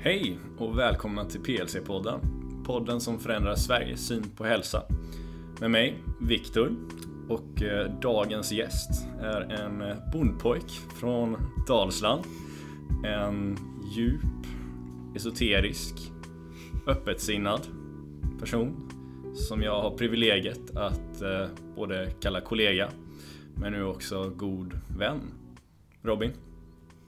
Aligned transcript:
Hej 0.00 0.38
och 0.58 0.78
välkomna 0.78 1.24
till 1.24 1.40
PLC-podden. 1.40 2.20
Podden 2.64 3.00
som 3.00 3.18
förändrar 3.18 3.54
Sveriges 3.54 4.06
syn 4.06 4.24
på 4.36 4.44
hälsa. 4.44 4.82
Med 5.60 5.70
mig, 5.70 6.02
Viktor. 6.20 6.72
Och 7.28 7.62
eh, 7.62 8.00
dagens 8.00 8.52
gäst 8.52 8.90
är 9.20 9.40
en 9.40 9.82
eh, 9.82 9.96
bondpojk 10.12 10.70
från 11.00 11.36
Dalsland. 11.68 12.24
En 13.04 13.58
djup, 13.96 14.46
esoterisk, 15.16 15.94
öppetsinnad 16.86 17.60
person 18.40 18.90
som 19.34 19.62
jag 19.62 19.82
har 19.82 19.90
privilegiet 19.90 20.76
att 20.76 21.22
eh, 21.22 21.46
både 21.76 22.10
kalla 22.20 22.40
kollega 22.40 22.88
men 23.54 23.72
nu 23.72 23.84
också 23.84 24.32
god 24.36 24.80
vän. 24.98 25.20
Robin, 26.02 26.32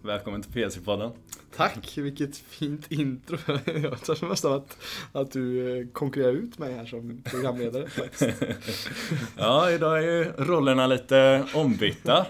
välkommen 0.03 0.43
till 0.43 0.53
PLC-podden. 0.53 1.13
Tack, 1.57 1.99
vilket 1.99 2.37
fint 2.37 2.93
intro. 2.93 3.39
Jag 3.83 4.01
tar 4.05 4.29
mest 4.29 4.45
av 4.45 4.53
att, 4.53 4.77
att 5.13 5.31
du 5.31 5.79
eh, 5.81 5.87
konkurrerar 5.93 6.33
ut 6.33 6.59
mig 6.59 6.75
här 6.75 6.87
som 6.87 7.23
programledare 7.25 7.89
faktiskt. 7.89 8.43
ja, 9.39 9.71
idag 9.71 9.99
är 9.99 10.03
ju 10.03 10.25
rollerna 10.25 10.87
lite 10.87 11.45
ombytta. 11.55 12.27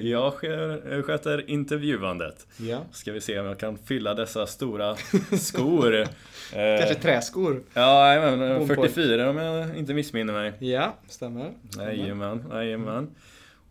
Jag 0.00 0.34
sköter 1.04 1.50
intervjuandet. 1.50 2.46
Ja. 2.56 2.80
Ska 2.92 3.12
vi 3.12 3.20
se 3.20 3.40
om 3.40 3.46
jag 3.46 3.58
kan 3.58 3.78
fylla 3.78 4.14
dessa 4.14 4.46
stora 4.46 4.96
skor. 5.32 6.06
Kanske 6.52 6.94
träskor? 6.94 7.62
Ja, 7.74 8.20
men 8.36 8.66
44 8.68 9.30
om 9.30 9.36
jag 9.36 9.76
inte 9.76 9.94
missminner 9.94 10.32
mig. 10.32 10.52
Ja, 10.58 10.94
stämmer. 11.08 11.52
Jajamän, 11.78 12.44
jajamän. 12.52 13.10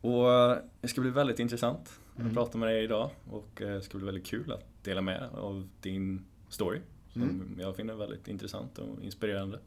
Och 0.01 0.55
det 0.81 0.87
ska 0.87 1.01
bli 1.01 1.09
väldigt 1.09 1.39
intressant 1.39 1.99
att 2.15 2.21
mm. 2.21 2.33
prata 2.33 2.57
med 2.57 2.69
dig 2.69 2.83
idag 2.83 3.09
och 3.31 3.49
det 3.55 3.81
ska 3.81 3.97
bli 3.97 4.05
väldigt 4.05 4.25
kul 4.25 4.51
att 4.51 4.78
dela 4.89 5.01
med 5.01 5.29
av 5.33 5.69
din 5.81 6.25
story 6.49 6.79
som 7.13 7.21
mm. 7.21 7.55
jag 7.59 7.75
finner 7.75 7.93
väldigt 7.93 8.27
intressant 8.27 8.79
och 8.79 9.03
inspirerande 9.03 9.59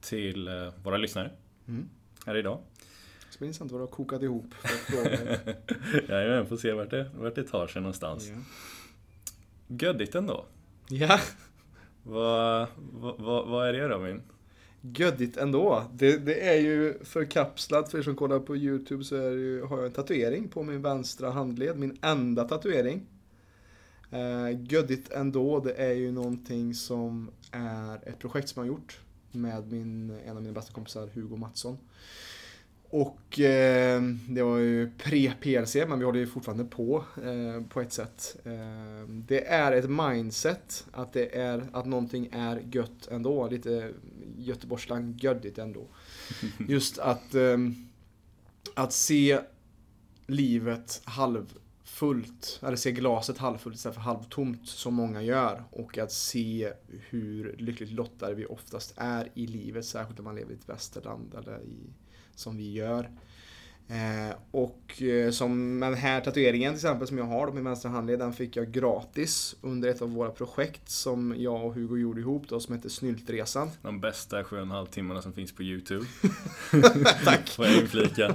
till 0.00 0.48
eh, 0.48 0.54
våra 0.82 0.96
lyssnare 0.96 1.30
mm. 1.68 1.88
här 2.26 2.36
idag. 2.36 2.58
Det 3.26 3.32
ska 3.32 3.38
bli 3.38 3.46
intressant 3.46 3.72
vad 3.72 3.80
du 3.80 3.82
har 3.82 3.92
kokat 3.92 4.22
ihop 4.22 4.54
Jag 6.08 6.48
får 6.48 6.56
se 6.56 6.72
vart 6.72 6.90
det, 6.90 7.10
vart 7.14 7.34
det 7.34 7.44
tar 7.44 7.66
sig 7.66 7.82
någonstans. 7.82 8.28
Ja. 8.28 8.36
Göddigt 9.66 10.14
ändå. 10.14 10.44
Ja. 10.88 11.20
Vad, 12.02 12.66
vad, 13.18 13.48
vad 13.48 13.68
är 13.68 13.72
det 13.72 13.88
Robin? 13.88 14.22
Göddigt 14.80 15.36
ändå. 15.36 15.84
Det, 15.92 16.16
det, 16.16 16.48
är 16.48 16.60
ju 16.60 17.04
förkapslat, 17.04 17.90
för 17.90 17.98
er 17.98 18.02
som 18.02 18.16
kollar 18.16 18.40
på 18.40 18.56
YouTube 18.56 19.04
så 19.04 19.16
är 19.16 19.30
ju, 19.30 19.62
har 19.62 19.76
jag 19.76 19.86
en 19.86 19.92
tatuering 19.92 20.48
på 20.48 20.62
min 20.62 20.82
vänstra 20.82 21.30
handled, 21.30 21.78
min 21.78 21.98
enda 22.02 22.44
tatuering. 22.44 23.06
Eh, 24.10 24.72
göddigt 24.72 25.10
ändå, 25.10 25.60
det 25.60 25.72
är 25.72 25.92
ju 25.92 26.12
någonting 26.12 26.74
som 26.74 27.30
är 27.50 28.08
ett 28.08 28.18
projekt 28.18 28.48
som 28.48 28.64
jag 28.64 28.72
har 28.72 28.78
gjort 28.78 29.00
med 29.32 29.72
min, 29.72 30.18
en 30.26 30.36
av 30.36 30.42
mina 30.42 30.54
bästa 30.54 30.72
kompisar 30.72 31.08
Hugo 31.14 31.36
Mattsson. 31.36 31.78
Och 32.92 33.40
eh, 33.40 34.02
det 34.28 34.42
var 34.42 34.58
ju 34.58 34.90
pre-PLC, 34.98 35.86
men 35.88 35.98
vi 35.98 36.04
håller 36.04 36.20
ju 36.20 36.26
fortfarande 36.26 36.64
på 36.64 37.04
eh, 37.24 37.62
på 37.68 37.80
ett 37.80 37.92
sätt. 37.92 38.36
Eh, 38.44 39.08
det 39.08 39.46
är 39.46 39.72
ett 39.72 39.90
mindset, 39.90 40.86
att 40.92 41.12
det 41.12 41.36
är 41.36 41.64
att 41.72 41.86
någonting 41.86 42.28
är 42.32 42.62
gött 42.72 43.08
ändå. 43.10 43.48
Lite 43.48 43.92
Göteborgsslang, 44.38 45.18
göddigt 45.20 45.58
ändå. 45.58 45.86
Just 46.68 46.98
att, 46.98 47.34
eh, 47.34 47.58
att 48.74 48.92
se 48.92 49.40
livet 50.26 51.02
halvfullt, 52.00 52.60
eller 52.62 52.76
se 52.76 52.92
glaset 52.92 53.38
halvfullt 53.38 53.76
istället 53.76 53.94
för 53.94 54.02
halvtomt 54.02 54.68
som 54.68 54.94
många 54.94 55.22
gör. 55.22 55.64
Och 55.70 55.98
att 55.98 56.12
se 56.12 56.72
hur 56.88 57.56
lyckligt 57.58 57.90
lottade 57.90 58.34
vi 58.34 58.46
oftast 58.46 58.94
är 58.96 59.28
i 59.34 59.46
livet, 59.46 59.84
särskilt 59.84 60.18
om 60.18 60.24
man 60.24 60.34
lever 60.34 60.52
i 60.52 60.54
ett 60.54 60.68
västerland 60.68 61.34
eller 61.34 61.60
i 61.62 61.92
som 62.34 62.56
vi 62.56 62.72
gör. 62.72 63.10
Eh, 63.90 64.36
och 64.50 65.02
eh, 65.02 65.30
som 65.30 65.80
den 65.80 65.94
här 65.94 66.20
tatueringen 66.20 66.72
till 66.72 66.78
exempel 66.78 67.08
som 67.08 67.18
jag 67.18 67.24
har 67.24 67.46
på 67.46 67.52
min 67.52 67.64
vänstra 67.64 67.90
handled, 67.90 68.18
den 68.18 68.32
fick 68.32 68.56
jag 68.56 68.72
gratis 68.72 69.56
under 69.60 69.88
ett 69.88 70.02
av 70.02 70.10
våra 70.10 70.30
projekt 70.30 70.90
som 70.90 71.34
jag 71.38 71.64
och 71.64 71.74
Hugo 71.74 71.96
gjorde 71.96 72.20
ihop 72.20 72.48
då, 72.48 72.60
som 72.60 72.74
heter 72.74 72.88
Snyltresan. 72.88 73.70
De 73.82 74.00
bästa 74.00 74.42
7,5 74.42 74.86
timmarna 74.86 75.22
som 75.22 75.32
finns 75.32 75.52
på 75.54 75.62
YouTube. 75.62 76.06
Tack! 77.24 77.48
Får 77.48 77.66
jag 77.66 77.76
inflika. 77.80 78.34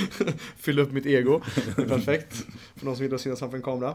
Fylla 0.56 0.82
upp 0.82 0.92
mitt 0.92 1.06
ego. 1.06 1.40
Det 1.76 1.82
är 1.82 1.88
perfekt. 1.88 2.36
För 2.76 2.86
de 2.86 2.96
som 2.96 3.08
vill 3.08 3.18
synas 3.18 3.38
framför 3.38 3.56
en 3.56 3.62
kamera. 3.62 3.90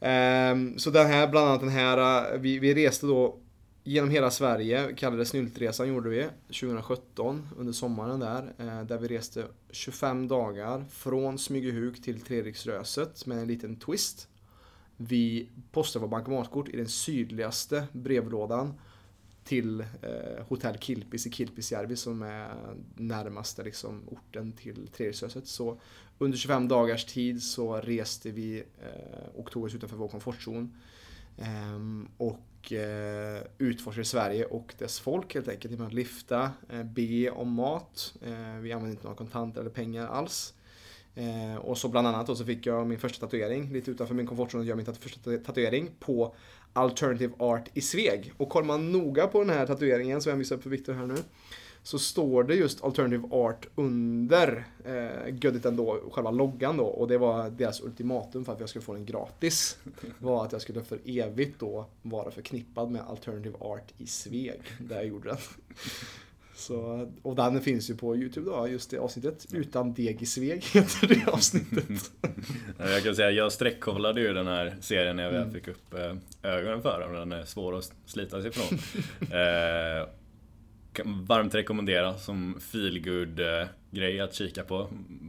Eh, 0.00 0.76
så 0.76 0.90
den 0.90 1.06
här, 1.06 1.28
bland 1.28 1.48
annat 1.48 1.60
den 1.60 1.68
här, 1.68 2.32
eh, 2.34 2.38
vi, 2.40 2.58
vi 2.58 2.74
reste 2.74 3.06
då 3.06 3.38
genom 3.84 4.10
hela 4.10 4.30
Sverige, 4.30 4.94
kallade 4.96 5.24
Snyltresan 5.24 5.88
gjorde 5.88 6.08
vi 6.08 6.28
2017 6.46 7.48
under 7.56 7.72
sommaren 7.72 8.20
där. 8.20 8.54
Eh, 8.58 8.82
där 8.84 8.98
vi 8.98 9.08
reste 9.08 9.44
25 9.70 10.28
dagar 10.28 10.84
från 10.90 11.38
Smygehuk 11.38 12.02
till 12.02 12.20
Treriksröset 12.20 13.26
med 13.26 13.38
en 13.38 13.48
liten 13.48 13.76
twist. 13.76 14.28
Vi 14.96 15.48
postade 15.72 16.02
vårt 16.02 16.10
bankomatkort 16.10 16.68
i 16.68 16.76
den 16.76 16.88
sydligaste 16.88 17.86
brevlådan 17.92 18.74
till 19.44 19.80
eh, 19.80 20.46
hotell 20.48 20.78
Kilpis 20.78 21.26
i 21.26 21.30
Kilpisjärvi 21.30 21.96
som 21.96 22.22
är 22.22 22.54
närmaste 22.96 23.62
liksom, 23.62 24.02
orten 24.08 24.52
till 24.52 24.88
Treriksröset. 24.96 25.46
Så 25.46 25.80
under 26.18 26.38
25 26.38 26.68
dagars 26.68 27.04
tid 27.04 27.42
så 27.42 27.76
reste 27.76 28.30
vi 28.30 28.58
eh, 28.58 29.28
och 29.34 29.50
tog 29.50 29.64
oss 29.64 29.74
utanför 29.74 29.96
vår 29.96 30.08
komfortzon. 30.08 30.74
Ehm, 31.36 32.08
och 32.16 32.72
eh, 32.72 33.42
utforskar 33.58 34.02
Sverige 34.02 34.44
och 34.44 34.74
dess 34.78 35.00
folk 35.00 35.34
helt 35.34 35.48
enkelt 35.48 35.72
genom 35.72 35.86
att 35.86 35.92
lyfta, 35.92 36.50
eh, 36.68 36.82
be 36.82 37.30
om 37.30 37.52
mat. 37.52 38.14
Eh, 38.22 38.60
vi 38.60 38.72
använder 38.72 38.90
inte 38.90 39.04
några 39.04 39.16
kontanter 39.16 39.60
eller 39.60 39.70
pengar 39.70 40.06
alls. 40.06 40.54
Eh, 41.14 41.56
och 41.56 41.78
så 41.78 41.88
bland 41.88 42.06
annat 42.06 42.26
då 42.26 42.34
så 42.34 42.44
fick 42.44 42.66
jag 42.66 42.86
min 42.86 42.98
första 42.98 43.26
tatuering, 43.26 43.72
lite 43.72 43.90
utanför 43.90 44.14
min 44.14 44.26
komfortzon, 44.26 44.60
att 44.60 44.66
göra 44.66 44.76
min 44.76 44.86
första 44.86 45.38
tatuering 45.38 45.90
på 46.00 46.34
Alternative 46.72 47.32
Art 47.38 47.70
i 47.74 47.80
Sveg. 47.80 48.32
Och 48.36 48.48
kollar 48.48 48.66
man 48.66 48.92
noga 48.92 49.26
på 49.26 49.40
den 49.40 49.50
här 49.50 49.66
tatueringen 49.66 50.20
som 50.20 50.30
jag 50.30 50.36
visar 50.36 50.56
upp 50.56 50.62
för 50.62 50.70
Viktor 50.70 50.92
här 50.92 51.06
nu 51.06 51.16
så 51.82 51.98
står 51.98 52.44
det 52.44 52.54
just 52.54 52.84
Alternative 52.84 53.28
Art 53.30 53.66
under 53.74 54.64
eh, 54.84 55.34
Göddigt 55.40 55.64
ändå, 55.64 56.00
själva 56.12 56.30
loggan 56.30 56.76
då. 56.76 56.84
Och 56.84 57.08
det 57.08 57.18
var 57.18 57.50
deras 57.50 57.80
ultimatum 57.80 58.44
för 58.44 58.52
att 58.52 58.60
jag 58.60 58.68
skulle 58.68 58.84
få 58.84 58.94
den 58.94 59.06
gratis. 59.06 59.78
Var 60.18 60.44
att 60.44 60.52
jag 60.52 60.60
skulle 60.60 60.82
för 60.82 60.98
evigt 61.04 61.60
då 61.60 61.86
vara 62.02 62.30
förknippad 62.30 62.90
med 62.90 63.02
Alternative 63.02 63.56
Art 63.60 63.92
i 63.98 64.06
Sveg, 64.06 64.62
där 64.80 64.96
jag 64.96 65.06
gjorde 65.06 65.28
den. 65.28 65.38
Så, 66.54 67.10
och 67.22 67.36
den 67.36 67.60
finns 67.60 67.90
ju 67.90 67.96
på 67.96 68.16
Youtube 68.16 68.50
då, 68.50 68.68
just 68.68 68.90
det 68.90 68.98
avsnittet. 68.98 69.46
Utan 69.52 69.94
deg 69.94 70.22
i 70.22 70.26
Sveg 70.26 70.64
heter 70.72 71.08
det 71.08 71.32
avsnittet. 71.32 72.12
jag 72.78 73.02
kan 73.02 73.16
säga, 73.16 73.30
jag 73.30 73.52
sträckkollade 73.52 74.20
ju 74.20 74.32
den 74.32 74.46
här 74.46 74.76
serien 74.80 75.16
när 75.16 75.22
jag 75.22 75.30
väl 75.30 75.42
mm. 75.42 75.54
fick 75.54 75.68
upp 75.68 75.94
eh, 75.94 76.14
ögonen 76.42 76.82
för 76.82 77.00
den. 77.00 77.12
Den 77.12 77.40
är 77.40 77.44
svår 77.44 77.78
att 77.78 77.92
slita 78.06 78.42
sig 78.42 78.50
ifrån. 78.50 78.78
Eh, 81.00 81.06
varmt 81.06 81.54
rekommendera 81.54 82.18
som 82.18 82.60
feelgood 82.60 83.40
grej 83.90 84.20
att 84.20 84.34
kika 84.34 84.64
på 84.64 84.88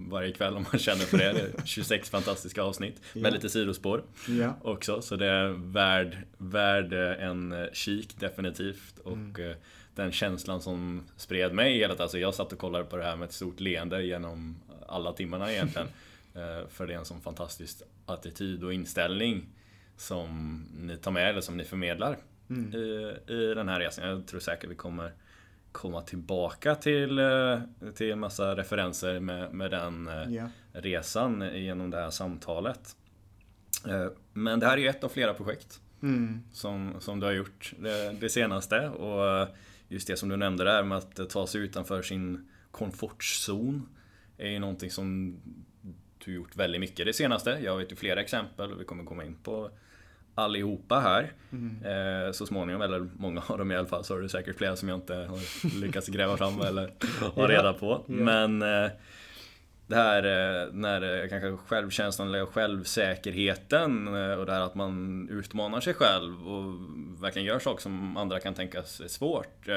varje 0.09 0.33
kväll 0.33 0.57
om 0.57 0.65
man 0.71 0.79
känner 0.79 1.05
för 1.05 1.17
det. 1.17 1.33
det 1.33 1.39
är 1.39 1.65
26 1.65 2.09
fantastiska 2.09 2.63
avsnitt 2.63 3.01
med 3.13 3.21
yeah. 3.21 3.33
lite 3.33 3.49
sidospår 3.49 4.03
yeah. 4.29 4.53
också. 4.61 5.01
Så 5.01 5.15
det 5.15 5.27
är 5.27 5.49
värd, 5.49 6.17
värd 6.37 6.93
en 6.93 7.69
kik 7.73 8.19
definitivt. 8.19 8.99
Och 8.99 9.13
mm. 9.13 9.55
den 9.95 10.11
känslan 10.11 10.61
som 10.61 11.03
spred 11.17 11.53
mig 11.53 11.77
i 11.77 11.85
alltså 11.85 12.19
jag 12.19 12.33
satt 12.33 12.53
och 12.53 12.59
kollade 12.59 12.83
på 12.83 12.97
det 12.97 13.03
här 13.03 13.15
med 13.15 13.25
ett 13.25 13.33
stort 13.33 13.59
leende 13.59 14.03
genom 14.03 14.55
alla 14.87 15.13
timmarna 15.13 15.51
egentligen. 15.51 15.87
Eh, 16.35 16.67
för 16.69 16.87
det 16.87 16.93
är 16.93 16.97
en 16.97 17.05
sån 17.05 17.21
fantastisk 17.21 17.81
attityd 18.05 18.63
och 18.63 18.73
inställning 18.73 19.45
som 19.97 20.65
ni 20.79 20.97
tar 20.97 21.11
med 21.11 21.29
eller 21.29 21.41
som 21.41 21.57
ni 21.57 21.63
förmedlar 21.63 22.17
mm. 22.49 22.73
i, 22.73 23.15
i 23.27 23.53
den 23.53 23.69
här 23.69 23.79
resan. 23.79 24.09
Jag 24.09 24.27
tror 24.27 24.39
säkert 24.39 24.69
vi 24.69 24.75
kommer 24.75 25.11
komma 25.73 26.01
tillbaka 26.01 26.75
till, 26.75 27.19
eh, 27.19 27.59
till 27.95 28.11
en 28.11 28.19
massa 28.19 28.55
referenser 28.55 29.19
med, 29.19 29.53
med 29.53 29.71
den 29.71 30.09
yeah. 30.29 30.49
resan 30.71 31.49
genom 31.53 31.89
det 31.89 31.97
här 31.97 32.09
samtalet. 32.09 32.95
Eh, 33.87 34.07
men 34.33 34.59
det 34.59 34.65
här 34.65 34.73
är 34.73 34.81
ju 34.81 34.87
ett 34.87 35.03
av 35.03 35.09
flera 35.09 35.33
projekt 35.33 35.81
mm. 36.01 36.39
som, 36.51 36.95
som 36.99 37.19
du 37.19 37.25
har 37.25 37.33
gjort 37.33 37.73
det, 37.79 38.15
det, 38.19 38.29
senaste. 38.29 38.89
Och 38.89 39.47
just 39.87 40.07
det 40.07 40.17
som 40.17 40.29
du 40.29 40.37
nämnde 40.37 40.63
där 40.63 40.83
med 40.83 40.97
att 40.97 41.29
ta 41.29 41.47
sig 41.47 41.61
utanför 41.61 42.01
sin 42.01 42.49
komfortzon 42.71 43.89
är 44.37 44.49
ju 44.49 44.59
någonting 44.59 44.91
som 44.91 45.37
du 46.25 46.33
gjort 46.33 46.55
väldigt 46.55 46.81
mycket 46.81 47.05
det 47.05 47.13
senaste. 47.13 47.59
Jag 47.63 47.77
vet 47.77 47.91
ju 47.91 47.95
flera 47.95 48.21
exempel 48.21 48.71
och 48.71 48.81
vi 48.81 48.85
kommer 48.85 49.03
komma 49.03 49.23
in 49.25 49.35
på 49.35 49.71
allihopa 50.35 50.99
här 50.99 51.31
mm. 51.51 52.25
eh, 52.25 52.31
så 52.31 52.45
småningom, 52.45 52.81
eller 52.81 53.07
många 53.17 53.41
av 53.47 53.57
dem 53.57 53.71
i 53.71 53.75
alla 53.75 53.87
fall, 53.87 54.03
så 54.03 54.17
är 54.17 54.21
det 54.21 54.29
säkert 54.29 54.57
flera 54.57 54.75
som 54.75 54.89
jag 54.89 54.97
inte 54.97 55.15
har 55.15 55.79
lyckats 55.81 56.07
gräva 56.07 56.37
fram 56.37 56.61
eller 56.61 56.91
ha 57.35 57.47
reda 57.47 57.73
på. 57.73 58.05
Ja. 58.07 58.13
Men 58.13 58.61
eh, 58.61 58.91
det 59.87 59.95
här 59.95 60.23
eh, 60.23 60.73
när 60.73 61.23
eh, 61.23 61.29
kanske 61.29 61.57
självkänslan 61.57 62.27
eller 62.27 62.45
självsäkerheten 62.45 64.07
eh, 64.07 64.33
och 64.33 64.45
det 64.45 64.51
här 64.51 64.61
att 64.61 64.75
man 64.75 65.27
utmanar 65.31 65.81
sig 65.81 65.93
själv 65.93 66.47
och 66.47 66.63
verkligen 67.23 67.47
gör 67.47 67.59
saker 67.59 67.81
som 67.81 68.17
andra 68.17 68.39
kan 68.39 68.53
tänkas 68.53 68.99
är 68.99 69.07
svårt. 69.07 69.67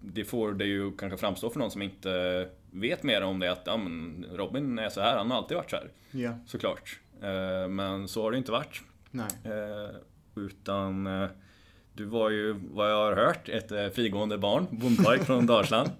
Det 0.00 0.24
får 0.24 0.52
det 0.52 0.64
ju 0.64 0.96
kanske 0.96 1.18
framstå 1.18 1.50
för 1.50 1.58
någon 1.58 1.70
som 1.70 1.82
inte 1.82 2.48
vet 2.70 3.02
mer 3.02 3.22
om 3.22 3.38
det 3.38 3.52
att 3.52 3.62
ja, 3.64 3.76
men 3.76 4.26
Robin 4.32 4.78
är 4.78 4.88
så 4.88 5.00
här, 5.00 5.16
han 5.16 5.30
har 5.30 5.38
alltid 5.38 5.56
varit 5.56 5.70
så 5.70 5.76
här. 5.76 5.90
Ja. 6.10 6.38
Såklart. 6.46 7.00
Men 7.68 8.08
så 8.08 8.22
har 8.22 8.30
det 8.30 8.38
inte 8.38 8.52
varit. 8.52 8.82
Nej. 9.10 9.28
Utan 10.34 11.08
du 11.96 12.04
var 12.04 12.30
ju, 12.30 12.56
vad 12.70 12.90
jag 12.90 12.96
har 12.96 13.16
hört, 13.16 13.48
ett 13.48 13.72
eh, 13.72 13.88
frigående 13.88 14.38
barn, 14.38 14.66
bondpojk 14.70 15.22
från 15.22 15.46
Dalsland. 15.46 15.90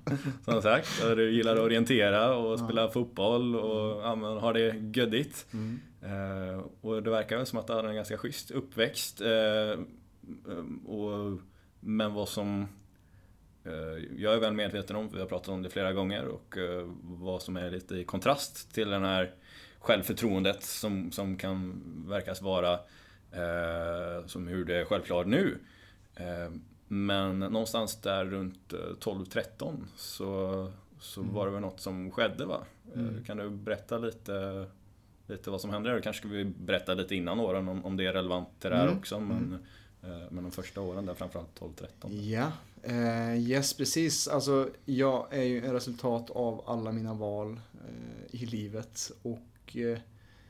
Som 0.45 0.63
sagt. 0.63 1.03
Du 1.03 1.31
gillar 1.31 1.57
att 1.57 1.63
orientera 1.63 2.37
och 2.37 2.59
spela 2.59 2.83
ja. 2.83 2.91
fotboll 2.91 3.57
och 3.57 4.03
ja, 4.03 4.15
men, 4.15 4.37
har 4.37 4.53
det 4.53 4.75
göddigt. 4.95 5.47
Mm. 5.53 5.81
Eh, 6.03 6.61
och 6.81 7.03
det 7.03 7.11
verkar 7.11 7.37
väl 7.37 7.47
som 7.47 7.59
att 7.59 7.67
du 7.67 7.73
hade 7.73 7.89
en 7.89 7.95
ganska 7.95 8.19
schysst 8.19 8.51
uppväxt. 8.51 9.21
Eh, 9.21 9.81
och, 10.87 11.41
men 11.81 12.15
vad 12.15 12.29
som 12.29 12.69
eh, 13.65 14.05
jag 14.17 14.35
är 14.35 14.41
väl 14.41 14.53
medveten 14.53 14.97
om, 14.97 15.09
vi 15.13 15.21
har 15.21 15.27
pratat 15.27 15.49
om 15.49 15.63
det 15.63 15.71
flera 15.71 15.93
gånger, 15.93 16.27
och 16.27 16.59
eh, 16.59 16.89
vad 17.03 17.43
som 17.43 17.57
är 17.57 17.71
lite 17.71 17.95
i 17.95 18.05
kontrast 18.05 18.75
till 18.75 18.91
den 18.91 19.05
här 19.05 19.35
självförtroendet 19.87 20.63
som, 20.63 21.13
som 21.13 21.37
kan 21.37 21.83
verkas 22.09 22.43
vara 22.43 22.73
eh, 23.33 24.27
som 24.27 24.47
hur 24.49 24.65
det 24.65 24.77
är 24.77 24.85
självklart 24.85 25.27
nu. 25.27 25.59
Eh, 26.15 26.53
men 26.89 27.39
någonstans 27.39 27.97
där 27.97 28.25
runt 28.25 28.73
12-13 29.01 29.69
eh, 29.69 29.75
så, 29.97 30.73
så 31.01 31.21
mm. 31.21 31.35
var 31.35 31.47
det 31.47 31.53
väl 31.53 31.61
något 31.61 31.81
som 31.81 32.11
skedde 32.11 32.45
va? 32.45 32.61
Eh, 32.95 33.01
mm. 33.01 33.25
Kan 33.25 33.37
du 33.37 33.51
berätta 33.51 33.99
lite, 33.99 34.67
lite 35.27 35.51
vad 35.51 35.61
som 35.61 35.71
hände 35.71 35.91
där? 35.91 36.01
Kanske 36.01 36.21
ska 36.21 36.29
vi 36.29 36.45
berätta 36.45 36.95
lite 36.95 37.15
innan 37.15 37.41
åren 37.41 37.69
om, 37.69 37.85
om 37.85 37.97
det 37.97 38.07
är 38.07 38.13
relevant 38.13 38.49
till 38.61 38.71
det 38.71 38.77
här 38.77 38.87
mm. 38.87 38.99
också. 38.99 39.21
Men, 39.21 39.59
mm. 40.03 40.27
men 40.31 40.45
de 40.45 40.51
första 40.51 40.81
åren 40.81 41.07
där 41.07 41.15
framförallt 41.15 41.61
12-13. 41.61 42.13
Ja, 42.13 42.53
eh, 42.83 43.51
yes 43.51 43.75
precis. 43.75 44.29
Alltså 44.29 44.69
jag 44.85 45.27
är 45.31 45.43
ju 45.43 45.67
en 45.67 45.73
resultat 45.73 46.31
av 46.31 46.63
alla 46.67 46.93
mina 46.93 47.15
val 47.15 47.61
eh, 47.75 48.41
i 48.41 48.47
livet. 48.47 49.11
Och 49.23 49.56
eh, 49.75 49.99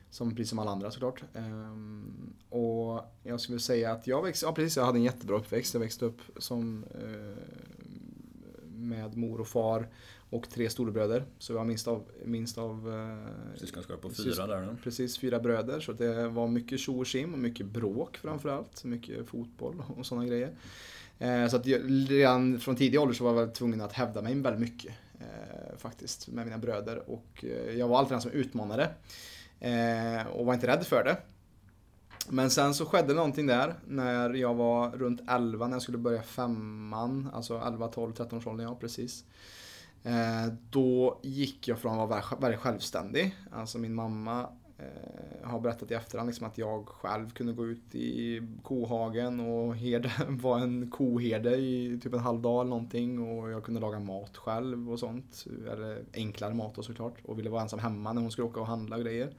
som 0.09 0.35
precis 0.35 0.49
som 0.49 0.59
alla 0.59 0.71
andra 0.71 0.91
såklart. 0.91 1.23
Um, 1.33 2.33
och 2.49 3.01
jag 3.23 3.39
skulle 3.39 3.59
säga 3.59 3.91
att 3.91 4.07
jag 4.07 4.23
växte, 4.23 4.45
ja 4.45 4.53
precis, 4.53 4.77
jag 4.77 4.85
hade 4.85 4.97
en 4.97 5.03
jättebra 5.03 5.37
uppväxt. 5.37 5.73
Jag 5.73 5.81
växte 5.81 6.05
upp 6.05 6.21
som 6.37 6.83
uh, 7.03 7.35
med 8.65 9.17
mor 9.17 9.41
och 9.41 9.47
far 9.47 9.87
och 10.29 10.49
tre 10.49 10.69
storebröder. 10.69 11.25
Så 11.39 11.53
jag 11.53 11.57
var 11.57 11.65
minst 11.65 11.87
av... 11.87 12.03
Minst 12.25 12.57
av 12.57 12.87
uh, 12.87 13.17
Syskonskap 13.55 14.01
på 14.01 14.09
fyra 14.09 14.47
där 14.47 14.65
då. 14.65 14.75
Precis, 14.83 15.17
fyra 15.17 15.39
bröder. 15.39 15.79
Så 15.79 15.93
det 15.93 16.27
var 16.27 16.47
mycket 16.47 16.79
tjo 16.79 16.99
och 16.99 17.07
sim 17.07 17.33
och 17.33 17.39
mycket 17.39 17.65
bråk 17.65 18.17
framförallt. 18.17 18.83
Mycket 18.83 19.27
fotboll 19.27 19.83
och 19.97 20.05
sådana 20.05 20.27
grejer. 20.27 20.49
Uh, 21.21 21.49
så 21.49 21.55
att 21.55 21.65
jag, 21.65 21.81
redan 22.11 22.59
från 22.59 22.75
tidig 22.75 22.99
ålder 22.99 23.15
så 23.15 23.23
var 23.23 23.41
jag 23.41 23.55
tvungen 23.55 23.81
att 23.81 23.93
hävda 23.93 24.21
mig 24.21 24.35
väldigt 24.35 24.61
mycket. 24.61 24.93
Eh, 25.19 25.77
faktiskt, 25.77 26.27
med 26.27 26.45
mina 26.45 26.57
bröder. 26.57 27.09
Och 27.09 27.45
eh, 27.45 27.77
jag 27.77 27.87
var 27.87 27.97
alltid 27.97 28.13
den 28.13 28.21
som 28.21 28.31
utmanade. 28.31 28.89
Eh, 29.59 30.27
och 30.27 30.45
var 30.45 30.53
inte 30.53 30.67
rädd 30.67 30.85
för 30.85 31.03
det. 31.03 31.17
Men 32.29 32.49
sen 32.49 32.73
så 32.73 32.85
skedde 32.85 33.13
någonting 33.13 33.47
där 33.47 33.75
när 33.87 34.33
jag 34.33 34.53
var 34.53 34.91
runt 34.91 35.21
11 35.29 35.67
när 35.67 35.75
jag 35.75 35.81
skulle 35.81 35.97
börja 35.97 36.23
femman. 36.23 37.29
Alltså 37.33 37.61
11, 37.67 37.87
12, 37.87 38.13
13 38.13 38.37
års 38.37 38.47
ålder, 38.47 38.63
ja 38.63 38.75
precis. 38.75 39.23
Eh, 40.03 40.53
då 40.69 41.19
gick 41.23 41.67
jag 41.67 41.79
från 41.79 41.99
att 41.99 42.09
vara 42.09 42.23
väldigt 42.39 42.59
självständig. 42.59 43.35
Alltså 43.51 43.77
min 43.77 43.93
mamma 43.93 44.49
eh, 44.77 45.49
har 45.49 45.59
berättat 45.59 45.91
i 45.91 45.93
efterhand 45.93 46.27
liksom 46.27 46.47
att 46.47 46.57
jag 46.57 46.87
själv 46.87 47.29
kunde 47.29 47.53
gå 47.53 47.65
ut 47.65 47.95
i 47.95 48.41
kohagen 48.63 49.39
och 49.39 49.75
herde, 49.75 50.11
vara 50.27 50.61
en 50.61 50.91
koherde 50.91 51.55
i 51.55 51.99
typ 52.03 52.13
en 52.13 52.19
halv 52.19 52.41
dag 52.41 52.61
eller 52.61 52.69
någonting. 52.69 53.19
Och 53.19 53.51
jag 53.51 53.63
kunde 53.63 53.81
laga 53.81 53.99
mat 53.99 54.37
själv 54.37 54.91
och 54.91 54.99
sånt. 54.99 55.45
Eller 55.71 56.03
enklare 56.13 56.53
mat 56.53 56.75
då 56.75 56.83
såklart. 56.83 57.15
Och 57.23 57.39
ville 57.39 57.49
vara 57.49 57.61
ensam 57.61 57.79
hemma 57.79 58.13
när 58.13 58.21
hon 58.21 58.31
skulle 58.31 58.47
åka 58.47 58.59
och 58.59 58.67
handla 58.67 58.95
och 58.95 59.01
grejer. 59.01 59.33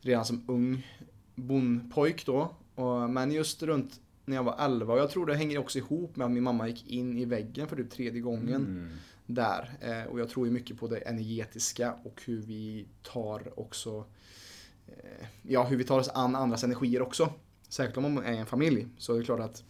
Redan 0.00 0.24
som 0.24 0.44
ung 0.48 0.86
bondpojk 1.34 2.26
då. 2.26 2.50
Och, 2.74 3.10
men 3.10 3.32
just 3.32 3.62
runt 3.62 4.00
när 4.24 4.36
jag 4.36 4.44
var 4.44 4.56
11 4.58 4.92
och 4.92 4.98
jag 4.98 5.10
tror 5.10 5.26
det 5.26 5.34
hänger 5.34 5.58
också 5.58 5.78
ihop 5.78 6.16
med 6.16 6.24
att 6.24 6.30
min 6.30 6.42
mamma 6.42 6.68
gick 6.68 6.90
in 6.90 7.18
i 7.18 7.24
väggen 7.24 7.68
för 7.68 7.76
typ 7.76 7.90
tredje 7.90 8.20
gången. 8.20 8.54
Mm. 8.66 8.88
Där. 9.26 9.70
Eh, 9.80 10.10
och 10.10 10.20
jag 10.20 10.28
tror 10.28 10.46
ju 10.46 10.52
mycket 10.52 10.78
på 10.78 10.86
det 10.86 10.98
energetiska 10.98 11.94
och 12.04 12.22
hur 12.24 12.42
vi 12.42 12.86
tar 13.02 13.60
också 13.60 14.04
Eh, 14.88 15.26
ja, 15.42 15.64
hur 15.64 15.76
vi 15.76 15.84
tar 15.84 15.98
oss 15.98 16.08
an 16.08 16.36
andras 16.36 16.64
energier 16.64 17.02
också. 17.02 17.32
Särskilt 17.68 17.96
om 17.96 18.14
man 18.14 18.24
är 18.24 18.32
en 18.32 18.46
familj. 18.46 18.86
Så 18.98 19.14
är 19.14 19.18
det 19.18 19.24
klart 19.24 19.40
att, 19.40 19.64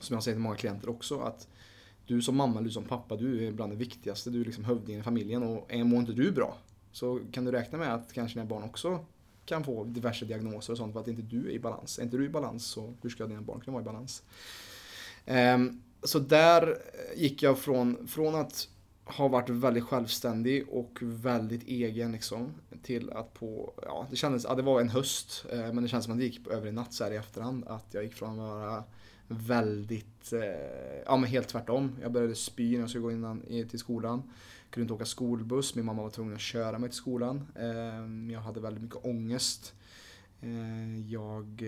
som 0.00 0.14
jag 0.14 0.22
säger 0.22 0.34
till 0.34 0.42
många 0.42 0.56
klienter 0.56 0.88
också, 0.88 1.20
att 1.20 1.48
du 2.06 2.22
som 2.22 2.36
mamma, 2.36 2.60
du 2.60 2.70
som 2.70 2.84
pappa, 2.84 3.16
du 3.16 3.46
är 3.46 3.52
bland 3.52 3.72
det 3.72 3.76
viktigaste. 3.76 4.30
Du 4.30 4.40
är 4.40 4.44
liksom 4.44 4.64
hövdingen 4.64 5.00
i 5.00 5.04
familjen 5.04 5.42
och 5.42 5.74
mår 5.74 6.00
inte 6.00 6.12
du 6.12 6.32
bra 6.32 6.58
så 6.92 7.20
kan 7.32 7.44
du 7.44 7.52
räkna 7.52 7.78
med 7.78 7.94
att 7.94 8.12
kanske 8.12 8.38
dina 8.38 8.48
barn 8.48 8.62
också 8.62 9.04
kan 9.44 9.64
få 9.64 9.84
diverse 9.84 10.24
diagnoser 10.24 10.72
och 10.72 10.76
sånt 10.76 10.92
för 10.92 11.00
att 11.00 11.08
inte 11.08 11.22
du 11.22 11.48
är 11.48 11.50
i 11.50 11.58
balans. 11.58 11.98
Är 11.98 12.02
inte 12.02 12.16
du 12.16 12.24
i 12.24 12.28
balans 12.28 12.66
så 12.66 12.94
hur 13.02 13.10
ska 13.10 13.26
dina 13.26 13.40
barn 13.40 13.60
kunna 13.60 13.72
vara 13.72 13.82
i 13.82 13.84
balans? 13.84 14.22
Um, 15.26 15.82
så 16.02 16.18
där 16.18 16.78
gick 17.16 17.42
jag 17.42 17.58
från, 17.58 18.08
från 18.08 18.34
att 18.34 18.68
har 19.08 19.28
varit 19.28 19.48
väldigt 19.48 19.84
självständig 19.84 20.68
och 20.68 20.98
väldigt 21.02 21.62
egen 21.62 22.12
liksom. 22.12 22.54
Till 22.82 23.10
att 23.10 23.34
på, 23.34 23.74
ja 23.82 24.06
det 24.10 24.16
kändes, 24.16 24.44
ja 24.44 24.54
det 24.54 24.62
var 24.62 24.80
en 24.80 24.88
höst. 24.88 25.46
Eh, 25.52 25.58
men 25.58 25.82
det 25.82 25.88
känns 25.88 26.04
som 26.04 26.12
att 26.12 26.18
det 26.18 26.24
gick 26.24 26.46
över 26.46 26.66
en 26.66 26.74
natt 26.74 26.92
så 26.92 27.04
här 27.04 27.10
i 27.10 27.16
efterhand. 27.16 27.64
Att 27.66 27.94
jag 27.94 28.04
gick 28.04 28.14
från 28.14 28.30
att 28.30 28.36
vara 28.36 28.84
väldigt, 29.28 30.32
eh, 30.32 30.40
ja 31.06 31.16
men 31.16 31.30
helt 31.30 31.48
tvärtom. 31.48 31.96
Jag 32.02 32.12
började 32.12 32.34
spy 32.34 32.72
när 32.72 32.80
jag 32.80 32.88
skulle 32.88 33.02
gå 33.02 33.12
innan, 33.12 33.42
till 33.70 33.78
skolan. 33.78 34.22
Kunde 34.70 34.84
inte 34.84 34.94
åka 34.94 35.04
skolbuss, 35.04 35.74
min 35.74 35.84
mamma 35.84 36.02
var 36.02 36.10
tvungen 36.10 36.34
att 36.34 36.40
köra 36.40 36.78
mig 36.78 36.90
till 36.90 36.96
skolan. 36.96 37.48
Eh, 37.54 38.32
jag 38.32 38.40
hade 38.40 38.60
väldigt 38.60 38.82
mycket 38.82 39.04
ångest. 39.04 39.74
Eh, 40.40 41.00
jag 41.10 41.62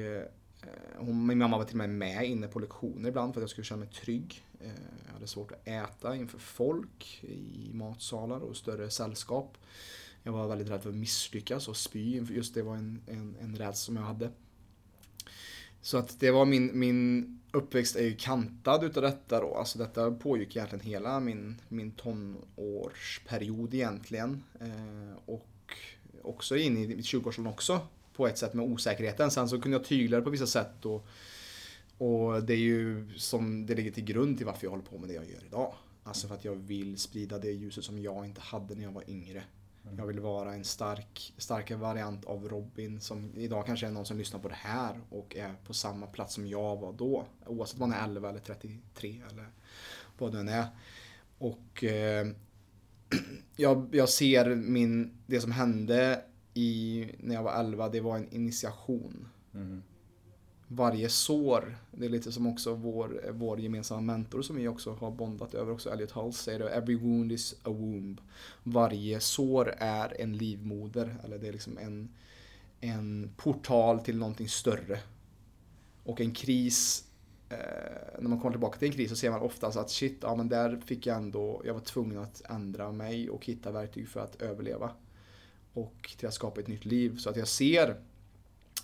Eh, 0.62 0.68
hon, 0.98 1.26
min 1.26 1.38
mamma 1.38 1.58
var 1.58 1.64
till 1.64 1.80
och 1.80 1.88
med 1.88 1.90
med 1.90 2.24
inne 2.24 2.46
på 2.46 2.58
lektioner 2.58 3.08
ibland 3.08 3.34
för 3.34 3.40
att 3.40 3.42
jag 3.42 3.50
skulle 3.50 3.64
känna 3.64 3.80
mig 3.80 3.88
trygg. 3.88 4.44
Eh, 4.60 4.70
jag 5.06 5.12
hade 5.12 5.26
svårt 5.26 5.52
att 5.52 5.68
äta 5.68 6.16
inför 6.16 6.38
folk 6.38 7.24
i 7.24 7.70
matsalar 7.72 8.40
och 8.40 8.56
större 8.56 8.90
sällskap. 8.90 9.58
Jag 10.22 10.32
var 10.32 10.48
väldigt 10.48 10.70
rädd 10.70 10.82
för 10.82 10.90
att 10.90 10.96
misslyckas 10.96 11.68
och 11.68 11.76
spy. 11.76 12.22
Just 12.30 12.54
det 12.54 12.62
var 12.62 12.76
en, 12.76 13.00
en, 13.06 13.36
en 13.40 13.56
rädsla 13.56 13.72
som 13.72 13.96
jag 13.96 14.02
hade. 14.02 14.30
Så 15.82 15.98
att 15.98 16.20
det 16.20 16.30
var 16.30 16.44
min, 16.44 16.78
min 16.78 17.40
uppväxt 17.52 17.96
är 17.96 18.04
ju 18.04 18.16
kantad 18.16 18.84
utav 18.84 19.02
detta 19.02 19.40
då. 19.40 19.54
Alltså 19.54 19.78
detta 19.78 20.10
pågick 20.10 20.56
egentligen 20.56 20.84
hela 20.84 21.20
min, 21.20 21.60
min 21.68 21.90
tonårsperiod 21.90 23.74
egentligen. 23.74 24.42
Eh, 24.60 25.18
och 25.26 25.46
också 26.22 26.56
in 26.56 26.76
i 26.76 26.96
20-årsåldern 26.96 27.52
också 27.52 27.80
på 28.16 28.26
ett 28.26 28.38
sätt 28.38 28.54
med 28.54 28.64
osäkerheten. 28.64 29.30
Sen 29.30 29.48
så 29.48 29.60
kunde 29.60 29.76
jag 29.76 29.84
tygla 29.84 30.16
det 30.16 30.22
på 30.22 30.30
vissa 30.30 30.46
sätt 30.46 30.86
och, 30.86 31.06
och 32.00 32.42
det 32.42 32.52
är 32.52 32.58
ju 32.58 33.08
som 33.16 33.66
det 33.66 33.74
ligger 33.74 33.90
till 33.90 34.04
grund 34.04 34.36
till 34.36 34.46
varför 34.46 34.66
jag 34.66 34.70
håller 34.70 34.84
på 34.84 34.98
med 34.98 35.08
det 35.08 35.14
jag 35.14 35.30
gör 35.30 35.44
idag. 35.46 35.74
Alltså 36.02 36.28
för 36.28 36.34
att 36.34 36.44
jag 36.44 36.54
vill 36.54 36.98
sprida 36.98 37.38
det 37.38 37.50
ljuset 37.50 37.84
som 37.84 38.02
jag 38.02 38.24
inte 38.24 38.40
hade 38.40 38.74
när 38.74 38.82
jag 38.82 38.92
var 38.92 39.10
yngre. 39.10 39.42
Mm. 39.84 39.98
Jag 39.98 40.06
vill 40.06 40.20
vara 40.20 40.54
en 40.54 40.64
stark, 40.64 41.34
starkare 41.36 41.78
variant 41.78 42.24
av 42.24 42.48
Robin 42.48 43.00
som 43.00 43.32
idag 43.36 43.66
kanske 43.66 43.86
är 43.86 43.90
någon 43.90 44.06
som 44.06 44.18
lyssnar 44.18 44.40
på 44.40 44.48
det 44.48 44.54
här 44.54 45.00
och 45.10 45.36
är 45.36 45.54
på 45.66 45.74
samma 45.74 46.06
plats 46.06 46.34
som 46.34 46.46
jag 46.46 46.76
var 46.76 46.92
då. 46.92 47.26
Oavsett 47.46 47.80
om 47.80 47.90
man 47.90 47.98
är 47.98 48.04
11 48.04 48.28
eller 48.28 48.40
33 48.40 49.22
eller 49.30 49.48
vad 50.18 50.32
det 50.32 50.40
än 50.40 50.48
är. 50.48 50.66
Och 51.38 51.84
eh, 51.84 52.26
jag, 53.56 53.88
jag 53.92 54.08
ser 54.08 54.54
min, 54.54 55.18
det 55.26 55.40
som 55.40 55.52
hände 55.52 56.24
i, 56.54 57.06
när 57.18 57.34
jag 57.34 57.42
var 57.42 57.60
11, 57.60 57.88
det 57.88 58.00
var 58.00 58.16
en 58.16 58.32
initiation. 58.32 59.28
Mm. 59.54 59.82
Varje 60.72 61.08
sår, 61.08 61.76
det 61.90 62.06
är 62.06 62.10
lite 62.10 62.32
som 62.32 62.46
också 62.46 62.74
vår, 62.74 63.30
vår 63.32 63.60
gemensamma 63.60 64.00
mentor 64.00 64.42
som 64.42 64.56
vi 64.56 64.68
också 64.68 64.92
har 64.92 65.10
bondat 65.10 65.54
över 65.54 65.72
också, 65.72 65.90
Elliot 65.90 66.10
Hull 66.10 66.32
säger 66.32 66.58
det, 66.58 66.68
every 66.68 66.94
wound 66.94 67.32
is 67.32 67.54
a 67.62 67.70
womb. 67.70 68.20
Varje 68.62 69.20
sår 69.20 69.74
är 69.78 70.20
en 70.20 70.36
livmoder, 70.36 71.16
eller 71.24 71.38
det 71.38 71.48
är 71.48 71.52
liksom 71.52 71.78
en, 71.78 72.08
en 72.80 73.30
portal 73.36 74.00
till 74.00 74.18
någonting 74.18 74.48
större. 74.48 74.98
Och 76.04 76.20
en 76.20 76.34
kris 76.34 77.04
eh, 77.48 77.56
när 78.20 78.28
man 78.28 78.40
kommer 78.40 78.52
tillbaka 78.52 78.78
till 78.78 78.88
en 78.88 78.94
kris 78.94 79.10
så 79.10 79.16
ser 79.16 79.30
man 79.30 79.40
oftast 79.40 79.76
att 79.76 79.90
shit, 79.90 80.18
ja 80.22 80.36
men 80.36 80.48
där 80.48 80.80
fick 80.86 81.06
jag 81.06 81.16
ändå, 81.16 81.62
jag 81.64 81.74
var 81.74 81.80
tvungen 81.80 82.18
att 82.18 82.42
ändra 82.50 82.92
mig 82.92 83.30
och 83.30 83.46
hitta 83.46 83.72
verktyg 83.72 84.08
för 84.08 84.20
att 84.20 84.42
överleva 84.42 84.90
och 85.72 86.14
till 86.18 86.28
att 86.28 86.34
skapa 86.34 86.60
ett 86.60 86.68
nytt 86.68 86.84
liv. 86.84 87.16
Så 87.16 87.30
att 87.30 87.36
jag 87.36 87.48
ser, 87.48 87.96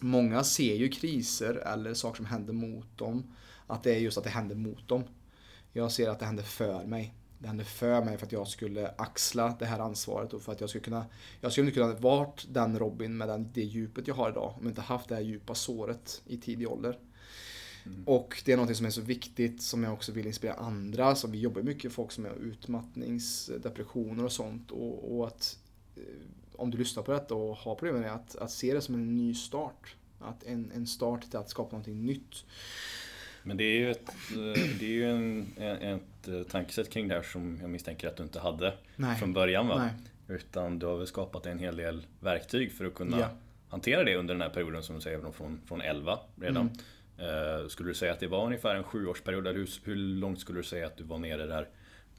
många 0.01 0.45
ser 0.45 0.75
ju 0.75 0.89
kriser 0.89 1.55
eller 1.55 1.95
saker 1.95 2.17
som 2.17 2.27
händer 2.27 2.53
mot 2.53 2.99
dem, 2.99 3.35
att 3.67 3.83
det 3.83 3.95
är 3.95 3.99
just 3.99 4.19
att 4.19 4.25
det 4.25 4.31
händer 4.31 4.57
mot 4.57 4.89
dem. 4.89 5.05
Jag 5.73 5.93
ser 5.93 6.09
att 6.09 6.19
det 6.19 6.27
händer 6.27 6.43
för 6.43 6.85
mig. 6.85 7.15
det 7.39 7.49
hände 7.49 7.65
för 7.65 8.05
mig 8.05 8.19
för 8.19 8.27
att 8.27 8.33
jag 8.33 8.49
skulle 8.49 8.89
axla 8.99 9.57
det 9.59 9.67
här 9.67 9.79
ansvaret 9.79 10.33
och 10.33 10.43
för 10.43 10.53
att 10.53 10.61
jag 10.61 10.71
skulle 10.71 10.85
kunna 10.85 11.07
Jag 11.41 11.53
skulle 11.53 11.67
inte 11.67 11.81
kunna 11.81 11.95
varit 11.95 12.47
den 12.49 12.79
Robin 12.79 13.17
med 13.17 13.29
den, 13.29 13.51
det 13.53 13.63
djupet 13.63 14.09
jag 14.09 14.15
har 14.15 14.31
idag 14.31 14.55
om 14.57 14.63
jag 14.63 14.71
inte 14.71 14.81
haft 14.81 15.09
det 15.09 15.15
här 15.15 15.23
djupa 15.23 15.55
såret 15.55 16.23
i 16.27 16.37
tidig 16.37 16.69
ålder. 16.69 16.99
Mm. 17.87 18.05
Och 18.07 18.43
det 18.45 18.53
är 18.53 18.57
något 18.57 18.77
som 18.77 18.87
är 18.87 18.91
så 18.91 19.01
viktigt 19.01 19.63
som 19.63 19.85
jag 19.85 19.93
också 19.93 20.13
vill 20.13 20.27
inspirera 20.27 20.55
andra. 20.55 21.15
Så 21.15 21.29
vi 21.29 21.39
jobbar 21.39 21.63
mycket 21.63 21.85
med 21.85 21.93
folk 21.93 22.13
som 22.13 22.25
har 22.25 22.33
utmattningsdepressioner 22.33 24.25
och 24.25 24.33
sånt. 24.33 24.71
Och, 24.71 25.17
och 25.17 25.27
att 25.27 25.59
eh, 25.97 26.03
om 26.59 26.71
du 26.71 26.79
lyssnar 26.79 27.03
på 27.03 27.13
detta 27.13 27.35
och 27.35 27.57
har 27.57 27.75
problem 27.75 27.95
med 27.95 28.05
det, 28.05 28.13
att, 28.13 28.37
att 28.37 28.51
se 28.51 28.75
det 28.75 28.81
som 28.81 28.95
en 28.95 29.17
ny 29.17 29.35
start. 29.35 29.97
Att 30.19 30.45
en, 30.45 30.73
en 30.75 30.87
start 30.87 31.23
till 31.31 31.39
att 31.39 31.51
skapa 31.51 31.71
någonting 31.71 32.05
nytt. 32.05 32.45
Men 33.43 33.57
det 33.57 33.65
är 33.65 33.79
ju 33.79 33.91
ett, 33.91 34.09
eh, 34.09 34.63
det 34.79 34.85
är 34.85 34.91
ju 34.91 35.11
en, 35.11 35.47
ett 35.59 36.29
eh, 36.29 36.43
tankesätt 36.43 36.91
kring 36.91 37.09
det 37.09 37.15
här 37.15 37.23
som 37.23 37.59
jag 37.61 37.71
misstänker 37.71 38.09
att 38.09 38.17
du 38.17 38.23
inte 38.23 38.41
hade 38.41 38.75
Nej. 38.97 39.19
från 39.19 39.33
början 39.33 39.69
va? 39.69 39.79
Nej. 39.79 39.93
Utan 40.39 40.79
du 40.79 40.87
har 40.87 40.97
väl 40.97 41.07
skapat 41.07 41.47
en 41.47 41.59
hel 41.59 41.77
del 41.77 42.07
verktyg 42.21 42.73
för 42.73 42.85
att 42.85 42.95
kunna 42.95 43.21
ja. 43.21 43.29
hantera 43.69 44.05
det 44.05 44.17
under 44.17 44.35
den 44.35 44.43
här 44.43 44.49
perioden 44.49 44.83
som 44.83 44.95
du 44.95 45.01
säger 45.01 45.33
från, 45.33 45.61
från 45.67 45.81
11 45.81 46.19
redan. 46.41 46.71
Mm. 47.19 47.63
Uh, 47.63 47.69
skulle 47.69 47.91
du 47.91 47.95
säga 47.95 48.13
att 48.13 48.21
det 48.21 48.27
var 48.27 48.47
ungefär 48.47 48.75
en 48.75 48.85
sjuårsperiod? 48.85 49.47
Eller 49.47 49.59
hur, 49.59 49.71
hur 49.85 49.97
långt 49.97 50.41
skulle 50.41 50.59
du 50.59 50.63
säga 50.63 50.87
att 50.87 50.97
du 50.97 51.05
var 51.05 51.19
nere 51.19 51.47
där 51.47 51.69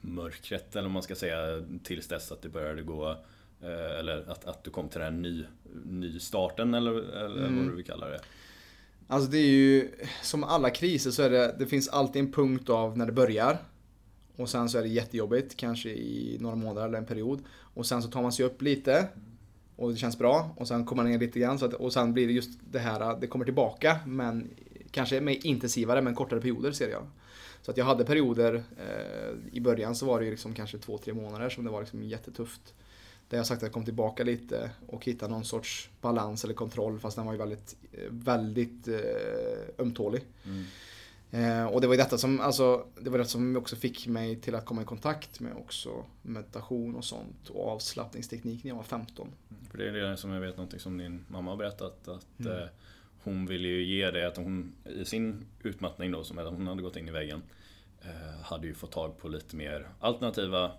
mörkret 0.00 0.76
eller 0.76 0.86
om 0.86 0.92
man 0.92 1.02
ska 1.02 1.14
säga 1.14 1.64
tills 1.82 2.08
dess 2.08 2.32
att 2.32 2.42
det 2.42 2.48
började 2.48 2.82
gå 2.82 3.16
eller 3.62 4.30
att, 4.30 4.44
att 4.44 4.64
du 4.64 4.70
kom 4.70 4.88
till 4.88 5.00
den 5.00 5.14
här 5.14 5.20
ny, 5.20 5.44
nystarten 5.84 6.74
eller, 6.74 6.92
eller 6.92 7.46
mm. 7.46 7.56
vad 7.56 7.66
du 7.66 7.76
vill 7.76 7.84
kalla 7.84 8.08
det. 8.08 8.20
Alltså 9.06 9.30
det 9.30 9.38
är 9.38 9.50
ju, 9.50 9.90
som 10.22 10.44
alla 10.44 10.70
kriser 10.70 11.10
så 11.10 11.22
är 11.22 11.30
det, 11.30 11.54
det 11.58 11.66
finns 11.66 11.88
alltid 11.88 12.22
en 12.22 12.32
punkt 12.32 12.70
av 12.70 12.98
när 12.98 13.06
det 13.06 13.12
börjar. 13.12 13.58
Och 14.36 14.48
sen 14.48 14.68
så 14.68 14.78
är 14.78 14.82
det 14.82 14.88
jättejobbigt, 14.88 15.56
kanske 15.56 15.88
i 15.88 16.36
några 16.40 16.56
månader 16.56 16.88
eller 16.88 16.98
en 16.98 17.06
period. 17.06 17.42
Och 17.74 17.86
sen 17.86 18.02
så 18.02 18.10
tar 18.10 18.22
man 18.22 18.32
sig 18.32 18.46
upp 18.46 18.62
lite. 18.62 19.08
Och 19.76 19.90
det 19.90 19.96
känns 19.96 20.18
bra. 20.18 20.54
Och 20.56 20.68
sen 20.68 20.84
kommer 20.84 21.02
man 21.02 21.12
ner 21.12 21.18
lite 21.18 21.40
grann. 21.40 21.58
Så 21.58 21.66
att, 21.66 21.74
och 21.74 21.92
sen 21.92 22.12
blir 22.12 22.26
det 22.26 22.32
just 22.32 22.60
det 22.70 22.78
här, 22.78 23.16
det 23.20 23.26
kommer 23.26 23.44
tillbaka. 23.44 23.98
Men 24.06 24.50
kanske 24.90 25.20
mer 25.20 25.46
intensivare 25.46 26.02
men 26.02 26.14
kortare 26.14 26.40
perioder 26.40 26.72
ser 26.72 26.90
jag. 26.90 27.02
Så 27.62 27.70
att 27.70 27.76
jag 27.76 27.84
hade 27.84 28.04
perioder, 28.04 28.54
eh, 28.54 29.36
i 29.52 29.60
början 29.60 29.94
så 29.94 30.06
var 30.06 30.18
det 30.18 30.24
ju 30.24 30.30
liksom 30.30 30.54
kanske 30.54 30.78
två, 30.78 30.98
tre 30.98 31.14
månader 31.14 31.48
som 31.48 31.64
det 31.64 31.70
var 31.70 31.80
liksom 31.80 32.02
jättetufft. 32.02 32.74
Där 33.28 33.36
jag 33.36 33.46
sagt 33.46 33.58
att 33.58 33.62
jag 33.62 33.72
kom 33.72 33.84
tillbaka 33.84 34.24
lite 34.24 34.70
och 34.86 35.04
hittade 35.04 35.32
någon 35.32 35.44
sorts 35.44 35.90
balans 36.00 36.44
eller 36.44 36.54
kontroll 36.54 36.98
fast 36.98 37.16
den 37.16 37.26
var 37.26 37.32
ju 37.32 37.38
väldigt, 37.38 37.76
väldigt 38.08 38.88
eh, 38.88 38.94
ömtålig. 39.78 40.22
Mm. 40.44 40.64
Eh, 41.30 41.66
och 41.66 41.80
det 41.80 41.86
var 41.86 41.94
ju 41.94 41.98
detta 41.98 42.18
som, 42.18 42.40
alltså, 42.40 42.86
det 43.00 43.10
var 43.10 43.18
det 43.18 43.24
som 43.24 43.56
också 43.56 43.76
fick 43.76 44.06
mig 44.06 44.36
till 44.36 44.54
att 44.54 44.64
komma 44.64 44.82
i 44.82 44.84
kontakt 44.84 45.40
med 45.40 45.52
också 45.56 46.04
meditation 46.22 46.96
och 46.96 47.04
sånt 47.04 47.48
och 47.48 47.68
avslappningsteknik 47.68 48.64
när 48.64 48.70
jag 48.70 48.76
var 48.76 48.82
15. 48.82 49.28
Mm. 49.50 49.64
För 49.70 49.78
det 49.78 49.88
är 49.88 49.92
det 49.92 50.16
som 50.16 50.30
jag 50.30 50.40
vet 50.40 50.56
någonting 50.56 50.80
som 50.80 50.98
din 50.98 51.24
mamma 51.28 51.50
har 51.50 51.56
berättat 51.56 52.08
att 52.08 52.40
mm. 52.40 52.52
eh, 52.52 52.68
hon 53.22 53.46
ville 53.46 53.68
ju 53.68 53.84
ge 53.84 54.10
dig 54.10 54.24
att 54.24 54.36
hon 54.36 54.72
i 54.84 55.04
sin 55.04 55.46
utmattning 55.62 56.12
då 56.12 56.24
som 56.24 56.38
hon 56.38 56.66
hade 56.66 56.82
gått 56.82 56.96
in 56.96 57.08
i 57.08 57.10
väggen 57.10 57.42
eh, 58.02 58.42
hade 58.42 58.66
ju 58.66 58.74
fått 58.74 58.92
tag 58.92 59.18
på 59.18 59.28
lite 59.28 59.56
mer 59.56 59.88
alternativa 60.00 60.72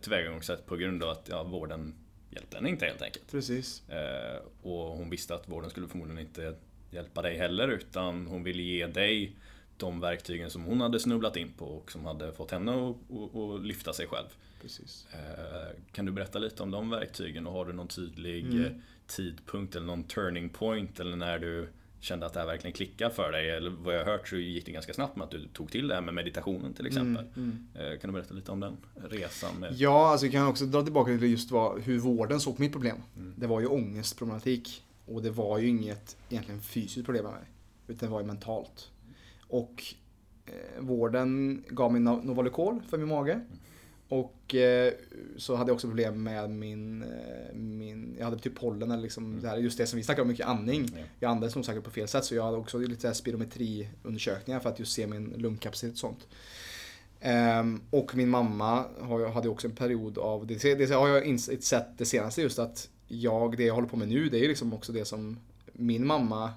tillvägagångssätt 0.00 0.66
på 0.66 0.76
grund 0.76 1.02
av 1.02 1.10
att 1.10 1.28
ja, 1.30 1.42
vården 1.42 1.94
hjälpte 2.30 2.56
henne 2.56 2.68
inte 2.68 2.86
helt 2.86 3.02
enkelt. 3.02 3.30
Precis. 3.30 3.88
Eh, 3.88 4.40
och 4.62 4.96
hon 4.96 5.10
visste 5.10 5.34
att 5.34 5.48
vården 5.48 5.70
skulle 5.70 5.88
förmodligen 5.88 6.26
inte 6.26 6.54
hjälpa 6.90 7.22
dig 7.22 7.36
heller 7.36 7.68
utan 7.68 8.26
hon 8.26 8.42
ville 8.42 8.62
ge 8.62 8.86
dig 8.86 9.36
de 9.76 10.00
verktygen 10.00 10.50
som 10.50 10.64
hon 10.64 10.80
hade 10.80 11.00
snubblat 11.00 11.36
in 11.36 11.52
på 11.52 11.64
och 11.64 11.92
som 11.92 12.04
hade 12.04 12.32
fått 12.32 12.50
henne 12.50 12.90
att, 12.90 13.36
att 13.36 13.64
lyfta 13.64 13.92
sig 13.92 14.06
själv. 14.06 14.26
Precis. 14.62 15.06
Eh, 15.12 15.76
kan 15.92 16.04
du 16.04 16.12
berätta 16.12 16.38
lite 16.38 16.62
om 16.62 16.70
de 16.70 16.90
verktygen 16.90 17.46
och 17.46 17.52
har 17.52 17.64
du 17.64 17.72
någon 17.72 17.88
tydlig 17.88 18.44
mm. 18.44 18.64
Eh, 18.64 18.72
tidpunkt 19.06 19.76
eller 19.76 19.86
någon 19.86 20.04
turning 20.04 20.48
point 20.48 21.00
eller 21.00 21.16
när 21.16 21.38
du 21.38 21.68
kände 22.04 22.26
att 22.26 22.32
det 22.32 22.40
här 22.40 22.46
verkligen 22.46 22.74
klickar 22.74 23.10
för 23.10 23.32
dig? 23.32 23.50
Eller 23.50 23.70
vad 23.70 23.94
jag 23.94 24.04
har 24.04 24.12
hört 24.12 24.28
så 24.28 24.36
gick 24.36 24.66
det 24.66 24.72
ganska 24.72 24.94
snabbt 24.94 25.16
med 25.16 25.24
att 25.24 25.30
du 25.30 25.48
tog 25.48 25.70
till 25.70 25.88
det 25.88 25.94
här 25.94 26.02
med 26.02 26.14
meditationen 26.14 26.74
till 26.74 26.86
exempel. 26.86 27.24
Mm, 27.36 27.66
mm. 27.74 27.98
Kan 27.98 28.10
du 28.10 28.14
berätta 28.14 28.34
lite 28.34 28.52
om 28.52 28.60
den 28.60 28.76
resan? 29.10 29.54
Med... 29.60 29.74
Ja, 29.76 30.08
alltså 30.08 30.26
jag 30.26 30.32
kan 30.32 30.46
också 30.46 30.64
dra 30.64 30.82
tillbaka 30.82 31.18
till 31.18 31.30
just 31.30 31.50
vad, 31.50 31.80
hur 31.80 31.98
vården 31.98 32.40
såg 32.40 32.56
på 32.56 32.62
mitt 32.62 32.72
problem. 32.72 32.96
Mm. 33.16 33.34
Det 33.36 33.46
var 33.46 33.60
ju 33.60 33.66
ångestproblematik. 33.66 34.84
Och 35.06 35.22
det 35.22 35.30
var 35.30 35.58
ju 35.58 35.68
inget 35.68 36.16
egentligen 36.30 36.60
fysiskt 36.60 37.04
problem 37.04 37.24
med 37.24 37.32
mig. 37.32 37.42
Utan 37.86 38.08
det 38.08 38.12
var 38.12 38.20
ju 38.20 38.26
mentalt. 38.26 38.90
Och 39.48 39.84
eh, 40.46 40.80
vården 40.80 41.64
gav 41.68 41.92
mig 41.92 42.00
Novalucol 42.00 42.82
för 42.88 42.98
min 42.98 43.08
mage. 43.08 43.40
Och 44.14 44.54
eh, 44.54 44.92
så 45.36 45.54
hade 45.54 45.70
jag 45.70 45.74
också 45.74 45.86
problem 45.88 46.22
med 46.22 46.50
min, 46.50 47.02
eh, 47.02 47.54
min 47.54 48.16
jag 48.18 48.24
hade 48.24 48.38
typ 48.38 48.54
pollen 48.54 48.90
eller 48.90 49.02
liksom 49.02 49.24
mm. 49.24 49.40
det 49.42 49.48
här, 49.48 49.56
just 49.56 49.78
det 49.78 49.86
som 49.86 49.96
vi 49.96 50.02
snackade 50.02 50.22
om 50.22 50.28
mycket 50.28 50.46
andning. 50.46 50.80
Mm. 50.80 51.04
Jag 51.20 51.30
andades 51.30 51.54
nog 51.54 51.64
säkert 51.64 51.84
på 51.84 51.90
fel 51.90 52.08
sätt 52.08 52.24
så 52.24 52.34
jag 52.34 52.42
hade 52.42 52.56
också 52.56 52.78
lite 52.78 53.14
spirometriundersökningar 53.14 54.60
för 54.60 54.68
att 54.68 54.78
just 54.78 54.92
se 54.92 55.06
min 55.06 55.34
lungkapacitet 55.36 55.92
och 55.92 55.98
sånt. 55.98 56.26
Um, 57.60 57.82
och 57.90 58.14
min 58.14 58.28
mamma 58.28 58.84
har, 59.00 59.28
hade 59.28 59.48
också 59.48 59.66
en 59.66 59.74
period 59.74 60.18
av, 60.18 60.46
det, 60.46 60.74
det 60.74 60.90
har 60.90 61.08
jag 61.08 61.24
insett 61.24 61.64
sett 61.64 61.98
det 61.98 62.04
senaste 62.04 62.42
just 62.42 62.58
att 62.58 62.88
jag, 63.08 63.56
det 63.56 63.64
jag 63.64 63.74
håller 63.74 63.88
på 63.88 63.96
med 63.96 64.08
nu, 64.08 64.28
det 64.28 64.38
är 64.38 64.42
ju 64.42 64.48
liksom 64.48 64.74
också 64.74 64.92
det 64.92 65.04
som 65.04 65.38
min 65.72 66.06
mamma 66.06 66.52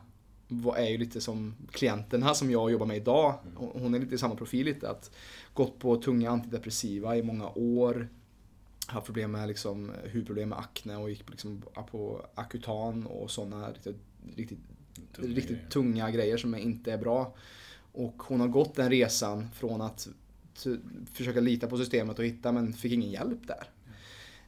är 0.78 0.90
ju 0.90 0.98
lite 0.98 1.22
som 1.22 1.56
klienterna 1.72 2.34
som 2.34 2.52
jag 2.52 2.72
jobbar 2.72 2.86
med 2.86 2.98
idag. 2.98 3.36
Mm. 3.58 3.70
Hon 3.74 3.96
är 3.96 4.00
lite 4.00 4.16
i 4.16 4.18
samma 4.18 4.36
profil 4.36 4.66
lite. 4.66 4.90
Att 4.90 5.12
gått 5.54 5.80
på 5.80 5.96
tunga 5.96 6.30
antidepressiva 6.30 7.18
i 7.18 7.24
många 7.24 7.50
år. 7.50 8.10
Haft 8.88 9.06
problem 9.06 9.32
med 9.32 9.48
liksom, 9.48 9.92
huvudproblem 10.04 10.50
med 10.50 10.58
akne 10.58 10.98
och 10.98 11.10
gick 11.10 11.30
liksom 11.30 11.64
på 11.92 12.26
akutan 12.36 13.06
och 13.08 13.32
sådana 13.32 13.72
riktigt, 13.72 13.98
riktigt, 14.36 14.60
tunga, 15.14 15.28
riktigt 15.28 15.50
grejer. 15.50 15.70
tunga 15.70 16.12
grejer 16.12 16.38
som 16.38 16.56
inte 16.56 16.94
är 16.94 16.98
bra. 16.98 17.36
Och 17.92 18.24
hon 18.24 18.40
har 18.40 18.48
gått 18.48 18.76
den 18.76 18.90
resan 18.90 19.50
från 19.54 19.82
att 19.82 20.08
försöka 21.14 21.40
lita 21.40 21.68
på 21.68 21.78
systemet 21.78 22.20
och 22.20 22.26
hitta 22.26 22.52
men 22.52 22.74
fick 22.74 22.94
ingen 22.94 23.12
hjälp 23.12 23.48
där. 23.48 23.70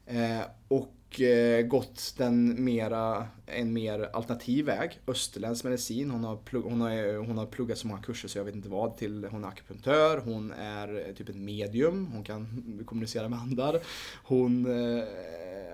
Mm. 0.06 0.40
Eh, 0.40 0.46
och 0.68 0.94
Eh, 1.18 1.62
gått 1.62 2.14
den 2.18 2.64
mera, 2.64 3.28
en 3.46 3.74
mer 3.74 4.10
alternativ 4.14 4.66
väg. 4.66 5.00
Österländsk 5.08 5.64
medicin. 5.64 6.12
Hon 6.12 6.24
har, 6.24 6.38
plugg, 6.38 6.64
hon, 6.64 6.82
har, 6.82 6.92
eh, 6.92 7.26
hon 7.26 7.38
har 7.38 7.46
pluggat 7.46 7.78
så 7.78 7.88
många 7.88 8.02
kurser 8.02 8.28
så 8.28 8.38
jag 8.38 8.46
vet 8.46 8.56
inte 8.56 8.70
vad. 8.70 8.98
Till, 8.98 9.28
hon 9.32 9.44
är 9.44 9.48
akupunktör, 9.48 10.18
hon 10.18 10.52
är 10.52 11.08
eh, 11.08 11.14
typ 11.14 11.30
ett 11.30 11.36
medium, 11.36 12.08
hon 12.14 12.24
kan 12.24 12.84
kommunicera 12.86 13.30
med 13.30 13.40
andar. 13.40 13.80
Hon 14.24 14.66
eh, 14.66 15.04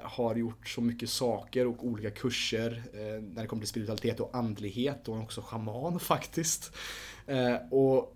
har 0.02 0.36
gjort 0.36 0.68
så 0.68 0.82
mycket 0.82 1.10
saker 1.10 1.68
och 1.68 1.86
olika 1.86 2.12
kurser 2.12 2.84
eh, 2.94 3.24
när 3.34 3.42
det 3.42 3.48
kommer 3.48 3.62
till 3.62 3.70
spiritualitet 3.70 4.20
och 4.20 4.36
andlighet. 4.36 5.02
Hon 5.06 5.20
är 5.20 5.24
också 5.24 5.42
schaman 5.42 6.00
faktiskt. 6.14 6.76
Eh, 7.28 7.56
och 7.72 8.15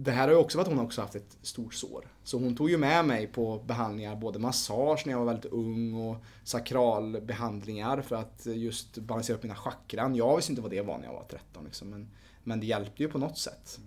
det 0.00 0.10
här 0.10 0.22
har 0.22 0.34
ju 0.34 0.40
också 0.40 0.58
varit 0.58 0.68
att 0.68 0.74
hon 0.74 0.84
också 0.84 1.00
haft 1.00 1.14
ett 1.14 1.36
stort 1.42 1.74
sår. 1.74 2.08
Så 2.22 2.38
hon 2.38 2.56
tog 2.56 2.70
ju 2.70 2.78
med 2.78 3.04
mig 3.04 3.26
på 3.26 3.58
behandlingar, 3.66 4.16
både 4.16 4.38
massage 4.38 5.02
när 5.06 5.12
jag 5.12 5.18
var 5.18 5.26
väldigt 5.26 5.52
ung 5.52 5.94
och 5.94 6.16
sakralbehandlingar 6.44 8.02
för 8.02 8.16
att 8.16 8.46
just 8.46 8.98
balansera 8.98 9.36
upp 9.36 9.42
mina 9.42 9.54
chakran. 9.54 10.14
Jag 10.14 10.36
visste 10.36 10.52
inte 10.52 10.62
vad 10.62 10.70
det 10.70 10.82
var 10.82 10.98
när 10.98 11.04
jag 11.04 11.12
var 11.12 11.24
13 11.24 11.64
liksom, 11.64 11.90
men, 11.90 12.10
men 12.44 12.60
det 12.60 12.66
hjälpte 12.66 13.02
ju 13.02 13.08
på 13.08 13.18
något 13.18 13.38
sätt. 13.38 13.78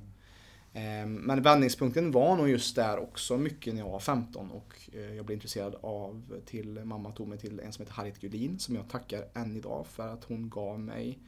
Mm. 0.74 1.14
Men 1.14 1.42
vändningspunkten 1.42 2.12
var 2.12 2.36
nog 2.36 2.50
just 2.50 2.76
där 2.76 3.00
också 3.00 3.38
mycket 3.38 3.74
när 3.74 3.82
jag 3.82 3.90
var 3.90 4.00
15 4.00 4.52
och 4.52 4.90
eh, 4.94 5.16
jag 5.16 5.26
blev 5.26 5.36
intresserad 5.36 5.76
av 5.82 6.42
till, 6.46 6.80
mamma 6.84 7.12
tog 7.12 7.28
mig 7.28 7.38
till 7.38 7.60
en 7.60 7.74
som 7.74 7.84
heter 7.84 7.96
Harriet 7.96 8.20
Gullin 8.20 8.60
som 8.60 8.76
jag 8.76 8.90
tackar 8.90 9.28
än 9.34 9.58
idag 9.58 9.88
för 9.88 10.08
att 10.08 10.24
hon 10.24 10.50
gav 10.50 10.80
mig 10.80 11.20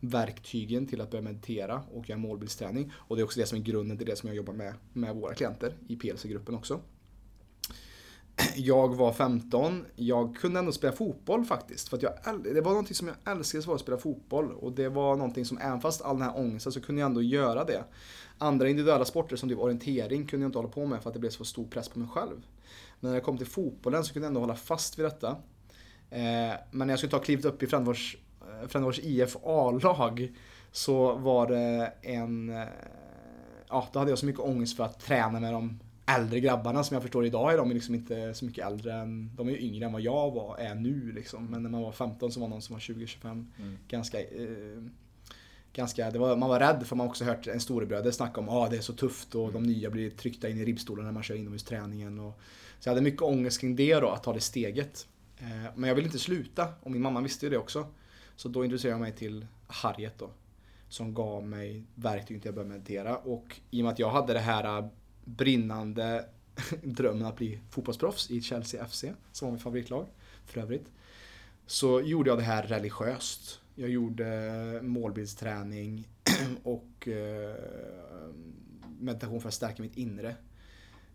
verktygen 0.00 0.86
till 0.86 1.00
att 1.00 1.10
börja 1.10 1.22
meditera 1.22 1.82
och 1.92 2.08
göra 2.08 2.18
målbildsträning. 2.18 2.92
Och 2.94 3.16
det 3.16 3.22
är 3.22 3.24
också 3.24 3.40
det 3.40 3.46
som 3.46 3.58
är 3.58 3.62
grunden 3.62 3.98
till 3.98 4.06
det 4.06 4.16
som 4.16 4.26
jag 4.26 4.36
jobbar 4.36 4.52
med 4.52 4.74
med 4.92 5.14
våra 5.14 5.34
klienter 5.34 5.76
i 5.88 5.96
PLC-gruppen 5.96 6.54
också. 6.54 6.80
Jag 8.56 8.94
var 8.94 9.12
15, 9.12 9.86
jag 9.96 10.36
kunde 10.36 10.58
ändå 10.58 10.72
spela 10.72 10.92
fotboll 10.92 11.44
faktiskt. 11.44 11.88
För 11.88 11.96
att 11.96 12.02
jag, 12.02 12.12
det 12.44 12.60
var 12.60 12.70
någonting 12.70 12.94
som 12.94 13.08
jag 13.08 13.36
älskade, 13.36 13.66
var 13.66 13.74
att 13.74 13.80
spela 13.80 13.98
fotboll. 13.98 14.52
Och 14.52 14.72
det 14.72 14.88
var 14.88 15.16
någonting 15.16 15.44
som, 15.44 15.58
även 15.58 15.80
fast 15.80 16.02
all 16.02 16.18
den 16.18 16.28
här 16.28 16.38
ångesten, 16.38 16.72
så 16.72 16.80
kunde 16.80 17.00
jag 17.00 17.06
ändå 17.06 17.22
göra 17.22 17.64
det. 17.64 17.84
Andra 18.38 18.68
individuella 18.68 19.04
sporter 19.04 19.36
som 19.36 19.48
typ 19.48 19.58
orientering 19.58 20.26
kunde 20.26 20.44
jag 20.44 20.48
inte 20.48 20.58
hålla 20.58 20.68
på 20.68 20.86
med 20.86 21.02
för 21.02 21.10
att 21.10 21.14
det 21.14 21.20
blev 21.20 21.30
så 21.30 21.44
stor 21.44 21.66
press 21.66 21.88
på 21.88 21.98
mig 21.98 22.08
själv. 22.08 22.46
Men 23.00 23.10
när 23.10 23.16
jag 23.16 23.24
kom 23.24 23.38
till 23.38 23.46
fotbollen 23.46 24.04
så 24.04 24.12
kunde 24.12 24.26
jag 24.26 24.30
ändå 24.30 24.40
hålla 24.40 24.56
fast 24.56 24.98
vid 24.98 25.06
detta. 25.06 25.28
Eh, 26.10 26.54
men 26.70 26.86
när 26.86 26.88
jag 26.88 26.98
skulle 26.98 27.10
ta 27.10 27.18
klivet 27.18 27.44
upp 27.44 27.62
i 27.62 27.66
Frändfors 27.66 28.16
Frändefors 28.68 28.98
IF 28.98 29.36
A-lag 29.42 30.32
så 30.72 31.14
var 31.14 31.46
det 31.46 31.92
en... 32.02 32.50
Eh, 32.50 32.68
ja, 33.68 33.88
då 33.92 33.98
hade 33.98 34.10
jag 34.10 34.18
så 34.18 34.26
mycket 34.26 34.40
ångest 34.40 34.76
för 34.76 34.84
att 34.84 35.00
träna 35.00 35.40
med 35.40 35.52
de 35.52 35.78
äldre 36.16 36.40
grabbarna 36.40 36.84
som 36.84 36.94
jag 36.94 37.02
förstår 37.02 37.26
idag 37.26 37.52
är 37.52 37.56
de 37.56 37.70
liksom 37.70 37.94
inte 37.94 38.34
så 38.34 38.44
mycket 38.44 38.66
äldre 38.66 38.92
än, 38.92 39.30
de 39.36 39.48
är 39.48 39.52
ju 39.52 39.60
yngre 39.60 39.84
än 39.84 39.92
vad 39.92 40.02
jag 40.02 40.30
var, 40.30 40.56
är 40.58 40.74
nu 40.74 41.12
liksom. 41.12 41.46
Men 41.46 41.62
när 41.62 41.70
man 41.70 41.82
var 41.82 41.92
15 41.92 42.32
så 42.32 42.40
var 42.40 42.48
någon 42.48 42.62
som 42.62 42.72
var 42.72 42.80
20-25 42.80 43.26
mm. 43.58 43.78
ganska, 43.88 44.20
eh, 44.20 44.82
ganska, 45.72 46.10
det 46.10 46.18
var, 46.18 46.36
man 46.36 46.48
var 46.48 46.60
rädd 46.60 46.86
för 46.86 46.96
man 46.96 47.06
också 47.06 47.24
hört 47.24 47.46
en 47.46 47.60
storebröder 47.60 48.10
snacka 48.10 48.40
om 48.40 48.48
att 48.48 48.54
ah, 48.54 48.68
det 48.68 48.76
är 48.76 48.80
så 48.80 48.92
tufft 48.92 49.34
och 49.34 49.52
de 49.52 49.62
nya 49.62 49.90
blir 49.90 50.10
tryckta 50.10 50.48
in 50.48 50.58
i 50.58 50.64
ribbstolen 50.64 51.04
när 51.04 51.12
man 51.12 51.22
kör 51.22 51.34
inomhusträningen. 51.34 52.18
Och, 52.18 52.40
så 52.80 52.88
jag 52.88 52.94
hade 52.94 53.02
mycket 53.02 53.22
ångest 53.22 53.60
kring 53.60 53.76
det 53.76 53.94
då, 53.94 54.08
att 54.08 54.22
ta 54.22 54.32
det 54.32 54.40
steget. 54.40 55.06
Eh, 55.38 55.70
men 55.74 55.88
jag 55.88 55.94
ville 55.94 56.06
inte 56.06 56.18
sluta 56.18 56.68
och 56.80 56.90
min 56.90 57.02
mamma 57.02 57.20
visste 57.20 57.46
ju 57.46 57.50
det 57.50 57.58
också. 57.58 57.86
Så 58.40 58.48
då 58.48 58.64
introducerade 58.64 58.94
jag 58.94 59.00
mig 59.00 59.12
till 59.12 59.46
Harriet 59.66 60.18
då. 60.18 60.30
Som 60.88 61.14
gav 61.14 61.46
mig 61.46 61.84
verktyg 61.94 62.42
till 62.42 62.48
att 62.48 62.54
börja 62.54 62.68
meditera 62.68 63.16
och 63.16 63.60
i 63.70 63.80
och 63.80 63.84
med 63.84 63.92
att 63.92 63.98
jag 63.98 64.10
hade 64.10 64.32
det 64.32 64.40
här 64.40 64.88
brinnande 65.24 66.28
drömmen 66.82 67.26
att 67.26 67.36
bli 67.36 67.60
fotbollsproffs 67.70 68.30
i 68.30 68.42
Chelsea 68.42 68.86
FC, 68.86 69.04
som 69.32 69.48
var 69.48 69.52
mitt 69.52 69.62
favoritlag 69.62 70.06
för 70.46 70.60
övrigt. 70.60 70.92
Så 71.66 72.00
gjorde 72.00 72.30
jag 72.30 72.38
det 72.38 72.44
här 72.44 72.62
religiöst. 72.62 73.60
Jag 73.74 73.90
gjorde 73.90 74.80
målbildsträning 74.82 76.08
och 76.62 77.08
eh, 77.08 77.56
meditation 79.00 79.40
för 79.40 79.48
att 79.48 79.54
stärka 79.54 79.82
mitt 79.82 79.96
inre. 79.96 80.36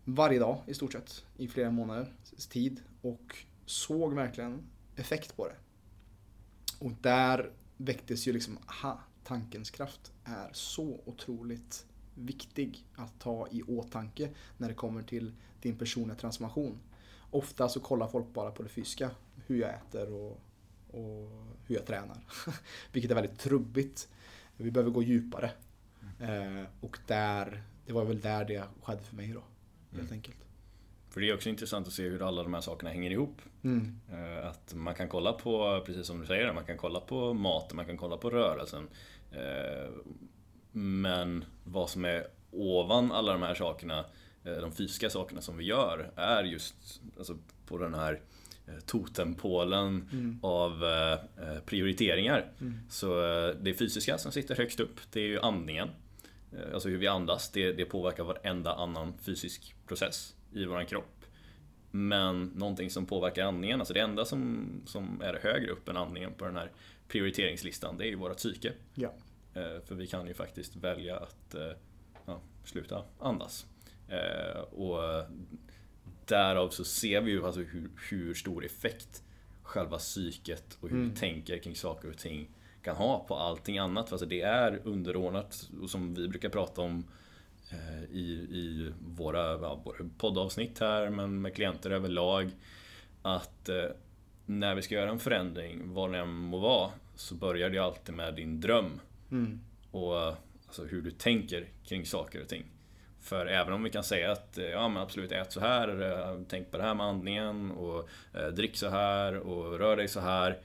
Varje 0.04 0.38
dag 0.38 0.58
i 0.66 0.74
stort 0.74 0.92
sett 0.92 1.24
i 1.36 1.48
flera 1.48 1.70
månader 1.70 2.12
tid 2.48 2.80
och 3.02 3.36
såg 3.64 4.14
verkligen 4.14 4.62
effekt 4.96 5.36
på 5.36 5.48
det. 5.48 5.54
Och 6.78 6.92
där 7.00 7.50
väcktes 7.76 8.28
ju 8.28 8.32
liksom, 8.32 8.58
aha, 8.66 9.00
tankens 9.24 9.70
kraft 9.70 10.12
är 10.24 10.50
så 10.52 11.00
otroligt 11.04 11.86
viktig 12.14 12.84
att 12.94 13.20
ta 13.20 13.48
i 13.50 13.62
åtanke 13.62 14.30
när 14.56 14.68
det 14.68 14.74
kommer 14.74 15.02
till 15.02 15.32
din 15.60 15.78
personliga 15.78 16.16
transformation. 16.16 16.78
Ofta 17.30 17.68
så 17.68 17.80
kollar 17.80 18.08
folk 18.08 18.32
bara 18.32 18.50
på 18.50 18.62
det 18.62 18.68
fysiska, 18.68 19.10
hur 19.46 19.60
jag 19.60 19.74
äter 19.74 20.12
och, 20.12 20.40
och 20.90 21.30
hur 21.66 21.74
jag 21.74 21.86
tränar. 21.86 22.18
Vilket 22.92 23.10
är 23.10 23.14
väldigt 23.14 23.38
trubbigt. 23.38 24.08
Vi 24.56 24.70
behöver 24.70 24.90
gå 24.90 25.02
djupare. 25.02 25.50
Mm. 26.20 26.58
Eh, 26.58 26.66
och 26.80 26.98
där, 27.06 27.62
det 27.86 27.92
var 27.92 28.04
väl 28.04 28.20
där 28.20 28.44
det 28.44 28.64
skedde 28.82 29.02
för 29.02 29.16
mig 29.16 29.28
då. 29.28 29.42
Helt 29.90 30.10
mm. 30.10 30.12
enkelt. 30.12 30.45
För 31.16 31.20
det 31.20 31.28
är 31.30 31.34
också 31.34 31.48
intressant 31.48 31.86
att 31.86 31.92
se 31.92 32.02
hur 32.02 32.28
alla 32.28 32.42
de 32.42 32.54
här 32.54 32.60
sakerna 32.60 32.90
hänger 32.90 33.10
ihop. 33.10 33.42
Mm. 33.64 34.00
Eh, 34.12 34.46
att 34.46 34.74
man 34.74 34.94
kan 34.94 35.08
kolla 35.08 35.32
på, 35.32 35.82
precis 35.86 36.06
som 36.06 36.20
du 36.20 36.26
säger, 36.26 36.52
man 36.52 36.64
kan 36.64 36.76
kolla 36.76 37.00
på 37.00 37.34
maten, 37.34 37.76
man 37.76 37.86
kan 37.86 37.96
kolla 37.96 38.16
på 38.16 38.30
rörelsen. 38.30 38.88
Eh, 39.32 39.90
men 40.72 41.44
vad 41.64 41.90
som 41.90 42.04
är 42.04 42.26
ovan 42.50 43.12
alla 43.12 43.32
de 43.32 43.42
här 43.42 43.54
sakerna, 43.54 44.04
eh, 44.44 44.52
de 44.52 44.72
fysiska 44.72 45.10
sakerna 45.10 45.40
som 45.40 45.56
vi 45.56 45.64
gör, 45.64 46.10
är 46.16 46.44
just 46.44 47.00
alltså, 47.18 47.36
på 47.66 47.78
den 47.78 47.94
här 47.94 48.20
totempålen 48.86 50.08
mm. 50.12 50.38
av 50.42 50.84
prioriteringar. 51.66 52.52
Mm. 52.60 52.78
Så 52.88 53.06
det 53.60 53.74
fysiska 53.74 54.18
som 54.18 54.32
sitter 54.32 54.56
högst 54.56 54.80
upp, 54.80 55.00
det 55.12 55.20
är 55.20 55.26
ju 55.26 55.40
andningen. 55.40 55.88
Alltså 56.74 56.88
hur 56.88 56.98
vi 56.98 57.06
andas, 57.06 57.50
det, 57.50 57.72
det 57.72 57.84
påverkar 57.84 58.24
varenda 58.24 58.74
annan 58.74 59.12
fysisk 59.18 59.74
process 59.86 60.35
i 60.56 60.64
våran 60.64 60.86
kropp. 60.86 61.24
Men 61.90 62.44
någonting 62.44 62.90
som 62.90 63.06
påverkar 63.06 63.44
andningen, 63.44 63.80
alltså 63.80 63.94
det 63.94 64.00
enda 64.00 64.24
som, 64.24 64.66
som 64.86 65.22
är 65.22 65.40
högre 65.42 65.70
upp 65.70 65.88
än 65.88 65.96
andningen 65.96 66.32
på 66.32 66.44
den 66.44 66.56
här 66.56 66.70
prioriteringslistan, 67.08 67.96
det 67.96 68.04
är 68.04 68.08
ju 68.08 68.16
våra 68.16 68.34
psyke. 68.34 68.72
Ja. 68.94 69.12
Eh, 69.54 69.80
för 69.84 69.94
vi 69.94 70.06
kan 70.06 70.26
ju 70.26 70.34
faktiskt 70.34 70.76
välja 70.76 71.16
att 71.16 71.54
eh, 71.54 71.72
ja, 72.26 72.40
sluta 72.64 73.04
andas. 73.18 73.66
Eh, 74.08 74.60
och 74.60 75.24
därav 76.26 76.68
så 76.70 76.84
ser 76.84 77.20
vi 77.20 77.30
ju 77.30 77.46
alltså 77.46 77.60
hur, 77.60 77.90
hur 78.10 78.34
stor 78.34 78.64
effekt 78.64 79.22
själva 79.62 79.98
psyket 79.98 80.78
och 80.80 80.88
hur 80.88 80.96
mm. 80.96 81.10
vi 81.10 81.16
tänker 81.16 81.58
kring 81.58 81.74
saker 81.74 82.10
och 82.10 82.18
ting 82.18 82.50
kan 82.82 82.96
ha 82.96 83.24
på 83.28 83.34
allting 83.34 83.78
annat. 83.78 84.08
För 84.08 84.14
alltså 84.14 84.26
det 84.26 84.40
är 84.40 84.80
underordnat 84.84 85.70
och 85.82 85.90
som 85.90 86.14
vi 86.14 86.28
brukar 86.28 86.48
prata 86.48 86.82
om 86.82 87.04
i, 88.10 88.32
i 88.50 88.92
våra 89.16 89.52
ja, 89.52 89.84
poddavsnitt 90.18 90.78
här, 90.78 91.10
men 91.10 91.42
med 91.42 91.54
klienter 91.54 91.90
överlag. 91.90 92.50
Att 93.22 93.68
eh, 93.68 93.84
när 94.46 94.74
vi 94.74 94.82
ska 94.82 94.94
göra 94.94 95.10
en 95.10 95.18
förändring, 95.18 95.94
vad 95.94 96.12
det 96.12 96.18
än 96.18 96.28
må 96.28 96.58
vara, 96.58 96.90
så 97.14 97.34
börjar 97.34 97.70
det 97.70 97.78
alltid 97.78 98.14
med 98.14 98.34
din 98.34 98.60
dröm. 98.60 99.00
Mm. 99.30 99.60
Och 99.90 100.26
alltså, 100.66 100.84
hur 100.84 101.02
du 101.02 101.10
tänker 101.10 101.68
kring 101.84 102.06
saker 102.06 102.42
och 102.42 102.48
ting. 102.48 102.64
För 103.20 103.46
även 103.46 103.72
om 103.72 103.82
vi 103.82 103.90
kan 103.90 104.04
säga 104.04 104.32
att 104.32 104.58
ja 104.72 104.88
men 104.88 105.02
absolut 105.02 105.32
ät 105.32 105.52
så 105.52 105.60
här, 105.60 106.02
eh, 106.02 106.40
tänk 106.48 106.70
på 106.70 106.76
det 106.76 106.82
här 106.82 106.94
med 106.94 107.06
andningen 107.06 107.70
och 107.70 108.08
eh, 108.34 108.46
drick 108.46 108.76
så 108.76 108.88
här 108.88 109.36
och 109.36 109.78
rör 109.78 109.96
dig 109.96 110.08
så 110.08 110.20
här. 110.20 110.58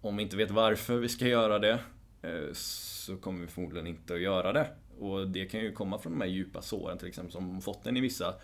Om 0.00 0.16
vi 0.16 0.22
inte 0.22 0.36
vet 0.36 0.50
varför 0.50 0.96
vi 0.96 1.08
ska 1.08 1.26
göra 1.26 1.58
det 1.58 1.78
eh, 2.22 2.52
så 2.52 3.16
kommer 3.16 3.40
vi 3.40 3.46
förmodligen 3.46 3.86
inte 3.86 4.14
att 4.14 4.20
göra 4.20 4.52
det. 4.52 4.66
Och 5.00 5.28
det 5.28 5.46
kan 5.46 5.60
ju 5.60 5.72
komma 5.72 5.98
från 5.98 6.12
de 6.12 6.20
här 6.20 6.28
djupa 6.28 6.62
såren 6.62 6.98
till 6.98 7.08
exempel 7.08 7.32
som 7.32 7.60
fått 7.60 7.86
en 7.86 7.96
i 7.96 8.00
vissa 8.00 8.34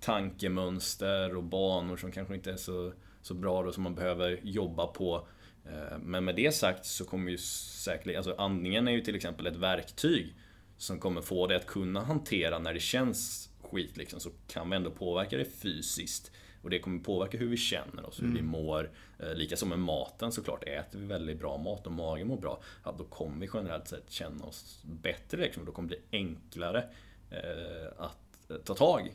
tankemönster 0.00 1.36
och 1.36 1.42
banor 1.42 1.96
som 1.96 2.12
kanske 2.12 2.34
inte 2.34 2.52
är 2.52 2.56
så, 2.56 2.92
så 3.22 3.34
bra 3.34 3.62
då 3.62 3.72
som 3.72 3.82
man 3.82 3.94
behöver 3.94 4.40
jobba 4.42 4.86
på. 4.86 5.26
Eh, 5.64 5.98
men 5.98 6.24
med 6.24 6.36
det 6.36 6.54
sagt 6.54 6.86
så 6.86 7.04
kommer 7.04 7.30
ju 7.30 7.38
säkert, 7.38 8.16
alltså 8.16 8.34
andningen 8.38 8.88
är 8.88 8.92
ju 8.92 9.00
till 9.00 9.16
exempel 9.16 9.46
ett 9.46 9.56
verktyg 9.56 10.34
som 10.76 10.98
kommer 10.98 11.20
få 11.20 11.46
dig 11.46 11.56
att 11.56 11.66
kunna 11.66 12.00
hantera 12.00 12.58
när 12.58 12.74
det 12.74 12.80
känns 12.80 13.50
skit 13.62 13.96
liksom, 13.96 14.20
så 14.20 14.30
kan 14.48 14.70
vi 14.70 14.76
ändå 14.76 14.90
påverka 14.90 15.36
det 15.36 15.44
fysiskt. 15.44 16.32
Och 16.66 16.70
det 16.70 16.78
kommer 16.78 17.00
påverka 17.00 17.38
hur 17.38 17.48
vi 17.48 17.56
känner 17.56 18.06
oss, 18.06 18.18
hur 18.18 18.24
mm. 18.24 18.36
vi 18.36 18.42
mår. 18.42 18.90
Eh, 19.18 19.34
lika 19.34 19.56
som 19.56 19.68
med 19.68 19.78
maten 19.78 20.32
såklart. 20.32 20.64
Äter 20.64 20.98
vi 20.98 21.06
väldigt 21.06 21.38
bra 21.38 21.56
mat 21.56 21.86
och 21.86 21.92
magen 21.92 22.26
mår 22.26 22.36
bra, 22.36 22.60
ja, 22.84 22.94
då 22.98 23.04
kommer 23.04 23.40
vi 23.40 23.50
generellt 23.54 23.88
sett 23.88 24.10
känna 24.10 24.44
oss 24.44 24.82
bättre. 24.84 25.40
Liksom. 25.40 25.64
Då 25.64 25.72
kommer 25.72 25.88
det 25.88 25.96
bli 26.10 26.18
enklare 26.18 26.84
eh, 27.30 27.92
att 27.96 28.50
eh, 28.50 28.56
ta 28.56 28.74
tag 28.74 29.14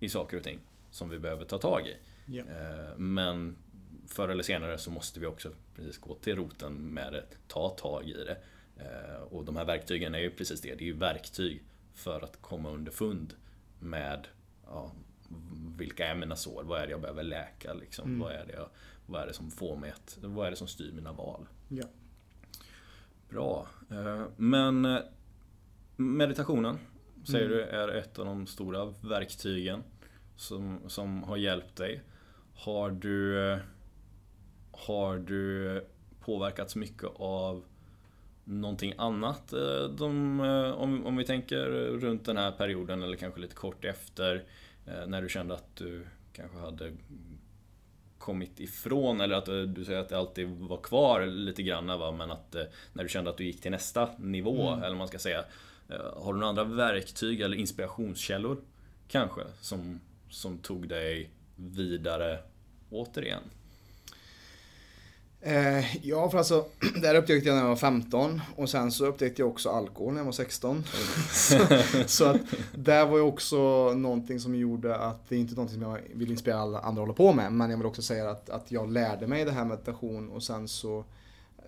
i 0.00 0.08
saker 0.08 0.36
och 0.36 0.42
ting 0.42 0.58
som 0.90 1.08
vi 1.08 1.18
behöver 1.18 1.44
ta 1.44 1.58
tag 1.58 1.86
i. 1.86 1.96
Yeah. 2.34 2.98
men 2.98 3.56
förr 4.08 4.28
eller 4.28 4.42
senare 4.42 4.78
så 4.78 4.90
måste 4.90 5.20
vi 5.20 5.26
också 5.26 5.52
precis 5.76 5.98
gå 5.98 6.14
till 6.14 6.36
roten 6.36 6.72
med 6.74 7.12
det, 7.12 7.24
ta 7.48 7.68
tag 7.68 8.08
i 8.08 8.24
det. 8.24 8.36
och 9.30 9.44
de 9.44 9.56
här 9.56 9.64
verktygen 9.64 10.14
är 10.14 10.18
ju 10.18 10.30
precis 10.30 10.60
det, 10.60 10.74
det 10.74 10.84
är 10.84 10.86
ju 10.86 10.96
verktyg 10.96 11.62
för 11.94 12.20
att 12.20 12.42
komma 12.42 12.70
underfund 12.70 13.34
med 13.78 14.28
ja, 14.66 14.92
vilka 15.76 16.06
är 16.06 16.14
mina 16.14 16.36
sår? 16.36 16.62
Vad 16.62 16.80
är 16.80 16.86
det 16.86 16.90
jag 16.90 17.00
behöver 17.00 17.22
läka? 17.22 17.74
Liksom? 17.74 18.08
Mm. 18.08 18.20
Vad, 18.20 18.32
är 18.32 18.46
det 18.46 18.52
jag, 18.52 18.68
vad 19.06 19.22
är 19.22 19.26
det 19.26 19.32
som 19.32 19.50
får 19.50 19.76
mig 19.76 19.90
att, 19.90 20.18
vad 20.22 20.46
är 20.46 20.50
det 20.50 20.56
som 20.56 20.68
styr 20.68 20.92
mina 20.92 21.12
val? 21.12 21.46
Ja. 21.68 21.84
Bra. 23.28 23.68
Eh, 23.90 24.24
men 24.36 24.84
eh, 24.84 25.00
meditationen 25.96 26.78
säger 27.24 27.46
mm. 27.46 27.58
du 27.58 27.62
är 27.62 27.88
ett 27.88 28.18
av 28.18 28.24
de 28.24 28.46
stora 28.46 28.94
verktygen 29.00 29.82
som, 30.36 30.80
som 30.86 31.22
har 31.22 31.36
hjälpt 31.36 31.76
dig. 31.76 32.02
Har 32.54 32.90
du, 32.90 33.58
har 34.72 35.18
du 35.18 35.84
påverkats 36.20 36.76
mycket 36.76 37.08
av 37.16 37.64
någonting 38.44 38.94
annat? 38.98 39.52
Eh, 39.52 39.84
de, 39.98 40.40
om, 40.76 41.06
om 41.06 41.16
vi 41.16 41.24
tänker 41.24 41.66
runt 42.00 42.24
den 42.24 42.36
här 42.36 42.52
perioden 42.52 43.02
eller 43.02 43.16
kanske 43.16 43.40
lite 43.40 43.54
kort 43.54 43.84
efter. 43.84 44.44
Eh, 44.90 45.06
när 45.06 45.22
du 45.22 45.28
kände 45.28 45.54
att 45.54 45.76
du 45.76 46.06
kanske 46.32 46.58
hade 46.58 46.92
kommit 48.18 48.60
ifrån, 48.60 49.20
eller 49.20 49.36
att 49.36 49.48
eh, 49.48 49.60
du 49.60 49.84
säger 49.84 50.00
att 50.00 50.08
det 50.08 50.18
alltid 50.18 50.48
var 50.48 50.80
kvar 50.80 51.26
lite 51.26 51.62
grann, 51.62 51.86
va? 51.86 52.12
men 52.12 52.30
att 52.30 52.54
eh, 52.54 52.64
när 52.92 53.02
du 53.02 53.08
kände 53.08 53.30
att 53.30 53.36
du 53.36 53.44
gick 53.44 53.60
till 53.60 53.70
nästa 53.70 54.08
nivå, 54.18 54.68
mm. 54.68 54.84
eller 54.84 54.96
man 54.96 55.08
ska 55.08 55.18
säga. 55.18 55.44
Har 56.16 56.32
du 56.32 56.38
några 56.38 56.48
andra 56.48 56.64
verktyg 56.64 57.40
eller 57.40 57.56
inspirationskällor 57.56 58.60
kanske, 59.08 59.40
som, 59.60 60.00
som 60.28 60.58
tog 60.58 60.88
dig 60.88 61.30
vidare 61.56 62.38
återigen? 62.90 63.42
Eh, 65.42 66.06
ja, 66.06 66.30
för 66.30 66.38
alltså, 66.38 66.64
det 67.00 67.06
här 67.06 67.14
upptäckte 67.14 67.48
jag 67.48 67.54
när 67.54 67.62
jag 67.62 67.68
var 67.68 67.76
15 67.76 68.40
och 68.56 68.70
sen 68.70 68.92
så 68.92 69.06
upptäckte 69.06 69.42
jag 69.42 69.48
också 69.48 69.68
alkohol 69.68 70.12
när 70.12 70.20
jag 70.20 70.24
var 70.24 70.32
16. 70.32 70.84
så, 71.32 71.58
så 72.06 72.24
att 72.24 72.40
det 72.74 73.04
var 73.04 73.16
ju 73.16 73.22
också 73.22 73.56
någonting 73.94 74.40
som 74.40 74.54
gjorde 74.54 74.96
att 74.96 75.28
det 75.28 75.34
är 75.34 75.38
inte 75.38 75.54
någonting 75.54 75.80
som 75.80 75.90
jag 75.90 76.00
vill 76.14 76.30
inspirera 76.30 76.58
alla 76.58 76.78
andra 76.78 77.02
att 77.02 77.08
hålla 77.08 77.16
på 77.16 77.32
med. 77.32 77.52
Men 77.52 77.70
jag 77.70 77.76
vill 77.76 77.86
också 77.86 78.02
säga 78.02 78.30
att, 78.30 78.50
att 78.50 78.72
jag 78.72 78.92
lärde 78.92 79.26
mig 79.26 79.44
det 79.44 79.50
här 79.50 79.64
meditation 79.64 80.30
och 80.30 80.42
sen 80.42 80.68
så 80.68 81.04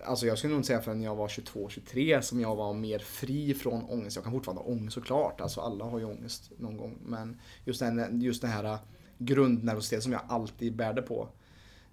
Alltså 0.05 0.25
jag 0.25 0.37
skulle 0.37 0.51
nog 0.51 0.59
inte 0.59 0.67
säga 0.67 0.81
förrän 0.81 1.01
jag 1.01 1.15
var 1.15 1.27
22-23 1.27 2.21
som 2.21 2.39
jag 2.39 2.55
var 2.55 2.73
mer 2.73 2.99
fri 2.99 3.53
från 3.53 3.83
ångest. 3.83 4.15
Jag 4.15 4.23
kan 4.23 4.33
fortfarande 4.33 4.63
ha 4.63 4.69
ångest 4.69 4.93
såklart, 4.93 5.41
alltså 5.41 5.61
alla 5.61 5.85
har 5.85 5.99
ju 5.99 6.05
ångest 6.05 6.51
någon 6.57 6.77
gång. 6.77 6.97
Men 7.05 7.39
just 7.65 7.79
den, 7.79 8.21
just 8.21 8.41
den 8.41 8.51
här 8.51 8.77
grundnervositeten 9.17 10.01
som 10.01 10.11
jag 10.11 10.21
alltid 10.27 10.75
bärde 10.75 11.01
på. 11.01 11.29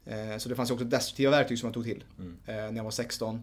Eh, 0.06 0.38
så 0.38 0.48
det 0.48 0.54
fanns 0.54 0.70
ju 0.70 0.74
också 0.74 0.84
destruktiva 0.84 1.30
verktyg 1.30 1.58
som 1.58 1.66
jag 1.66 1.74
tog 1.74 1.84
till. 1.84 2.04
Mm. 2.18 2.36
Eh, 2.46 2.54
när 2.54 2.76
jag 2.76 2.84
var 2.84 2.90
16. 2.90 3.42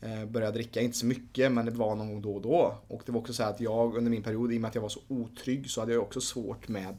Eh, 0.00 0.24
började 0.24 0.52
dricka, 0.52 0.80
inte 0.80 0.96
så 0.96 1.06
mycket 1.06 1.52
men 1.52 1.64
det 1.64 1.70
var 1.70 1.94
någon 1.94 2.08
gång 2.08 2.22
då 2.22 2.34
och 2.34 2.42
då. 2.42 2.78
Och 2.88 3.02
det 3.06 3.12
var 3.12 3.20
också 3.20 3.32
så 3.32 3.42
att 3.42 3.60
jag 3.60 3.96
under 3.96 4.10
min 4.10 4.22
period, 4.22 4.52
i 4.52 4.56
och 4.56 4.60
med 4.60 4.68
att 4.68 4.74
jag 4.74 4.82
var 4.82 4.88
så 4.88 5.00
otrygg, 5.08 5.70
så 5.70 5.80
hade 5.80 5.92
jag 5.92 6.02
också 6.02 6.20
svårt 6.20 6.68
med 6.68 6.94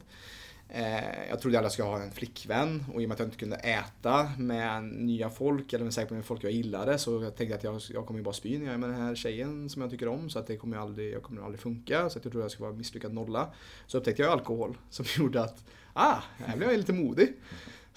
Eh, 0.70 1.28
jag 1.28 1.40
trodde 1.40 1.56
jag 1.56 1.72
skulle 1.72 1.88
ha 1.88 2.02
en 2.02 2.10
flickvän 2.10 2.84
och 2.94 3.02
i 3.02 3.04
och 3.04 3.08
med 3.08 3.14
att 3.14 3.18
jag 3.18 3.26
inte 3.26 3.38
kunde 3.38 3.56
äta 3.56 4.30
med 4.38 4.84
nya 4.84 5.30
folk 5.30 5.72
eller 5.72 5.84
med 5.84 5.94
säkert 5.94 6.10
med 6.10 6.24
folk 6.24 6.44
jag 6.44 6.52
gillade 6.52 6.98
så 6.98 7.22
jag 7.22 7.36
tänkte 7.36 7.56
att 7.56 7.64
jag, 7.64 7.80
jag 7.90 8.06
kommer 8.06 8.20
ju 8.20 8.24
bara 8.24 8.34
spy 8.34 8.58
när 8.58 8.66
jag 8.66 8.74
är 8.74 8.78
med 8.78 8.90
den 8.90 9.00
här 9.00 9.14
tjejen 9.14 9.68
som 9.68 9.82
jag 9.82 9.90
tycker 9.90 10.08
om 10.08 10.30
så 10.30 10.38
att 10.38 10.46
det 10.46 10.56
kommer 10.56 10.76
aldrig, 10.76 11.14
jag 11.14 11.22
kommer 11.22 11.42
aldrig 11.42 11.60
funka. 11.60 12.10
Så 12.10 12.18
att 12.18 12.24
jag 12.24 12.32
trodde 12.32 12.44
jag 12.44 12.50
skulle 12.50 12.66
vara 12.66 12.76
misslyckad 12.76 13.12
nolla. 13.12 13.52
Så 13.86 13.98
upptäckte 13.98 14.22
jag 14.22 14.32
alkohol 14.32 14.78
som 14.90 15.04
gjorde 15.18 15.42
att, 15.42 15.64
ah, 15.92 16.18
här 16.38 16.56
blev 16.56 16.70
jag 16.70 16.78
lite 16.78 16.92
modig. 16.92 17.34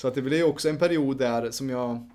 Så 0.01 0.07
att 0.07 0.15
det 0.15 0.21
blev 0.21 0.45
också 0.45 0.69
en 0.69 0.77
period 0.77 1.17
där 1.17 1.51
som 1.51 1.69
jag, 1.69 2.09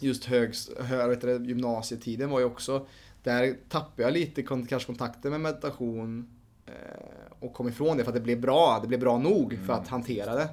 just 0.00 0.24
högst, 0.24 0.72
hö, 0.80 1.14
det, 1.14 1.46
gymnasietiden 1.46 2.30
var 2.30 2.38
ju 2.38 2.44
också, 2.44 2.86
där 3.22 3.56
tappade 3.68 4.02
jag 4.02 4.12
lite 4.12 4.42
kanske 4.42 4.86
kontakten 4.86 5.30
med 5.30 5.40
meditation 5.40 6.36
Eh, 6.66 7.32
och 7.40 7.52
kom 7.52 7.68
ifrån 7.68 7.96
det 7.96 8.04
för 8.04 8.10
att 8.10 8.14
det 8.14 8.20
blev 8.20 8.40
bra. 8.40 8.78
Det 8.82 8.88
blev 8.88 9.00
bra 9.00 9.18
nog 9.18 9.58
för 9.66 9.72
att 9.72 9.78
mm. 9.78 9.90
hantera 9.90 10.34
det. 10.34 10.48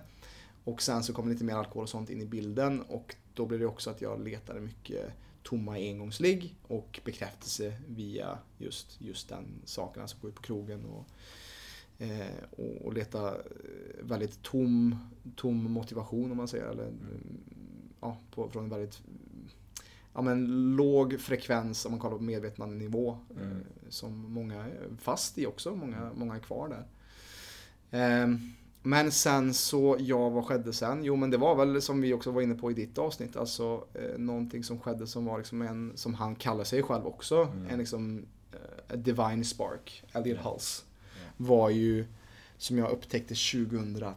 Och 0.64 0.82
sen 0.82 1.04
så 1.04 1.14
kom 1.14 1.30
lite 1.30 1.44
mer 1.44 1.56
alkohol 1.56 1.84
och 1.84 1.90
sånt 1.90 2.10
in 2.10 2.22
i 2.22 2.26
bilden 2.26 2.82
och 2.82 3.16
då 3.34 3.46
blev 3.46 3.60
det 3.60 3.66
också 3.66 3.90
att 3.90 4.02
jag 4.02 4.24
letade 4.24 4.62
mycket 4.62 5.12
tomma 5.44 5.74
engångsligg 5.74 6.56
och 6.68 7.00
bekräftelse 7.06 7.74
via 7.88 8.38
just, 8.58 9.02
just 9.02 9.30
den 9.30 9.62
saken. 9.66 10.02
Alltså 10.02 10.18
gå 10.22 10.28
ut 10.28 10.36
på 10.36 10.42
krogen 10.42 10.86
och, 10.86 11.06
och, 12.52 12.86
och, 12.86 12.94
leta 12.94 13.28
eh, 13.28 13.42
väldigt 14.02 14.42
tom, 14.42 14.96
tom 15.36 15.72
motivation 15.72 16.32
om 16.32 16.38
man 16.38 16.48
säger. 16.48 16.66
Eller, 16.66 16.88
mm. 16.88 17.38
ja, 18.02 18.18
på, 18.32 18.50
från 18.50 18.64
en 18.64 18.70
väldigt 18.70 19.02
ja, 20.14 20.22
men, 20.22 20.76
låg 20.76 21.20
frekvens 21.20 21.86
om 21.86 21.92
man 21.92 22.00
kollar 22.00 22.18
på 22.18 22.24
medvetandenivå. 22.24 23.18
Mm. 23.30 23.52
Eh, 23.52 23.58
som 23.90 24.34
många 24.34 24.56
är 24.56 24.90
fast 25.00 25.38
i 25.38 25.46
också, 25.46 25.76
många, 25.76 25.98
mm. 25.98 26.20
många 26.20 26.36
är 26.36 26.40
kvar 26.40 26.70
där. 26.70 26.86
Eh, 28.00 28.28
men 28.86 29.12
sen 29.12 29.54
så, 29.54 29.98
ja 30.00 30.30
vad 30.30 30.46
skedde 30.46 30.74
sen? 30.74 31.04
Jo 31.04 31.16
men 31.16 31.30
det 31.30 31.38
var 31.38 31.56
väl 31.56 31.82
som 31.82 32.02
vi 32.02 32.14
också 32.14 32.32
var 32.32 32.42
inne 32.42 32.56
på 32.56 32.72
i 32.72 32.74
ditt 32.74 32.98
avsnitt, 32.98 33.36
alltså 33.36 33.88
eh, 33.94 34.18
någonting 34.18 34.64
som 34.64 34.80
skedde 34.80 35.08
som 35.08 35.26
var 35.26 35.38
liksom 35.38 35.62
en, 35.62 35.92
som 35.96 36.14
han 36.14 36.36
kallar 36.36 36.64
sig 36.64 36.84
själv 36.84 37.08
också, 37.08 37.36
mm. 37.36 37.70
en 37.70 37.80
liksom 37.80 38.26
eh, 38.52 38.98
divine 38.98 39.46
spark, 39.46 40.04
Elliot 40.14 40.40
Hulse. 40.40 40.84
Var 41.38 41.70
ju, 41.70 42.06
som 42.58 42.78
jag 42.78 42.92
upptäckte 42.92 43.36
2000 43.36 44.14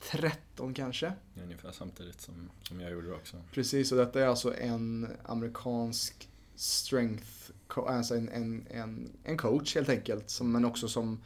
13 0.00 0.74
kanske. 0.74 1.12
Ungefär 1.42 1.72
samtidigt 1.72 2.20
som, 2.20 2.50
som 2.62 2.80
jag 2.80 2.92
gjorde 2.92 3.08
det 3.08 3.14
också. 3.14 3.36
Precis, 3.52 3.92
och 3.92 3.98
detta 3.98 4.22
är 4.22 4.26
alltså 4.26 4.56
en 4.56 5.08
amerikansk 5.24 6.28
strength, 6.54 7.50
alltså 7.74 8.14
en, 8.14 8.28
en, 8.28 8.66
en, 8.70 9.10
en 9.24 9.36
coach 9.36 9.74
helt 9.74 9.88
enkelt. 9.88 10.30
Som, 10.30 10.52
men 10.52 10.64
också 10.64 10.88
som 10.88 11.20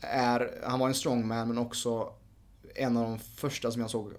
är, 0.00 0.60
han 0.64 0.78
var 0.78 0.88
en 0.88 0.94
strongman 0.94 1.48
men 1.48 1.58
också 1.58 2.12
en 2.74 2.96
av 2.96 3.04
de 3.04 3.18
första 3.18 3.70
som 3.70 3.80
jag 3.80 3.90
såg 3.90 4.12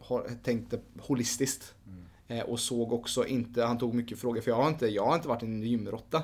tänkte 0.43 0.79
holistiskt. 0.99 1.73
Mm. 1.87 2.03
Eh, 2.27 2.45
och 2.45 2.59
såg 2.59 2.93
också 2.93 3.25
inte, 3.25 3.63
han 3.63 3.77
tog 3.77 3.93
mycket 3.93 4.19
frågor, 4.19 4.41
för 4.41 4.51
jag 4.51 4.55
har 4.55 4.69
inte, 4.69 4.87
jag 4.87 5.05
har 5.05 5.15
inte 5.15 5.27
varit 5.27 5.43
en 5.43 5.63
gymrotta. 5.63 6.23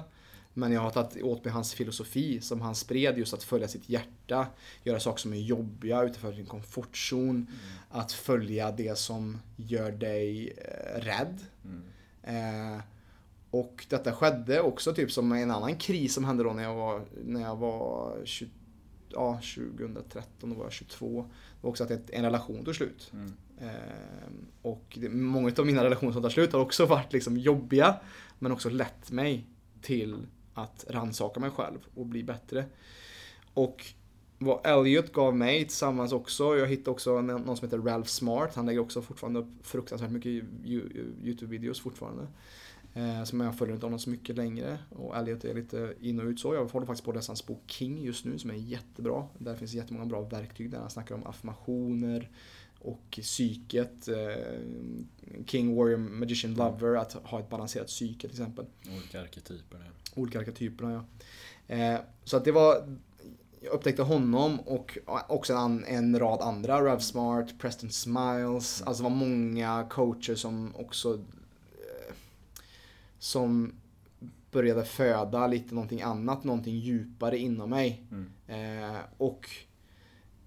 Men 0.59 0.71
jag 0.71 0.81
har 0.81 0.89
tagit 0.89 1.23
åt 1.23 1.45
mig 1.45 1.53
hans 1.53 1.73
filosofi 1.73 2.41
som 2.41 2.61
han 2.61 2.75
spred 2.75 3.17
just 3.17 3.33
att 3.33 3.43
följa 3.43 3.67
sitt 3.67 3.89
hjärta, 3.89 4.47
göra 4.83 4.99
saker 4.99 5.19
som 5.19 5.33
är 5.33 5.37
jobbiga 5.37 6.03
utanför 6.03 6.33
sin 6.33 6.45
komfortzon, 6.45 7.35
mm. 7.35 7.47
att 7.89 8.11
följa 8.11 8.71
det 8.71 8.97
som 8.97 9.37
gör 9.55 9.91
dig 9.91 10.53
eh, 10.57 11.01
rädd. 11.01 11.39
Mm. 11.63 11.83
Eh, 12.23 12.81
och 13.51 13.85
detta 13.89 14.13
skedde 14.13 14.61
också 14.61 14.93
typ 14.93 15.11
som 15.11 15.31
en 15.31 15.51
annan 15.51 15.75
kris 15.75 16.13
som 16.13 16.25
hände 16.25 16.43
då 16.43 16.53
när 16.53 16.63
jag 16.63 16.75
var, 16.75 17.05
när 17.25 17.41
jag 17.41 17.55
var 17.55 18.17
20, 18.25 18.49
ja, 19.09 19.41
2013, 19.55 20.49
då 20.49 20.55
var 20.55 20.63
jag 20.63 20.71
22. 20.73 21.21
Det 21.21 21.27
var 21.61 21.69
också 21.69 21.83
att 21.83 22.09
en 22.09 22.23
relation 22.23 22.65
tog 22.65 22.75
slut. 22.75 23.11
Mm. 23.13 23.33
Eh, 23.61 24.31
och 24.61 24.97
det, 25.01 25.09
många 25.09 25.51
av 25.57 25.65
mina 25.65 25.83
relationer 25.83 26.11
som 26.11 26.21
tar 26.21 26.29
slut 26.29 26.53
har 26.53 26.59
också 26.59 26.85
varit 26.85 27.13
liksom 27.13 27.37
jobbiga, 27.37 27.95
men 28.39 28.51
också 28.51 28.69
lett 28.69 29.11
mig 29.11 29.45
till 29.81 30.25
att 30.63 30.85
rannsaka 30.89 31.39
mig 31.39 31.49
själv 31.49 31.79
och 31.95 32.05
bli 32.05 32.23
bättre. 32.23 32.65
Och 33.53 33.85
vad 34.37 34.65
Elliot 34.67 35.13
gav 35.13 35.35
mig 35.35 35.65
tillsammans 35.65 36.11
också, 36.11 36.57
jag 36.57 36.67
hittade 36.67 36.89
också 36.89 37.21
någon 37.21 37.57
som 37.57 37.67
heter 37.67 37.77
Ralph 37.77 38.09
Smart, 38.09 38.55
han 38.55 38.65
lägger 38.65 38.79
också 38.79 39.01
fortfarande 39.01 39.39
upp 39.39 39.49
fruktansvärt 39.61 40.11
mycket 40.11 40.43
YouTube-videos 41.23 41.81
fortfarande. 41.81 42.27
Eh, 42.93 43.23
som 43.23 43.39
jag 43.39 43.57
följer 43.57 43.75
inte 43.75 43.85
honom 43.85 43.99
så 43.99 44.09
mycket 44.09 44.35
längre. 44.35 44.77
Och 44.89 45.17
Elliot 45.17 45.45
är 45.45 45.53
lite 45.53 45.93
in 46.01 46.19
och 46.19 46.25
ut 46.25 46.39
så. 46.39 46.53
Jag 46.53 46.65
håller 46.65 46.85
faktiskt 46.85 47.05
på 47.05 47.11
att 47.11 47.15
läsa 47.15 47.29
hans 47.29 47.45
bok 47.45 47.63
King 47.65 48.01
just 48.01 48.25
nu 48.25 48.37
som 48.39 48.49
är 48.49 48.55
jättebra. 48.55 49.27
Där 49.37 49.55
finns 49.55 49.73
jättemånga 49.73 50.05
bra 50.05 50.21
verktyg 50.21 50.71
där 50.71 50.79
han 50.79 50.89
snackar 50.89 51.15
om 51.15 51.27
affirmationer, 51.27 52.29
och 52.81 53.19
psyket. 53.21 54.07
Eh, 54.07 54.15
King, 55.45 55.75
Warrior, 55.75 55.97
Magician, 55.97 56.53
mm. 56.53 56.65
Lover. 56.65 56.95
Att 56.95 57.13
ha 57.13 57.39
ett 57.39 57.49
balanserat 57.49 57.87
psyke 57.87 58.19
till 58.19 58.29
exempel. 58.29 58.65
Olika 58.97 59.21
arketyper. 59.21 59.77
Ja. 59.85 60.21
Olika 60.21 60.39
arketyper, 60.39 60.85
ja. 60.85 61.05
Eh, 61.75 61.99
så 62.23 62.37
att 62.37 62.45
det 62.45 62.51
var... 62.51 62.97
Jag 63.61 63.73
upptäckte 63.73 64.01
honom 64.01 64.59
och 64.59 64.97
också 65.27 65.53
en, 65.53 65.85
en 65.85 66.19
rad 66.19 66.41
andra. 66.41 66.85
Rav 66.85 66.99
Smart, 66.99 67.59
Preston 67.59 67.89
Smiles. 67.89 68.81
Mm. 68.81 68.87
Alltså 68.87 69.03
det 69.03 69.09
var 69.09 69.15
många 69.15 69.87
coacher 69.89 70.35
som 70.35 70.75
också... 70.75 71.13
Eh, 71.13 72.13
som 73.19 73.73
började 74.51 74.85
föda 74.85 75.47
lite 75.47 75.75
någonting 75.75 76.01
annat, 76.01 76.43
någonting 76.43 76.79
djupare 76.79 77.37
inom 77.37 77.69
mig. 77.69 78.03
Mm. 78.11 78.95
Och 79.17 79.49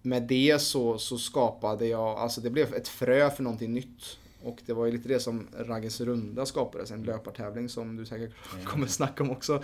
med 0.02 0.22
det 0.22 0.60
så, 0.60 0.98
så 0.98 1.18
skapade 1.18 1.86
jag, 1.86 2.18
alltså 2.18 2.40
det 2.40 2.50
blev 2.50 2.74
ett 2.74 2.88
frö 2.88 3.30
för 3.30 3.42
någonting 3.42 3.72
nytt. 3.72 4.18
Och 4.42 4.62
det 4.66 4.72
var 4.72 4.86
ju 4.86 4.92
lite 4.92 5.08
det 5.08 5.20
som 5.20 5.48
Raggens 5.58 6.00
Runda 6.00 6.46
skapades, 6.46 6.90
en 6.90 7.02
löpartävling 7.02 7.68
som 7.68 7.96
du 7.96 8.06
säkert 8.06 8.32
kommer 8.64 8.86
snacka 8.86 9.22
om 9.22 9.30
också. 9.30 9.62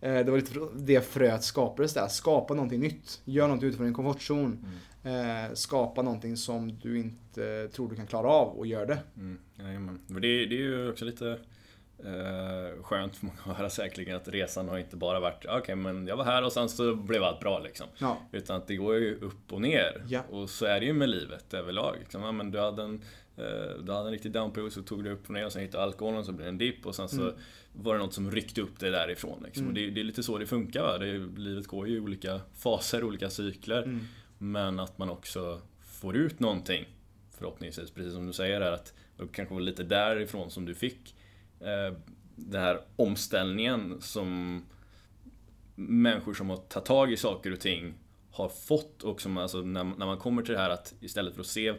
Eh, 0.00 0.14
det 0.14 0.30
var 0.30 0.36
lite 0.36 0.54
det 0.76 1.00
fröet 1.00 1.44
skapades 1.44 1.94
där, 1.94 2.08
skapa 2.08 2.54
någonting 2.54 2.80
nytt. 2.80 3.20
Gör 3.24 3.48
något 3.48 3.62
utifrån 3.62 3.86
din 3.86 3.94
komfortzon. 3.94 4.66
Mm. 5.04 5.56
Skapa 5.56 6.02
någonting 6.02 6.36
som 6.36 6.78
du 6.78 6.98
inte 6.98 7.68
tror 7.68 7.88
du 7.88 7.96
kan 7.96 8.06
klara 8.06 8.28
av 8.28 8.48
och 8.48 8.66
gör 8.66 8.86
det. 8.86 8.98
Mm. 9.16 9.38
Jajamän. 9.58 10.00
Det, 10.06 10.20
det 10.20 10.54
är 10.54 10.60
ju 10.60 10.90
också 10.90 11.04
lite 11.04 11.38
Eh, 12.04 12.82
skönt 12.82 13.16
för 13.16 13.26
många 13.26 13.38
att 13.44 13.56
höra 13.56 13.70
säkerligen 13.70 14.16
att 14.16 14.28
resan 14.28 14.68
har 14.68 14.78
inte 14.78 14.96
bara 14.96 15.20
varit 15.20 15.44
okej 15.44 15.58
okay, 15.58 15.74
men 15.74 16.06
jag 16.06 16.16
var 16.16 16.24
här 16.24 16.44
och 16.44 16.52
sen 16.52 16.68
så 16.68 16.94
blev 16.94 17.24
allt 17.24 17.40
bra 17.40 17.58
liksom. 17.58 17.86
Ja. 17.98 18.18
Utan 18.32 18.56
att 18.56 18.66
det 18.66 18.76
går 18.76 18.96
ju 18.96 19.14
upp 19.20 19.52
och 19.52 19.60
ner. 19.60 20.04
Ja. 20.08 20.22
Och 20.30 20.50
så 20.50 20.66
är 20.66 20.80
det 20.80 20.86
ju 20.86 20.92
med 20.92 21.08
livet 21.08 21.54
överlag. 21.54 21.96
Liksom. 22.00 22.22
Ja, 22.22 22.32
men 22.32 22.50
du, 22.50 22.58
hade 22.58 22.82
en, 22.82 23.02
eh, 23.36 23.84
du 23.84 23.92
hade 23.92 24.06
en 24.06 24.12
riktig 24.12 24.32
downperiod 24.32 24.72
så 24.72 24.82
tog 24.82 25.04
du 25.04 25.10
upp 25.10 25.26
och 25.26 25.30
ner 25.30 25.46
och 25.46 25.52
sen 25.52 25.62
hittade 25.62 25.84
alkoholen 25.84 26.24
så 26.24 26.32
blev 26.32 26.44
det 26.44 26.48
en 26.48 26.58
dipp 26.58 26.86
och 26.86 26.94
sen 26.94 27.08
så 27.08 27.22
mm. 27.22 27.34
var 27.72 27.94
det 27.94 28.00
något 28.00 28.14
som 28.14 28.30
ryckte 28.30 28.60
upp 28.60 28.80
dig 28.80 28.90
därifrån. 28.90 29.42
Liksom. 29.44 29.62
Mm. 29.62 29.68
Och 29.68 29.74
det, 29.74 29.90
det, 29.90 30.00
är 30.00 30.04
lite 30.04 30.22
så 30.22 30.38
det 30.38 30.46
funkar. 30.46 30.82
Va? 30.82 30.98
Det, 30.98 31.18
livet 31.36 31.66
går 31.66 31.88
ju 31.88 31.96
i 31.96 32.00
olika 32.00 32.40
faser, 32.54 33.04
olika 33.04 33.30
cykler. 33.30 33.82
Mm. 33.82 34.00
Men 34.38 34.80
att 34.80 34.98
man 34.98 35.10
också 35.10 35.60
får 35.80 36.16
ut 36.16 36.40
någonting 36.40 36.88
förhoppningsvis, 37.38 37.90
precis 37.90 38.12
som 38.12 38.26
du 38.26 38.32
säger 38.32 38.60
här 38.60 38.72
att 38.72 38.94
det 39.16 39.26
kanske 39.32 39.54
var 39.54 39.60
lite 39.60 39.82
därifrån 39.82 40.50
som 40.50 40.64
du 40.64 40.74
fick 40.74 41.14
den 42.36 42.62
här 42.62 42.80
omställningen 42.96 43.96
som 44.00 44.62
människor 45.74 46.34
som 46.34 46.50
har 46.50 46.56
tagit 46.56 46.86
tag 46.86 47.12
i 47.12 47.16
saker 47.16 47.52
och 47.52 47.60
ting 47.60 47.94
har 48.30 48.48
fått 48.48 49.02
och 49.02 49.20
som 49.20 49.36
alltså 49.36 49.58
när, 49.58 49.84
när 49.84 50.06
man 50.06 50.18
kommer 50.18 50.42
till 50.42 50.54
det 50.54 50.60
här 50.60 50.70
att 50.70 50.94
istället 51.00 51.34
för 51.34 51.40
att 51.40 51.46
se 51.46 51.74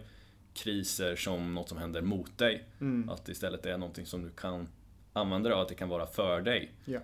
kriser 0.53 1.15
som 1.15 1.53
något 1.53 1.69
som 1.69 1.77
händer 1.77 2.01
mot 2.01 2.37
dig, 2.37 2.63
mm. 2.81 3.09
att 3.09 3.29
istället 3.29 3.65
är 3.65 3.77
någonting 3.77 4.05
som 4.05 4.23
du 4.23 4.29
kan 4.29 4.67
använda 5.13 5.49
dig 5.49 5.55
av, 5.55 5.61
att 5.61 5.69
det 5.69 5.75
kan 5.75 5.89
vara 5.89 6.05
för 6.05 6.41
dig. 6.41 6.71
Yeah. 6.85 7.03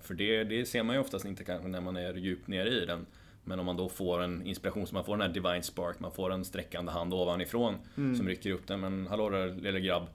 för 0.00 0.14
det, 0.14 0.44
det 0.44 0.66
ser 0.66 0.82
man 0.82 0.96
ju 0.96 1.00
oftast 1.00 1.24
inte 1.24 1.44
kanske 1.44 1.68
när 1.68 1.80
man 1.80 1.96
är 1.96 2.14
djupt 2.14 2.48
nere 2.48 2.68
i 2.68 2.86
den. 2.86 3.06
Men 3.44 3.60
om 3.60 3.66
man 3.66 3.76
då 3.76 3.88
får 3.88 4.22
en 4.22 4.46
inspiration, 4.46 4.86
så 4.86 4.94
man 4.94 5.04
får 5.04 5.16
den 5.16 5.26
här 5.26 5.34
divine 5.34 5.62
spark, 5.62 6.00
man 6.00 6.12
får 6.12 6.32
en 6.32 6.44
sträckande 6.44 6.92
hand 6.92 7.14
ovanifrån 7.14 7.74
mm. 7.96 8.16
som 8.16 8.28
rycker 8.28 8.50
upp 8.50 8.66
den. 8.66 8.80
Men 8.80 9.06
hallå 9.06 9.30
där 9.30 9.54
lille 9.54 9.80
grabb, 9.80 10.06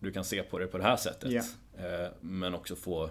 du 0.00 0.12
kan 0.12 0.24
se 0.24 0.42
på 0.42 0.58
det 0.58 0.66
på 0.66 0.78
det 0.78 0.84
här 0.84 0.96
sättet. 0.96 1.30
Yeah. 1.30 2.12
Men 2.20 2.54
också 2.54 2.76
få 2.76 3.10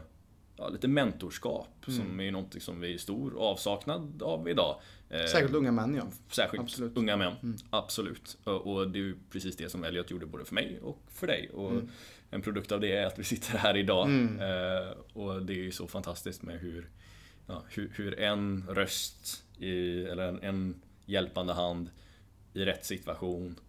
ja, 0.57 0.69
lite 0.69 0.87
mentorskap 0.87 1.87
mm. 1.87 1.99
som 1.99 2.19
är 2.19 2.31
något 2.31 2.61
som 2.61 2.81
vi 2.81 2.93
är 2.93 2.97
stor 2.97 3.33
avsaknad 3.37 4.23
av 4.23 4.49
idag. 4.49 4.81
Eh, 5.09 5.25
Särskilt 5.25 5.55
unga 5.55 5.71
män 5.71 5.95
ja. 5.95 6.03
Särskilt 6.29 6.63
absolut. 6.63 6.97
unga 6.97 7.17
män, 7.17 7.33
mm. 7.43 7.57
absolut. 7.69 8.37
Och 8.43 8.89
det 8.91 8.99
är 8.99 9.03
ju 9.03 9.15
precis 9.31 9.55
det 9.55 9.69
som 9.69 9.83
Elliot 9.83 10.11
gjorde 10.11 10.25
både 10.25 10.45
för 10.45 10.55
mig 10.55 10.79
och 10.81 11.03
för 11.07 11.27
dig. 11.27 11.49
Och 11.53 11.71
mm. 11.71 11.89
En 12.31 12.41
produkt 12.41 12.71
av 12.71 12.79
det 12.79 12.95
är 12.95 13.05
att 13.05 13.19
vi 13.19 13.23
sitter 13.23 13.57
här 13.57 13.77
idag. 13.77 14.07
Mm. 14.07 14.39
Eh, 14.39 14.91
och 15.13 15.41
det 15.41 15.53
är 15.53 15.63
ju 15.63 15.71
så 15.71 15.87
fantastiskt 15.87 16.41
med 16.41 16.59
hur, 16.59 16.89
ja, 17.47 17.63
hur, 17.69 17.91
hur, 17.95 18.19
en 18.19 18.65
röst, 18.69 19.43
i, 19.57 20.03
eller 20.03 20.27
en, 20.27 20.43
en 20.43 20.81
hjälpande 21.05 21.53
hand 21.53 21.89
i 22.53 22.65
rätt 22.65 22.85
situation 22.85 23.59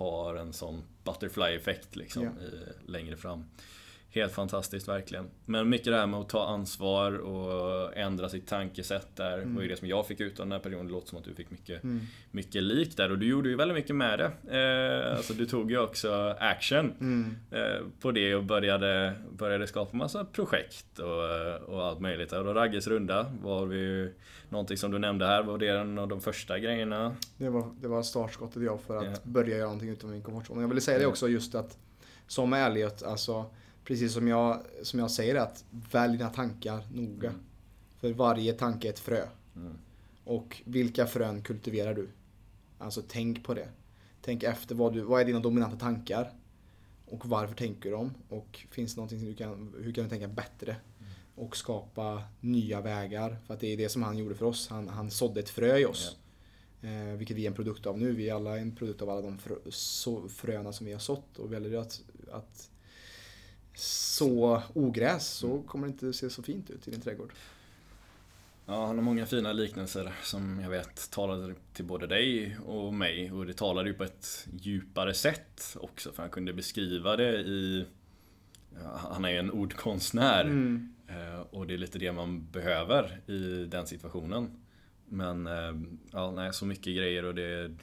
har 0.00 0.34
en 0.34 0.52
sån 0.52 0.82
butterfly-effekt 1.04 1.96
liksom, 1.96 2.24
ja. 2.24 2.30
i, 2.30 2.90
längre 2.90 3.16
fram. 3.16 3.44
Helt 4.12 4.32
fantastiskt 4.32 4.88
verkligen. 4.88 5.30
Men 5.44 5.68
mycket 5.68 5.86
det 5.86 5.96
här 5.96 6.06
med 6.06 6.20
att 6.20 6.28
ta 6.28 6.46
ansvar 6.46 7.12
och 7.12 7.96
ändra 7.96 8.28
sitt 8.28 8.46
tankesätt 8.46 9.16
där 9.16 9.38
mm. 9.38 9.54
var 9.54 9.62
ju 9.62 9.68
det 9.68 9.76
som 9.76 9.88
jag 9.88 10.06
fick 10.06 10.20
ut 10.20 10.40
av 10.40 10.46
den 10.46 10.52
här 10.52 10.58
perioden. 10.58 10.86
Det 10.86 10.92
låter 10.92 11.08
som 11.08 11.18
att 11.18 11.24
du 11.24 11.34
fick 11.34 11.50
mycket, 11.50 11.84
mm. 11.84 12.00
mycket 12.30 12.62
lik 12.62 12.96
där 12.96 13.10
och 13.10 13.18
du 13.18 13.26
gjorde 13.26 13.48
ju 13.48 13.56
väldigt 13.56 13.74
mycket 13.74 13.96
med 13.96 14.18
det. 14.18 14.58
Eh, 14.58 15.16
alltså 15.16 15.32
du 15.32 15.46
tog 15.46 15.70
ju 15.70 15.78
också 15.78 16.36
action 16.38 16.92
mm. 17.00 17.36
eh, 17.50 17.86
på 18.00 18.10
det 18.10 18.34
och 18.34 18.44
började, 18.44 19.14
började 19.32 19.66
skapa 19.66 19.96
massa 19.96 20.24
projekt 20.24 20.98
och, 20.98 21.74
och 21.74 21.86
allt 21.86 22.00
möjligt. 22.00 22.32
Och 22.32 22.54
Ragges 22.54 22.86
runda 22.86 23.26
var 23.42 23.66
vi 23.66 24.12
någonting 24.48 24.76
som 24.76 24.90
du 24.90 24.98
nämnde 24.98 25.26
här. 25.26 25.42
Var 25.42 25.58
det 25.58 25.68
en 25.68 25.98
av 25.98 26.08
de 26.08 26.20
första 26.20 26.58
grejerna? 26.58 27.16
Det 27.36 27.48
var, 27.48 27.74
det 27.80 27.88
var 27.88 28.02
startskottet 28.02 28.62
jag 28.62 28.80
för 28.80 28.96
att 28.96 29.04
yeah. 29.04 29.18
börja 29.22 29.56
göra 29.56 29.66
någonting 29.66 29.88
utanför 29.88 30.14
min 30.14 30.22
komfortzon. 30.22 30.60
Jag 30.60 30.68
ville 30.68 30.80
säga 30.80 30.98
det 30.98 31.06
också 31.06 31.28
just 31.28 31.54
att 31.54 31.78
som 32.26 32.52
Elliot, 32.52 33.02
alltså 33.02 33.44
Precis 33.90 34.12
som 34.12 34.28
jag, 34.28 34.62
som 34.82 35.00
jag 35.00 35.10
säger 35.10 35.34
att 35.34 35.64
välj 35.92 36.16
dina 36.16 36.30
tankar 36.30 36.86
noga. 36.92 37.28
Mm. 37.28 37.40
För 38.00 38.12
varje 38.12 38.52
tanke 38.52 38.88
är 38.88 38.92
ett 38.92 38.98
frö. 38.98 39.26
Mm. 39.56 39.78
Och 40.24 40.62
vilka 40.64 41.06
frön 41.06 41.42
kultiverar 41.42 41.94
du? 41.94 42.08
Alltså 42.78 43.02
tänk 43.08 43.44
på 43.44 43.54
det. 43.54 43.68
Tänk 44.22 44.42
efter 44.42 44.74
vad, 44.74 44.92
du, 44.92 45.00
vad 45.00 45.20
är 45.20 45.24
dina 45.24 45.40
dominanta 45.40 45.76
tankar? 45.76 46.32
Och 47.06 47.26
varför 47.26 47.54
tänker 47.54 47.90
du 47.90 47.96
dem? 47.96 48.14
Och 48.28 48.66
finns 48.70 48.94
det 48.94 48.98
någonting 48.98 49.18
som 49.18 49.28
du 49.28 49.34
kan, 49.34 49.74
hur 49.82 49.92
kan 49.92 50.04
du 50.04 50.10
tänka 50.10 50.28
bättre? 50.28 50.76
Mm. 50.98 51.12
Och 51.34 51.56
skapa 51.56 52.22
nya 52.40 52.80
vägar. 52.80 53.36
För 53.46 53.54
att 53.54 53.60
det 53.60 53.72
är 53.72 53.76
det 53.76 53.88
som 53.88 54.02
han 54.02 54.18
gjorde 54.18 54.34
för 54.34 54.46
oss. 54.46 54.68
Han, 54.68 54.88
han 54.88 55.10
sådde 55.10 55.40
ett 55.40 55.50
frö 55.50 55.78
i 55.78 55.84
oss. 55.84 56.16
Eh, 56.82 57.16
vilket 57.16 57.36
vi 57.36 57.42
är 57.42 57.50
en 57.50 57.54
produkt 57.54 57.86
av 57.86 57.98
nu. 57.98 58.12
Vi 58.12 58.28
är 58.28 58.34
alla 58.34 58.58
en 58.58 58.76
produkt 58.76 59.02
av 59.02 59.10
alla 59.10 59.22
de 59.22 59.38
frö, 59.38 59.54
så, 59.70 60.28
fröna 60.28 60.72
som 60.72 60.86
vi 60.86 60.92
har 60.92 61.00
sått. 61.00 61.38
Och 61.38 61.52
väljer 61.52 61.78
att, 61.78 62.02
att 62.32 62.70
så 63.80 64.62
ogräs 64.74 65.28
så 65.28 65.52
mm. 65.52 65.62
kommer 65.62 65.86
det 65.86 65.90
inte 65.90 66.12
se 66.12 66.30
så 66.30 66.42
fint 66.42 66.70
ut 66.70 66.88
i 66.88 66.90
din 66.90 67.00
trädgård. 67.00 67.32
Ja, 68.66 68.86
han 68.86 68.96
har 68.96 69.02
många 69.04 69.26
fina 69.26 69.52
liknelser 69.52 70.12
som 70.22 70.60
jag 70.60 70.70
vet 70.70 71.10
talade 71.10 71.54
till 71.72 71.84
både 71.84 72.06
dig 72.06 72.58
och 72.66 72.94
mig 72.94 73.32
och 73.32 73.46
det 73.46 73.54
talade 73.54 73.88
ju 73.88 73.94
på 73.94 74.04
ett 74.04 74.48
djupare 74.60 75.14
sätt 75.14 75.76
också 75.80 76.12
för 76.12 76.22
han 76.22 76.30
kunde 76.30 76.52
beskriva 76.52 77.16
det 77.16 77.36
i 77.38 77.86
Han 79.10 79.24
är 79.24 79.30
ju 79.30 79.36
en 79.36 79.50
ordkonstnär 79.50 80.44
mm. 80.44 80.94
Eh, 81.10 81.40
och 81.40 81.66
det 81.66 81.74
är 81.74 81.78
lite 81.78 81.98
det 81.98 82.12
man 82.12 82.46
behöver 82.52 83.20
i 83.26 83.64
den 83.64 83.86
situationen. 83.86 84.50
Men 85.08 85.46
eh, 85.46 85.74
ja, 86.12 86.30
nej, 86.30 86.52
så 86.52 86.66
mycket 86.66 86.96
grejer 86.96 87.24
och 87.24 87.34
det 87.34 87.76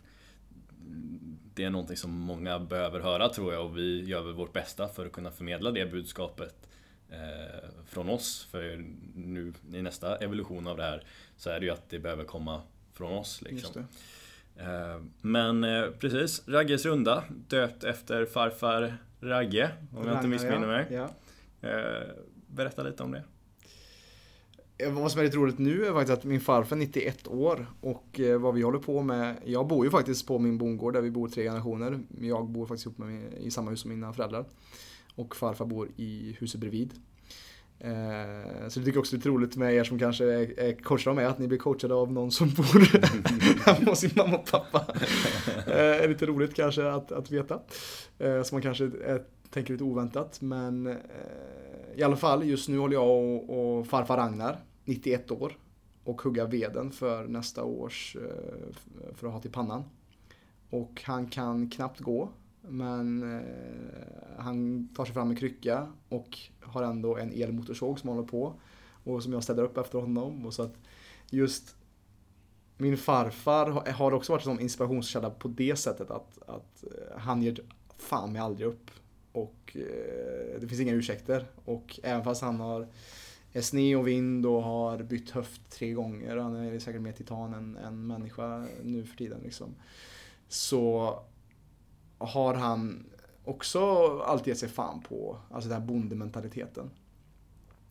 det 1.57 1.63
är 1.63 1.69
någonting 1.69 1.97
som 1.97 2.11
många 2.11 2.59
behöver 2.59 2.99
höra 2.99 3.29
tror 3.29 3.53
jag 3.53 3.65
och 3.65 3.77
vi 3.77 4.03
gör 4.03 4.21
väl 4.21 4.33
vårt 4.33 4.53
bästa 4.53 4.87
för 4.87 5.05
att 5.05 5.11
kunna 5.11 5.31
förmedla 5.31 5.71
det 5.71 5.91
budskapet 5.91 6.67
eh, 7.09 7.69
från 7.87 8.09
oss. 8.09 8.47
För 8.51 8.85
nu 9.15 9.53
i 9.73 9.81
nästa 9.81 10.15
evolution 10.15 10.67
av 10.67 10.77
det 10.77 10.83
här 10.83 11.03
så 11.37 11.49
är 11.49 11.59
det 11.59 11.65
ju 11.65 11.71
att 11.71 11.89
det 11.89 11.99
behöver 11.99 12.23
komma 12.23 12.61
från 12.93 13.13
oss. 13.13 13.41
Liksom. 13.41 13.87
Eh, 14.55 15.01
men 15.21 15.63
eh, 15.63 15.85
precis, 15.99 16.47
Ragges 16.47 16.85
runda, 16.85 17.23
döpt 17.29 17.83
efter 17.83 18.25
farfar 18.25 18.97
Ragge, 19.19 19.71
om 19.95 20.07
jag 20.07 20.17
inte 20.17 20.27
missminner 20.27 20.67
mig. 20.67 20.85
Ja. 20.89 21.09
Eh, 21.69 22.07
berätta 22.47 22.83
lite 22.83 23.03
om 23.03 23.11
det. 23.11 23.23
Vad 24.85 25.11
som 25.11 25.21
är 25.21 25.25
lite 25.25 25.37
roligt 25.37 25.57
nu 25.57 25.85
är 25.85 25.93
faktiskt 25.93 26.17
att 26.17 26.23
min 26.23 26.41
farfar 26.41 26.75
är 26.75 26.79
91 26.79 27.27
år 27.27 27.67
och 27.81 28.19
eh, 28.19 28.39
vad 28.39 28.53
vi 28.53 28.61
håller 28.61 28.79
på 28.79 29.01
med, 29.01 29.35
jag 29.45 29.67
bor 29.67 29.85
ju 29.85 29.91
faktiskt 29.91 30.27
på 30.27 30.39
min 30.39 30.57
bondgård 30.57 30.93
där 30.93 31.01
vi 31.01 31.11
bor 31.11 31.27
tre 31.27 31.43
generationer. 31.43 31.99
Jag 32.21 32.49
bor 32.49 32.65
faktiskt 32.65 32.85
ihop 32.85 32.97
med 32.97 33.07
min, 33.07 33.33
i 33.37 33.51
samma 33.51 33.71
hus 33.71 33.79
som 33.79 33.89
mina 33.89 34.13
föräldrar. 34.13 34.45
Och 35.15 35.35
farfar 35.35 35.65
bor 35.65 35.89
i 35.95 36.35
huset 36.39 36.59
bredvid. 36.59 36.93
Eh, 37.79 38.67
så 38.67 38.79
det 38.79 38.85
tycker 38.85 38.97
jag 38.97 38.97
också 38.97 39.15
är 39.15 39.17
lite 39.17 39.29
roligt 39.29 39.55
med 39.55 39.73
er 39.73 39.83
som 39.83 39.99
kanske 39.99 40.25
är, 40.25 40.59
är 40.59 40.73
coachade 40.73 41.09
av 41.09 41.15
mig, 41.15 41.25
att 41.25 41.39
ni 41.39 41.47
blir 41.47 41.57
coachade 41.57 41.93
av 41.93 42.11
någon 42.11 42.31
som 42.31 42.49
bor 42.49 42.97
hemma 43.65 43.89
hos 43.89 43.99
sin 43.99 44.11
mamma 44.15 44.37
och 44.37 44.51
pappa. 44.51 44.85
Eh, 45.67 46.03
är 46.03 46.07
lite 46.07 46.25
roligt 46.25 46.55
kanske 46.55 46.91
att, 46.91 47.11
att 47.11 47.31
veta. 47.31 47.59
Eh, 48.19 48.43
så 48.43 48.55
man 48.55 48.61
kanske 48.61 48.83
är, 48.83 49.23
tänker 49.49 49.73
lite 49.73 49.83
oväntat, 49.83 50.41
men 50.41 50.87
eh, 50.87 50.95
i 51.97 52.03
alla 52.03 52.15
fall, 52.15 52.43
just 52.43 52.69
nu 52.69 52.77
håller 52.77 52.93
jag 52.93 53.07
och, 53.07 53.77
och 53.77 53.87
farfar 53.87 54.17
Ragnar, 54.17 54.59
91 54.85 55.31
år, 55.31 55.57
och 56.03 56.21
hugga 56.21 56.45
veden 56.45 56.91
för 56.91 57.27
nästa 57.27 57.63
års, 57.63 58.15
eh, 58.15 58.75
för 59.13 59.27
att 59.27 59.33
ha 59.33 59.41
till 59.41 59.51
pannan. 59.51 59.83
Och 60.69 61.01
han 61.05 61.27
kan 61.27 61.69
knappt 61.69 61.99
gå, 61.99 62.29
men 62.61 63.35
eh, 63.35 63.41
han 64.37 64.87
tar 64.95 65.05
sig 65.05 65.13
fram 65.13 65.27
med 65.27 65.39
krycka 65.39 65.87
och 66.09 66.39
har 66.61 66.83
ändå 66.83 67.17
en 67.17 67.31
elmotorsåg 67.31 67.99
som 67.99 68.09
håller 68.09 68.27
på 68.27 68.53
och 69.03 69.23
som 69.23 69.33
jag 69.33 69.43
ställer 69.43 69.63
upp 69.63 69.77
efter 69.77 69.99
honom. 69.99 70.45
Och 70.45 70.53
så 70.53 70.63
att 70.63 70.75
just 71.29 71.75
min 72.77 72.97
farfar 72.97 73.91
har 73.91 74.11
också 74.11 74.31
varit 74.31 74.45
en 74.45 74.59
inspirationskälla 74.59 75.29
på 75.29 75.47
det 75.47 75.75
sättet 75.75 76.11
att, 76.11 76.39
att 76.47 76.83
eh, 76.83 77.19
han 77.19 77.43
ger 77.43 77.59
fan 77.97 78.31
mig 78.31 78.41
aldrig 78.41 78.67
upp. 78.67 78.91
Och 79.37 79.77
eh, 79.77 80.59
det 80.59 80.67
finns 80.67 80.81
inga 80.81 80.93
ursäkter. 80.93 81.45
Och 81.65 81.99
även 82.03 82.23
fast 82.23 82.41
han 82.41 82.59
har 82.59 82.87
är 83.53 83.61
sne 83.61 83.95
och 83.95 84.07
vind 84.07 84.45
och 84.45 84.63
har 84.63 84.97
bytt 84.97 85.29
höft 85.29 85.69
tre 85.69 85.91
gånger, 85.91 86.37
han 86.37 86.55
är 86.55 86.79
säkert 86.79 87.01
mer 87.01 87.11
titan 87.11 87.53
än, 87.53 87.77
än 87.77 88.07
människa 88.07 88.67
nu 88.83 89.05
för 89.05 89.17
tiden 89.17 89.39
liksom. 89.43 89.75
Så 90.47 91.13
har 92.17 92.53
han 92.53 93.05
också 93.43 93.79
alltid 94.19 94.47
gett 94.47 94.57
sig 94.57 94.69
fan 94.69 95.01
på, 95.01 95.37
alltså 95.51 95.69
den 95.69 95.81
här 95.81 95.87
bondementaliteten. 95.87 96.89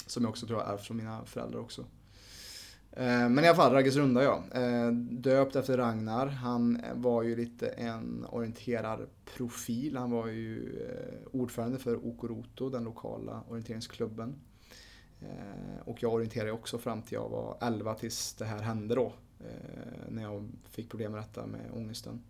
Som 0.07 0.23
jag 0.23 0.31
också 0.31 0.47
tror 0.47 0.61
jag 0.61 0.73
ärvt 0.73 0.87
från 0.87 0.97
mina 0.97 1.25
föräldrar 1.25 1.61
också. 1.61 1.85
Eh, 2.97 3.29
men 3.29 3.45
i 3.45 3.49
alla 3.49 3.57
fall, 3.57 3.73
Ragges 3.73 3.97
runda 3.97 4.23
ja. 4.23 4.45
Eh, 4.55 4.93
döpt 4.93 5.57
efter 5.57 5.77
Ragnar. 5.77 6.27
Han 6.27 6.83
var 6.95 7.23
ju 7.23 7.37
lite 7.37 7.69
en 7.69 8.27
orienterarprofil. 8.29 9.97
Han 9.97 10.11
var 10.11 10.27
ju 10.27 10.79
eh, 10.83 11.41
ordförande 11.41 11.79
för 11.79 12.07
Okoroto, 12.07 12.71
den 12.71 12.85
lokala 12.85 13.43
orienteringsklubben. 13.49 14.35
Och 15.85 16.03
jag 16.03 16.15
orienterade 16.15 16.53
också 16.53 16.79
fram 16.79 17.03
till 17.03 17.15
jag 17.15 17.29
var 17.29 17.57
11 17.61 17.95
tills 17.95 18.35
det 18.35 18.45
här 18.45 18.59
hände 18.59 18.95
då. 18.95 19.13
När 20.09 20.23
jag 20.23 20.49
fick 20.71 20.91
problem 20.91 21.13
med 21.13 21.21
detta 21.21 21.47
med 21.47 21.61
ångesten. 21.75 22.23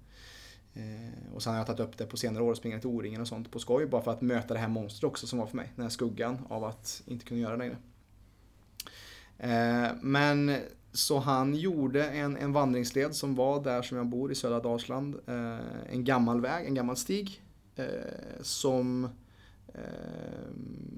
Och 1.34 1.42
sen 1.42 1.52
har 1.52 1.60
jag 1.60 1.66
tagit 1.66 1.80
upp 1.80 1.98
det 1.98 2.06
på 2.06 2.16
senare 2.16 2.44
år 2.44 2.50
och 2.50 2.56
springat 2.56 2.80
till 2.80 2.90
O-ringen 2.90 3.20
och 3.20 3.28
sånt 3.28 3.50
på 3.50 3.58
skoj 3.58 3.86
bara 3.86 4.02
för 4.02 4.10
att 4.10 4.20
möta 4.20 4.54
det 4.54 4.60
här 4.60 4.68
monstret 4.68 5.04
också 5.04 5.26
som 5.26 5.38
var 5.38 5.46
för 5.46 5.56
mig. 5.56 5.72
Den 5.74 5.82
här 5.82 5.90
skuggan 5.90 6.46
av 6.48 6.64
att 6.64 7.02
inte 7.06 7.24
kunna 7.24 7.40
göra 7.40 7.52
det 7.52 7.58
längre. 7.58 7.76
Eh, 9.38 9.88
men 10.00 10.56
så 10.92 11.18
han 11.18 11.54
gjorde 11.54 12.08
en, 12.08 12.36
en 12.36 12.52
vandringsled 12.52 13.14
som 13.14 13.34
var 13.34 13.64
där 13.64 13.82
som 13.82 13.96
jag 13.96 14.06
bor 14.06 14.32
i 14.32 14.34
södra 14.34 14.60
Dalsland. 14.60 15.16
Eh, 15.26 15.58
en 15.90 16.04
gammal 16.04 16.40
väg, 16.40 16.66
en 16.66 16.74
gammal 16.74 16.96
stig. 16.96 17.42
Eh, 17.76 17.84
som, 18.40 19.08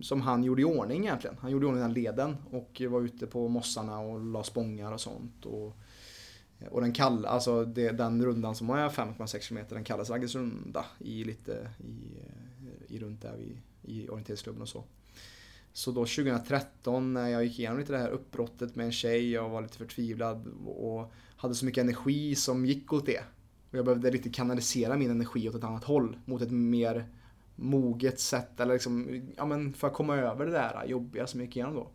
som 0.00 0.20
han 0.20 0.44
gjorde 0.44 0.62
i 0.62 0.64
ordning 0.64 1.04
egentligen. 1.04 1.36
Han 1.40 1.50
gjorde 1.50 1.66
i 1.66 1.68
ordning 1.68 1.82
den 1.82 1.92
leden 1.92 2.36
och 2.50 2.82
var 2.88 3.00
ute 3.00 3.26
på 3.26 3.48
mossarna 3.48 4.00
och 4.00 4.20
la 4.20 4.44
spångar 4.44 4.92
och 4.92 5.00
sånt. 5.00 5.46
Och, 5.46 5.76
och 6.70 6.80
den 6.80 6.92
kall, 6.92 7.26
alltså 7.26 7.64
det, 7.64 7.90
den 7.90 8.24
rundan 8.24 8.54
som 8.54 8.70
är 8.70 8.88
5,6 8.88 9.48
km 9.48 9.64
den 9.68 9.84
kallas 9.84 10.10
Ragges 10.10 10.34
runda 10.34 10.84
i 10.98 11.24
lite 11.24 11.70
i, 11.78 12.18
i 12.94 12.98
runt 12.98 13.22
där 13.22 13.36
vi, 13.36 13.60
i 13.82 14.08
orienteringsklubben 14.08 14.62
och 14.62 14.68
så. 14.68 14.84
Så 15.78 15.90
då 15.90 16.00
2013 16.00 17.12
när 17.12 17.28
jag 17.28 17.44
gick 17.44 17.58
igenom 17.58 17.78
lite 17.78 17.92
det 17.92 17.98
här 17.98 18.10
uppbrottet 18.10 18.76
med 18.76 18.86
en 18.86 18.92
tjej, 18.92 19.32
jag 19.32 19.48
var 19.48 19.62
lite 19.62 19.78
förtvivlad 19.78 20.46
och 20.66 21.12
hade 21.36 21.54
så 21.54 21.64
mycket 21.64 21.82
energi 21.82 22.34
som 22.34 22.66
gick 22.66 22.92
åt 22.92 23.06
det. 23.06 23.20
Och 23.70 23.78
jag 23.78 23.84
behövde 23.84 24.10
lite 24.10 24.30
kanalisera 24.30 24.96
min 24.96 25.10
energi 25.10 25.48
åt 25.48 25.54
ett 25.54 25.64
annat 25.64 25.84
håll, 25.84 26.18
mot 26.24 26.42
ett 26.42 26.50
mer 26.50 27.08
moget 27.56 28.20
sätt, 28.20 28.60
eller 28.60 28.72
liksom, 28.72 29.22
ja 29.36 29.46
men 29.46 29.72
för 29.72 29.86
att 29.86 29.94
komma 29.94 30.16
över 30.16 30.46
det 30.46 30.52
där 30.52 30.84
jobbiga 30.86 31.26
som 31.26 31.40
jag 31.40 31.46
gick 31.46 31.56
igenom 31.56 31.74
då. 31.74 31.88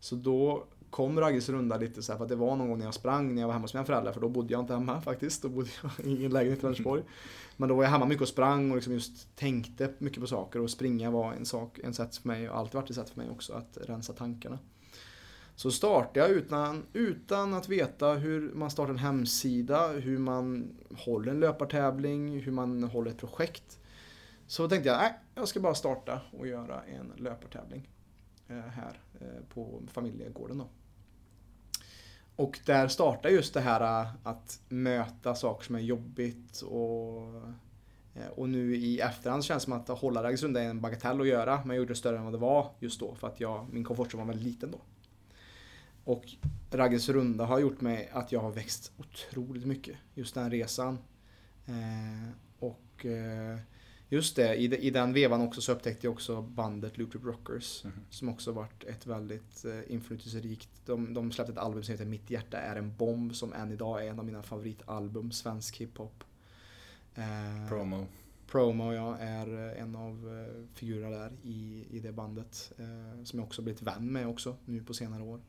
Så 0.00 0.14
då 0.14 0.66
kom 0.90 1.20
Ragges 1.20 1.48
runda 1.48 1.76
lite 1.76 2.02
så 2.02 2.12
här, 2.12 2.16
för 2.16 2.24
att 2.24 2.30
det 2.30 2.36
var 2.36 2.56
någon 2.56 2.68
gång 2.68 2.78
när 2.78 2.84
jag 2.84 2.94
sprang 2.94 3.34
när 3.34 3.42
jag 3.42 3.48
var 3.48 3.54
hemma 3.54 3.64
hos 3.64 3.74
mina 3.74 3.86
föräldrar, 3.86 4.12
för 4.12 4.20
då 4.20 4.28
bodde 4.28 4.52
jag 4.52 4.60
inte 4.60 4.74
hemma 4.74 5.00
faktiskt. 5.10 5.42
Då 5.42 5.48
bodde 5.48 5.70
jag 5.82 6.06
i 6.06 6.24
en 6.24 6.32
lägenhet 6.32 6.58
i 6.58 6.62
Vänersborg. 6.66 7.02
Men 7.60 7.68
då 7.68 7.74
var 7.74 7.82
jag 7.82 7.90
hemma 7.90 8.06
mycket 8.06 8.22
och 8.22 8.28
sprang 8.28 8.70
och 8.70 8.76
liksom 8.76 8.92
just 8.92 9.36
tänkte 9.36 9.92
mycket 9.98 10.20
på 10.20 10.26
saker 10.26 10.60
och 10.60 10.70
springa 10.70 11.10
var 11.10 11.32
en 11.32 11.46
sak, 11.46 11.78
en 11.78 11.94
sätt 11.94 12.16
för 12.16 12.28
mig 12.28 12.50
och 12.50 12.58
alltid 12.58 12.74
varit 12.74 12.90
ett 12.90 12.96
sätt 12.96 13.10
för 13.10 13.20
mig 13.20 13.30
också 13.30 13.52
att 13.52 13.78
rensa 13.88 14.12
tankarna. 14.12 14.58
Så 15.54 15.70
startade 15.70 16.20
jag 16.20 16.30
utan, 16.30 16.86
utan 16.92 17.54
att 17.54 17.68
veta 17.68 18.12
hur 18.12 18.52
man 18.52 18.70
startar 18.70 18.92
en 18.92 18.98
hemsida, 18.98 19.88
hur 19.88 20.18
man 20.18 20.76
håller 20.96 21.32
en 21.32 21.40
löpartävling, 21.40 22.40
hur 22.40 22.52
man 22.52 22.84
håller 22.84 23.10
ett 23.10 23.18
projekt. 23.18 23.78
Så 24.46 24.68
tänkte 24.68 24.88
jag, 24.88 24.98
nej, 24.98 25.18
jag 25.34 25.48
ska 25.48 25.60
bara 25.60 25.74
starta 25.74 26.20
och 26.38 26.46
göra 26.46 26.82
en 26.82 27.12
löpartävling 27.16 27.88
eh, 28.48 28.56
här 28.56 29.00
eh, 29.20 29.44
på 29.54 29.82
familjegården 29.92 30.58
då. 30.58 30.68
Och 32.40 32.60
där 32.66 32.88
startar 32.88 33.30
just 33.30 33.54
det 33.54 33.60
här 33.60 34.02
äh, 34.02 34.08
att 34.22 34.60
möta 34.68 35.34
saker 35.34 35.64
som 35.64 35.74
är 35.74 35.80
jobbigt 35.80 36.60
och 36.60 37.34
äh, 38.14 38.28
och 38.36 38.48
nu 38.48 38.76
i 38.76 39.00
efterhand 39.00 39.44
känns 39.44 39.62
det 39.62 39.64
som 39.64 39.72
att 39.72 39.88
hålla 39.88 40.22
Raggersrunda 40.22 40.62
är 40.62 40.68
en 40.68 40.80
bagatell 40.80 41.20
att 41.20 41.26
göra, 41.26 41.56
men 41.56 41.68
jag 41.68 41.76
gjorde 41.76 41.92
det 41.92 41.96
större 41.96 42.18
än 42.18 42.24
vad 42.24 42.32
det 42.32 42.38
var 42.38 42.70
just 42.78 43.00
då 43.00 43.14
för 43.14 43.26
att 43.26 43.40
jag, 43.40 43.66
min 43.72 43.84
komfortzon 43.84 44.20
var 44.20 44.26
väldigt 44.26 44.46
liten 44.46 44.70
då. 44.70 44.80
Och 46.04 46.24
Ragges 46.70 47.08
runda 47.08 47.44
har 47.44 47.58
gjort 47.58 47.80
mig 47.80 48.10
att 48.12 48.32
jag 48.32 48.40
har 48.40 48.50
växt 48.50 48.92
otroligt 48.96 49.66
mycket. 49.66 49.96
Just 50.14 50.34
den 50.34 50.50
resan. 50.50 50.98
Eh, 51.66 52.30
och 52.58 53.06
eh, 53.06 53.58
just 54.10 54.36
det, 54.36 54.54
i, 54.54 54.86
i 54.86 54.90
den 54.90 55.12
vevan 55.12 55.40
också 55.40 55.60
så 55.60 55.72
upptäckte 55.72 56.06
jag 56.06 56.12
också 56.12 56.42
bandet 56.42 56.98
Loop 56.98 57.14
Rockers. 57.14 57.84
Mm. 57.84 57.96
Som 58.10 58.28
också 58.28 58.52
varit 58.52 58.84
ett 58.84 59.06
väldigt 59.06 59.64
eh, 59.64 59.92
inflytelserikt. 59.92 60.68
De, 60.86 61.14
de 61.14 61.32
släppte 61.32 61.52
ett 61.52 61.58
album 61.58 61.82
som 61.82 61.92
heter 61.92 62.04
Mitt 62.04 62.30
hjärta 62.30 62.58
är 62.58 62.76
en 62.76 62.96
bomb 62.96 63.34
som 63.34 63.52
än 63.52 63.72
idag 63.72 64.06
är 64.06 64.10
en 64.10 64.18
av 64.18 64.24
mina 64.24 64.42
favoritalbum, 64.42 65.32
svensk 65.32 65.76
hiphop. 65.76 66.24
Eh, 67.14 67.68
Promo. 67.68 68.06
Promo 68.46 68.92
ja, 68.92 69.16
är 69.16 69.68
eh, 69.68 69.82
en 69.82 69.96
av 69.96 70.38
eh, 70.38 70.74
figurerna 70.74 71.16
där 71.16 71.32
i, 71.42 71.86
i 71.90 72.00
det 72.00 72.12
bandet. 72.12 72.72
Eh, 72.78 73.24
som 73.24 73.38
jag 73.38 73.46
också 73.46 73.62
blivit 73.62 73.82
vän 73.82 74.12
med 74.12 74.26
också 74.26 74.56
nu 74.64 74.82
på 74.82 74.94
senare 74.94 75.22
år. 75.22 75.40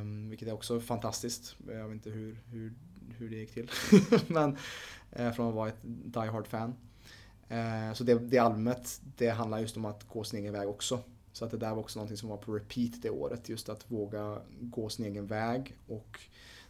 Um, 0.00 0.28
vilket 0.28 0.48
är 0.48 0.52
också 0.52 0.80
fantastiskt. 0.80 1.56
Jag 1.66 1.88
vet 1.88 1.94
inte 1.94 2.10
hur, 2.10 2.38
hur, 2.46 2.72
hur 3.18 3.30
det 3.30 3.36
gick 3.36 3.54
till. 3.54 3.70
Men 4.26 4.56
uh, 5.20 5.32
från 5.32 5.48
att 5.48 5.54
vara 5.54 5.68
ett 5.68 5.82
Die 5.84 6.28
Hard-fan. 6.28 6.74
Uh, 7.50 7.92
så 7.94 8.04
det, 8.04 8.14
det 8.14 8.38
albumet, 8.38 9.00
det 9.16 9.28
handlar 9.28 9.58
just 9.58 9.76
om 9.76 9.84
att 9.84 10.08
gå 10.08 10.24
sin 10.24 10.40
egen 10.40 10.52
väg 10.52 10.68
också. 10.68 10.98
Så 11.32 11.44
att 11.44 11.50
det 11.50 11.56
där 11.56 11.70
var 11.70 11.78
också 11.78 11.98
någonting 11.98 12.16
som 12.16 12.28
var 12.28 12.36
på 12.36 12.52
repeat 12.52 13.02
det 13.02 13.10
året. 13.10 13.48
Just 13.48 13.68
att 13.68 13.90
våga 13.90 14.38
gå 14.60 14.88
sin 14.88 15.04
egen 15.04 15.26
väg. 15.26 15.76
Och 15.86 16.20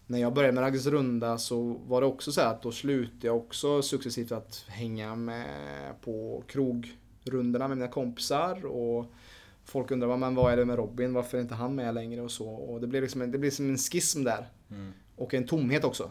när 0.07 0.19
jag 0.19 0.35
började 0.35 0.53
med 0.53 0.63
Ragges 0.63 0.87
runda 0.87 1.39
så 1.39 1.63
var 1.63 2.01
det 2.01 2.07
också 2.07 2.33
så 2.33 2.41
att 2.41 2.63
då 2.63 2.73
slutade 2.73 3.27
jag 3.27 3.37
också 3.37 3.83
successivt 3.83 4.33
att 4.33 4.65
hänga 4.69 5.15
med 5.15 6.01
på 6.01 6.45
krogrundorna 6.47 7.69
med 7.69 7.77
mina 7.77 7.89
kompisar. 7.91 8.67
Och 8.67 9.07
folk 9.65 9.91
undrar 9.91 10.17
men 10.17 10.35
vad 10.35 10.53
är 10.53 10.57
det 10.57 10.65
med 10.65 10.77
Robin, 10.77 11.13
varför 11.13 11.39
är 11.39 11.43
inte 11.43 11.55
han 11.55 11.75
med 11.75 11.95
längre 11.95 12.23
och 12.23 12.31
så. 12.31 12.49
Och 12.49 12.81
det 12.81 12.87
blir 12.87 13.01
liksom 13.01 13.23
en, 13.23 13.31
det 13.31 13.39
blir 13.39 13.51
som 13.51 13.71
en 13.71 13.79
schism 13.79 14.25
där. 14.25 14.49
Mm. 14.71 14.93
Och 15.17 15.35
en 15.35 15.47
tomhet 15.47 15.85
också. 15.85 16.11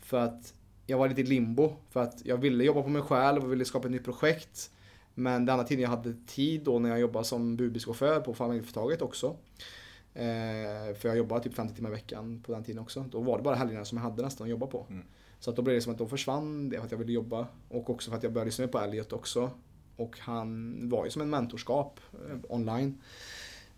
För 0.00 0.18
att 0.18 0.54
jag 0.86 0.98
var 0.98 1.08
lite 1.08 1.20
i 1.20 1.24
limbo. 1.24 1.72
För 1.90 2.02
att 2.02 2.20
jag 2.24 2.36
ville 2.36 2.64
jobba 2.64 2.82
på 2.82 2.88
mig 2.88 3.02
själv 3.02 3.44
och 3.44 3.52
ville 3.52 3.64
skapa 3.64 3.86
ett 3.86 3.92
nytt 3.92 4.04
projekt. 4.04 4.70
Men 5.14 5.46
den 5.46 5.52
andra 5.52 5.66
tiden 5.66 5.82
jag 5.82 5.90
hade 5.90 6.14
tid 6.26 6.62
då 6.64 6.78
när 6.78 6.88
jag 6.88 7.00
jobbade 7.00 7.24
som 7.24 7.56
budbilschaufför 7.56 8.20
på 8.20 8.34
familjeföretaget 8.34 9.02
också. 9.02 9.36
Eh, 10.14 10.94
för 10.94 11.08
jag 11.08 11.16
jobbade 11.16 11.42
typ 11.42 11.54
50 11.54 11.74
timmar 11.74 11.90
i 11.90 11.92
veckan 11.92 12.42
på 12.46 12.52
den 12.52 12.64
tiden 12.64 12.82
också. 12.82 13.04
Då 13.10 13.20
var 13.20 13.36
det 13.36 13.42
bara 13.42 13.54
helgerna 13.54 13.84
som 13.84 13.98
jag 13.98 14.02
hade 14.02 14.22
nästan 14.22 14.44
att 14.44 14.50
jobba 14.50 14.66
på. 14.66 14.86
Mm. 14.90 15.04
Så 15.38 15.50
att 15.50 15.56
då 15.56 15.62
blev 15.62 15.74
det 15.74 15.80
som 15.80 15.92
att 15.92 15.98
då 15.98 16.06
försvann 16.06 16.68
det 16.68 16.76
för 16.76 16.84
att 16.84 16.90
jag 16.90 16.98
ville 16.98 17.12
jobba. 17.12 17.46
Och 17.68 17.90
också 17.90 18.10
för 18.10 18.16
att 18.16 18.22
jag 18.22 18.32
började 18.32 18.48
lyssna 18.48 18.68
på 18.68 18.78
Elliot 18.78 19.12
också. 19.12 19.50
Och 19.96 20.18
han 20.18 20.78
var 20.88 21.04
ju 21.04 21.10
som 21.10 21.22
en 21.22 21.30
mentorskap 21.30 22.00
eh, 22.12 22.38
online. 22.48 23.02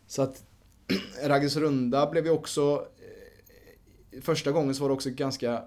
Så 0.06 0.22
att 0.22 0.44
Ragges 1.24 1.56
runda 1.56 2.10
blev 2.10 2.24
ju 2.26 2.30
också 2.30 2.86
eh, 2.96 4.20
Första 4.20 4.52
gången 4.52 4.74
så 4.74 4.82
var 4.82 4.88
det 4.88 4.94
också 4.94 5.10
ganska, 5.10 5.62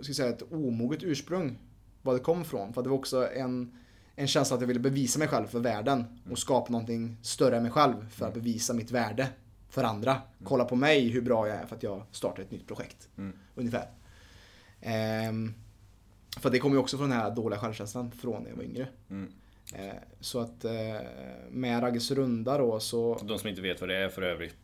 ska 0.00 0.14
säga, 0.14 0.28
ett 0.28 0.52
omoget 0.52 1.02
ursprung. 1.02 1.58
Vad 2.02 2.16
det 2.16 2.20
kom 2.20 2.40
ifrån. 2.40 2.72
För 2.72 2.82
det 2.82 2.88
var 2.88 2.96
också 2.96 3.28
en, 3.32 3.78
en 4.16 4.26
känsla 4.26 4.54
att 4.54 4.60
jag 4.60 4.68
ville 4.68 4.80
bevisa 4.80 5.18
mig 5.18 5.28
själv 5.28 5.46
för 5.46 5.58
världen. 5.58 6.04
Och 6.30 6.38
skapa 6.38 6.72
någonting 6.72 7.16
större 7.22 7.56
än 7.56 7.62
mig 7.62 7.72
själv 7.72 8.08
för 8.10 8.28
att 8.28 8.34
bevisa 8.34 8.74
mitt 8.74 8.90
värde 8.90 9.28
för 9.68 9.84
andra. 9.84 10.20
Kolla 10.44 10.64
på 10.64 10.76
mig 10.76 11.08
hur 11.08 11.20
bra 11.20 11.48
jag 11.48 11.56
är 11.56 11.66
för 11.66 11.76
att 11.76 11.82
jag 11.82 12.02
startar 12.10 12.42
ett 12.42 12.50
nytt 12.50 12.66
projekt. 12.66 13.08
Mm. 13.18 13.36
Ungefär. 13.54 13.88
Ehm, 14.80 15.54
för 16.40 16.50
det 16.50 16.58
kommer 16.58 16.76
ju 16.76 16.80
också 16.80 16.98
från 16.98 17.10
den 17.10 17.18
här 17.18 17.30
dåliga 17.30 17.58
självkänslan 17.58 18.10
från 18.10 18.42
när 18.42 18.50
jag 18.50 18.56
var 18.56 18.64
yngre. 18.64 18.86
Mm. 19.10 19.32
Eh, 19.74 19.94
så 20.20 20.40
att 20.40 20.64
eh, 20.64 20.72
med 21.50 21.82
Ragges 21.82 22.10
runda 22.10 22.58
då 22.58 22.80
så... 22.80 23.20
De 23.24 23.38
som 23.38 23.48
inte 23.48 23.62
vet 23.62 23.80
vad 23.80 23.90
det 23.90 23.96
är 23.96 24.08
för 24.08 24.22
övrigt. 24.22 24.56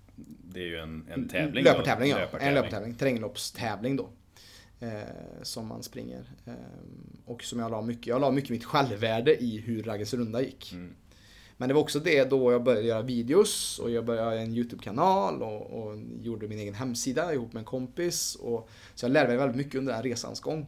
Det 0.44 0.60
är 0.60 0.66
ju 0.66 0.78
en, 0.78 1.08
en 1.10 1.28
tävling. 1.28 1.64
Löpartävling 1.64 2.10
ja. 2.10 2.18
Löpartävling. 2.18 2.48
En 2.48 2.54
löpartävling. 2.54 2.94
Terrängloppstävling 2.94 3.96
då. 3.96 4.08
Eh, 4.82 5.42
som 5.42 5.66
man 5.66 5.82
springer. 5.82 6.24
Eh, 6.44 6.54
och 7.24 7.42
som 7.42 7.58
jag 7.58 7.70
la 7.70 7.82
mycket, 7.82 8.06
jag 8.06 8.20
la 8.20 8.30
mycket 8.30 8.50
mitt 8.50 8.64
självvärde 8.64 9.42
i 9.42 9.58
hur 9.58 9.82
Ragges 9.82 10.14
runda 10.14 10.42
gick. 10.42 10.72
Mm. 10.72 10.94
Men 11.56 11.68
det 11.68 11.74
var 11.74 11.80
också 11.80 12.00
det 12.00 12.24
då 12.24 12.52
jag 12.52 12.62
började 12.62 12.86
göra 12.86 13.02
videos 13.02 13.78
och 13.78 13.90
jag 13.90 14.04
började 14.04 14.30
göra 14.30 14.40
en 14.40 14.54
YouTube-kanal 14.54 15.42
och, 15.42 15.62
och, 15.62 15.98
gjorde 16.20 16.48
min 16.48 16.58
egen 16.58 16.74
hemsida 16.74 17.34
ihop 17.34 17.52
med 17.52 17.60
en 17.60 17.64
kompis. 17.64 18.34
Och, 18.34 18.68
så 18.94 19.04
jag 19.04 19.12
lärde 19.12 19.28
mig 19.28 19.36
väldigt 19.36 19.56
mycket 19.56 19.74
under 19.74 19.92
den 19.92 20.02
här 20.02 20.10
resans 20.10 20.40
gång. 20.40 20.66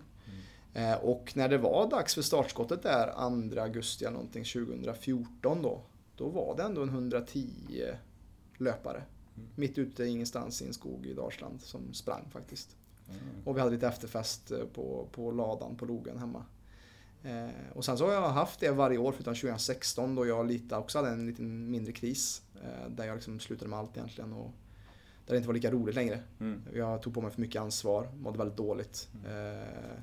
Eh, 0.74 0.94
och 0.94 1.32
när 1.34 1.48
det 1.48 1.58
var 1.58 1.90
dags 1.90 2.14
för 2.14 2.22
startskottet 2.22 2.82
där 2.82 3.12
2 3.54 3.60
augusti 3.60 4.04
eller 4.04 4.12
någonting 4.12 4.44
2014 4.44 5.62
då. 5.62 5.82
Då 6.16 6.28
var 6.28 6.56
det 6.56 6.62
ändå 6.62 6.82
en 6.82 6.88
110 6.88 7.48
löpare. 8.58 9.02
Mm. 9.36 9.48
Mitt 9.54 9.78
ute 9.78 10.04
ingenstans 10.04 10.62
i 10.62 10.66
en 10.66 10.72
skog 10.72 11.06
i 11.06 11.14
Dalsland 11.14 11.60
som 11.60 11.94
sprang 11.94 12.28
faktiskt. 12.32 12.76
Mm. 13.14 13.42
Och 13.44 13.56
vi 13.56 13.60
hade 13.60 13.72
lite 13.72 13.88
efterfest 13.88 14.50
eh, 14.50 14.58
på, 14.74 15.08
på 15.12 15.30
ladan 15.30 15.76
på 15.76 15.84
logen 15.84 16.18
hemma. 16.18 16.44
Eh, 17.22 17.50
och 17.74 17.84
sen 17.84 17.98
så 17.98 18.06
har 18.06 18.12
jag 18.12 18.28
haft 18.28 18.60
det 18.60 18.70
varje 18.70 18.98
år 18.98 19.12
förutom 19.12 19.34
2016 19.34 20.14
då 20.14 20.26
jag 20.26 20.46
lite 20.46 20.76
också 20.76 20.98
hade 20.98 21.10
en 21.10 21.26
liten 21.26 21.70
mindre 21.70 21.92
kris. 21.92 22.42
Eh, 22.62 22.90
där 22.90 23.06
jag 23.06 23.14
liksom 23.14 23.40
slutade 23.40 23.70
med 23.70 23.78
allt 23.78 23.96
egentligen. 23.96 24.32
Och 24.32 24.50
där 25.26 25.34
det 25.34 25.36
inte 25.36 25.46
var 25.46 25.54
lika 25.54 25.70
roligt 25.70 25.94
längre. 25.94 26.20
Mm. 26.40 26.62
Jag 26.74 27.02
tog 27.02 27.14
på 27.14 27.20
mig 27.20 27.30
för 27.30 27.40
mycket 27.40 27.62
ansvar, 27.62 28.08
mådde 28.20 28.38
väldigt 28.38 28.56
dåligt. 28.56 29.08
Mm. 29.24 29.56
Eh, 29.56 29.98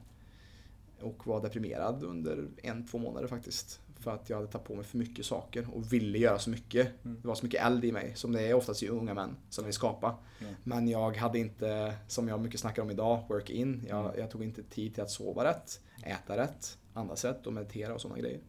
och 1.01 1.27
var 1.27 1.41
deprimerad 1.41 2.03
under 2.03 2.47
en, 2.63 2.87
två 2.87 2.97
månader 2.97 3.27
faktiskt. 3.27 3.79
För 3.99 4.11
att 4.11 4.29
jag 4.29 4.37
hade 4.37 4.47
tagit 4.47 4.67
på 4.67 4.75
mig 4.75 4.85
för 4.85 4.97
mycket 4.97 5.25
saker 5.25 5.67
och 5.73 5.93
ville 5.93 6.17
göra 6.17 6.39
så 6.39 6.49
mycket. 6.49 7.05
Mm. 7.05 7.21
Det 7.21 7.27
var 7.27 7.35
så 7.35 7.45
mycket 7.45 7.65
eld 7.65 7.85
i 7.85 7.91
mig, 7.91 8.11
som 8.15 8.31
det 8.31 8.41
är 8.41 8.53
oftast 8.53 8.83
i 8.83 8.87
unga 8.87 9.13
män 9.13 9.37
som 9.49 9.65
vill 9.65 9.73
skapa. 9.73 10.17
Mm. 10.41 10.53
Men 10.63 10.87
jag 10.87 11.17
hade 11.17 11.39
inte, 11.39 11.93
som 12.07 12.27
jag 12.27 12.39
mycket 12.39 12.59
snackar 12.59 12.81
om 12.81 12.91
idag, 12.91 13.23
work 13.29 13.49
in. 13.49 13.85
Jag, 13.89 14.05
mm. 14.05 14.19
jag, 14.19 14.31
tog 14.31 14.43
inte 14.43 14.63
tid 14.63 14.93
till 14.93 15.03
att 15.03 15.11
sova 15.11 15.43
rätt, 15.43 15.81
äta 16.03 16.37
rätt, 16.37 16.77
andas 16.93 17.25
rätt 17.25 17.47
och 17.47 17.53
meditera 17.53 17.93
och 17.93 18.01
sådana 18.01 18.19
grejer. 18.19 18.39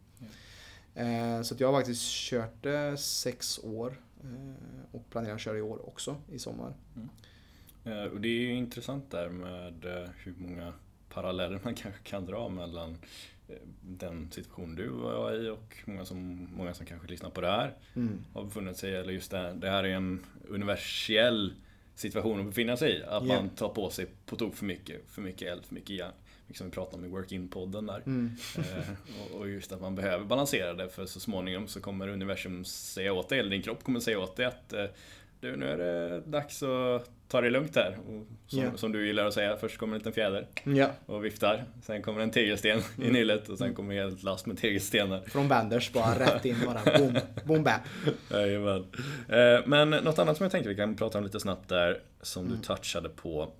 Eh, 0.95 1.41
så 1.41 1.55
jag 1.57 1.71
har 1.71 1.79
faktiskt 1.79 2.01
kört 2.11 2.63
det 2.63 2.97
sex 2.97 3.59
år 3.63 4.01
eh, 4.23 4.95
och 4.95 5.09
planerar 5.09 5.35
att 5.35 5.41
köra 5.41 5.57
i 5.57 5.61
år 5.61 5.87
också 5.87 6.15
i 6.31 6.39
sommar. 6.39 6.73
Mm. 6.95 7.09
Eh, 7.83 8.11
och 8.11 8.21
det 8.21 8.27
är 8.27 8.39
ju 8.39 8.53
intressant 8.53 9.11
där 9.11 9.29
med 9.29 9.85
eh, 9.85 10.09
hur 10.23 10.35
många 10.37 10.73
paralleller 11.09 11.59
man 11.63 11.75
kanske 11.75 12.03
kan 12.03 12.25
dra 12.25 12.49
mellan 12.49 12.97
den 13.81 14.31
situation 14.31 14.75
du 14.75 14.87
var 14.87 15.33
i 15.33 15.49
och 15.49 15.77
många 15.85 16.05
som, 16.05 16.47
många 16.55 16.73
som 16.73 16.85
kanske 16.85 17.07
lyssnar 17.07 17.29
på 17.29 17.41
det 17.41 17.47
här 17.47 17.75
mm. 17.95 18.19
har 18.33 18.43
befunnit 18.43 18.77
sig 18.77 18.95
Eller 18.95 19.13
just 19.13 19.31
det, 19.31 19.53
det 19.53 19.69
här 19.69 19.83
är 19.83 19.95
en 19.95 20.25
universell 20.49 21.53
situation 21.95 22.39
att 22.39 22.45
befinna 22.45 22.77
sig 22.77 22.91
i. 22.91 23.03
Att 23.03 23.23
yeah. 23.23 23.41
man 23.41 23.49
tar 23.49 23.69
på 23.69 23.89
sig 23.89 24.07
på 24.25 24.35
tok 24.35 24.55
för 24.55 24.65
mycket, 24.65 25.01
för 25.07 25.21
mycket 25.21 25.47
eld, 25.47 25.65
för 25.65 25.75
mycket 25.75 25.89
järn. 25.89 26.13
Liksom 26.47 26.67
vi 26.67 26.71
pratade 26.73 26.97
om 26.97 27.05
i 27.05 27.07
Work-In-podden 27.07 27.85
där. 27.85 28.01
Mm. 28.05 28.31
eh, 28.57 29.35
och 29.39 29.49
just 29.49 29.71
att 29.71 29.81
man 29.81 29.95
behöver 29.95 30.25
balansera 30.25 30.73
det 30.73 30.89
för 30.89 31.05
så 31.05 31.19
småningom 31.19 31.67
så 31.67 31.81
kommer 31.81 32.07
universum 32.07 32.65
säga 32.65 33.13
åt 33.13 33.29
dig, 33.29 33.39
eller 33.39 33.49
din 33.49 33.61
kropp 33.61 33.83
kommer 33.83 33.99
säga 33.99 34.19
åt 34.19 34.35
dig 34.35 34.45
att 34.45 34.73
eh, 34.73 34.85
du, 35.41 35.55
nu 35.55 35.69
är 35.69 35.77
det 35.77 36.21
dags 36.25 36.63
att 36.63 37.09
ta 37.27 37.41
det 37.41 37.49
lugnt 37.49 37.75
här. 37.75 37.97
Och 38.07 38.27
som, 38.47 38.59
yeah. 38.59 38.75
som, 38.75 38.91
du 38.91 39.07
gillar 39.07 39.25
att 39.25 39.33
säga, 39.33 39.57
först 39.57 39.77
kommer 39.77 39.93
en 39.93 39.97
liten 39.97 40.13
fjäder 40.13 40.47
yeah. 40.65 40.91
och 41.05 41.25
viftar. 41.25 41.63
Sen 41.81 42.01
kommer 42.01 42.21
en 42.21 42.31
tegelsten 42.31 42.81
mm. 42.97 43.09
i 43.09 43.11
nyllet 43.11 43.49
och 43.49 43.57
sen 43.57 43.65
mm. 43.65 43.75
kommer 43.75 43.95
helt 43.95 44.23
last 44.23 44.45
med 44.45 44.57
tegelstenar. 44.57 45.21
Från 45.27 45.47
Banders, 45.47 45.91
bara 45.91 46.19
rätt 46.19 46.45
in 46.45 46.55
bara. 46.65 46.97
Boom, 46.97 47.17
boom 47.45 47.63
bap. 47.63 47.81
Jajamän. 48.31 48.85
Eh, 49.29 49.59
men 49.65 49.89
något 49.89 50.19
annat 50.19 50.37
som 50.37 50.43
jag 50.43 50.51
tänkte 50.51 50.69
vi 50.69 50.75
kan 50.75 50.95
prata 50.95 51.17
om 51.17 51.23
lite 51.23 51.39
snabbt 51.39 51.69
där, 51.69 51.99
som 52.21 52.45
mm. 52.45 52.57
du 52.57 52.63
touchade 52.63 53.09
på. 53.09 53.51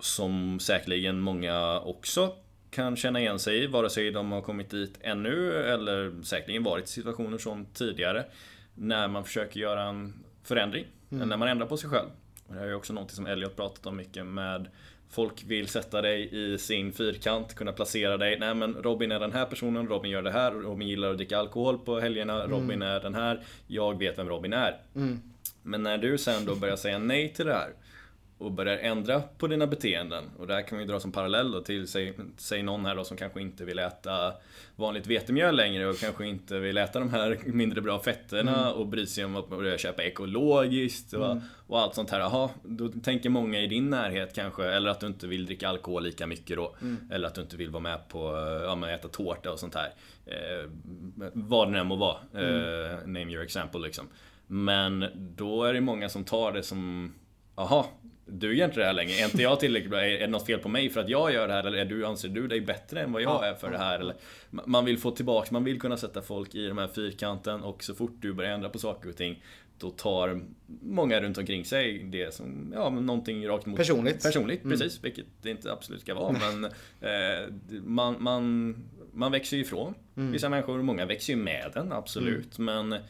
Som 0.00 0.60
säkerligen 0.60 1.20
många 1.20 1.80
också 1.80 2.32
kan 2.70 2.96
känna 2.96 3.20
igen 3.20 3.38
sig 3.38 3.62
i, 3.62 3.66
vare 3.66 3.90
sig 3.90 4.10
de 4.10 4.32
har 4.32 4.40
kommit 4.40 4.70
dit 4.70 4.98
ännu 5.00 5.52
eller 5.52 6.22
säkerligen 6.22 6.62
varit 6.62 6.84
i 6.84 6.88
situationer 6.88 7.38
som 7.38 7.66
tidigare. 7.66 8.24
När 8.74 9.08
man 9.08 9.24
försöker 9.24 9.60
göra 9.60 9.82
en 9.82 10.25
förändring. 10.46 10.84
Mm. 11.10 11.28
När 11.28 11.36
man 11.36 11.48
ändrar 11.48 11.66
på 11.66 11.76
sig 11.76 11.90
själv. 11.90 12.08
Och 12.46 12.54
det 12.54 12.60
här 12.60 12.66
är 12.66 12.74
också 12.74 12.92
något 12.92 13.10
som 13.10 13.26
Elliot 13.26 13.56
pratat 13.56 13.86
om 13.86 13.96
mycket 13.96 14.26
med 14.26 14.68
Folk 15.10 15.44
vill 15.46 15.68
sätta 15.68 16.02
dig 16.02 16.28
i 16.32 16.58
sin 16.58 16.92
fyrkant, 16.92 17.54
kunna 17.54 17.72
placera 17.72 18.16
dig. 18.16 18.38
Nej 18.38 18.54
men 18.54 18.74
Robin 18.74 19.12
är 19.12 19.20
den 19.20 19.32
här 19.32 19.46
personen, 19.46 19.88
Robin 19.88 20.10
gör 20.10 20.22
det 20.22 20.30
här, 20.30 20.50
Robin 20.50 20.88
gillar 20.88 21.10
att 21.10 21.16
dricka 21.16 21.38
alkohol 21.38 21.78
på 21.78 22.00
helgerna, 22.00 22.44
mm. 22.44 22.50
Robin 22.50 22.82
är 22.82 23.00
den 23.00 23.14
här. 23.14 23.40
Jag 23.66 23.98
vet 23.98 24.18
vem 24.18 24.28
Robin 24.28 24.52
är. 24.52 24.80
Mm. 24.94 25.20
Men 25.62 25.82
när 25.82 25.98
du 25.98 26.18
sen 26.18 26.44
då 26.44 26.54
börjar 26.54 26.76
säga 26.76 26.98
nej 26.98 27.32
till 27.32 27.46
det 27.46 27.52
här 27.52 27.72
och 28.38 28.52
börjar 28.52 28.78
ändra 28.78 29.22
på 29.38 29.46
dina 29.46 29.66
beteenden. 29.66 30.24
Och 30.38 30.46
där 30.46 30.62
kan 30.62 30.78
vi 30.78 30.84
dra 30.84 31.00
som 31.00 31.12
parallell 31.12 31.52
då 31.52 31.60
till, 31.60 31.88
säg, 31.88 32.14
säg 32.36 32.62
någon 32.62 32.86
här 32.86 32.96
då 32.96 33.04
som 33.04 33.16
kanske 33.16 33.40
inte 33.40 33.64
vill 33.64 33.78
äta 33.78 34.32
vanligt 34.76 35.06
vetemjöl 35.06 35.56
längre 35.56 35.86
och 35.86 35.98
kanske 35.98 36.26
inte 36.26 36.58
vill 36.58 36.78
äta 36.78 36.98
de 36.98 37.10
här 37.10 37.38
mindre 37.44 37.80
bra 37.80 37.98
fetterna 37.98 38.60
mm. 38.60 38.72
och 38.72 38.86
bry 38.86 39.06
sig 39.06 39.24
om 39.24 39.36
att 39.36 39.48
börja 39.48 39.78
köpa 39.78 40.02
ekologiskt 40.02 41.12
och, 41.12 41.30
mm. 41.30 41.42
och 41.66 41.80
allt 41.80 41.94
sånt 41.94 42.10
här. 42.10 42.20
Jaha, 42.20 42.50
då 42.62 42.88
tänker 42.88 43.30
många 43.30 43.60
i 43.60 43.66
din 43.66 43.90
närhet 43.90 44.34
kanske, 44.34 44.64
eller 44.64 44.90
att 44.90 45.00
du 45.00 45.06
inte 45.06 45.26
vill 45.26 45.46
dricka 45.46 45.68
alkohol 45.68 46.02
lika 46.02 46.26
mycket 46.26 46.56
då. 46.56 46.76
Mm. 46.80 47.10
Eller 47.12 47.26
att 47.28 47.34
du 47.34 47.40
inte 47.40 47.56
vill 47.56 47.70
vara 47.70 47.82
med 47.82 48.08
på, 48.08 48.18
ja 48.62 48.90
äta 48.90 49.08
tårta 49.08 49.52
och 49.52 49.58
sånt 49.58 49.74
här. 49.74 49.92
Eh, 50.26 50.70
vad 51.32 51.72
det 51.72 51.78
än 51.78 51.86
må 51.86 51.96
vara. 51.96 52.16
Mm. 52.34 52.54
Eh, 52.54 52.98
name 52.98 53.32
your 53.32 53.44
example 53.44 53.80
liksom. 53.80 54.08
Men 54.46 55.04
då 55.14 55.64
är 55.64 55.72
det 55.72 55.80
många 55.80 56.08
som 56.08 56.24
tar 56.24 56.52
det 56.52 56.62
som 56.62 57.12
Jaha, 57.56 57.84
du 58.26 58.56
gör 58.56 58.66
inte 58.66 58.80
det 58.80 58.86
här 58.86 58.92
längre. 58.92 59.12
Är 59.12 59.24
inte 59.24 59.42
jag 59.42 59.60
tillräckligt 59.60 59.90
bra? 59.90 60.00
Är 60.00 60.18
det 60.20 60.26
något 60.26 60.46
fel 60.46 60.58
på 60.58 60.68
mig 60.68 60.90
för 60.90 61.00
att 61.00 61.08
jag 61.08 61.32
gör 61.32 61.48
det 61.48 61.54
här? 61.54 61.64
Eller 61.64 61.78
är 61.78 61.84
du, 61.84 62.06
anser 62.06 62.28
du 62.28 62.48
dig 62.48 62.60
bättre 62.60 63.00
än 63.02 63.12
vad 63.12 63.22
jag 63.22 63.48
är 63.48 63.54
för 63.54 63.70
det 63.70 63.78
här? 63.78 63.98
Eller, 63.98 64.14
man 64.50 64.84
vill 64.84 64.98
få 64.98 65.10
tillbaka, 65.10 65.48
man 65.50 65.64
vill 65.64 65.80
kunna 65.80 65.96
sätta 65.96 66.22
folk 66.22 66.54
i 66.54 66.66
de 66.66 66.78
här 66.78 66.88
fyrkanten 66.88 67.62
och 67.62 67.84
så 67.84 67.94
fort 67.94 68.16
du 68.20 68.32
börjar 68.32 68.50
ändra 68.50 68.68
på 68.68 68.78
saker 68.78 69.08
och 69.08 69.16
ting 69.16 69.42
då 69.78 69.90
tar 69.90 70.40
många 70.82 71.20
runt 71.20 71.38
omkring 71.38 71.64
sig 71.64 71.98
det 71.98 72.34
som, 72.34 72.72
ja 72.76 72.90
men 72.90 73.06
någonting 73.06 73.48
rakt 73.48 73.66
mot 73.66 73.76
Personligt. 73.76 74.22
Personligt, 74.22 74.64
mm. 74.64 74.78
precis. 74.78 75.04
Vilket 75.04 75.26
det 75.42 75.50
inte 75.50 75.72
absolut 75.72 76.00
ska 76.00 76.14
vara. 76.14 76.32
men 76.32 76.64
eh, 77.00 77.48
man, 77.84 78.16
man, 78.18 78.74
man 79.12 79.32
växer 79.32 79.56
ju 79.56 79.62
ifrån 79.62 79.94
mm. 80.16 80.32
vissa 80.32 80.48
människor. 80.48 80.82
Många 80.82 81.06
växer 81.06 81.32
ju 81.32 81.38
med 81.38 81.70
den, 81.74 81.92
absolut. 81.92 82.58
Mm. 82.58 82.88
Men 82.88 83.00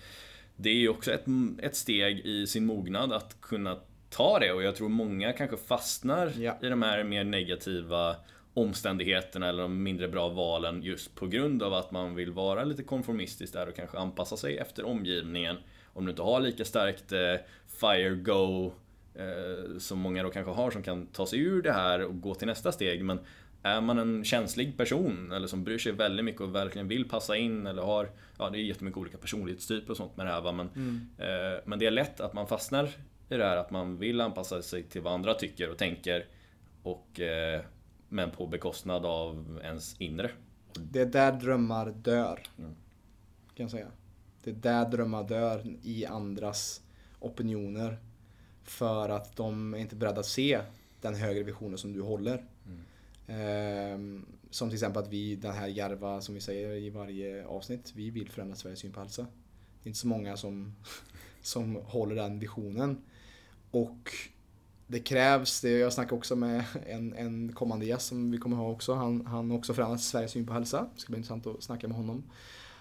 det 0.57 0.71
är 0.71 0.75
ju 0.75 0.89
också 0.89 1.13
ett, 1.13 1.25
ett 1.63 1.77
steg 1.77 2.21
i 2.21 2.47
sin 2.47 2.67
mognad 2.67 3.13
att 3.13 3.41
kunna 3.41 3.77
ta 4.11 4.39
det 4.39 4.53
och 4.53 4.63
jag 4.63 4.77
tror 4.77 4.89
många 4.89 5.33
kanske 5.33 5.57
fastnar 5.57 6.33
ja. 6.39 6.59
i 6.63 6.67
de 6.69 6.83
här 6.83 7.05
mer 7.05 7.25
negativa 7.25 8.17
omständigheterna 8.55 9.49
eller 9.49 9.63
de 9.63 9.83
mindre 9.83 10.09
bra 10.09 10.29
valen 10.29 10.83
just 10.83 11.15
på 11.15 11.27
grund 11.27 11.63
av 11.63 11.75
att 11.75 11.91
man 11.91 12.15
vill 12.15 12.33
vara 12.33 12.65
lite 12.65 12.83
konformistisk 12.83 13.53
där 13.53 13.69
och 13.69 13.77
kanske 13.77 13.99
anpassa 13.99 14.37
sig 14.37 14.59
efter 14.59 14.85
omgivningen. 14.85 15.57
Om 15.93 16.05
du 16.05 16.11
inte 16.11 16.23
har 16.23 16.41
lika 16.41 16.65
starkt 16.65 17.13
eh, 17.13 17.35
fire 17.81 18.15
go 18.15 18.73
eh, 19.15 19.79
som 19.79 19.99
många 19.99 20.23
då 20.23 20.31
kanske 20.31 20.53
har 20.53 20.71
som 20.71 20.83
kan 20.83 21.07
ta 21.07 21.27
sig 21.27 21.39
ur 21.39 21.63
det 21.63 21.73
här 21.73 22.05
och 22.05 22.21
gå 22.21 22.35
till 22.35 22.47
nästa 22.47 22.73
steg. 22.73 23.05
Men 23.05 23.21
är 23.63 23.81
man 23.81 23.99
en 23.99 24.25
känslig 24.25 24.77
person 24.77 25.33
eller 25.33 25.47
som 25.47 25.65
bryr 25.65 25.79
sig 25.79 25.93
väldigt 25.93 26.25
mycket 26.25 26.41
och 26.41 26.55
verkligen 26.55 26.89
vill 26.89 27.09
passa 27.09 27.37
in 27.37 27.67
eller 27.67 27.83
har, 27.83 28.11
ja 28.39 28.51
det 28.51 28.59
är 28.59 28.63
jättemycket 28.63 28.99
olika 28.99 29.19
personlighetstyper 29.19 29.91
och 29.91 29.97
sånt 29.97 30.17
med 30.17 30.27
det 30.27 30.33
här 30.33 30.41
va? 30.41 30.53
Men, 30.53 30.69
mm. 30.69 31.09
eh, 31.19 31.61
men 31.65 31.79
det 31.79 31.87
är 31.87 31.91
lätt 31.91 32.21
att 32.21 32.33
man 32.33 32.47
fastnar 32.47 32.89
i 33.29 33.37
det 33.37 33.45
här 33.45 33.57
att 33.57 33.71
man 33.71 33.99
vill 33.99 34.21
anpassa 34.21 34.63
sig 34.63 34.83
till 34.83 35.03
vad 35.03 35.13
andra 35.13 35.35
tycker 35.35 35.71
och 35.71 35.79
tänker. 35.79 36.27
Och, 36.83 37.21
eh, 37.21 37.61
men 38.09 38.31
på 38.31 38.47
bekostnad 38.47 39.07
av 39.07 39.61
ens 39.63 40.01
inre. 40.01 40.31
Det 40.73 41.01
är 41.01 41.07
där 41.07 41.33
drömmar 41.33 41.91
dör. 41.91 42.43
Mm. 42.59 42.75
Kan 43.55 43.65
jag 43.65 43.71
säga. 43.71 43.89
Det 44.45 44.51
är 44.51 44.55
där 44.55 44.91
drömmar 44.91 45.25
dör 45.29 45.63
i 45.83 46.07
andras 46.07 46.83
opinioner. 47.21 47.99
För 48.63 49.09
att 49.09 49.37
de 49.37 49.75
är 49.75 49.79
inte 49.79 49.97
beredda 49.97 50.21
att 50.21 50.27
se 50.27 50.61
den 51.01 51.15
högre 51.15 51.43
visionen 51.43 51.79
som 51.79 51.93
du 51.93 52.03
håller. 52.03 52.45
Mm. 52.67 52.81
Ehm, 53.27 54.27
som 54.51 54.69
till 54.69 54.77
exempel 54.77 55.03
att 55.03 55.09
vi, 55.09 55.37
den 55.37 55.53
här 55.53 55.67
Järva 55.67 56.21
som 56.21 56.35
vi 56.35 56.41
säger 56.41 56.71
i 56.71 56.91
varje 56.91 57.47
avsnitt, 57.47 57.93
vi 57.97 58.11
vill 58.11 58.31
förändra 58.31 58.57
Sveriges 58.57 58.81
syn 58.81 58.93
på 58.93 59.01
hälsa. 59.01 59.23
Det 59.23 59.87
är 59.87 59.89
inte 59.89 59.99
så 59.99 60.07
många 60.07 60.37
som, 60.37 60.75
som 61.41 61.77
håller 61.77 62.15
den 62.15 62.39
visionen. 62.39 63.03
Och 63.77 64.11
det 64.87 65.01
krävs, 65.01 65.61
det, 65.61 65.71
jag 65.71 65.93
snackade 65.93 66.17
också 66.17 66.37
med 66.37 66.65
en, 66.87 67.13
en 67.13 67.53
kommande 67.53 67.87
gäst 67.87 68.07
som 68.07 68.31
vi 68.31 68.39
kommer 68.39 68.57
ha 68.57 68.71
också. 68.71 68.95
Han 68.95 69.27
har 69.27 69.53
också 69.57 69.75
förändrat 69.75 70.01
Sveriges 70.01 70.31
syn 70.31 70.47
på 70.47 70.53
hälsa. 70.53 70.89
Det 70.95 71.01
ska 71.01 71.11
bli 71.11 71.17
intressant 71.17 71.47
att 71.47 71.63
snacka 71.63 71.89
med 71.89 71.97
honom. 71.97 72.25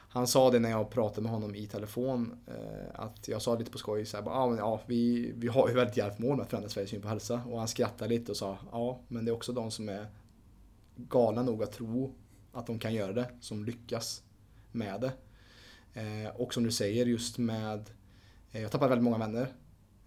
Han 0.10 0.28
sa 0.28 0.52
det 0.52 0.60
när 0.60 0.70
jag 0.70 0.90
pratade 0.90 1.22
med 1.22 1.32
honom 1.32 1.56
i 1.56 1.68
telefon. 1.68 2.38
Eh, 2.48 3.00
att 3.00 3.28
jag 3.28 3.42
sa 3.42 3.56
lite 3.56 3.72
på 3.72 3.78
skoj 3.78 4.06
så 4.06 4.18
här, 4.18 4.28
ah, 4.28 4.48
men, 4.48 4.58
ja, 4.58 4.82
vi, 4.86 5.32
vi 5.36 5.48
har 5.48 5.70
ju 5.70 5.76
väldigt 5.76 5.98
djärvt 5.98 6.20
mål 6.20 6.36
med 6.36 6.44
att 6.44 6.50
förändra 6.50 6.70
Sveriges 6.70 6.92
syn 6.92 7.02
på 7.02 7.08
hälsa. 7.08 7.42
Och 7.50 7.60
han 7.60 7.68
skrattade 7.68 8.10
lite 8.10 8.32
och 8.32 8.38
sa 8.38 8.58
ja, 8.72 9.00
men 9.08 9.26
det 9.26 9.32
är 9.32 9.36
också 9.36 9.52
de 9.54 9.72
som 9.72 9.90
är 9.90 10.08
galna 10.96 11.44
nog 11.44 11.64
att 11.64 11.72
tro 11.72 12.16
att 12.52 12.68
de 12.68 12.80
kan 12.80 12.94
göra 12.94 13.14
det, 13.14 13.30
som 13.42 13.66
lyckas 13.66 14.24
med 14.72 15.02
det. 15.02 15.12
Eh, 16.02 16.36
och 16.36 16.54
som 16.54 16.64
du 16.64 16.72
säger 16.72 17.06
just 17.06 17.38
med, 17.38 17.90
eh, 18.52 18.62
jag 18.62 18.72
tappade 18.72 18.90
väldigt 18.90 19.04
många 19.04 19.18
vänner 19.18 19.48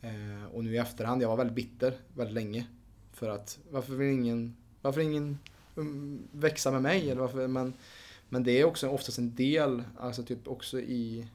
Eh, 0.01 0.45
och 0.53 0.65
nu 0.65 0.75
i 0.75 0.79
efterhand, 0.79 1.23
jag 1.23 1.29
var 1.29 1.37
väldigt 1.37 1.57
bitter 1.57 1.95
väldigt 2.15 2.35
länge. 2.35 2.67
För 3.13 3.29
att 3.29 3.59
varför 3.71 3.95
vill 3.95 4.09
ingen, 4.09 4.57
varför 4.83 5.01
ingen 5.01 5.39
um, 5.75 6.29
växa 6.33 6.71
med 6.71 6.83
mig? 6.83 7.11
Eller 7.11 7.21
varför, 7.21 7.49
men, 7.49 7.75
men 8.29 8.43
det 8.43 8.53
är 8.53 8.65
också 8.65 8.89
oftast 8.89 9.19
en 9.19 9.35
del, 9.35 9.83
alltså 9.99 10.23
typ 10.23 10.49
också 10.49 10.81
i 10.81 11.29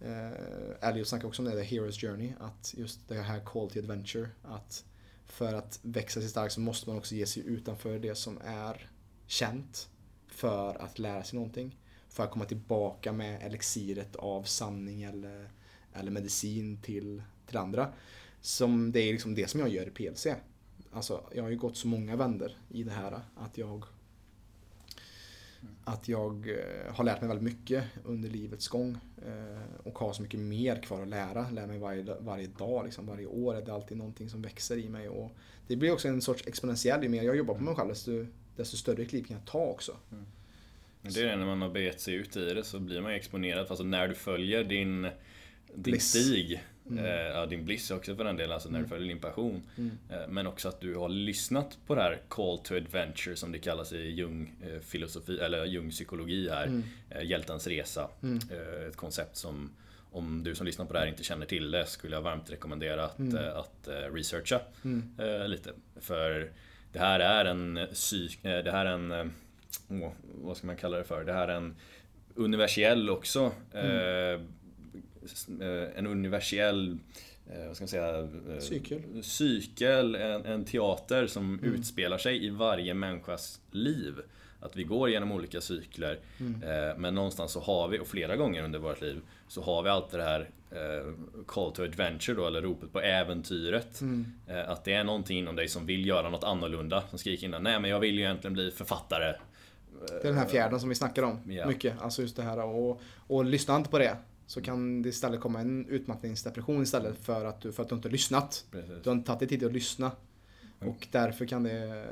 eh, 0.00 0.88
Elliot 0.88 1.08
snackar 1.08 1.28
också 1.28 1.42
om 1.42 1.48
det, 1.48 1.64
The 1.64 1.76
Hero's 1.76 2.00
Journey. 2.00 2.32
Att 2.40 2.74
just 2.76 3.08
det 3.08 3.14
här 3.14 3.40
Call 3.40 3.70
to 3.70 3.78
Adventure. 3.78 4.28
Att 4.42 4.84
för 5.26 5.54
att 5.54 5.78
växa 5.82 6.20
sig 6.20 6.28
stark 6.28 6.50
så 6.50 6.60
måste 6.60 6.88
man 6.88 6.98
också 6.98 7.14
ge 7.14 7.26
sig 7.26 7.46
utanför 7.46 7.98
det 7.98 8.14
som 8.14 8.38
är 8.44 8.90
känt. 9.26 9.88
För 10.28 10.74
att 10.74 10.98
lära 10.98 11.24
sig 11.24 11.36
någonting. 11.36 11.78
För 12.08 12.24
att 12.24 12.30
komma 12.30 12.44
tillbaka 12.44 13.12
med 13.12 13.42
elixiret 13.42 14.16
av 14.16 14.42
sanning 14.42 15.02
eller, 15.02 15.50
eller 15.92 16.10
medicin 16.10 16.82
till 16.82 17.22
till 17.46 17.56
andra. 17.56 17.92
Som 18.40 18.92
det 18.92 19.00
är 19.00 19.12
liksom 19.12 19.34
det 19.34 19.50
som 19.50 19.60
jag 19.60 19.68
gör 19.68 19.86
i 19.86 19.90
PLC. 19.90 20.26
Alltså, 20.92 21.24
jag 21.34 21.42
har 21.42 21.50
ju 21.50 21.56
gått 21.56 21.76
så 21.76 21.88
många 21.88 22.16
vänder 22.16 22.56
i 22.68 22.82
det 22.82 22.92
här 22.92 23.20
att 23.36 23.58
jag 23.58 23.84
att 25.84 26.08
jag 26.08 26.48
eh, 26.48 26.94
har 26.94 27.04
lärt 27.04 27.20
mig 27.20 27.28
väldigt 27.28 27.44
mycket 27.44 27.84
under 28.04 28.28
livets 28.28 28.68
gång 28.68 28.98
eh, 29.26 29.86
och 29.86 29.98
har 29.98 30.12
så 30.12 30.22
mycket 30.22 30.40
mer 30.40 30.82
kvar 30.82 31.02
att 31.02 31.08
lära. 31.08 31.50
Lär 31.50 31.66
mig 31.66 31.78
varje, 31.78 32.16
varje 32.20 32.46
dag, 32.46 32.84
liksom, 32.84 33.06
varje 33.06 33.26
år 33.26 33.56
är 33.56 33.62
det 33.62 33.74
alltid 33.74 33.96
någonting 33.96 34.30
som 34.30 34.42
växer 34.42 34.76
i 34.76 34.88
mig. 34.88 35.08
Och 35.08 35.36
det 35.66 35.76
blir 35.76 35.92
också 35.92 36.08
en 36.08 36.20
sorts 36.20 36.46
exponentiell, 36.46 37.02
ju 37.02 37.08
mer 37.08 37.22
jag 37.22 37.36
jobbar 37.36 37.54
på 37.54 37.62
mig 37.62 37.74
själv 37.74 37.88
desto, 37.88 38.26
desto 38.56 38.76
större 38.76 39.04
kliv 39.04 39.24
kan 39.24 39.36
jag 39.36 39.46
ta 39.46 39.66
också. 39.66 39.96
Mm. 40.12 40.24
Det 41.02 41.20
är 41.20 41.26
det, 41.26 41.36
när 41.36 41.46
man 41.46 41.62
har 41.62 41.70
begett 41.70 42.00
sig 42.00 42.14
ut 42.14 42.36
i 42.36 42.54
det 42.54 42.64
så 42.64 42.80
blir 42.80 43.00
man 43.00 43.12
exponerad. 43.12 43.66
Alltså 43.68 43.84
när 43.84 44.08
du 44.08 44.14
följer 44.14 44.64
din, 44.64 45.08
din 45.74 46.00
stig 46.00 46.62
Mm. 46.90 47.34
Eh, 47.34 47.46
din 47.48 47.64
bliss 47.64 47.90
också 47.90 48.16
för 48.16 48.24
den 48.24 48.36
delen, 48.36 48.52
alltså 48.52 48.68
när 48.68 48.78
du 48.78 48.84
mm. 48.84 48.90
följer 48.90 49.08
din 49.08 49.20
passion. 49.20 49.62
Mm. 49.76 49.98
Eh, 50.10 50.28
men 50.28 50.46
också 50.46 50.68
att 50.68 50.80
du 50.80 50.94
har 50.94 51.08
lyssnat 51.08 51.78
på 51.86 51.94
det 51.94 52.02
här 52.02 52.20
Call 52.28 52.58
to 52.58 52.74
Adventure 52.74 53.36
som 53.36 53.52
det 53.52 53.58
kallas 53.58 53.92
i 53.92 54.10
Jung 54.10 54.54
eh, 54.62 54.80
filosofi, 54.80 55.38
eller 55.38 55.64
Jung 55.64 55.90
psykologi 55.90 56.48
här. 56.48 56.66
Mm. 56.66 56.82
Hjältens 57.22 57.66
resa. 57.66 58.08
Mm. 58.22 58.38
Ett 58.88 58.96
koncept 58.96 59.36
som 59.36 59.70
om 60.10 60.44
du 60.44 60.54
som 60.54 60.66
lyssnar 60.66 60.84
på 60.84 60.92
det 60.92 60.98
här 60.98 61.06
inte 61.06 61.24
känner 61.24 61.46
till 61.46 61.70
det 61.70 61.86
skulle 61.86 62.16
jag 62.16 62.22
varmt 62.22 62.50
rekommendera 62.50 63.04
att, 63.04 63.18
mm. 63.18 63.56
att 63.56 63.88
researcha 64.12 64.60
lite. 65.46 65.70
För 66.00 66.50
det 66.92 66.98
här 66.98 67.20
är 67.20 67.44
en 67.44 67.86
psyk, 67.92 68.38
det 68.42 68.70
här 68.70 68.86
är 68.86 68.92
en, 68.92 69.32
oh, 69.88 70.12
vad 70.34 70.56
ska 70.56 70.66
man 70.66 70.76
kalla 70.76 70.96
det 70.96 71.04
för? 71.04 71.24
Det 71.24 71.32
här 71.32 71.48
är 71.48 71.56
en 71.56 71.76
universell 72.34 73.10
också 73.10 73.52
Eh, 73.72 74.40
en 75.96 76.06
universell 76.06 76.98
eh, 77.50 77.66
vad 77.66 77.76
ska 77.76 77.82
man 77.82 77.88
säga? 77.88 78.18
Eh, 78.18 78.58
cykel. 78.60 79.02
Cykel, 79.22 80.14
en, 80.14 80.44
en 80.44 80.64
teater 80.64 81.26
som 81.26 81.58
mm. 81.58 81.74
utspelar 81.74 82.18
sig 82.18 82.46
i 82.46 82.50
varje 82.50 82.94
människas 82.94 83.60
liv. 83.70 84.14
Att 84.60 84.76
vi 84.76 84.84
går 84.84 85.10
genom 85.10 85.32
olika 85.32 85.60
cykler. 85.60 86.18
Mm. 86.40 87.00
Men 87.00 87.14
någonstans 87.14 87.52
så 87.52 87.60
har 87.60 87.88
vi, 87.88 87.98
och 87.98 88.06
flera 88.06 88.36
gånger 88.36 88.62
under 88.62 88.78
vårt 88.78 89.00
liv, 89.00 89.20
så 89.48 89.62
har 89.62 89.82
vi 89.82 89.90
alltid 89.90 90.20
det 90.20 90.24
här 90.24 90.50
call 91.46 91.72
to 91.72 91.82
adventure 91.82 92.36
då, 92.36 92.46
eller 92.46 92.62
ropet 92.62 92.92
på 92.92 93.00
äventyret. 93.00 94.00
Mm. 94.00 94.26
Att 94.66 94.84
det 94.84 94.92
är 94.92 95.04
någonting 95.04 95.38
inom 95.38 95.56
dig 95.56 95.68
som 95.68 95.86
vill 95.86 96.06
göra 96.06 96.30
något 96.30 96.44
annorlunda. 96.44 97.02
Som 97.10 97.18
skriker 97.18 97.46
innan, 97.46 97.62
nej 97.62 97.80
men 97.80 97.90
jag 97.90 98.00
vill 98.00 98.14
ju 98.14 98.20
egentligen 98.20 98.54
bli 98.54 98.70
författare. 98.70 99.34
Det 100.08 100.20
är 100.20 100.22
den 100.22 100.38
här 100.38 100.48
fjärden 100.48 100.80
som 100.80 100.88
vi 100.88 100.94
snackar 100.94 101.22
om. 101.22 101.52
Ja. 101.52 101.66
Mycket. 101.66 102.02
Alltså 102.02 102.22
just 102.22 102.36
det 102.36 102.42
här 102.42 102.64
och, 102.64 103.00
och 103.26 103.44
lyssna 103.44 103.76
inte 103.76 103.90
på 103.90 103.98
det. 103.98 104.16
Så 104.46 104.62
kan 104.62 105.02
det 105.02 105.08
istället 105.08 105.40
komma 105.40 105.60
en 105.60 105.86
utmattningsdepression 105.88 106.82
istället 106.82 107.24
för 107.24 107.44
att 107.44 107.60
du, 107.60 107.72
för 107.72 107.82
att 107.82 107.88
du 107.88 107.94
inte 107.94 108.08
har 108.08 108.12
lyssnat. 108.12 108.64
Precis. 108.70 109.02
Du 109.02 109.10
har 109.10 109.16
inte 109.16 109.26
tagit 109.26 109.38
dig 109.38 109.48
tid 109.48 109.64
att 109.64 109.72
lyssna. 109.72 110.10
Och 110.78 111.08
därför 111.10 111.46
kan 111.46 111.62
det 111.62 112.06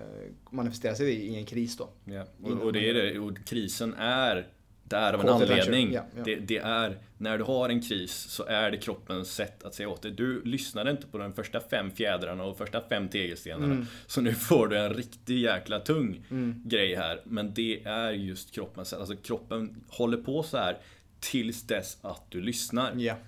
manifestera 0.51 0.95
sig 0.95 1.13
i 1.13 1.37
en 1.37 1.47
kris 1.47 1.77
då. 1.77 1.89
Ja. 2.05 2.25
Och, 2.43 2.51
och, 2.51 2.73
det 2.73 2.91
är 2.91 2.95
det, 2.95 3.19
och 3.19 3.47
krisen 3.47 3.95
är 3.95 4.47
där 4.85 5.13
av 5.13 5.21
en 5.21 5.29
anledning. 5.29 5.93
Ja, 5.93 6.05
ja. 6.17 6.23
Det, 6.25 6.37
det, 6.37 6.59
är, 6.59 6.99
när 7.19 7.39
du 7.39 7.45
har 7.45 7.69
en 7.69 7.83
kris 7.83 8.13
så 8.13 8.45
är 8.45 8.71
det 8.71 8.77
kroppens 8.77 9.35
sätt 9.35 9.65
att 9.65 9.75
säga 9.75 9.89
åt 9.89 10.03
dig. 10.03 10.11
Du 10.11 10.43
lyssnade 10.45 10.91
inte 10.91 11.07
på 11.07 11.19
de 11.19 11.33
första 11.33 11.61
fem 11.61 11.91
fjädrarna 11.91 12.45
och 12.45 12.59
första 12.59 12.89
fem 12.89 13.09
tegelstenarna. 13.09 13.75
Mm. 13.75 13.87
Så 14.07 14.21
nu 14.21 14.35
får 14.35 14.69
du 14.69 14.79
en 14.79 14.95
riktig 14.95 15.39
jäkla 15.39 15.81
tung 15.81 16.25
mm. 16.31 16.63
grej 16.65 16.95
här. 16.95 17.21
Men 17.25 17.55
det 17.55 17.85
är 17.85 18.13
just 18.13 18.55
kroppens 18.55 18.89
sätt. 18.89 18.99
Alltså 18.99 19.17
kroppen 19.17 19.85
håller 19.89 20.19
på 20.19 20.43
så 20.43 20.57
här 20.57 20.79
tills 21.23 21.63
dess 21.63 21.99
att 22.03 22.23
du 22.29 22.41
lyssnar. 22.41 23.01
Yeah. 23.01 23.19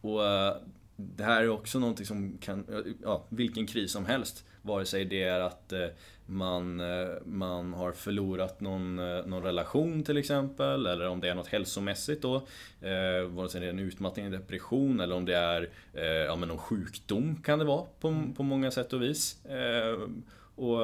Och 0.00 0.26
eh, 0.26 0.56
det 0.96 1.24
här 1.24 1.42
är 1.42 1.48
också 1.48 1.78
någonting 1.78 2.06
som 2.06 2.38
kan, 2.38 2.66
ja, 3.02 3.24
vilken 3.28 3.66
kris 3.66 3.92
som 3.92 4.06
helst. 4.06 4.44
Vare 4.62 4.84
sig 4.84 5.04
det 5.04 5.22
är 5.22 5.40
att 5.40 5.72
eh, 5.72 5.86
man, 6.26 6.80
eh, 6.80 7.08
man 7.24 7.74
har 7.74 7.92
förlorat 7.92 8.60
någon, 8.60 8.96
någon 8.96 9.42
relation 9.42 10.02
till 10.02 10.16
exempel, 10.16 10.86
eller 10.86 11.08
om 11.08 11.20
det 11.20 11.28
är 11.28 11.34
något 11.34 11.48
hälsomässigt 11.48 12.22
då. 12.22 12.36
Eh, 12.80 13.28
vare 13.28 13.48
sig 13.48 13.60
det 13.60 13.66
är 13.66 13.70
en 13.70 13.78
utmattning, 13.78 14.26
en 14.26 14.32
depression, 14.32 15.00
eller 15.00 15.16
om 15.16 15.24
det 15.24 15.36
är 15.36 15.68
eh, 15.92 16.04
ja, 16.04 16.36
men 16.36 16.48
någon 16.48 16.58
sjukdom 16.58 17.42
kan 17.44 17.58
det 17.58 17.64
vara 17.64 17.84
på, 18.00 18.22
på 18.36 18.42
många 18.42 18.70
sätt 18.70 18.92
och 18.92 19.02
vis. 19.02 19.44
Eh, 19.44 20.08
och 20.56 20.80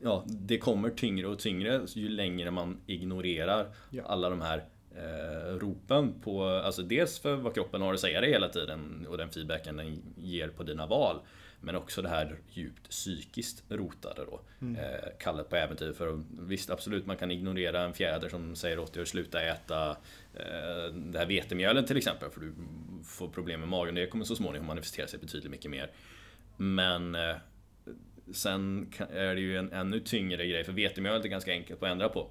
ja, 0.00 0.24
det 0.26 0.58
kommer 0.58 0.90
tyngre 0.90 1.26
och 1.26 1.38
tyngre 1.38 1.80
ju 1.94 2.08
längre 2.08 2.50
man 2.50 2.76
ignorerar 2.86 3.66
ja. 3.90 4.02
alla 4.06 4.30
de 4.30 4.40
här 4.40 4.64
eh, 4.96 5.56
ropen 5.58 6.20
på, 6.20 6.44
alltså 6.44 6.82
dels 6.82 7.18
för 7.18 7.34
vad 7.34 7.54
kroppen 7.54 7.82
har 7.82 7.94
att 7.94 8.00
säga 8.00 8.20
dig 8.20 8.30
hela 8.30 8.48
tiden 8.48 9.06
och 9.08 9.18
den 9.18 9.30
feedbacken 9.30 9.76
den 9.76 10.02
ger 10.16 10.48
på 10.48 10.62
dina 10.62 10.86
val. 10.86 11.20
Men 11.64 11.76
också 11.76 12.02
det 12.02 12.08
här 12.08 12.38
djupt 12.50 12.90
psykiskt 12.90 13.64
rotade 13.68 14.24
då. 14.24 14.40
Mm. 14.60 14.76
Eh, 14.76 15.08
kallet 15.18 15.48
på 15.48 15.56
äventyr. 15.56 15.92
För 15.92 16.22
visst, 16.40 16.70
absolut, 16.70 17.06
man 17.06 17.16
kan 17.16 17.30
ignorera 17.30 17.80
en 17.80 17.94
fjäder 17.94 18.28
som 18.28 18.56
säger 18.56 18.78
åt 18.78 18.92
dig 18.92 19.02
att 19.02 19.08
sluta 19.08 19.42
äta 19.42 19.90
eh, 20.34 20.94
det 20.94 21.18
här 21.18 21.26
vetemjölet 21.26 21.86
till 21.86 21.96
exempel. 21.96 22.30
För 22.30 22.40
du 22.40 22.54
får 23.04 23.28
problem 23.28 23.60
med 23.60 23.68
magen. 23.68 23.94
Det 23.94 24.06
kommer 24.06 24.24
så 24.24 24.36
småningom 24.36 24.66
manifestera 24.66 25.06
sig 25.06 25.18
betydligt 25.18 25.50
mycket 25.50 25.70
mer. 25.70 25.90
Men 26.56 27.14
eh, 27.14 27.36
sen 28.32 28.92
är 29.10 29.34
det 29.34 29.40
ju 29.40 29.56
en 29.56 29.72
ännu 29.72 30.00
tyngre 30.00 30.46
grej. 30.46 30.64
För 30.64 30.72
vetemjölet 30.72 31.24
är 31.24 31.28
ganska 31.28 31.52
enkelt 31.52 31.82
att 31.82 31.88
ändra 31.88 32.08
på. 32.08 32.30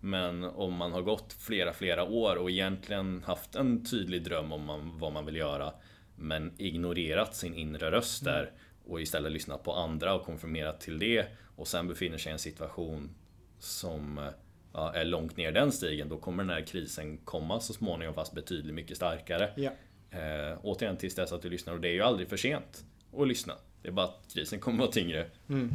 Men 0.00 0.44
om 0.44 0.74
man 0.74 0.92
har 0.92 1.02
gått 1.02 1.32
flera, 1.32 1.72
flera 1.72 2.04
år 2.04 2.36
och 2.36 2.50
egentligen 2.50 3.22
haft 3.26 3.54
en 3.54 3.84
tydlig 3.84 4.24
dröm 4.24 4.52
om 4.52 4.64
man, 4.64 4.98
vad 4.98 5.12
man 5.12 5.26
vill 5.26 5.36
göra 5.36 5.72
men 6.16 6.52
ignorerat 6.58 7.36
sin 7.36 7.54
inre 7.54 7.90
röst 7.90 8.24
där 8.24 8.42
mm. 8.42 8.52
och 8.84 9.00
istället 9.00 9.32
lyssnat 9.32 9.62
på 9.62 9.72
andra 9.72 10.14
och 10.14 10.24
konfirmerat 10.24 10.80
till 10.80 10.98
det 10.98 11.26
och 11.56 11.68
sen 11.68 11.88
befinner 11.88 12.18
sig 12.18 12.30
i 12.30 12.32
en 12.32 12.38
situation 12.38 13.10
som 13.58 14.30
ja, 14.72 14.92
är 14.94 15.04
långt 15.04 15.36
ner 15.36 15.52
den 15.52 15.72
stigen, 15.72 16.08
då 16.08 16.18
kommer 16.18 16.42
den 16.42 16.50
här 16.50 16.66
krisen 16.66 17.18
komma 17.18 17.60
så 17.60 17.72
småningom 17.72 18.14
fast 18.14 18.34
betydligt 18.34 18.74
mycket 18.74 18.96
starkare. 18.96 19.50
Ja. 19.56 19.70
Eh, 20.10 20.58
återigen 20.62 20.96
tills 20.96 21.14
dess 21.14 21.32
att 21.32 21.42
du 21.42 21.50
lyssnar 21.50 21.74
och 21.74 21.80
det 21.80 21.88
är 21.88 21.92
ju 21.92 22.02
aldrig 22.02 22.28
för 22.28 22.36
sent 22.36 22.84
att 23.16 23.28
lyssna. 23.28 23.54
Det 23.82 23.88
är 23.88 23.92
bara 23.92 24.06
att 24.06 24.26
krisen 24.34 24.60
kommer 24.60 24.78
vara 24.78 24.90
tyngre 24.90 25.26
mm. 25.48 25.74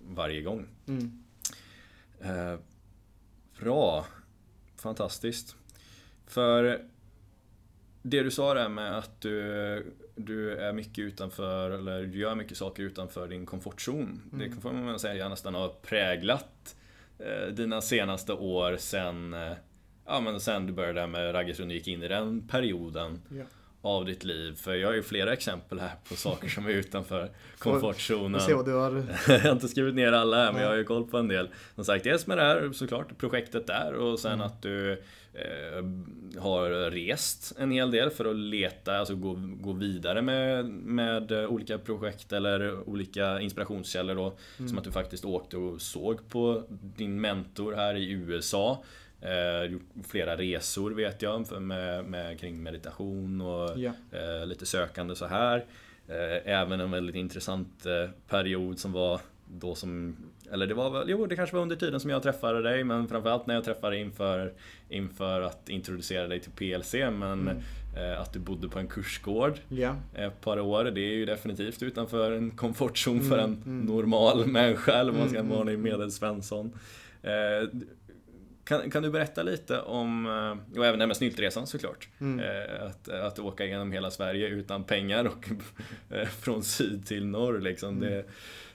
varje 0.00 0.42
gång. 0.42 0.66
Mm. 0.88 1.24
Eh, 2.20 2.60
bra. 3.60 4.06
Fantastiskt. 4.76 5.56
För 6.26 6.80
det 8.02 8.22
du 8.22 8.30
sa 8.30 8.54
där 8.54 8.68
med 8.68 8.98
att 8.98 9.20
du, 9.20 9.96
du 10.14 10.56
är 10.56 10.72
mycket 10.72 10.98
utanför, 10.98 11.70
eller 11.70 12.02
du 12.02 12.18
gör 12.18 12.34
mycket 12.34 12.56
saker 12.56 12.82
utanför 12.82 13.28
din 13.28 13.46
komfortzon. 13.46 14.22
Mm. 14.32 14.50
Det 14.50 14.60
får 14.60 14.72
man 14.72 14.98
säga 14.98 15.28
nästan 15.28 15.54
har 15.54 15.68
präglat 15.68 16.76
eh, 17.18 17.52
dina 17.52 17.80
senaste 17.80 18.32
år 18.32 18.76
sen, 18.76 19.34
eh, 19.34 19.52
ja, 20.06 20.20
men 20.20 20.40
sen 20.40 20.66
du 20.66 20.72
började 20.72 21.06
med 21.06 21.34
Raggersund 21.34 21.70
och 21.70 21.74
gick 21.74 21.88
in 21.88 22.02
i 22.02 22.08
den 22.08 22.48
perioden. 22.48 23.22
Ja 23.28 23.44
av 23.82 24.04
ditt 24.04 24.24
liv? 24.24 24.56
För 24.56 24.74
jag 24.74 24.88
har 24.88 24.94
ju 24.94 25.02
flera 25.02 25.32
exempel 25.32 25.80
här 25.80 25.92
på 26.08 26.16
saker 26.16 26.48
som 26.48 26.66
är 26.66 26.70
utanför 26.70 27.30
komfortzonen. 27.58 28.40
se 28.40 28.54
vad 28.54 28.64
du 28.64 28.72
har... 28.72 29.04
jag 29.28 29.40
har 29.40 29.52
inte 29.52 29.68
skrivit 29.68 29.94
ner 29.94 30.12
alla 30.12 30.36
här 30.36 30.52
men 30.52 30.62
jag 30.62 30.68
har 30.68 30.76
ju 30.76 30.84
koll 30.84 31.06
på 31.06 31.18
en 31.18 31.28
del. 31.28 31.48
Som 31.74 31.84
sagt, 31.84 32.04
dels 32.04 32.26
med 32.26 32.38
det 32.38 32.42
här 32.42 32.72
såklart, 32.72 33.18
projektet 33.18 33.66
där 33.66 33.94
och 33.94 34.18
sen 34.18 34.32
mm. 34.32 34.46
att 34.46 34.62
du 34.62 34.92
eh, 35.32 36.40
har 36.42 36.90
rest 36.90 37.52
en 37.58 37.70
hel 37.70 37.90
del 37.90 38.10
för 38.10 38.24
att 38.24 38.36
leta, 38.36 38.98
alltså 38.98 39.14
gå, 39.14 39.38
gå 39.60 39.72
vidare 39.72 40.22
med, 40.22 40.64
med 40.68 41.32
olika 41.32 41.78
projekt 41.78 42.32
eller 42.32 42.88
olika 42.88 43.40
inspirationskällor 43.40 44.14
då. 44.14 44.36
Mm. 44.58 44.68
Som 44.68 44.78
att 44.78 44.84
du 44.84 44.92
faktiskt 44.92 45.24
åkte 45.24 45.56
och 45.56 45.80
såg 45.80 46.28
på 46.28 46.62
din 46.68 47.20
mentor 47.20 47.72
här 47.72 47.94
i 47.94 48.10
USA. 48.10 48.84
Eh, 49.20 49.70
gjort 49.72 49.82
flera 50.08 50.36
resor 50.36 50.90
vet 50.90 51.22
jag 51.22 51.62
med, 51.62 52.04
med, 52.04 52.40
kring 52.40 52.62
meditation 52.62 53.40
och 53.40 53.78
ja. 53.78 53.92
eh, 54.12 54.46
lite 54.46 54.66
sökande 54.66 55.14
så 55.14 55.26
här. 55.26 55.64
Eh, 56.08 56.52
även 56.52 56.80
en 56.80 56.90
väldigt 56.90 57.16
intressant 57.16 57.86
eh, 57.86 58.10
period 58.28 58.78
som 58.78 58.92
var 58.92 59.20
då 59.50 59.74
som, 59.74 60.16
eller 60.52 60.66
det 60.66 60.74
var 60.74 60.90
väl, 60.90 61.10
jo 61.10 61.26
det 61.26 61.36
kanske 61.36 61.56
var 61.56 61.62
under 61.62 61.76
tiden 61.76 62.00
som 62.00 62.10
jag 62.10 62.22
träffade 62.22 62.62
dig 62.62 62.84
men 62.84 63.08
framförallt 63.08 63.46
när 63.46 63.54
jag 63.54 63.64
träffade 63.64 63.96
dig 63.96 64.00
inför, 64.00 64.52
inför 64.88 65.40
att 65.40 65.68
introducera 65.68 66.26
dig 66.26 66.40
till 66.40 66.50
PLC 66.50 66.94
men 66.94 67.22
mm. 67.22 67.56
Eh, 67.96 68.20
att 68.20 68.32
du 68.32 68.38
bodde 68.38 68.68
på 68.68 68.78
en 68.78 68.86
kursgård 68.86 69.58
ja. 69.68 69.96
ett 70.14 70.40
par 70.40 70.60
år, 70.60 70.84
det 70.84 71.00
är 71.00 71.14
ju 71.14 71.26
definitivt 71.26 71.82
utanför 71.82 72.32
en 72.32 72.50
komfortzon 72.50 73.16
mm, 73.16 73.28
för 73.28 73.38
en 73.38 73.62
mm. 73.66 73.80
normal 73.80 74.46
människa 74.46 74.92
eller 74.92 75.12
vad 75.12 75.20
man 75.20 75.28
ska 75.28 75.38
mm, 75.38 75.56
vara, 75.56 75.72
en 75.72 75.82
medelsvensson. 75.82 76.72
Eh, 78.70 78.80
kan, 78.80 78.90
kan 78.90 79.02
du 79.02 79.10
berätta 79.10 79.42
lite 79.42 79.80
om, 79.80 80.26
eh, 80.26 80.78
och 80.78 80.86
även 80.86 80.98
det 80.98 81.06
med 81.06 81.16
snyltresan 81.16 81.66
såklart, 81.66 82.08
mm. 82.20 82.40
Eh, 82.40 82.86
att, 82.86 83.08
att 83.08 83.38
åka 83.38 83.64
genom 83.64 83.92
hela 83.92 84.10
Sverige 84.10 84.48
utan 84.48 84.84
pengar 84.84 85.24
och 85.24 85.48
eh, 86.10 86.28
från 86.28 86.62
syd 86.62 87.06
till 87.06 87.26
norr 87.26 87.60
liksom. 87.60 87.88
Mm. 87.88 88.10
Det, 88.10 88.24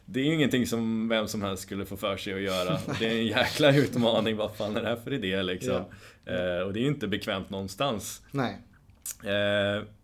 det 0.06 0.20
är 0.20 0.24
ju 0.24 0.34
ingenting 0.34 0.68
som 0.68 1.10
vem 1.10 1.28
som 1.28 1.42
helst 1.42 1.64
skulle 1.64 1.86
få 1.86 1.98
för 1.98 2.18
sig 2.18 2.34
att 2.34 2.42
göra. 2.42 2.80
Det 3.00 3.06
är 3.06 3.12
en 3.12 3.28
jäkla 3.28 3.76
utmaning, 3.76 4.36
vad 4.36 4.56
fan 4.56 4.78
är 4.78 4.82
det 4.82 4.88
här 4.88 4.96
för 4.96 5.14
idé 5.14 5.44
liksom? 5.44 5.84
Ja. 6.26 6.64
och 6.64 6.74
det 6.74 6.80
är 6.80 6.82
ju 6.82 6.88
inte 6.88 7.08
bekvämt 7.08 7.50
någonstans. 7.50 8.22
Nej. 8.32 8.58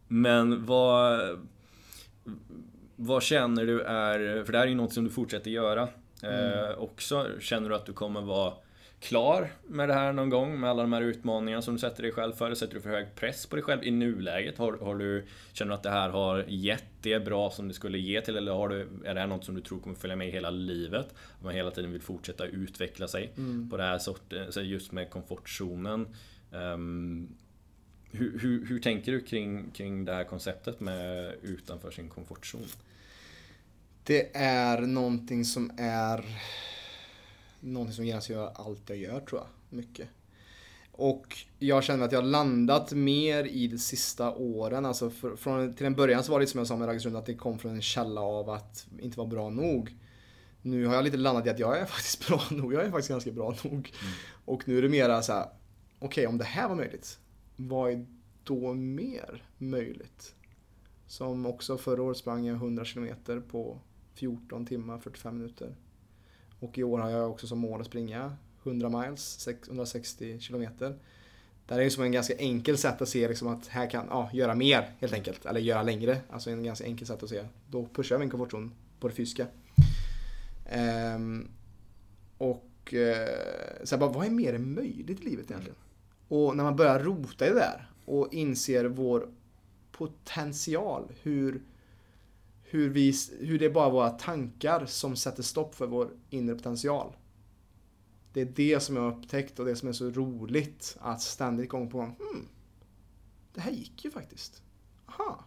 men 0.07 0.65
vad, 0.65 1.19
vad 2.95 3.23
känner 3.23 3.65
du 3.65 3.81
är, 3.81 4.43
för 4.43 4.51
det 4.51 4.57
här 4.57 4.65
är 4.65 4.69
ju 4.69 4.75
något 4.75 4.93
som 4.93 5.03
du 5.03 5.09
fortsätter 5.09 5.51
göra 5.51 5.87
mm. 6.23 6.79
också. 6.79 7.27
Känner 7.39 7.69
du 7.69 7.75
att 7.75 7.85
du 7.85 7.93
kommer 7.93 8.21
vara 8.21 8.53
klar 8.99 9.51
med 9.67 9.89
det 9.89 9.93
här 9.93 10.13
någon 10.13 10.29
gång? 10.29 10.59
Med 10.59 10.69
alla 10.69 10.81
de 10.81 10.93
här 10.93 11.01
utmaningarna 11.01 11.61
som 11.61 11.73
du 11.73 11.79
sätter 11.79 12.03
dig 12.03 12.11
själv 12.11 12.33
för? 12.33 12.55
Sätter 12.55 12.73
du 12.73 12.81
för 12.81 12.89
hög 12.89 13.15
press 13.15 13.45
på 13.45 13.55
dig 13.55 13.63
själv 13.63 13.83
i 13.83 13.91
nuläget? 13.91 14.57
Har, 14.57 14.73
har 14.73 14.95
du, 14.95 15.25
känner 15.53 15.69
du 15.69 15.75
att 15.75 15.83
det 15.83 15.89
här 15.89 16.09
har 16.09 16.45
gett 16.47 16.85
det 17.01 17.19
bra 17.19 17.51
som 17.51 17.67
det 17.67 17.73
skulle 17.73 17.97
ge 17.97 18.21
till? 18.21 18.37
Eller 18.37 18.51
har 18.51 18.69
du, 18.69 18.87
är 19.05 19.13
det 19.13 19.19
här 19.19 19.27
något 19.27 19.45
som 19.45 19.55
du 19.55 19.61
tror 19.61 19.79
kommer 19.79 19.95
följa 19.95 20.15
med 20.15 20.31
hela 20.31 20.49
livet? 20.49 21.05
Att 21.37 21.43
man 21.43 21.53
hela 21.53 21.71
tiden 21.71 21.91
vill 21.91 22.01
fortsätta 22.01 22.45
utveckla 22.45 23.07
sig 23.07 23.33
mm. 23.37 23.69
på 23.69 23.77
det 23.77 23.83
här 23.83 23.97
sorten, 23.97 24.69
just 24.69 24.91
med 24.91 25.09
komfortzonen. 25.09 26.07
Um, 26.51 27.35
hur, 28.11 28.39
hur, 28.39 28.65
hur, 28.65 28.79
tänker 28.79 29.11
du 29.11 29.21
kring, 29.21 29.71
kring 29.71 30.05
det 30.05 30.13
här 30.13 30.23
konceptet 30.23 30.79
med 30.79 31.35
utanför 31.41 31.91
sin 31.91 32.09
komfortzon? 32.09 32.65
Det 34.03 34.35
är 34.37 34.81
någonting 34.81 35.45
som 35.45 35.71
är 35.77 36.25
någonting 37.59 37.95
som 37.95 38.05
genomsyrar 38.05 38.51
allt 38.55 38.89
jag 38.89 38.97
gör 38.97 39.19
tror 39.19 39.41
jag. 39.41 39.77
Mycket. 39.77 40.09
Och 40.91 41.37
jag 41.59 41.83
känner 41.83 42.05
att 42.05 42.11
jag 42.11 42.21
har 42.21 42.27
landat 42.27 42.91
mer 42.91 43.43
i 43.43 43.67
de 43.67 43.77
sista 43.77 44.35
åren. 44.35 44.85
Alltså 44.85 45.09
för, 45.09 45.35
från, 45.35 45.73
till 45.73 45.85
en 45.85 45.95
början 45.95 46.23
så 46.23 46.31
var 46.31 46.39
det 46.39 46.47
som 46.47 46.57
jag 46.57 46.67
sa 46.67 46.77
med 46.77 46.87
Raggersund 46.87 47.15
att 47.15 47.25
det 47.25 47.35
kom 47.35 47.59
från 47.59 47.71
en 47.71 47.81
källa 47.81 48.21
av 48.21 48.49
att 48.49 48.87
inte 48.99 49.17
vara 49.17 49.27
bra 49.27 49.49
nog. 49.49 49.95
Nu 50.61 50.85
har 50.85 50.95
jag 50.95 51.03
lite 51.03 51.17
landat 51.17 51.45
i 51.45 51.49
att 51.49 51.59
jag 51.59 51.79
är 51.79 51.85
faktiskt 51.95 52.27
bra 52.27 52.41
nog. 52.51 52.73
Jag 52.73 52.85
är 52.85 52.91
faktiskt 52.91 53.09
ganska 53.09 53.31
bra 53.31 53.55
nog. 53.63 53.73
Mm. 53.73 54.13
Och 54.45 54.67
nu 54.67 54.77
är 54.77 54.81
det 54.81 54.89
mera 54.89 55.21
så 55.21 55.33
här. 55.33 55.43
okej 55.43 56.07
okay, 56.07 56.25
om 56.25 56.37
det 56.37 56.43
här 56.43 56.69
var 56.69 56.75
möjligt, 56.75 57.19
vad 57.55 57.91
är 57.91 58.05
då 58.43 58.73
mer 58.73 59.43
möjligt? 59.57 60.35
Som 61.07 61.45
också 61.45 61.77
förra 61.77 62.03
året 62.03 62.17
sprang 62.17 62.45
jag 62.45 62.55
100 62.55 62.85
km 62.85 63.07
på 63.51 63.79
14 64.13 64.65
timmar 64.65 64.99
45 64.99 65.37
minuter. 65.37 65.75
Och 66.59 66.77
i 66.77 66.83
år 66.83 66.99
har 66.99 67.09
jag 67.09 67.31
också 67.31 67.47
som 67.47 67.59
mål 67.59 67.81
att 67.81 67.87
springa 67.87 68.35
100 68.63 68.89
miles, 68.89 69.47
160 69.67 70.39
kilometer. 70.39 70.95
Det 71.67 71.73
här 71.73 71.79
är 71.79 71.83
ju 71.83 71.89
som 71.89 72.03
en 72.03 72.11
ganska 72.11 72.35
enkel 72.35 72.77
sätt 72.77 73.01
att 73.01 73.09
se 73.09 73.27
liksom 73.27 73.47
att 73.47 73.67
här 73.67 73.89
kan, 73.89 74.05
ja, 74.09 74.29
göra 74.33 74.55
mer 74.55 74.91
helt 74.99 75.13
enkelt. 75.13 75.45
Eller 75.45 75.59
göra 75.59 75.83
längre. 75.83 76.17
Alltså 76.29 76.49
en 76.49 76.63
ganska 76.63 76.85
enkel 76.85 77.07
sätt 77.07 77.23
att 77.23 77.29
se. 77.29 77.45
Då 77.67 77.87
pushar 77.93 78.15
jag 78.15 78.19
min 78.19 78.29
komfortzon 78.29 78.71
på 78.99 79.07
det 79.07 79.13
fysiska. 79.13 79.47
Ehm, 80.69 81.47
och 82.37 82.93
eh, 82.93 83.29
så 83.83 83.97
bara, 83.97 84.09
vad 84.09 84.25
är 84.25 84.29
mer 84.29 84.57
möjligt 84.57 85.21
i 85.21 85.23
livet 85.23 85.51
egentligen? 85.51 85.77
Och 86.27 86.57
när 86.57 86.63
man 86.63 86.75
börjar 86.75 86.99
rota 86.99 87.47
i 87.47 87.49
det 87.49 87.55
där 87.55 87.91
och 88.05 88.33
inser 88.33 88.85
vår 88.85 89.29
potential, 89.91 91.11
hur 91.21 91.61
hur, 92.71 92.89
vi, 92.89 93.13
hur 93.39 93.59
det 93.59 93.65
är 93.65 93.69
bara 93.69 93.89
våra 93.89 94.09
tankar 94.09 94.85
som 94.85 95.15
sätter 95.15 95.43
stopp 95.43 95.75
för 95.75 95.87
vår 95.87 96.11
inre 96.29 96.55
potential. 96.55 97.15
Det 98.33 98.41
är 98.41 98.45
det 98.45 98.79
som 98.79 98.95
jag 98.95 99.03
har 99.03 99.17
upptäckt 99.17 99.59
och 99.59 99.65
det 99.65 99.75
som 99.75 99.89
är 99.89 99.93
så 99.93 100.09
roligt 100.09 100.97
att 100.99 101.21
ständigt 101.21 101.69
gång 101.69 101.89
på 101.89 101.97
gång, 101.97 102.15
hmm, 102.19 102.47
det 103.53 103.61
här 103.61 103.71
gick 103.71 104.05
ju 104.05 104.11
faktiskt. 104.11 104.63
Aha. 105.05 105.45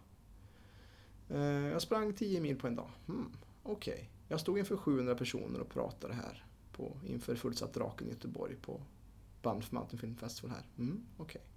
Eh, 1.29 1.41
jag 1.41 1.81
sprang 1.81 2.13
10 2.13 2.41
mil 2.41 2.59
på 2.59 2.67
en 2.67 2.75
dag. 2.75 2.89
Hmm, 3.07 3.31
Okej. 3.63 3.93
Okay. 3.93 4.05
Jag 4.27 4.39
stod 4.39 4.59
inför 4.59 4.77
700 4.77 5.15
personer 5.15 5.59
och 5.59 5.69
pratade 5.69 6.13
här 6.13 6.45
på, 6.71 6.97
inför 7.07 7.35
fullsatt 7.35 7.73
Draken 7.73 8.07
i 8.07 8.11
Göteborg 8.11 8.55
på 8.55 8.81
Banff 9.41 9.71
Mountain 9.71 9.99
Film 9.99 10.15
Festival 10.15 10.51
här. 10.55 10.65
Mm, 10.77 11.05
Okej. 11.17 11.41
Okay 11.41 11.52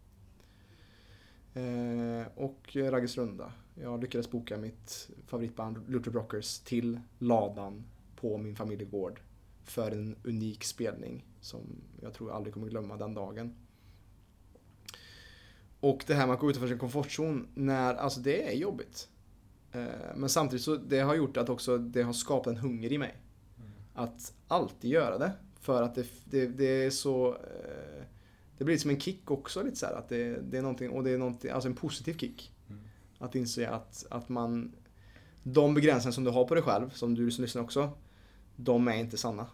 och 2.34 2.76
Raggersrunda. 2.76 3.52
Jag 3.74 4.00
lyckades 4.00 4.30
boka 4.30 4.56
mitt 4.56 5.10
favoritband 5.26 5.78
Luther 5.88 6.10
Rockers 6.10 6.58
till 6.58 7.00
ladan 7.18 7.84
på 8.16 8.38
min 8.38 8.56
familjegård 8.56 9.20
för 9.64 9.90
en 9.90 10.16
unik 10.24 10.64
spelning 10.64 11.24
som 11.40 11.60
jag 12.02 12.14
tror 12.14 12.30
jag 12.30 12.36
aldrig 12.36 12.54
kommer 12.54 12.68
glömma 12.68 12.96
den 12.96 13.14
dagen. 13.14 13.54
Och 15.80 16.04
det 16.06 16.14
här 16.14 16.26
med 16.26 16.34
att 16.34 16.40
gå 16.40 16.50
utanför 16.50 16.68
sin 16.68 16.78
komfortzon, 16.78 17.48
när, 17.54 17.94
alltså 17.94 18.20
det 18.20 18.52
är 18.52 18.56
jobbigt. 18.56 19.08
Eh, 19.72 19.84
men 20.16 20.28
samtidigt 20.28 20.62
så 20.64 20.76
det 20.76 21.00
har 21.00 21.14
gjort 21.14 21.36
att 21.36 21.48
också 21.48 21.78
det 21.78 22.02
har 22.02 22.12
skapat 22.12 22.46
en 22.46 22.56
hunger 22.56 22.92
i 22.92 22.98
mig. 22.98 23.14
Mm. 23.58 23.70
Att 23.94 24.34
alltid 24.48 24.90
göra 24.90 25.18
det. 25.18 25.32
För 25.60 25.82
att 25.82 25.94
det, 25.94 26.06
det, 26.24 26.46
det 26.46 26.84
är 26.84 26.90
så... 26.90 27.34
Eh, 27.34 28.04
det 28.58 28.64
blir 28.64 28.78
som 28.78 28.90
en 28.90 29.00
kick 29.00 29.30
också 29.30 29.62
lite 29.62 29.76
så 29.76 29.86
här, 29.86 29.94
att 29.94 30.08
det, 30.08 30.40
det 30.50 30.58
är 30.58 30.62
någonting, 30.62 30.90
och 30.90 31.04
det 31.04 31.10
är 31.10 31.18
någonting, 31.18 31.50
alltså 31.50 31.68
en 31.68 31.74
positiv 31.74 32.18
kick. 32.18 32.52
Mm. 32.68 32.80
Att 33.18 33.34
inse 33.34 33.68
att, 33.68 34.06
att 34.10 34.28
man... 34.28 34.72
De 35.42 35.74
begränsningar 35.74 36.12
som 36.12 36.24
du 36.24 36.30
har 36.30 36.44
på 36.44 36.54
dig 36.54 36.62
själv, 36.62 36.90
som 36.90 37.14
du 37.14 37.30
som 37.30 37.42
lyssnar 37.42 37.62
också, 37.62 37.90
de 38.56 38.88
är 38.88 38.96
inte 38.96 39.16
sanna. 39.16 39.46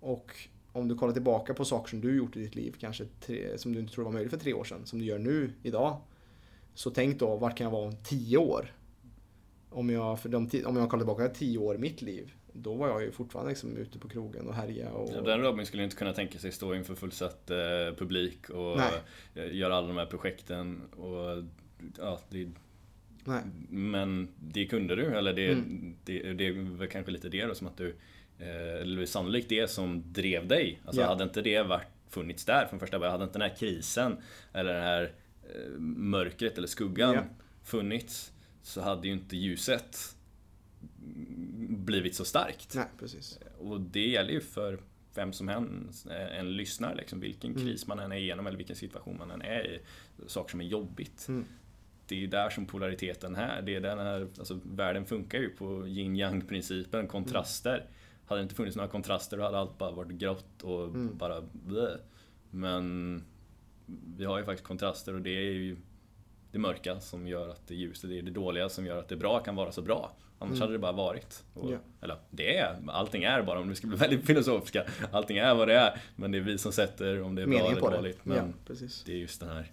Och 0.00 0.32
om 0.72 0.88
du 0.88 0.94
kollar 0.94 1.12
tillbaka 1.12 1.54
på 1.54 1.64
saker 1.64 1.90
som 1.90 2.00
du 2.00 2.16
gjort 2.16 2.36
i 2.36 2.40
ditt 2.40 2.54
liv, 2.54 2.76
kanske 2.80 3.04
tre, 3.20 3.58
som 3.58 3.72
du 3.72 3.80
inte 3.80 3.92
trodde 3.92 4.04
var 4.04 4.12
möjligt 4.12 4.32
för 4.32 4.38
tre 4.38 4.54
år 4.54 4.64
sedan, 4.64 4.86
som 4.86 4.98
du 4.98 5.04
gör 5.04 5.18
nu, 5.18 5.52
idag. 5.62 6.00
Så 6.74 6.90
tänk 6.90 7.18
då, 7.18 7.36
vart 7.36 7.56
kan 7.56 7.64
jag 7.64 7.70
vara 7.70 7.86
om 7.86 7.96
tio 8.04 8.38
år? 8.38 8.72
Om 9.70 9.90
jag, 9.90 10.20
för 10.20 10.28
de, 10.28 10.50
om 10.66 10.76
jag 10.76 10.90
kollar 10.90 11.04
tillbaka 11.04 11.28
tio 11.28 11.58
år 11.58 11.74
i 11.74 11.78
mitt 11.78 12.02
liv, 12.02 12.34
då 12.56 12.74
var 12.74 12.88
jag 12.88 13.02
ju 13.02 13.12
fortfarande 13.12 13.50
liksom 13.50 13.76
ute 13.76 13.98
på 13.98 14.08
krogen 14.08 14.46
och 14.46 14.54
härja. 14.54 14.90
Och... 14.90 15.10
Ja, 15.14 15.20
den 15.20 15.40
Robin 15.40 15.66
skulle 15.66 15.84
inte 15.84 15.96
kunna 15.96 16.12
tänka 16.12 16.38
sig 16.38 16.52
stå 16.52 16.74
inför 16.74 16.94
fullsatt 16.94 17.50
eh, 17.50 17.56
publik 17.98 18.50
och 18.50 18.76
Nej. 18.76 19.56
göra 19.56 19.76
alla 19.76 19.88
de 19.88 19.96
här 19.96 20.06
projekten. 20.06 20.82
Och, 20.96 21.44
ja, 21.98 22.20
det, 22.28 22.50
Nej. 23.24 23.42
Men 23.68 24.28
det 24.38 24.66
kunde 24.66 24.96
du, 24.96 25.04
eller 25.04 25.32
det, 25.32 25.48
mm. 25.48 25.96
det, 26.04 26.32
det 26.32 26.50
väl 26.52 26.88
kanske 26.88 27.12
lite 27.12 27.28
det 27.28 27.46
då, 27.46 27.54
som 27.54 27.66
att 27.66 27.76
du 27.76 27.94
Eh, 28.38 28.80
eller 28.82 29.06
sannolikt 29.06 29.48
det 29.48 29.70
som 29.70 30.12
drev 30.12 30.46
dig. 30.46 30.80
Alltså 30.84 31.00
ja. 31.02 31.08
hade 31.08 31.24
inte 31.24 31.42
det 31.42 31.62
varit, 31.62 31.86
funnits 32.08 32.44
där 32.44 32.66
från 32.66 32.80
första 32.80 32.98
början, 32.98 33.12
hade 33.12 33.24
inte 33.24 33.38
den 33.38 33.50
här 33.50 33.56
krisen 33.56 34.16
eller 34.52 34.74
det 34.74 34.80
här 34.80 35.12
eh, 35.54 35.78
mörkret 35.80 36.58
eller 36.58 36.68
skuggan 36.68 37.14
ja. 37.14 37.22
funnits 37.64 38.32
så 38.62 38.80
hade 38.80 39.08
ju 39.08 39.14
inte 39.14 39.36
ljuset 39.36 40.15
blivit 41.68 42.14
så 42.14 42.24
starkt. 42.24 42.74
Nej, 42.74 42.86
precis. 42.98 43.38
Och 43.58 43.80
det 43.80 44.08
gäller 44.08 44.32
ju 44.32 44.40
för 44.40 44.80
vem 45.14 45.32
som 45.32 45.48
helst 45.48 46.06
eh, 46.06 46.38
en 46.38 46.56
lyssnar 46.56 46.94
liksom, 46.94 47.20
vilken 47.20 47.50
mm. 47.50 47.62
kris 47.62 47.86
man 47.86 47.98
än 47.98 48.12
är 48.12 48.16
igenom 48.16 48.46
eller 48.46 48.56
vilken 48.56 48.76
situation 48.76 49.18
man 49.18 49.30
än 49.30 49.42
är 49.42 49.66
i. 49.66 49.80
Saker 50.26 50.50
som 50.50 50.60
är 50.60 50.64
jobbigt. 50.64 51.28
Mm. 51.28 51.44
Det 52.08 52.14
är 52.14 52.18
ju 52.18 52.26
där 52.26 52.50
som 52.50 52.66
polariteten 52.66 53.36
är. 53.36 53.62
Det 53.62 53.74
är 53.74 53.80
den 53.80 53.98
här, 53.98 54.28
alltså, 54.38 54.60
världen 54.64 55.04
funkar 55.04 55.38
ju 55.38 55.48
på 55.48 55.86
yin 55.86 56.16
yang 56.16 56.40
principen, 56.40 57.06
kontraster. 57.06 57.76
Mm. 57.76 57.88
Hade 58.26 58.40
det 58.40 58.42
inte 58.42 58.54
funnits 58.54 58.76
några 58.76 58.88
kontraster 58.88 59.36
då 59.36 59.42
hade 59.42 59.58
allt 59.58 59.78
bara 59.78 59.90
varit 59.90 60.12
grått 60.12 60.62
och 60.62 60.84
mm. 60.84 61.16
bara 61.16 61.42
bleh. 61.52 61.96
Men 62.50 63.24
vi 64.16 64.24
har 64.24 64.38
ju 64.38 64.44
faktiskt 64.44 64.66
kontraster 64.66 65.14
och 65.14 65.20
det 65.20 65.30
är 65.30 65.52
ju 65.52 65.76
det 66.52 66.58
mörka 66.58 67.00
som 67.00 67.26
gör 67.26 67.48
att 67.48 67.66
det 67.68 67.74
är 67.74 67.78
ljust. 67.78 68.02
Det 68.02 68.18
är 68.18 68.22
det 68.22 68.30
dåliga 68.30 68.68
som 68.68 68.86
gör 68.86 68.98
att 68.98 69.08
det 69.08 69.16
bra 69.16 69.42
kan 69.42 69.56
vara 69.56 69.72
så 69.72 69.82
bra. 69.82 70.16
Annars 70.38 70.52
mm. 70.52 70.60
hade 70.60 70.72
det 70.72 70.78
bara 70.78 70.92
varit. 70.92 71.44
Och, 71.54 71.70
yeah. 71.70 71.80
Eller 72.00 72.16
det 72.30 72.56
är, 72.56 72.76
allting 72.88 73.24
är 73.24 73.42
bara, 73.42 73.60
om 73.60 73.68
du 73.68 73.74
ska 73.74 73.86
bli 73.86 73.96
väldigt 74.06 74.26
filosofiska, 74.26 74.84
allting 75.12 75.36
är 75.38 75.54
vad 75.54 75.68
det 75.68 75.74
är. 75.74 76.00
Men 76.16 76.30
det 76.32 76.38
är 76.38 76.42
vi 76.42 76.58
som 76.58 76.72
sätter 76.72 77.22
om 77.22 77.34
det 77.34 77.42
är 77.42 77.46
Meningen 77.46 77.74
bra 77.74 77.88
eller 77.88 77.96
dåligt. 77.96 78.24
Men 78.24 78.54
ja, 78.66 78.74
det 79.06 79.12
är 79.12 79.16
just 79.16 79.40
den 79.40 79.48
här, 79.48 79.72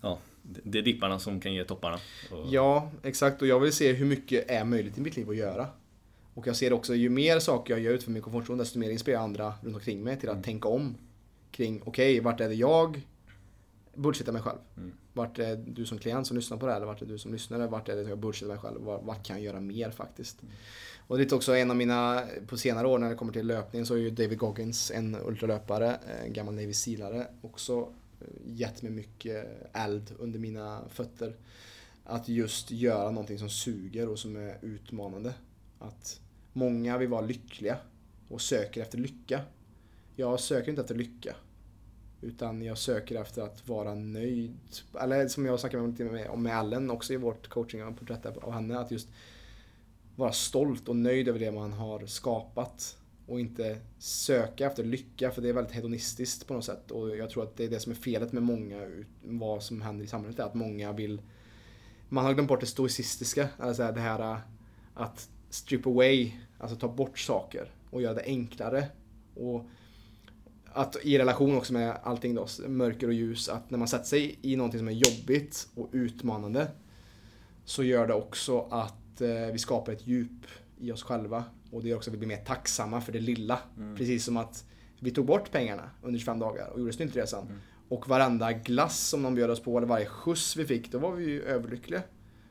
ja, 0.00 0.18
det 0.42 0.78
är 0.78 0.82
dipparna 0.82 1.18
som 1.18 1.40
kan 1.40 1.54
ge 1.54 1.64
topparna. 1.64 1.98
Och... 2.30 2.46
Ja, 2.50 2.90
exakt. 3.02 3.42
Och 3.42 3.48
jag 3.48 3.60
vill 3.60 3.72
se 3.72 3.92
hur 3.92 4.06
mycket 4.06 4.50
är 4.50 4.64
möjligt 4.64 4.98
i 4.98 5.00
mitt 5.00 5.16
liv 5.16 5.30
att 5.30 5.36
göra. 5.36 5.66
Och 6.34 6.46
jag 6.46 6.56
ser 6.56 6.72
också, 6.72 6.94
ju 6.94 7.08
mer 7.08 7.38
saker 7.38 7.74
jag 7.74 7.80
gör 7.80 7.92
utanför 7.92 8.10
min 8.10 8.22
komfortzon, 8.22 8.58
desto 8.58 8.78
mer 8.78 8.90
inspirerar 8.90 9.20
jag 9.20 9.24
andra 9.24 9.54
runt 9.62 9.74
omkring 9.74 10.04
mig 10.04 10.20
till 10.20 10.28
att 10.28 10.34
mm. 10.34 10.42
tänka 10.44 10.68
om. 10.68 10.94
Kring, 11.50 11.82
okej, 11.84 12.12
okay, 12.12 12.20
vart 12.20 12.40
är 12.40 12.48
det 12.48 12.54
jag 12.54 13.00
bullshittar 13.94 14.32
mig 14.32 14.42
själv? 14.42 14.58
Mm. 14.76 14.92
Vart 15.12 15.38
är 15.38 15.56
du 15.56 15.86
som 15.86 15.98
klient 15.98 16.26
som 16.26 16.36
lyssnar 16.36 16.56
på 16.56 16.66
det 16.66 16.72
här? 16.72 16.76
Eller 16.76 16.86
vart 16.86 17.02
är 17.02 17.06
du 17.06 17.18
som 17.18 17.32
lyssnare? 17.32 17.66
Vart 17.66 17.88
är 17.88 17.96
det 17.96 18.02
jag 18.02 18.18
bullshittar 18.18 18.48
mig 18.48 18.58
själv? 18.58 18.80
Vart, 18.80 19.02
vart 19.04 19.26
kan 19.26 19.36
jag 19.36 19.44
göra 19.44 19.60
mer 19.60 19.90
faktiskt? 19.90 20.42
Mm. 20.42 20.54
Och 21.06 21.18
det 21.18 21.32
är 21.32 21.34
också 21.34 21.56
en 21.56 21.70
av 21.70 21.76
mina, 21.76 22.22
på 22.46 22.56
senare 22.56 22.86
år 22.86 22.98
när 22.98 23.10
det 23.10 23.14
kommer 23.14 23.32
till 23.32 23.46
löpning 23.46 23.86
så 23.86 23.94
är 23.94 23.98
ju 23.98 24.10
David 24.10 24.38
Goggins 24.38 24.90
en 24.90 25.16
ultralöpare, 25.24 25.98
en 26.24 26.32
gammal 26.32 26.54
Navy 26.54 26.72
Sealare, 26.72 27.26
också 27.42 27.92
eh, 28.20 28.26
gett 28.46 28.82
mig 28.82 28.92
mycket 28.92 29.46
eld 29.72 30.14
under 30.18 30.38
mina 30.38 30.82
fötter. 30.88 31.36
Att 32.04 32.28
just 32.28 32.70
göra 32.70 33.10
någonting 33.10 33.38
som 33.38 33.50
suger 33.50 34.08
och 34.08 34.18
som 34.18 34.36
är 34.36 34.58
utmanande. 34.62 35.34
Att 35.78 36.20
många 36.52 36.98
vill 36.98 37.08
vara 37.08 37.20
lyckliga 37.20 37.76
och 38.28 38.40
söker 38.40 38.82
efter 38.82 38.98
lycka. 38.98 39.40
Jag 40.16 40.40
söker 40.40 40.70
inte 40.70 40.82
efter 40.82 40.94
lycka. 40.94 41.34
Utan 42.22 42.62
jag 42.62 42.78
söker 42.78 43.20
efter 43.20 43.42
att 43.42 43.68
vara 43.68 43.94
nöjd. 43.94 44.56
Eller 45.00 45.28
som 45.28 45.46
jag 45.46 45.60
snackade 45.60 45.86
lite 45.86 46.04
med, 46.04 46.38
med 46.38 46.60
Ellen 46.60 46.90
också 46.90 47.12
i 47.12 47.16
vårt 47.16 47.48
coachingporträtt 47.48 48.26
av 48.26 48.52
henne. 48.52 48.78
Att 48.78 48.90
just 48.90 49.08
vara 50.16 50.32
stolt 50.32 50.88
och 50.88 50.96
nöjd 50.96 51.28
över 51.28 51.38
det 51.38 51.50
man 51.50 51.72
har 51.72 52.06
skapat. 52.06 52.98
Och 53.26 53.40
inte 53.40 53.78
söka 53.98 54.66
efter 54.66 54.84
lycka 54.84 55.30
för 55.30 55.42
det 55.42 55.48
är 55.48 55.52
väldigt 55.52 55.74
hedonistiskt 55.74 56.46
på 56.46 56.54
något 56.54 56.64
sätt. 56.64 56.90
Och 56.90 57.16
jag 57.16 57.30
tror 57.30 57.42
att 57.42 57.56
det 57.56 57.64
är 57.64 57.70
det 57.70 57.80
som 57.80 57.92
är 57.92 57.96
felet 57.96 58.32
med 58.32 58.42
många, 58.42 59.04
vad 59.24 59.62
som 59.62 59.82
händer 59.82 60.04
i 60.04 60.08
samhället. 60.08 60.38
Är 60.38 60.44
att 60.44 60.54
många 60.54 60.92
vill... 60.92 61.22
Man 62.08 62.24
har 62.24 62.34
glömt 62.34 62.48
bort 62.48 62.60
det 62.60 62.66
stoicistiska. 62.66 63.48
Alltså 63.58 63.92
det 63.92 64.00
här 64.00 64.40
att 64.94 65.28
strip 65.50 65.86
away, 65.86 66.32
alltså 66.58 66.76
ta 66.76 66.88
bort 66.88 67.18
saker 67.18 67.70
och 67.90 68.02
göra 68.02 68.14
det 68.14 68.24
enklare. 68.24 68.88
Och 69.34 69.66
att 70.74 70.96
i 71.02 71.18
relation 71.18 71.56
också 71.56 71.72
med 71.72 71.96
allting 72.02 72.34
då, 72.34 72.46
mörker 72.68 73.06
och 73.06 73.12
ljus, 73.12 73.48
att 73.48 73.70
när 73.70 73.78
man 73.78 73.88
sätter 73.88 74.04
sig 74.04 74.38
i 74.42 74.56
någonting 74.56 74.78
som 74.78 74.88
är 74.88 74.92
jobbigt 74.92 75.68
och 75.74 75.88
utmanande 75.92 76.68
så 77.64 77.82
gör 77.82 78.06
det 78.06 78.14
också 78.14 78.60
att 78.70 79.20
eh, 79.20 79.52
vi 79.52 79.58
skapar 79.58 79.92
ett 79.92 80.06
djup 80.06 80.46
i 80.78 80.92
oss 80.92 81.02
själva 81.02 81.44
och 81.70 81.82
det 81.82 81.88
gör 81.88 81.96
också 81.96 82.10
att 82.10 82.14
vi 82.14 82.18
blir 82.18 82.28
mer 82.28 82.44
tacksamma 82.44 83.00
för 83.00 83.12
det 83.12 83.20
lilla. 83.20 83.58
Mm. 83.76 83.96
Precis 83.96 84.24
som 84.24 84.36
att 84.36 84.64
vi 85.00 85.10
tog 85.10 85.26
bort 85.26 85.50
pengarna 85.50 85.90
under 86.02 86.18
25 86.18 86.38
dagar 86.38 86.68
och 86.68 86.80
gjorde 86.80 86.92
snyltresan. 86.92 87.46
Mm. 87.46 87.58
Och 87.88 88.08
varenda 88.08 88.52
glass 88.52 89.08
som 89.08 89.22
de 89.22 89.34
bjöd 89.34 89.50
oss 89.50 89.60
på, 89.60 89.76
eller 89.76 89.86
varje 89.86 90.06
skjuts 90.06 90.56
vi 90.56 90.64
fick, 90.64 90.92
då 90.92 90.98
var 90.98 91.12
vi 91.12 91.24
ju 91.24 91.42
överlyckliga. 91.42 92.02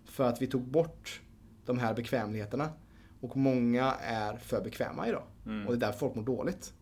För 0.05 0.23
att 0.23 0.41
vi 0.41 0.47
tog 0.47 0.61
bort 0.61 1.21
de 1.65 1.79
här 1.79 1.93
bekvämligheterna. 1.93 2.69
Och 3.21 3.37
många 3.37 3.93
är 4.01 4.37
för 4.37 4.61
bekväma 4.61 5.07
idag. 5.07 5.23
Mm. 5.45 5.67
Och 5.67 5.73
det 5.73 5.77
är 5.77 5.87
därför 5.87 5.99
folk 5.99 6.15
mår 6.15 6.23
dåligt. 6.23 6.73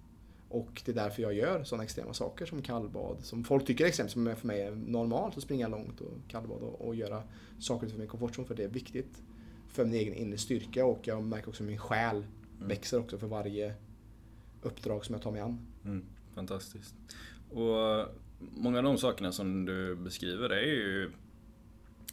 Och 0.49 0.81
det 0.85 0.91
är 0.91 0.95
därför 0.95 1.21
jag 1.21 1.33
gör 1.33 1.63
sådana 1.63 1.83
extrema 1.83 2.13
saker 2.13 2.45
som 2.45 2.61
kallbad. 2.61 3.17
Som 3.21 3.43
folk 3.43 3.65
tycker 3.65 3.85
extremt, 3.85 4.11
som 4.11 4.35
för 4.35 4.47
mig 4.47 4.61
är 4.61 4.71
normalt 4.71 5.37
att 5.37 5.43
springa 5.43 5.67
långt 5.67 6.01
och 6.01 6.13
kallbad 6.27 6.61
och, 6.61 6.87
och 6.87 6.95
göra 6.95 7.23
saker 7.59 7.85
utanför 7.85 7.99
min 7.99 8.07
komfortzon. 8.07 8.45
För 8.45 8.55
det 8.55 8.63
är 8.63 8.67
viktigt 8.67 9.21
för 9.67 9.85
min 9.85 9.93
egen 9.93 10.13
inre 10.13 10.37
styrka 10.37 10.85
och 10.85 11.07
jag 11.07 11.23
märker 11.23 11.49
också 11.49 11.63
att 11.63 11.69
min 11.69 11.77
själ 11.77 12.15
mm. 12.15 12.67
växer 12.67 12.99
också 12.99 13.17
för 13.17 13.27
varje 13.27 13.73
uppdrag 14.61 15.05
som 15.05 15.13
jag 15.13 15.21
tar 15.21 15.31
mig 15.31 15.41
an. 15.41 15.67
Mm, 15.85 16.05
fantastiskt. 16.35 16.95
Och 17.49 18.05
många 18.39 18.77
av 18.77 18.83
de 18.83 18.97
sakerna 18.97 19.31
som 19.31 19.65
du 19.65 19.95
beskriver 19.95 20.49
är 20.49 20.65
ju 20.65 21.11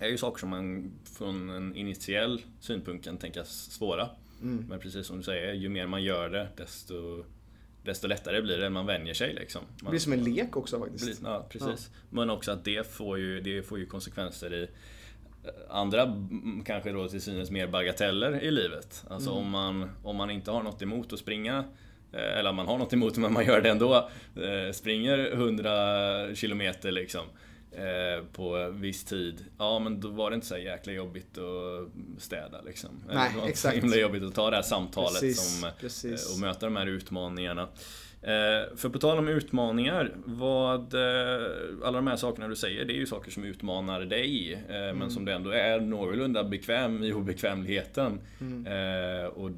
är 0.01 0.09
ju 0.09 0.19
saker 0.19 0.39
som 0.39 0.49
man 0.49 0.93
från 1.05 1.51
en 1.51 1.77
initiell 1.77 2.43
synpunkt 2.61 3.05
kan 3.05 3.17
tänkas 3.17 3.71
svåra. 3.71 4.11
Mm. 4.43 4.65
Men 4.69 4.81
precis 4.81 5.07
som 5.07 5.17
du 5.17 5.23
säger, 5.23 5.55
ju 5.55 5.69
mer 5.69 5.87
man 5.87 6.03
gör 6.03 6.31
det 6.31 6.49
desto, 6.57 7.25
desto 7.87 8.07
lättare 8.07 8.43
blir 8.43 8.59
det. 8.59 8.71
Man 8.71 8.87
vänjer 8.87 9.15
sig 9.15 9.35
liksom. 9.35 9.63
Man, 9.63 9.77
det 9.85 9.91
blir 9.91 10.01
som 10.01 10.13
en 10.13 10.25
lek 10.25 10.57
också 10.57 10.81
faktiskt. 10.81 11.21
Blir, 11.21 11.31
ja, 11.31 11.47
precis. 11.49 11.91
Ja. 11.93 12.01
Men 12.11 12.31
också 12.31 12.53
att 12.53 12.65
det 12.65 12.93
får 12.93 13.19
ju, 13.19 13.41
det 13.41 13.63
får 13.63 13.79
ju 13.79 13.87
konsekvenser 13.87 14.55
i 14.55 14.63
eh, 14.63 15.51
andra, 15.69 16.25
kanske 16.65 16.93
då 16.93 17.09
till 17.09 17.23
synes 17.23 17.51
mer 17.51 17.67
bagateller 17.67 18.43
i 18.43 18.51
livet. 18.51 19.05
Alltså 19.11 19.31
mm. 19.31 19.43
om, 19.43 19.51
man, 19.51 19.91
om 20.03 20.17
man 20.17 20.31
inte 20.31 20.51
har 20.51 20.63
något 20.63 20.83
emot 20.83 21.13
att 21.13 21.19
springa 21.19 21.65
eh, 22.13 22.39
eller 22.39 22.53
man 22.53 22.67
har 22.67 22.79
något 22.79 22.93
emot 22.93 23.17
men 23.17 23.33
man 23.33 23.47
gör 23.47 23.61
det 23.61 23.71
ändå. 23.71 24.11
Eh, 24.37 24.73
springer 24.73 25.33
100 25.33 26.35
kilometer 26.35 26.93
liksom 26.93 27.27
på 28.33 28.71
viss 28.71 29.05
tid. 29.05 29.45
Ja 29.59 29.79
men 29.79 30.01
då 30.01 30.09
var 30.09 30.31
det 30.31 30.35
inte 30.35 30.47
så 30.47 30.59
jäkla 30.59 30.93
jobbigt 30.93 31.39
att 31.39 32.23
städa 32.23 32.61
liksom. 32.67 32.91
Nej, 33.09 33.31
det 33.35 33.41
var 33.41 33.49
exakt. 33.49 33.75
så 33.75 33.81
himla 33.81 33.97
jobbigt 33.97 34.23
att 34.23 34.35
ta 34.35 34.51
det 34.51 34.57
här 34.57 34.63
samtalet 34.63 35.21
precis, 35.21 35.61
som, 35.61 35.71
precis. 35.81 36.35
och 36.35 36.41
möta 36.41 36.67
de 36.67 36.77
här 36.77 36.87
utmaningarna. 36.87 37.69
Eh, 38.23 38.77
för 38.77 38.89
på 38.89 38.99
tal 38.99 39.19
om 39.19 39.29
utmaningar, 39.29 40.13
vad, 40.25 40.95
eh, 40.95 41.47
alla 41.85 41.99
de 41.99 42.07
här 42.07 42.17
sakerna 42.17 42.49
du 42.49 42.57
säger, 42.57 42.85
det 42.85 42.93
är 42.93 42.97
ju 42.97 43.07
saker 43.07 43.31
som 43.31 43.45
utmanar 43.45 44.01
dig. 44.01 44.65
Mm. 44.69 44.99
Men 44.99 45.11
som 45.11 45.25
du 45.25 45.33
ändå 45.33 45.51
är 45.51 45.81
någorlunda 45.81 46.45
bekväm 46.45 47.05
i 47.05 47.13
obekvämligheten. 47.13 48.21
Mm. 48.41 49.31
Och 49.31 49.51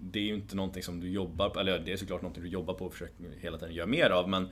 det 0.00 0.18
är 0.18 0.22
ju 0.22 0.34
inte 0.34 0.56
någonting 0.56 0.82
som 0.82 1.00
du 1.00 1.10
jobbar 1.10 1.48
på, 1.48 1.60
eller 1.60 1.78
det 1.78 1.92
är 1.92 1.96
såklart 1.96 2.22
någonting 2.22 2.42
du 2.42 2.50
jobbar 2.50 2.74
på 2.74 2.84
och 2.84 2.92
försöker 2.92 3.24
hela 3.40 3.58
tiden 3.58 3.74
göra 3.74 3.86
mer 3.86 4.10
av. 4.10 4.28
Men 4.28 4.48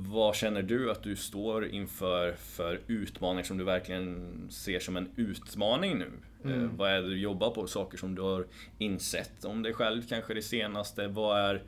vad 0.00 0.34
känner 0.34 0.62
du 0.62 0.90
att 0.90 1.02
du 1.02 1.16
står 1.16 1.66
inför 1.66 2.32
för 2.32 2.80
utmaningar 2.86 3.44
som 3.44 3.58
du 3.58 3.64
verkligen 3.64 4.46
ser 4.50 4.80
som 4.80 4.96
en 4.96 5.08
utmaning 5.16 5.98
nu? 5.98 6.10
Mm. 6.44 6.64
Eh, 6.64 6.70
vad 6.76 6.90
är 6.90 7.02
det 7.02 7.08
du 7.08 7.18
jobbar 7.18 7.50
på? 7.50 7.66
Saker 7.66 7.98
som 7.98 8.14
du 8.14 8.22
har 8.22 8.46
insett 8.78 9.44
om 9.44 9.62
dig 9.62 9.72
själv 9.72 10.02
kanske 10.08 10.34
det 10.34 10.42
senaste? 10.42 11.08
Vad 11.08 11.38
är, 11.38 11.62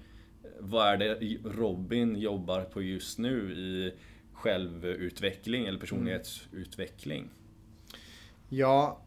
vad 0.59 0.89
är 0.89 0.97
det 0.97 1.37
Robin 1.45 2.17
jobbar 2.17 2.61
på 2.61 2.83
just 2.83 3.19
nu 3.19 3.53
i 3.53 3.95
självutveckling 4.33 5.67
eller 5.67 5.79
personlighetsutveckling? 5.79 7.31
Ja, 8.49 9.01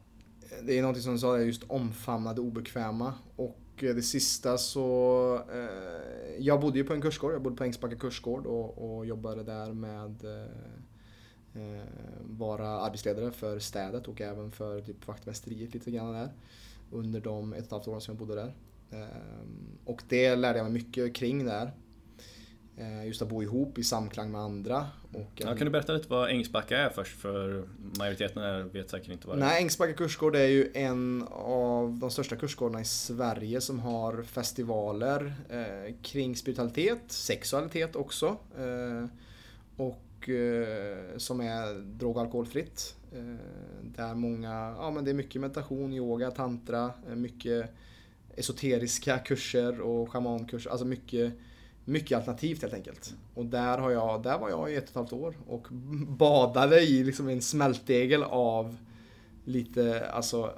det 0.63 0.77
är 0.77 0.81
något 0.81 1.01
som 1.01 1.13
du 1.13 1.19
sa, 1.19 1.39
just 1.39 1.63
omfamna 1.63 2.33
det 2.33 2.41
obekväma. 2.41 3.13
Och 3.35 3.59
Eh, 3.77 3.95
det 3.95 4.01
sista 4.01 4.57
så... 4.57 5.35
Eh, 5.53 6.39
jag 6.39 6.61
bodde 6.61 6.77
ju 6.77 6.83
på 6.83 6.93
en 6.93 7.01
kursgård, 7.01 7.33
jag 7.33 7.41
bodde 7.41 7.55
på 7.55 7.63
Ängsbacka 7.63 7.95
kursgård 7.95 8.45
och, 8.45 8.95
och 8.95 9.05
jobbade 9.05 9.43
där 9.43 9.73
med 9.73 10.25
eh, 10.25 11.61
eh, 11.63 11.85
vara 12.21 12.67
arbetsledare 12.67 13.31
för 13.31 13.59
städet 13.59 14.07
och 14.07 14.21
även 14.21 14.51
för 14.51 14.81
typ 14.81 15.07
vaktmästeriet 15.07 15.73
lite 15.73 15.91
grann 15.91 16.13
där. 16.13 16.33
Under 16.91 17.21
de 17.21 17.53
ett 17.53 17.59
och 17.59 17.65
ett 17.65 17.71
halvt 17.71 17.87
åren 17.87 18.01
som 18.01 18.11
jag 18.11 18.27
bodde 18.27 18.41
där. 18.41 18.53
Eh, 18.91 19.07
och 19.85 20.03
det 20.09 20.35
lärde 20.35 20.59
jag 20.59 20.65
mig 20.65 20.73
mycket 20.73 21.15
kring 21.15 21.45
där. 21.45 21.71
Eh, 22.77 23.05
just 23.05 23.21
att 23.21 23.29
bo 23.29 23.43
ihop 23.43 23.77
i 23.77 23.83
samklang 23.83 24.31
med 24.31 24.41
andra. 24.41 24.87
Ja, 25.35 25.55
kan 25.55 25.65
du 25.65 25.69
berätta 25.69 25.93
lite 25.93 26.09
vad 26.09 26.29
Ängsbacka 26.29 26.77
är 26.77 26.89
först? 26.89 27.17
För 27.17 27.63
majoriteten 27.97 28.69
vet 28.69 28.89
säkert 28.89 29.11
inte 29.11 29.27
vad 29.27 29.37
det 29.37 29.43
är. 29.43 29.45
Nej, 29.45 29.61
Ängsbacka 29.61 29.93
kursgård 29.93 30.35
är 30.35 30.47
ju 30.47 30.71
en 30.73 31.27
av 31.31 31.97
de 32.01 32.11
största 32.11 32.35
kursgårdarna 32.35 32.81
i 32.81 32.85
Sverige 32.85 33.61
som 33.61 33.79
har 33.79 34.23
festivaler 34.23 35.33
eh, 35.49 35.95
kring 36.01 36.35
spiritualitet, 36.35 37.01
sexualitet 37.07 37.95
också. 37.95 38.37
Eh, 38.57 39.05
och 39.77 40.29
eh, 40.29 41.17
som 41.17 41.41
är 41.41 41.79
drog 41.79 42.15
och 42.15 42.21
alkoholfritt. 42.21 42.95
Eh, 43.11 43.19
där 43.81 44.15
många, 44.15 44.75
ja 44.77 44.91
men 44.91 45.05
det 45.05 45.11
är 45.11 45.15
mycket 45.15 45.41
meditation, 45.41 45.93
yoga, 45.93 46.31
tantra, 46.31 46.91
eh, 47.09 47.15
mycket 47.15 47.69
esoteriska 48.35 49.17
kurser 49.17 49.81
och 49.81 50.11
shamankurser. 50.11 50.69
Alltså 50.69 50.85
mycket 50.85 51.33
mycket 51.85 52.17
alternativt 52.17 52.61
helt 52.61 52.73
enkelt. 52.73 53.15
Och 53.33 53.45
där, 53.45 53.77
har 53.77 53.91
jag, 53.91 54.23
där 54.23 54.39
var 54.39 54.49
jag 54.49 54.71
i 54.71 54.75
ett 54.75 54.83
och 54.83 54.89
ett 54.89 54.95
halvt 54.95 55.13
år 55.13 55.35
och 55.47 55.67
badade 56.07 56.81
i 56.81 57.03
liksom 57.03 57.29
en 57.29 57.41
smältdegel 57.41 58.23
av 58.23 58.77
lite 59.45 60.09
alltså, 60.09 60.53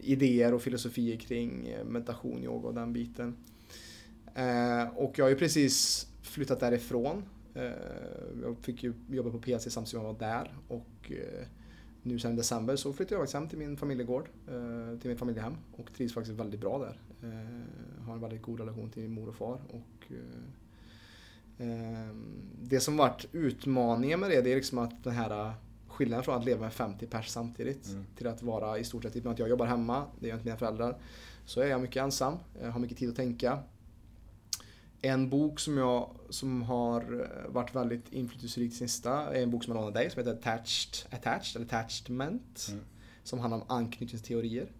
idéer 0.00 0.54
och 0.54 0.62
filosofier 0.62 1.16
kring 1.16 1.68
eh, 1.68 1.84
meditation, 1.84 2.44
yoga 2.44 2.68
och 2.68 2.74
den 2.74 2.92
biten. 2.92 3.36
Eh, 4.34 4.88
och 4.96 5.18
jag 5.18 5.24
har 5.24 5.30
ju 5.30 5.36
precis 5.36 6.06
flyttat 6.22 6.60
därifrån. 6.60 7.24
Eh, 7.54 7.64
jag 8.42 8.56
fick 8.60 8.82
ju 8.82 8.92
jobba 9.10 9.30
på 9.30 9.38
PLC 9.38 9.62
samtidigt 9.62 9.88
som 9.88 10.00
jag 10.00 10.12
var 10.12 10.20
där. 10.20 10.52
Och 10.68 11.12
eh, 11.12 11.46
nu 12.02 12.18
sen 12.18 12.32
i 12.32 12.36
december 12.36 12.76
så 12.76 12.92
flyttade 12.92 13.14
jag 13.14 13.20
faktiskt 13.20 13.34
hem 13.34 13.48
till 13.48 13.58
min 13.58 13.76
familjegård, 13.76 14.28
eh, 14.48 14.98
till 14.98 15.10
mitt 15.10 15.18
familjehem. 15.18 15.54
Och 15.76 15.92
trivs 15.96 16.14
faktiskt 16.14 16.38
väldigt 16.38 16.60
bra 16.60 16.78
där. 16.78 17.00
Eh, 17.28 18.04
har 18.06 18.14
en 18.14 18.20
väldigt 18.20 18.42
god 18.42 18.60
relation 18.60 18.90
till 18.90 19.02
min 19.02 19.12
mor 19.12 19.28
och 19.28 19.34
far. 19.34 19.60
Och, 19.68 20.12
eh, 20.12 20.42
det 22.62 22.80
som 22.80 22.96
varit 22.96 23.26
utmaningen 23.32 24.20
med 24.20 24.30
det, 24.30 24.40
det 24.40 24.52
är 24.52 24.56
liksom 24.56 24.78
att 24.78 25.04
den 25.04 25.12
här 25.12 25.54
skillnaden 25.88 26.24
från 26.24 26.34
att 26.34 26.44
leva 26.44 26.60
med 26.60 26.72
50 26.72 27.06
pers 27.06 27.28
samtidigt 27.28 27.88
mm. 27.88 28.06
till 28.16 28.26
att 28.26 28.42
vara 28.42 28.78
i 28.78 28.84
stort 28.84 29.02
sett, 29.02 29.16
i 29.16 29.20
och 29.20 29.24
med 29.24 29.32
att 29.32 29.38
jag 29.38 29.48
jobbar 29.48 29.66
hemma, 29.66 30.06
det 30.20 30.28
gör 30.28 30.34
inte 30.34 30.46
mina 30.46 30.58
föräldrar, 30.58 30.98
så 31.44 31.60
är 31.60 31.66
jag 31.66 31.80
mycket 31.80 32.02
ensam, 32.02 32.34
jag 32.62 32.70
har 32.70 32.80
mycket 32.80 32.98
tid 32.98 33.08
att 33.08 33.16
tänka. 33.16 33.58
En 35.00 35.30
bok 35.30 35.60
som, 35.60 35.78
jag, 35.78 36.10
som 36.28 36.62
har 36.62 37.28
varit 37.48 37.74
väldigt 37.74 38.12
inflytelserik 38.12 38.74
sista 38.74 39.34
är 39.34 39.42
en 39.42 39.50
bok 39.50 39.64
som 39.64 39.70
jag 39.70 39.80
lånade 39.80 40.00
dig 40.00 40.10
som 40.10 40.18
heter 40.18 40.32
Attached, 40.32 41.06
Attached 41.10 41.56
eller 41.56 41.66
Attachment. 41.66 42.66
Mm. 42.70 42.84
Som 43.22 43.38
handlar 43.38 43.58
om 43.58 43.64
anknytningsteorier. 43.68 44.72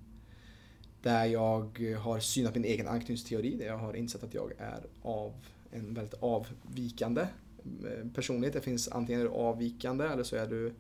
Där 1.05 1.25
jag 1.25 1.97
har 2.01 2.21
synat 2.21 2.55
min 2.55 2.65
egen 2.65 2.89
anknytningsteori, 2.89 3.57
där 3.57 3.67
jag 3.67 3.79
har 3.79 3.95
insett 3.97 4.23
att 4.23 4.35
jag 4.35 4.53
är 4.59 4.81
av 5.03 5.33
en 5.71 5.95
väldigt 5.95 6.15
avvikande 6.21 7.21
eh, 7.21 8.09
personlighet. 8.15 8.55
Det 8.55 8.61
finns 8.61 8.89
antingen 8.89 9.21
är 9.21 9.25
du 9.25 9.31
avvikande 9.31 10.05
eller 10.05 10.23
så 10.23 10.37
är 10.37 10.47
du 10.47 10.73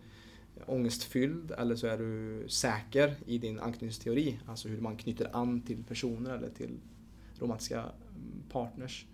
ångestfylld 0.66 1.50
eller 1.50 1.76
så 1.76 1.86
är 1.86 1.98
du 1.98 2.44
säker 2.48 3.14
i 3.26 3.38
din 3.38 3.60
anknytningsteori. 3.60 4.38
Alltså 4.46 4.68
hur 4.68 4.80
man 4.80 4.96
knyter 4.96 5.30
an 5.32 5.60
till 5.60 5.84
personer 5.84 6.36
eller 6.36 6.50
till 6.50 6.78
romantiska 7.38 7.80
mm, 7.80 8.42
partners. 8.50 9.06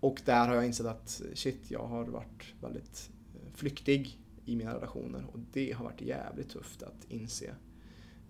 Och 0.00 0.22
där 0.24 0.48
har 0.48 0.54
jag 0.54 0.66
insett 0.66 0.86
att 0.86 1.22
shit, 1.34 1.70
jag 1.70 1.86
har 1.86 2.04
varit 2.04 2.54
väldigt 2.60 3.10
eh, 3.34 3.52
flyktig 3.54 4.18
i 4.44 4.56
mina 4.56 4.74
relationer 4.74 5.26
och 5.32 5.38
det 5.52 5.72
har 5.72 5.84
varit 5.84 6.00
jävligt 6.00 6.48
tufft 6.48 6.82
att 6.82 7.04
inse. 7.08 7.54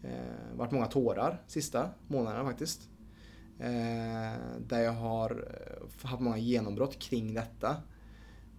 Eh, 0.05 0.57
varit 0.57 0.71
många 0.71 0.87
tårar 0.87 1.43
sista 1.47 1.91
månaderna 2.09 2.45
faktiskt. 2.45 2.89
Eh, 3.59 4.41
där 4.67 4.81
jag 4.81 4.93
har 4.93 5.31
eh, 5.31 6.09
haft 6.09 6.23
många 6.23 6.39
genombrott 6.39 6.99
kring 6.99 7.35
detta. 7.35 7.77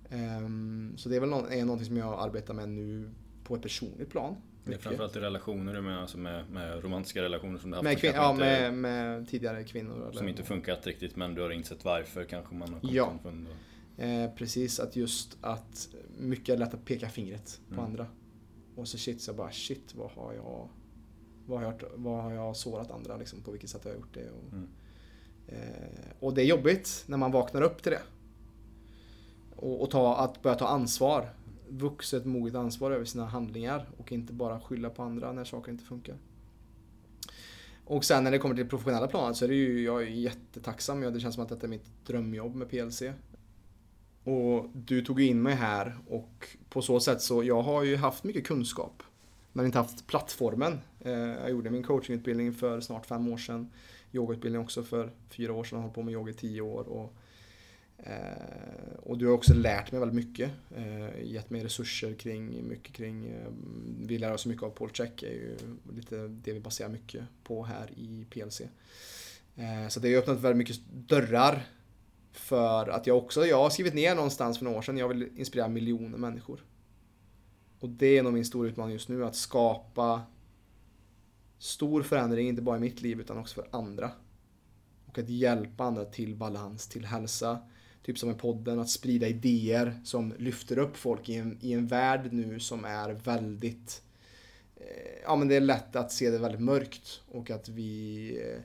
Ehm, 0.10 0.94
så 0.98 1.10
det 1.10 1.16
är 1.16 1.20
väl 1.20 1.30
något, 1.30 1.52
är 1.52 1.66
någonting 1.66 1.88
som 1.88 1.98
jag 1.98 2.20
arbetar 2.20 2.54
med 2.54 2.70
nu 2.70 3.12
på 3.44 3.56
ett 3.56 3.62
personligt 3.62 4.10
plan. 4.10 4.36
Det 4.66 4.74
är 4.74 4.78
framförallt 4.78 5.16
i 5.16 5.20
relationer 5.20 5.82
menar, 5.82 6.02
alltså 6.02 6.18
med, 6.18 6.50
med 6.50 6.84
romantiska 6.84 7.22
relationer 7.22 7.58
som 7.58 7.70
du 7.70 7.76
haft? 7.76 7.84
Med, 7.84 7.98
kvin- 7.98 8.12
ja, 8.16 8.34
med, 8.34 8.74
med, 8.74 9.30
tidigare 9.30 9.64
kvinnor. 9.64 10.10
Som 10.12 10.20
eller, 10.20 10.30
inte 10.30 10.44
funkat 10.44 10.88
riktigt 10.88 11.16
men 11.16 11.34
du 11.34 11.41
har 11.41 11.50
insett 11.50 11.86
varför 11.86 12.24
kanske 12.24 12.56
man 12.56 12.74
har 12.74 12.80
kommit 12.80 12.96
Ja, 13.98 14.06
eh, 14.06 14.32
precis. 14.36 14.80
Att 14.80 14.96
just 14.96 15.38
att 15.41 15.89
mycket 16.18 16.56
är 16.56 16.58
lätt 16.58 16.74
att 16.74 16.86
peka 16.86 17.10
fingret 17.10 17.60
på 17.68 17.74
mm. 17.74 17.86
andra. 17.86 18.08
Och 18.76 18.88
så 18.88 18.98
shit, 18.98 19.22
så 19.22 19.34
bara 19.34 19.52
shit, 19.52 19.96
vad 19.96 20.12
har 20.12 20.34
jag 20.34 20.70
vad 21.46 21.60
har 21.60 21.66
jag, 21.66 21.82
vad 21.96 22.24
har 22.24 22.34
jag 22.34 22.56
sårat 22.56 22.91
andra 22.91 23.18
liksom, 23.18 23.41
på 23.41 23.52
vilket 23.52 23.70
sätt 23.70 23.84
har 23.84 23.91
jag 23.91 24.00
gjort 24.00 24.14
det? 24.14 24.30
Och, 24.30 24.54
mm. 24.54 24.68
Eh, 25.48 26.14
och 26.20 26.34
det 26.34 26.41
är 26.41 26.46
jobbigt 26.46 27.04
när 27.08 27.18
man 27.18 27.32
vaknar 27.32 27.62
upp 27.62 27.84
till 27.84 27.91
det. 27.91 28.02
Och, 29.56 29.82
och 29.82 29.91
ta, 29.91 30.18
att 30.18 30.41
börja 30.41 30.56
ta 30.56 30.68
ansvar. 30.68 31.30
Vuxet, 31.70 32.26
moget 32.26 32.56
ansvar 32.56 32.91
över 32.91 33.06
sina 33.06 33.26
handlingar 33.26 33.89
och 33.98 34.12
inte 34.12 34.34
bara 34.34 34.60
skylla 34.60 34.89
på 34.89 35.04
andra 35.04 35.32
när 35.32 35.44
saker 35.44 35.72
inte 35.72 35.84
funkar. 35.84 36.18
Och 37.86 38.06
sen 38.06 38.24
när 38.24 38.32
det 38.32 38.38
kommer 38.38 38.56
till 38.56 38.64
det 38.64 38.70
professionella 38.70 39.08
planet 39.08 39.38
så 39.38 39.46
är 39.46 39.50
det 39.50 39.56
ju, 39.56 39.84
jag 39.84 40.02
är 40.02 40.08
jättetacksam. 40.08 41.02
Det 41.02 41.20
känns 41.20 41.36
som 41.36 41.44
att 41.44 41.50
detta 41.50 41.68
är 41.68 41.70
mitt 41.70 42.06
drömjobb 42.06 42.56
med 42.56 42.70
PLC. 42.70 43.04
Och 44.24 44.70
du 44.74 45.02
tog 45.02 45.22
in 45.22 45.41
mig 45.41 45.56
här 45.56 45.98
och 46.08 46.48
på 46.70 46.82
så 46.82 47.00
sätt 47.00 47.22
så, 47.22 47.44
jag 47.44 47.62
har 47.62 47.84
ju 47.84 47.96
haft 47.96 48.24
mycket 48.24 48.48
kunskap. 48.48 49.04
Men 49.54 49.66
inte 49.66 49.78
haft 49.78 50.08
plattformen. 50.08 50.80
Eh, 50.99 51.14
jag 51.14 51.49
gjorde 51.49 51.70
min 51.70 51.84
coachingutbildning 51.84 52.54
för 52.54 52.82
snart 52.82 53.06
fem 53.06 53.34
år 53.34 53.38
sedan 53.38 53.72
yogautbildning 54.12 54.62
också 54.62 54.84
för 54.84 55.12
fyra 55.30 55.54
år 55.54 55.64
sedan, 55.64 55.78
har 55.78 55.84
hållit 55.84 55.95
på 55.95 56.01
med 56.04 56.12
yoga 56.12 56.32
i 56.32 56.36
tio 56.36 56.62
år. 56.62 56.84
Och, 56.84 57.14
eh, 57.97 58.97
och 59.04 59.18
du 59.18 59.28
har 59.28 59.34
också 59.34 59.54
lärt 59.54 59.91
mig 59.91 59.99
väldigt 59.99 60.26
mycket. 60.26 60.51
Eh, 60.76 61.24
gett 61.24 61.49
mig 61.49 61.64
resurser 61.64 62.14
kring, 62.14 62.68
mycket 62.68 62.93
kring, 62.93 63.34
vi 64.06 64.18
lär 64.18 64.34
oss 64.34 64.45
mycket 64.45 64.64
av 64.64 64.70
Paul 64.70 64.89
Check, 64.89 65.24
är 65.24 65.32
ju 65.32 65.58
lite 65.95 66.28
det 66.28 66.54
vi 66.54 66.60
baserar 66.60 66.89
mycket 66.89 67.24
på 67.43 67.64
här 67.64 67.91
i 67.95 68.26
PLC. 68.30 68.62
Så 69.89 69.99
det 69.99 70.14
har 70.14 70.22
öppnat 70.22 70.39
väldigt 70.39 70.58
mycket 70.58 70.80
dörrar 71.08 71.68
för 72.32 72.88
att 72.88 73.08
jag 73.08 73.18
också, 73.18 73.45
jag 73.45 73.58
har 73.58 73.70
skrivit 73.70 73.93
ner 73.93 74.16
någonstans 74.16 74.58
för 74.58 74.66
några 74.66 74.78
år 74.78 74.82
sedan, 74.82 74.97
jag 74.97 75.08
vill 75.08 75.30
inspirera 75.36 75.68
miljoner 75.68 76.18
människor. 76.18 76.64
Och 77.84 77.89
det 77.89 78.17
är 78.17 78.23
nog 78.23 78.34
min 78.34 78.45
stora 78.45 78.69
utmaning 78.69 78.93
just 78.93 79.09
nu, 79.09 79.25
att 79.25 79.36
skapa 79.36 80.21
stor 81.57 82.03
förändring, 82.03 82.47
inte 82.47 82.61
bara 82.61 82.77
i 82.77 82.79
mitt 82.79 83.01
liv 83.01 83.19
utan 83.19 83.38
också 83.38 83.55
för 83.55 83.67
andra. 83.71 84.11
Och 85.05 85.17
att 85.17 85.29
hjälpa 85.29 85.84
andra 85.84 86.05
till 86.05 86.36
balans, 86.36 86.88
till 86.88 87.05
hälsa. 87.05 87.59
Typ 88.03 88.17
som 88.17 88.31
i 88.31 88.34
podden, 88.34 88.79
att 88.79 88.89
sprida 88.89 89.27
idéer 89.27 90.01
som 90.03 90.34
lyfter 90.38 90.77
upp 90.77 90.97
folk 90.97 91.29
i 91.29 91.36
en, 91.36 91.57
i 91.61 91.73
en 91.73 91.88
värld 91.88 92.34
nu 92.34 92.59
som 92.59 92.86
är 92.86 93.09
väldigt... 93.09 94.03
Eh, 94.75 95.21
ja 95.23 95.36
men 95.36 95.47
det 95.47 95.55
är 95.55 95.61
lätt 95.61 95.95
att 95.95 96.11
se 96.11 96.29
det 96.29 96.38
väldigt 96.38 96.61
mörkt 96.61 97.21
och 97.31 97.51
att 97.51 97.69
vi 97.69 98.29
eh, 98.41 98.61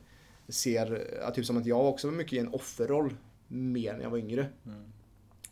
ser, 0.48 1.18
ja, 1.20 1.30
typ 1.30 1.46
som 1.46 1.56
att 1.56 1.66
jag 1.66 1.88
också 1.88 2.06
var 2.06 2.14
mycket 2.14 2.32
i 2.32 2.38
en 2.38 2.54
offerroll 2.54 3.16
mer 3.48 3.92
när 3.92 4.02
jag 4.02 4.10
var 4.10 4.18
yngre. 4.18 4.48
Mm. 4.66 4.92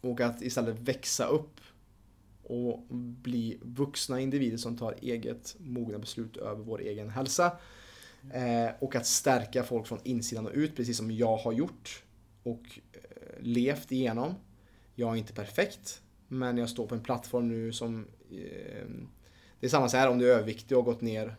Och 0.01 0.21
att 0.21 0.43
istället 0.43 0.79
växa 0.79 1.27
upp 1.27 1.61
och 2.47 2.87
bli 2.95 3.59
vuxna 3.63 4.21
individer 4.21 4.57
som 4.57 4.77
tar 4.77 4.95
eget 5.03 5.57
mogna 5.59 5.99
beslut 5.99 6.37
över 6.37 6.65
vår 6.65 6.81
egen 6.81 7.11
hälsa. 7.11 7.53
Eh, 8.33 8.71
och 8.79 8.97
att 8.97 9.07
stärka 9.07 9.63
folk 9.63 9.87
från 9.87 9.99
insidan 10.05 10.47
och 10.47 10.53
ut, 10.55 10.77
precis 10.77 10.97
som 10.97 11.11
jag 11.11 11.37
har 11.37 11.53
gjort 11.53 12.05
och 12.43 12.81
eh, 12.93 13.01
levt 13.41 13.93
igenom. 13.93 14.35
Jag 14.95 15.13
är 15.13 15.17
inte 15.17 15.33
perfekt, 15.33 16.03
men 16.29 16.57
jag 16.57 16.69
står 16.69 16.87
på 16.87 16.95
en 16.95 17.03
plattform 17.03 17.49
nu 17.49 17.73
som... 17.73 18.07
Eh, 18.31 18.87
det 19.61 19.67
är 19.67 19.71
samma 19.71 19.89
så 19.89 19.97
här 19.97 20.11
om 20.11 20.19
du 20.19 20.33
är 20.33 20.35
överviktig 20.35 20.79
och 20.79 20.85
har 20.85 20.93
gått 20.93 21.01
ner 21.01 21.37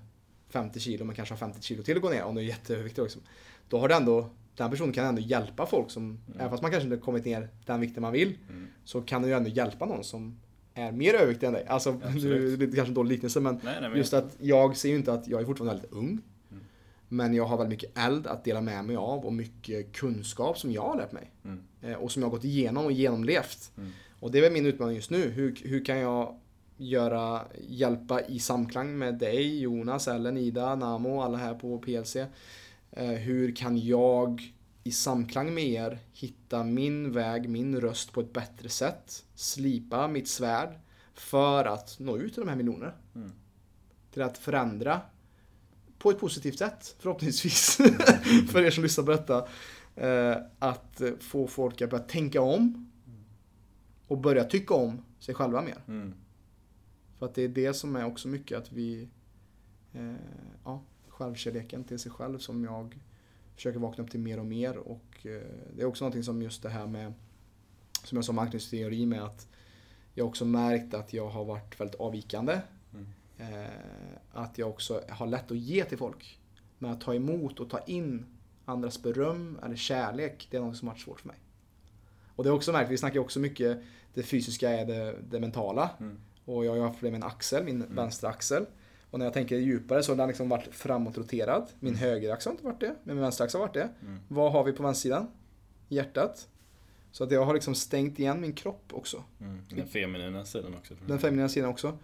50 0.50 0.80
kilo, 0.80 1.06
men 1.06 1.16
kanske 1.16 1.34
har 1.34 1.40
50 1.40 1.62
kilo 1.62 1.84
till 1.84 1.96
att 1.96 2.02
gå 2.02 2.10
ner, 2.10 2.24
om 2.24 2.36
du 2.36 2.42
är 2.42 2.46
jätteöverviktig. 2.46 3.02
Liksom. 3.02 3.22
Då 3.70 3.80
har 3.80 3.88
du 3.88 3.96
ändå 3.96 4.30
den 4.56 4.70
personen 4.70 4.94
kan 4.94 5.06
ändå 5.06 5.22
hjälpa 5.22 5.66
folk 5.66 5.92
som, 5.92 6.04
mm. 6.04 6.22
även 6.40 6.50
fast 6.50 6.62
man 6.62 6.72
kanske 6.72 6.90
inte 6.90 7.02
kommit 7.02 7.26
ner 7.26 7.50
den 7.66 7.80
vikten 7.80 8.02
man 8.02 8.14
vill, 8.14 8.38
mm. 8.50 8.68
så 8.84 9.02
kan 9.02 9.22
du 9.22 9.28
ju 9.28 9.34
ändå 9.34 9.50
hjälpa 9.50 9.86
någon 9.86 10.04
som 10.04 10.40
är 10.78 10.92
mer 10.92 11.14
överviktig 11.14 11.48
än 11.48 11.54
dig. 11.54 11.66
Alltså, 11.68 11.92
det 12.02 12.08
är 12.08 12.76
kanske 12.76 12.82
en 12.82 12.94
dålig 12.94 13.12
liknelse 13.12 13.40
men, 13.40 13.60
nej, 13.64 13.78
nej, 13.82 13.90
men 13.90 13.98
just 13.98 14.14
att 14.14 14.36
jag 14.40 14.78
ser 14.78 14.90
ju 14.90 14.96
inte 14.96 15.14
att 15.14 15.28
jag 15.28 15.42
är 15.42 15.46
fortfarande 15.46 15.74
väldigt 15.74 15.92
ung. 15.92 16.22
Mm. 16.52 16.64
Men 17.08 17.34
jag 17.34 17.46
har 17.46 17.58
väldigt 17.58 17.82
mycket 17.82 17.98
eld 17.98 18.28
att 18.28 18.44
dela 18.44 18.62
med 18.62 18.86
mig 18.86 18.96
av 18.96 19.26
och 19.26 19.34
mycket 19.34 19.94
kunskap 19.94 20.58
som 20.58 20.72
jag 20.72 20.82
har 20.82 20.98
lärt 20.98 21.12
mig. 21.12 21.32
Mm. 21.46 21.64
Eh, 21.82 21.94
och 21.94 22.12
som 22.12 22.22
jag 22.22 22.30
har 22.30 22.36
gått 22.36 22.46
igenom 22.46 22.86
och 22.86 22.92
genomlevt. 22.92 23.72
Mm. 23.78 23.92
Och 24.20 24.32
det 24.32 24.38
är 24.38 24.42
väl 24.42 24.54
min 24.54 24.66
utmaning 24.66 24.96
just 24.96 25.10
nu. 25.10 25.30
Hur, 25.30 25.60
hur 25.64 25.86
kan 25.86 25.98
jag 25.98 26.40
göra, 26.78 27.42
hjälpa 27.68 28.22
i 28.22 28.40
samklang 28.40 28.98
med 28.98 29.16
dig, 29.16 29.60
Jonas, 29.60 30.08
Ellen, 30.08 30.38
Ida, 30.38 30.76
Namo, 30.76 31.22
alla 31.22 31.38
här 31.38 31.54
på 31.54 31.80
PLC. 31.80 32.16
Eh, 32.92 33.06
hur 33.06 33.56
kan 33.56 33.78
jag 33.78 34.54
i 34.88 34.92
samklang 34.92 35.54
med 35.54 35.68
er 35.68 36.00
hitta 36.14 36.64
min 36.64 37.12
väg, 37.12 37.50
min 37.50 37.82
röst 37.82 38.14
på 38.14 38.22
ett 38.22 38.34
bättre 38.34 38.70
sätt. 38.70 39.26
Slipa 39.36 40.08
mitt 40.08 40.28
svärd 40.28 40.80
för 41.14 41.66
att 41.66 42.00
nå 42.00 42.18
ut 42.18 42.34
till 42.34 42.42
de 42.42 42.50
här 42.50 42.56
miljonerna. 42.56 42.94
Mm. 43.16 43.32
Till 44.12 44.22
att 44.22 44.38
förändra 44.38 45.02
på 46.00 46.12
ett 46.12 46.20
positivt 46.20 46.58
sätt, 46.58 46.96
förhoppningsvis. 47.00 47.76
för 48.52 48.62
er 48.62 48.72
som 48.72 48.84
lyssnar 48.84 49.04
på 49.04 49.12
detta. 49.12 49.48
Eh, 49.96 50.38
att 50.60 51.02
få 51.20 51.48
folk 51.48 51.82
att 51.82 51.90
börja 51.90 52.04
tänka 52.04 52.42
om. 52.42 52.92
Och 54.08 54.18
börja 54.18 54.44
tycka 54.44 54.74
om 54.74 55.06
sig 55.20 55.36
själva 55.36 55.62
mer. 55.62 55.84
Mm. 55.88 56.14
För 57.20 57.26
att 57.26 57.36
det 57.36 57.42
är 57.42 57.48
det 57.48 57.74
som 57.74 57.96
är 57.96 58.06
också 58.06 58.28
mycket 58.28 58.58
att 58.58 58.72
vi, 58.72 59.10
eh, 59.94 60.14
ja, 60.64 60.84
självkärleken 61.08 61.84
till 61.84 62.00
sig 62.00 62.12
själv 62.12 62.38
som 62.38 62.64
jag 62.64 63.00
försöker 63.58 63.80
vakna 63.80 64.04
upp 64.04 64.12
till 64.12 64.20
mer 64.20 64.40
och 64.40 64.46
mer. 64.46 64.78
Och 64.78 65.26
eh, 65.26 65.42
det 65.76 65.82
är 65.82 65.86
också 65.86 66.04
någonting 66.04 66.24
som 66.24 66.42
just 66.42 66.64
det 66.64 66.70
här 66.70 66.88
med, 66.88 67.14
som 68.04 68.16
jag 68.16 68.26
sa 68.26 68.32
om 68.32 68.40
anknytningsteori 68.40 69.06
med 69.06 69.24
att 69.24 69.48
jag 70.14 70.28
också 70.28 70.46
märkt 70.46 70.94
att 70.94 71.14
jag 71.14 71.30
har 71.30 71.46
varit 71.46 71.80
väldigt 71.80 72.00
avvikande. 72.00 72.62
Mm. 72.94 73.08
Eh, 73.38 73.72
att 74.32 74.58
jag 74.58 74.70
också 74.70 75.02
har 75.10 75.28
lätt 75.28 75.52
att 75.52 75.58
ge 75.58 75.86
till 75.86 75.98
folk. 75.98 76.40
Men 76.78 76.92
att 76.92 77.02
ta 77.02 77.14
emot 77.14 77.60
och 77.60 77.70
ta 77.70 77.80
in 77.80 78.26
andras 78.66 79.04
beröm 79.04 79.60
eller 79.64 79.76
kärlek, 79.76 80.48
det 80.52 80.58
är 80.58 80.62
något 80.62 80.78
som 80.78 80.88
har 80.88 80.96
varit 80.96 81.02
svårt 81.02 81.20
för 81.20 81.28
mig. 81.28 81.38
Och 82.36 82.44
det 82.44 82.50
är 82.50 82.54
också 82.54 82.72
märkt, 82.72 82.92
vi 82.92 82.98
snackar 82.98 83.20
också 83.20 83.40
mycket 83.40 83.82
det 84.14 84.24
fysiska 84.24 84.70
är 84.70 84.86
det, 84.86 85.16
det 85.30 85.40
mentala. 85.40 85.90
Mm. 86.00 86.20
Och 86.46 86.66
jag 86.66 86.76
har 86.76 86.82
haft 86.82 86.96
problem 86.96 87.12
med 87.12 87.24
en 87.24 87.28
axel, 87.28 87.64
min 87.64 87.82
mm. 87.82 87.96
vänstra 87.96 88.30
axel. 88.30 88.66
Och 89.18 89.20
när 89.20 89.26
jag 89.26 89.34
tänker 89.34 89.58
djupare 89.58 90.04
så 90.04 90.12
har 90.12 90.18
den 90.18 90.28
liksom 90.28 90.50
varit 90.50 90.76
framåtroterad. 90.76 91.68
Min 91.80 91.94
mm. 91.94 92.10
högeraxel 92.10 92.50
har 92.50 92.54
inte 92.54 92.66
varit 92.66 92.80
det, 92.80 92.96
men 93.04 93.16
min 93.16 93.22
vänsteraxel 93.22 93.60
har 93.62 93.68
varit 93.68 93.74
det. 93.74 93.90
Mm. 94.02 94.20
Vad 94.28 94.52
har 94.52 94.64
vi 94.64 94.72
på 94.72 94.84
vänstersidan? 94.84 95.28
Hjärtat. 95.88 96.48
Så 97.12 97.24
att 97.24 97.32
jag 97.32 97.46
har 97.46 97.54
liksom 97.54 97.76
stängt 97.76 98.20
igen 98.20 98.42
min 98.42 98.54
kropp 98.54 98.92
också. 98.94 99.24
Mm. 99.42 99.62
Den 99.70 99.88
feminina 99.88 100.46
sidan 100.46 100.76
också. 100.76 100.94
Den 101.08 101.20
feminina 101.20 101.50
sidan 101.50 101.70
också. 101.70 101.98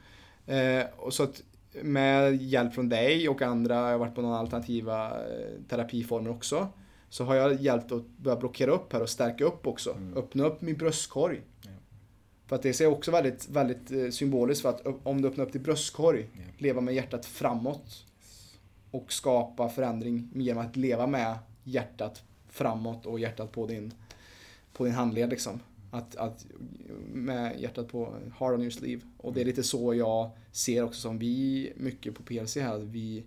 Eh, 0.46 0.86
och 0.98 1.14
så 1.14 1.24
att 1.24 1.44
med 1.82 2.42
hjälp 2.42 2.74
från 2.74 2.90
dig 2.90 3.30
och 3.30 3.42
andra, 3.42 3.76
jag 3.76 3.92
har 3.92 3.98
varit 3.98 4.16
på 4.16 4.22
några 4.22 4.38
alternativa 4.38 5.08
eh, 5.10 5.62
terapiformer 5.70 6.30
också. 6.30 6.68
Så 7.10 7.24
har 7.24 7.36
jag 7.36 7.62
hjälpt 7.62 7.92
att 7.92 8.08
börja 8.18 8.38
blockera 8.38 8.72
upp 8.72 8.94
här 8.94 9.02
och 9.02 9.10
stärka 9.10 9.46
upp 9.46 9.68
också. 9.68 9.92
Mm. 9.92 10.18
Öppna 10.18 10.44
upp 10.44 10.62
min 10.62 10.78
bröstkorg. 10.78 11.42
För 12.54 12.56
att 12.56 12.64
det 12.64 12.74
ser 12.74 12.88
också 12.88 13.12
väldigt, 13.12 13.50
väldigt 13.50 13.92
eh, 13.92 14.10
symboliskt 14.10 14.62
för 14.62 14.70
att 14.70 14.82
om 15.04 15.22
du 15.22 15.28
öppnar 15.28 15.46
upp 15.46 15.54
din 15.54 15.64
bröstkorg, 15.64 16.30
ja. 16.34 16.40
leva 16.58 16.82
med 16.82 16.96
hjärtat 16.96 17.26
framåt 17.26 18.06
och 18.92 19.14
skapa 19.14 19.70
förändring 19.70 20.30
genom 20.36 20.66
att 20.66 20.76
leva 20.76 21.08
med 21.08 21.38
hjärtat 21.64 22.24
framåt 22.50 23.06
och 23.06 23.20
hjärtat 23.20 23.52
på 23.52 23.68
din, 23.68 23.94
på 24.74 24.86
din 24.86 24.94
handled 24.94 25.30
liksom. 25.30 25.60
Att, 25.92 26.16
att, 26.16 26.46
med 27.14 27.60
hjärtat 27.60 27.88
på 27.88 28.16
hard 28.38 28.54
on 28.54 28.62
your 28.62 28.72
sleeve. 28.72 29.02
Och 29.18 29.34
det 29.34 29.42
är 29.42 29.46
lite 29.46 29.64
så 29.64 29.94
jag 29.94 30.30
ser 30.52 30.84
också 30.84 31.02
som 31.02 31.20
vi 31.20 31.74
mycket 31.76 32.16
på 32.16 32.24
PLC 32.24 32.56
här, 32.56 32.76
att 32.76 32.82
vi, 32.82 33.24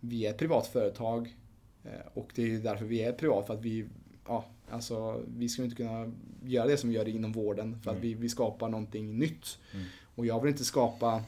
vi 0.00 0.26
är 0.26 0.30
ett 0.30 0.38
privat 0.38 0.66
företag 0.66 1.36
eh, 1.84 2.06
och 2.14 2.32
det 2.34 2.54
är 2.54 2.58
därför 2.58 2.84
vi 2.84 3.02
är 3.02 3.12
privat, 3.12 3.46
för 3.46 3.54
att 3.54 3.62
vi 3.62 3.86
ja, 4.26 4.44
Alltså, 4.70 5.22
vi 5.26 5.48
skulle 5.48 5.64
inte 5.64 5.76
kunna 5.76 6.12
göra 6.44 6.66
det 6.66 6.76
som 6.76 6.90
vi 6.90 6.96
gör 6.96 7.08
inom 7.08 7.32
vården 7.32 7.80
för 7.82 7.90
att 7.90 7.96
mm. 7.96 8.08
vi, 8.08 8.14
vi 8.14 8.28
skapar 8.28 8.68
någonting 8.68 9.18
nytt. 9.18 9.58
Mm. 9.72 9.86
Och 10.14 10.26
jag 10.26 10.40
vill 10.40 10.50
inte 10.50 10.64
skapa 10.64 11.22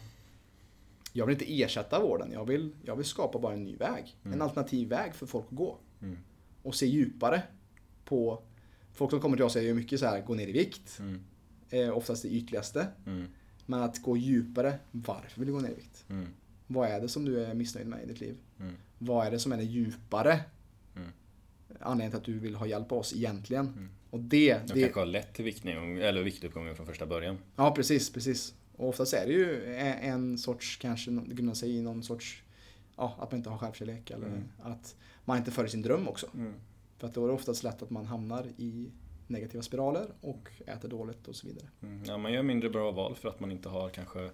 jag 1.13 1.27
vill 1.27 1.33
inte 1.33 1.63
ersätta 1.63 2.01
vården, 2.01 2.33
jag 2.33 2.45
vill, 2.45 2.71
jag 2.85 2.97
vill 2.97 3.05
skapa 3.05 3.39
bara 3.39 3.53
en 3.53 3.65
ny 3.65 3.77
väg. 3.77 4.17
Mm. 4.25 4.35
En 4.35 4.43
alternativ 4.43 4.89
väg 4.89 5.15
för 5.15 5.27
folk 5.27 5.47
att 5.51 5.57
gå. 5.57 5.79
Mm. 6.03 6.19
Och 6.63 6.75
se 6.75 6.87
djupare 6.87 7.43
på 8.05 8.43
Folk 8.97 9.11
som 9.11 9.21
kommer 9.21 9.37
till 9.37 9.45
oss 9.45 9.53
säger 9.53 9.75
mycket 9.75 10.01
så 10.01 10.07
här, 10.07 10.21
gå 10.21 10.35
ner 10.35 10.49
i 10.49 10.53
vikt. 10.53 10.99
Mm. 11.01 11.21
Eh, 11.71 11.97
oftast 11.97 12.23
det 12.23 12.29
ytligaste. 12.29 12.87
Mm. 13.07 13.27
Men 13.67 13.83
att 13.83 14.03
gå 14.03 14.17
djupare, 14.17 14.79
varför 14.91 15.41
vill 15.41 15.47
du 15.47 15.53
gå 15.53 15.61
ner 15.61 15.71
i 15.71 15.75
vikt? 15.75 16.05
Vad 16.67 16.89
är 16.89 17.01
det 17.01 17.09
som 17.09 17.25
du 17.25 17.45
är 17.45 17.55
missnöjd 17.55 17.87
med 17.87 18.03
i 18.03 18.07
ditt 18.07 18.21
liv? 18.21 18.37
Vad 18.99 19.27
är 19.27 19.31
det 19.31 19.39
som 19.39 19.53
är 19.53 19.57
det 19.57 19.65
djupare 19.65 20.41
anledningen 21.81 22.11
till 22.11 22.19
att 22.19 22.25
du 22.25 22.39
vill 22.39 22.55
ha 22.55 22.67
hjälp 22.67 22.93
av 22.93 22.99
oss 22.99 23.15
egentligen. 23.15 23.67
Mm. 23.67 23.89
Och 24.11 24.21
det... 24.21 24.55
Det... 24.67 24.81
kanske 24.81 25.01
har 25.01 25.07
lätt 25.07 25.35
till 25.35 25.45
viktning, 25.45 25.99
eller 25.99 26.23
viktuppgången 26.23 26.77
från 26.77 26.87
första 26.87 27.07
början. 27.07 27.39
Ja, 27.57 27.75
precis, 27.75 28.13
precis. 28.13 28.55
Och 28.77 28.89
oftast 28.89 29.15
är 29.15 29.27
det 29.27 29.33
ju 29.33 29.75
en 29.75 30.39
sorts, 30.39 30.77
kanske 30.77 31.11
grundar 31.11 31.55
sig 31.55 31.77
i 31.77 31.83
någon 31.83 32.03
sorts, 32.03 32.43
ja, 32.97 33.17
att 33.19 33.31
man 33.31 33.39
inte 33.39 33.51
har 33.51 33.59
självkärlek 33.59 34.11
eller 34.11 34.27
mm. 34.27 34.45
att 34.63 34.97
man 35.25 35.39
inte 35.39 35.51
följer 35.51 35.71
sin 35.71 35.83
dröm 35.83 36.09
också. 36.09 36.27
Mm. 36.35 36.55
För 36.99 37.07
att 37.07 37.15
då 37.15 37.25
är 37.25 37.29
det 37.29 37.35
oftast 37.35 37.63
lätt 37.63 37.83
att 37.83 37.91
man 37.91 38.07
hamnar 38.07 38.47
i 38.57 38.91
negativa 39.27 39.63
spiraler 39.63 40.07
och 40.21 40.51
äter 40.67 40.89
dåligt 40.89 41.29
och 41.29 41.37
så 41.37 41.47
vidare. 41.47 41.69
Mm. 41.83 42.03
Ja, 42.07 42.19
man 42.19 42.33
gör 42.33 42.43
mindre 42.43 42.71
bra 42.71 42.91
val 42.91 43.15
för 43.15 43.29
att 43.29 43.41
man 43.41 43.53
inte 43.53 43.69
har 43.69 43.89
kanske 43.89 44.31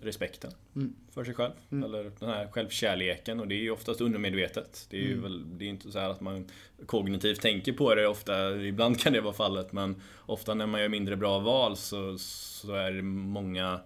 respekten 0.00 0.50
mm. 0.76 0.94
för 1.10 1.24
sig 1.24 1.34
själv. 1.34 1.52
Mm. 1.70 1.84
Eller 1.84 2.12
den 2.18 2.28
här 2.28 2.48
självkärleken 2.48 3.40
och 3.40 3.48
det 3.48 3.54
är 3.54 3.62
ju 3.62 3.70
oftast 3.70 4.00
undermedvetet. 4.00 4.86
Det 4.90 4.96
är 4.96 5.02
ju 5.02 5.12
mm. 5.12 5.22
väl, 5.22 5.58
det 5.58 5.64
är 5.64 5.68
inte 5.68 5.92
så 5.92 5.98
att 5.98 6.20
man 6.20 6.48
kognitivt 6.86 7.40
tänker 7.40 7.72
på 7.72 7.94
det 7.94 8.06
ofta, 8.06 8.56
ibland 8.56 9.00
kan 9.00 9.12
det 9.12 9.20
vara 9.20 9.34
fallet 9.34 9.72
men 9.72 10.02
ofta 10.26 10.54
när 10.54 10.66
man 10.66 10.80
gör 10.80 10.88
mindre 10.88 11.16
bra 11.16 11.38
val 11.38 11.76
så, 11.76 12.18
så 12.18 12.72
är 12.72 12.92
det 12.92 13.02
många 13.02 13.80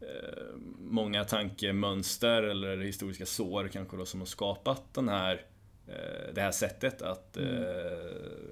eh, 0.00 0.44
Många 0.80 1.24
tankemönster 1.24 2.42
eller 2.42 2.76
historiska 2.76 3.26
sår 3.26 3.68
kanske 3.72 3.96
då 3.96 4.06
som 4.06 4.20
har 4.20 4.26
skapat 4.26 4.94
den 4.94 5.08
här 5.08 5.42
eh, 5.86 6.34
det 6.34 6.40
här 6.40 6.50
sättet 6.50 7.02
att, 7.02 7.36
mm. 7.36 7.54
eh, 7.54 7.62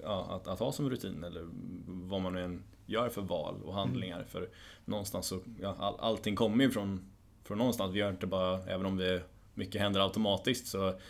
ja, 0.02 0.26
att, 0.30 0.48
att 0.48 0.58
ha 0.58 0.72
som 0.72 0.90
rutin 0.90 1.24
eller 1.24 1.42
vad 1.86 2.20
man 2.20 2.32
nu 2.32 2.42
än 2.42 2.62
gör 2.86 3.08
för 3.08 3.22
val 3.22 3.62
och 3.64 3.74
handlingar. 3.74 4.16
Mm. 4.16 4.28
För 4.28 4.48
någonstans 4.84 5.26
så, 5.26 5.40
ja, 5.60 5.76
all, 5.78 5.94
allting 5.98 6.36
kommer 6.36 6.64
ju 6.64 6.70
från, 6.70 7.10
från 7.44 7.58
någonstans. 7.58 7.94
Vi 7.94 7.98
gör 7.98 8.10
inte 8.10 8.26
bara, 8.26 8.62
även 8.62 8.86
om 8.86 8.96
det 8.96 9.22
mycket 9.54 9.80
händer 9.80 10.00
automatiskt, 10.00 10.66
så 10.66 11.00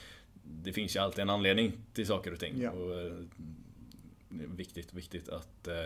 det 0.42 0.72
finns 0.72 0.96
ju 0.96 1.00
alltid 1.00 1.22
en 1.22 1.30
anledning 1.30 1.72
till 1.92 2.06
saker 2.06 2.32
och 2.32 2.40
ting. 2.40 2.60
Ja. 2.60 2.70
Och, 2.70 3.00
eh, 3.00 3.12
det 4.28 4.44
är 4.44 4.48
viktigt, 4.48 4.94
viktigt 4.94 5.28
att 5.28 5.68
eh, 5.68 5.84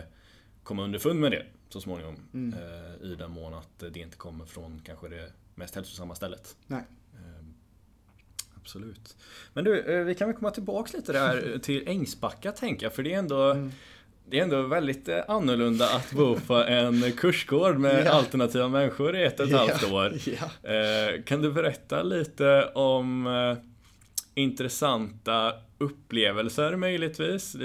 komma 0.63 0.83
underfund 0.83 1.19
med 1.19 1.31
det 1.31 1.45
så 1.69 1.81
småningom. 1.81 2.15
Mm. 2.33 2.59
Eh, 2.59 3.11
I 3.11 3.15
den 3.15 3.31
mån 3.31 3.53
att 3.53 3.79
det 3.79 3.99
inte 3.99 4.17
kommer 4.17 4.45
från 4.45 4.81
kanske 4.85 5.09
det 5.09 5.31
mest 5.55 5.75
hälsosamma 5.75 6.15
stället. 6.15 6.55
Nej. 6.67 6.83
Eh, 7.13 7.45
absolut. 8.55 9.17
Men 9.53 9.63
du, 9.63 9.79
eh, 9.79 10.05
vi 10.05 10.15
kan 10.15 10.27
väl 10.27 10.37
komma 10.37 10.51
tillbaks 10.51 10.93
lite 10.93 11.13
där 11.13 11.59
till 11.59 11.87
Ängsbacka 11.87 12.51
tänker 12.51 12.85
jag, 12.85 12.93
för 12.93 13.03
det 13.03 13.13
är 13.13 13.19
ändå 13.19 13.51
mm 13.51 13.71
det 14.25 14.39
är 14.39 14.43
ändå 14.43 14.61
väldigt 14.61 15.07
eh, 15.07 15.19
annorlunda 15.27 15.85
att 15.89 16.11
bo 16.11 16.39
på 16.39 16.55
en 16.55 17.11
kursgård 17.11 17.77
med 17.77 18.05
ja. 18.05 18.11
alternativa 18.11 18.67
människor 18.67 19.15
i 19.15 19.23
ett 19.23 19.39
och 19.39 19.45
ett 19.45 19.57
halvt 19.57 19.91
år. 19.91 20.13
Ja. 20.25 20.69
Eh, 20.69 21.23
kan 21.23 21.41
du 21.41 21.51
berätta 21.51 22.03
lite 22.03 22.63
om 22.73 23.27
eh, 23.27 23.57
intressanta 24.35 25.53
upplevelser 25.77 26.75
möjligtvis, 26.75 27.55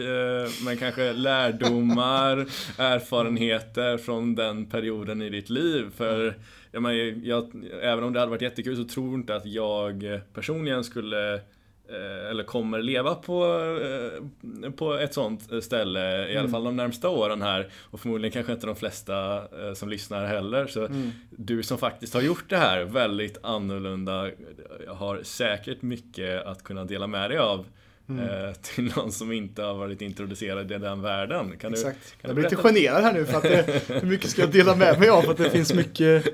men 0.64 0.76
kanske 0.76 1.12
lärdomar, 1.12 2.36
erfarenheter 2.78 3.98
från 3.98 4.34
den 4.34 4.66
perioden 4.66 5.22
i 5.22 5.30
ditt 5.30 5.50
liv. 5.50 5.90
För 5.96 6.34
jag 6.72 6.82
menar, 6.82 6.94
jag, 7.24 7.50
även 7.82 8.04
om 8.04 8.12
det 8.12 8.20
hade 8.20 8.30
varit 8.30 8.42
jättekul 8.42 8.76
så 8.76 8.84
tror 8.84 9.14
inte 9.14 9.36
att 9.36 9.46
jag 9.46 10.20
personligen 10.34 10.84
skulle 10.84 11.40
eller 12.30 12.44
kommer 12.44 12.82
leva 12.82 13.14
på, 13.14 13.44
eh, 14.64 14.70
på 14.70 14.94
ett 14.94 15.14
sånt 15.14 15.64
ställe, 15.64 16.28
i 16.28 16.30
alla 16.30 16.40
mm. 16.40 16.50
fall 16.50 16.64
de 16.64 16.76
närmsta 16.76 17.08
åren 17.08 17.42
här. 17.42 17.68
Och 17.82 18.00
förmodligen 18.00 18.32
kanske 18.32 18.52
inte 18.52 18.66
de 18.66 18.76
flesta 18.76 19.36
eh, 19.36 19.74
som 19.74 19.88
lyssnar 19.88 20.26
heller. 20.26 20.66
Så 20.66 20.86
mm. 20.86 21.10
du 21.30 21.62
som 21.62 21.78
faktiskt 21.78 22.14
har 22.14 22.20
gjort 22.20 22.44
det 22.48 22.56
här 22.56 22.84
väldigt 22.84 23.38
annorlunda, 23.42 24.30
har 24.88 25.22
säkert 25.22 25.82
mycket 25.82 26.46
att 26.46 26.64
kunna 26.64 26.84
dela 26.84 27.06
med 27.06 27.30
dig 27.30 27.38
av. 27.38 27.66
Mm. 28.08 28.54
Till 28.62 28.92
någon 28.96 29.12
som 29.12 29.32
inte 29.32 29.62
har 29.62 29.74
varit 29.74 30.02
introducerad 30.02 30.72
i 30.72 30.78
den 30.78 31.02
världen. 31.02 31.58
Kan 31.58 31.72
Exakt. 31.72 31.98
Du, 32.02 32.22
kan 32.22 32.28
jag 32.28 32.34
blir 32.34 32.44
lite 32.44 32.56
generad 32.56 33.02
här 33.02 33.12
nu 33.12 33.26
för 33.26 33.36
att 33.36 33.42
det, 33.42 33.82
hur 33.88 34.08
mycket 34.08 34.30
ska 34.30 34.42
jag 34.42 34.50
dela 34.50 34.76
med 34.76 35.00
mig 35.00 35.08
av? 35.08 35.22
För 35.22 35.30
att 35.30 35.38
det 35.38 35.50
finns 35.50 35.74
mycket 35.74 36.24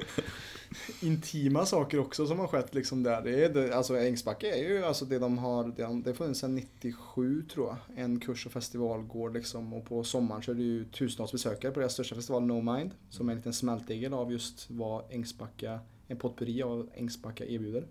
intima 1.00 1.66
saker 1.66 1.98
också 1.98 2.26
som 2.26 2.38
har 2.38 2.46
skett 2.46 2.74
liksom 2.74 3.02
där. 3.02 3.22
Det 3.22 3.44
är, 3.44 3.48
det, 3.48 3.74
alltså 3.76 3.98
Ängsbacka 3.98 4.56
är 4.56 4.68
ju 4.68 4.84
alltså 4.84 5.04
det 5.04 5.18
de 5.18 5.38
har, 5.38 5.64
det, 5.64 6.02
det 6.02 6.10
har 6.10 6.14
funnits 6.14 6.40
sedan 6.40 6.54
97 6.54 7.42
tror 7.42 7.66
jag. 7.66 7.98
En 8.04 8.20
kurs 8.20 8.46
och 8.46 8.52
festivalgård 8.52 9.34
liksom 9.34 9.72
och 9.72 9.84
på 9.84 10.04
sommaren 10.04 10.42
så 10.42 10.50
är 10.50 10.54
det 10.54 10.62
ju 10.62 10.84
tusentals 10.84 11.32
besökare 11.32 11.72
på 11.72 11.80
deras 11.80 11.92
största 11.92 12.14
festival 12.14 12.42
No 12.42 12.74
Mind. 12.74 12.90
Som 13.10 13.28
är 13.28 13.32
en 13.32 13.38
liten 13.38 13.52
smältdegel 13.52 14.14
av 14.14 14.32
just 14.32 14.70
vad 14.70 15.04
Ängsbacka, 15.10 15.80
en 16.08 16.16
potpurri 16.16 16.62
av 16.62 16.90
Ängsbacka 16.94 17.44
erbjuder. 17.44 17.86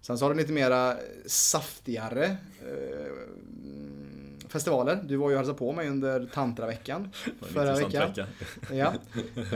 Sen 0.00 0.18
så 0.18 0.24
har 0.24 0.34
de 0.34 0.40
lite 0.40 0.52
mera 0.52 0.96
saftigare 1.26 2.24
eh, 2.60 3.12
festivaler. 4.56 5.02
Du 5.04 5.16
var 5.16 5.30
ju 5.30 5.34
och 5.34 5.38
hälsade 5.38 5.58
på 5.58 5.72
mig 5.72 5.88
under 5.88 6.26
tantraveckan 6.26 7.10
förra 7.40 7.74
veckan. 7.74 8.08
Vecka. 8.08 8.26
Ja. 8.72 8.94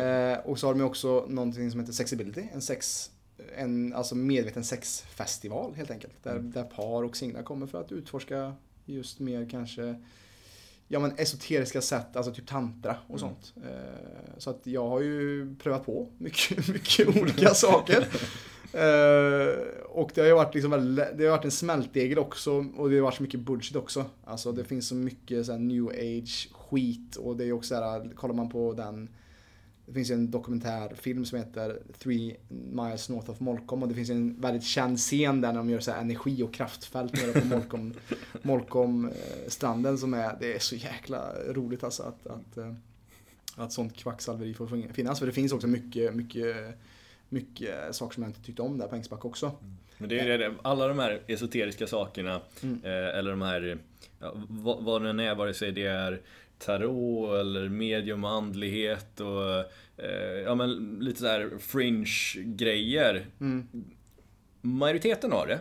Eh, 0.03 0.38
och 0.38 0.59
så 0.59 0.66
har 0.66 0.74
de 0.74 0.82
också 0.82 1.26
någonting 1.28 1.70
som 1.70 1.80
heter 1.80 1.92
Sexibility. 1.92 2.42
En 2.53 2.62
sex 2.62 3.11
en 3.57 3.94
alltså 3.94 4.14
medveten 4.14 4.64
sexfestival 4.64 5.74
helt 5.74 5.90
enkelt. 5.90 6.22
Där, 6.22 6.36
mm. 6.36 6.51
där 6.51 6.64
par 6.64 7.03
och 7.03 7.16
singlar 7.16 7.42
kommer 7.42 7.66
för 7.66 7.80
att 7.80 7.92
utforska 7.92 8.55
just 8.84 9.18
mer 9.18 9.48
kanske 9.51 9.94
ja, 10.88 10.98
men 10.98 11.12
esoteriska 11.16 11.80
sätt, 11.80 12.16
alltså 12.16 12.34
typ 12.34 12.46
tantra 12.46 12.96
och 13.07 13.18
mm. 13.18 13.18
sånt. 13.18 13.55
Eh, 13.57 14.38
så 14.38 14.51
att 14.51 14.61
jag 14.66 14.88
har 14.88 15.01
ju 15.01 15.55
prövat 15.57 15.86
på 15.86 16.09
mycket, 16.18 16.68
mycket 16.72 17.09
olika 17.09 17.55
saker. 17.55 18.09
Uh, 18.75 19.59
och 19.89 20.11
det 20.14 20.21
har 20.21 20.29
ju 20.29 20.35
varit, 20.35 20.55
liksom 20.55 20.71
väldigt, 20.71 21.05
det 21.18 21.25
har 21.25 21.31
varit 21.31 21.45
en 21.45 21.51
smältdegel 21.51 22.18
också 22.18 22.64
och 22.77 22.91
det 22.91 22.97
har 22.97 23.03
varit 23.03 23.14
så 23.14 23.23
mycket 23.23 23.41
bullshit 23.41 23.77
också. 23.77 24.05
Alltså 24.25 24.53
det 24.53 24.64
finns 24.64 24.89
så 24.89 24.95
mycket 24.95 25.47
så 25.47 25.57
new 25.57 25.89
age 25.89 26.49
skit 26.53 27.16
och 27.16 27.37
det 27.37 27.45
är 27.45 27.53
också 27.53 27.75
så 27.75 27.75
här, 27.75 28.11
kollar 28.14 28.35
man 28.35 28.49
på 28.49 28.73
den 28.73 29.09
det 29.91 29.95
finns 29.95 30.11
en 30.11 30.31
dokumentärfilm 30.31 31.25
som 31.25 31.39
heter 31.39 31.83
Three 31.99 32.37
Miles 32.49 33.09
North 33.09 33.31
of 33.31 33.41
Molkom 33.41 33.83
och 33.83 33.89
det 33.89 33.95
finns 33.95 34.11
en 34.11 34.41
väldigt 34.41 34.64
känd 34.64 34.99
scen 34.99 35.41
där 35.41 35.49
när 35.53 35.59
de 35.59 35.71
gör 35.71 35.81
så 35.81 35.91
energi 35.91 36.43
och 36.43 36.55
kraftfält 36.55 37.12
nere 37.12 37.41
på 37.41 37.47
Molkom, 37.47 37.95
Molkom 38.43 39.09
eh, 39.09 39.49
stranden 39.49 39.99
som 39.99 40.14
är, 40.14 40.37
det 40.41 40.55
är 40.55 40.59
så 40.59 40.77
jäkla 40.77 41.33
roligt 41.49 41.85
alltså 41.85 42.03
att, 42.03 42.27
att, 42.27 42.57
eh, 42.57 42.75
att 43.57 43.73
sånt 43.73 43.97
kvacksalveri 43.97 44.55
får 44.55 44.93
finnas. 44.93 45.18
För 45.18 45.27
det 45.27 45.33
finns 45.33 45.53
också 45.53 45.66
mycket, 45.66 46.14
mycket 46.14 46.57
mycket 47.31 47.95
saker 47.95 48.14
som 48.14 48.22
jag 48.22 48.31
inte 48.31 48.43
tyckte 48.43 48.62
om 48.62 48.78
där 48.78 48.89
på 48.89 48.97
Ängsbacka 48.97 49.28
också. 49.28 49.47
Mm. 49.47 49.76
Men 49.99 50.09
det 50.09 50.20
är 50.20 50.39
det, 50.39 50.55
alla 50.62 50.89
de 50.89 50.99
här 50.99 51.22
esoteriska 51.26 51.87
sakerna, 51.87 52.41
mm. 52.62 52.81
eh, 52.85 53.18
eller 53.18 53.31
de 53.31 53.43
här, 53.43 53.78
ja, 54.18 54.33
vad, 54.49 54.85
vad 54.85 55.03
den 55.03 55.20
är, 55.20 55.35
vare 55.35 55.55
sig 55.55 55.72
det 55.72 55.87
är 55.87 56.20
tarot 56.59 57.41
eller 57.41 57.68
medium 57.68 58.24
och 58.24 58.31
andlighet 58.31 59.20
och 59.20 59.59
eh, 60.05 60.41
ja, 60.45 60.55
men 60.55 60.99
lite 61.01 61.20
såhär 61.20 61.51
fringe-grejer. 61.59 63.26
Mm. 63.41 63.66
Majoriteten 64.61 65.33
av 65.33 65.47
det 65.47 65.59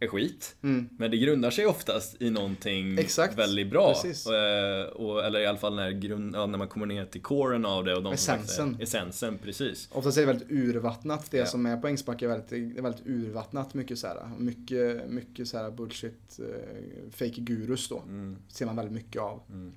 är 0.00 0.08
skit. 0.08 0.56
Mm. 0.62 0.88
Men 0.98 1.10
det 1.10 1.16
grundar 1.16 1.50
sig 1.50 1.66
oftast 1.66 2.22
i 2.22 2.30
någonting 2.30 2.98
Exakt. 2.98 3.38
väldigt 3.38 3.70
bra. 3.70 3.94
Och, 4.26 4.34
eh, 4.34 4.86
och, 4.86 5.24
eller 5.24 5.40
i 5.40 5.46
alla 5.46 5.58
fall 5.58 5.76
när, 5.76 5.90
grund, 5.90 6.34
ja, 6.34 6.46
när 6.46 6.58
man 6.58 6.68
kommer 6.68 6.86
ner 6.86 7.04
till 7.04 7.22
coren 7.22 7.66
av 7.66 7.84
det. 7.84 7.96
Och 7.96 8.02
de 8.02 8.12
essensen. 8.12 8.76
Är, 8.78 8.82
essensen, 8.82 9.38
precis. 9.38 9.88
Oftast 9.92 10.16
är 10.16 10.20
det 10.20 10.26
väldigt 10.26 10.50
urvattnat. 10.50 11.30
Det 11.30 11.38
ja. 11.38 11.46
som 11.46 11.66
är 11.66 11.76
på 11.76 11.88
Ängsbacka 11.88 12.24
är 12.24 12.28
väldigt, 12.28 12.78
är 12.78 12.82
väldigt 12.82 13.06
urvattnat. 13.06 13.74
Mycket, 13.74 13.98
så 13.98 14.06
här, 14.06 14.30
mycket, 14.38 15.10
mycket 15.10 15.48
så 15.48 15.58
här 15.58 15.70
bullshit, 15.70 16.40
uh, 16.40 17.10
fake 17.10 17.40
gurus 17.40 17.88
då. 17.88 17.98
Mm. 17.98 18.36
Ser 18.48 18.66
man 18.66 18.76
väldigt 18.76 18.94
mycket 18.94 19.22
av. 19.22 19.42
Mm. 19.48 19.72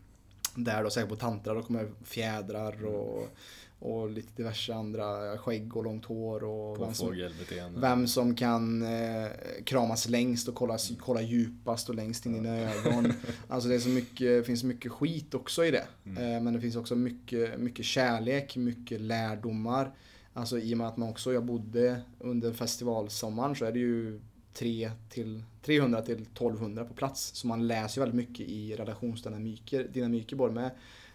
Där 0.56 0.84
då, 0.84 0.90
säkert 0.90 1.10
på 1.10 1.16
tantra, 1.16 1.54
då 1.54 1.62
kommer 1.62 1.92
fjädrar 2.04 2.74
mm. 2.74 2.86
och 2.86 3.38
och 3.82 4.10
lite 4.10 4.30
diverse 4.36 4.74
andra 4.74 5.38
skägg 5.38 5.78
och 5.78 5.84
långt 5.84 6.06
hår 6.06 6.44
och 6.44 6.82
vem 6.82 6.94
som, 6.94 7.30
vem 7.76 8.08
som, 8.08 8.36
kan 8.36 8.82
eh, 8.82 9.28
kramas 9.64 10.10
längst 10.10 10.48
och 10.48 10.56
kolla, 10.56 10.78
kolla 11.00 11.22
djupast 11.22 11.90
och 11.90 11.96
längst 11.96 12.26
in 12.26 12.36
i 12.36 12.40
dina 12.40 12.60
ögon. 12.60 13.14
Alltså 13.48 13.70
det 13.70 13.76
är 13.76 13.80
så 13.80 13.90
mycket, 13.90 14.46
finns 14.46 14.64
mycket 14.64 14.92
skit 14.92 15.34
också 15.34 15.66
i 15.66 15.72
det. 15.72 15.88
Mm. 16.06 16.36
Eh, 16.36 16.42
men 16.42 16.54
det 16.54 16.62
finns 16.62 16.76
också 16.76 16.96
mycket, 16.96 17.60
mycket 17.60 17.86
kärlek, 17.86 18.56
mycket 18.56 19.02
lärdomar. 19.02 19.92
Alltså 20.34 20.60
i 20.60 20.74
och 20.74 20.78
med 20.78 20.88
att 20.88 20.98
man 20.98 21.10
också, 21.10 21.34
jag 21.34 21.46
bodde 21.46 22.02
under 22.20 22.54
festivalsommaren 22.54 23.56
så 23.56 23.66
är 23.66 23.72
det 23.72 23.80
ju 23.80 24.22
3 24.54 24.92
till 25.10 25.44
300 25.62 26.02
till 26.02 26.22
1200 26.22 26.86
på 26.86 26.94
plats. 26.94 27.32
Så 27.36 27.48
man 27.48 27.68
läser 27.68 28.02
väldigt 28.02 28.30
mycket 28.30 28.48
i 28.50 28.76
relationsdynamiker, 28.76 29.88
dynamiker 29.94 30.36
både 30.36 30.54
med 30.54 30.72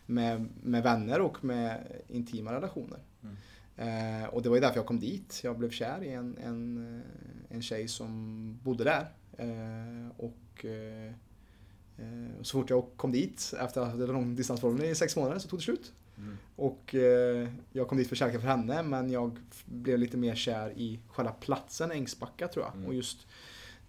med, 0.06 0.48
med 0.62 0.82
vänner 0.82 1.20
och 1.20 1.44
med 1.44 1.86
intima 2.08 2.52
relationer. 2.52 2.98
Mm. 3.22 3.36
Eh, 3.76 4.28
och 4.28 4.42
det 4.42 4.48
var 4.48 4.56
ju 4.56 4.60
därför 4.60 4.76
jag 4.76 4.86
kom 4.86 5.00
dit. 5.00 5.40
Jag 5.44 5.58
blev 5.58 5.70
kär 5.70 6.04
i 6.04 6.12
en, 6.12 6.38
en, 6.38 7.02
en 7.48 7.62
tjej 7.62 7.88
som 7.88 8.58
bodde 8.62 8.84
där. 8.84 9.08
Eh, 9.38 10.10
och 10.16 10.64
eh, 10.64 11.06
eh 11.96 12.42
så 12.42 12.60
fort 12.60 12.70
jag 12.70 12.84
kom 12.96 13.12
dit, 13.12 13.54
efter 13.60 13.80
att 13.80 13.92
ha 13.92 13.98
haft 13.98 14.12
lång 14.12 14.36
distansförhållande 14.36 14.88
i 14.88 14.94
sex 14.94 15.16
månader, 15.16 15.38
så 15.38 15.48
tog 15.48 15.58
det 15.58 15.62
slut. 15.62 15.92
Mm. 16.18 16.36
Och 16.56 16.94
eh, 16.94 17.48
jag 17.72 17.88
kom 17.88 17.98
dit 17.98 18.08
för 18.08 18.16
kärleken 18.16 18.40
för 18.40 18.48
henne, 18.48 18.82
men 18.82 19.10
jag 19.10 19.38
blev 19.64 19.98
lite 19.98 20.16
mer 20.16 20.34
kär 20.34 20.72
i 20.76 21.00
själva 21.08 21.32
platsen 21.32 21.90
Ängsbacka 21.90 22.48
tror 22.48 22.64
jag. 22.64 22.74
Mm. 22.74 22.86
Och 22.86 22.94
just 22.94 23.26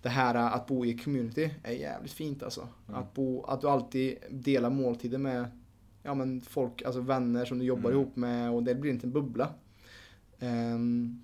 det 0.01 0.09
här 0.09 0.35
att 0.35 0.67
bo 0.67 0.85
i 0.85 0.97
community 0.97 1.49
är 1.63 1.71
jävligt 1.71 2.11
fint 2.11 2.43
alltså. 2.43 2.67
Mm. 2.87 3.01
Att, 3.01 3.13
bo, 3.13 3.43
att 3.43 3.61
du 3.61 3.69
alltid 3.69 4.17
delar 4.29 4.69
måltider 4.69 5.17
med 5.17 5.51
ja, 6.07 6.13
men 6.13 6.41
folk, 6.41 6.81
alltså 6.81 7.01
vänner 7.01 7.45
som 7.45 7.59
du 7.59 7.65
jobbar 7.65 7.89
mm. 7.89 8.01
ihop 8.01 8.15
med 8.15 8.51
och 8.51 8.63
det 8.63 8.75
blir 8.75 8.91
inte 8.91 9.07
en 9.07 9.11
bubbla. 9.11 9.49
Um, 10.39 11.21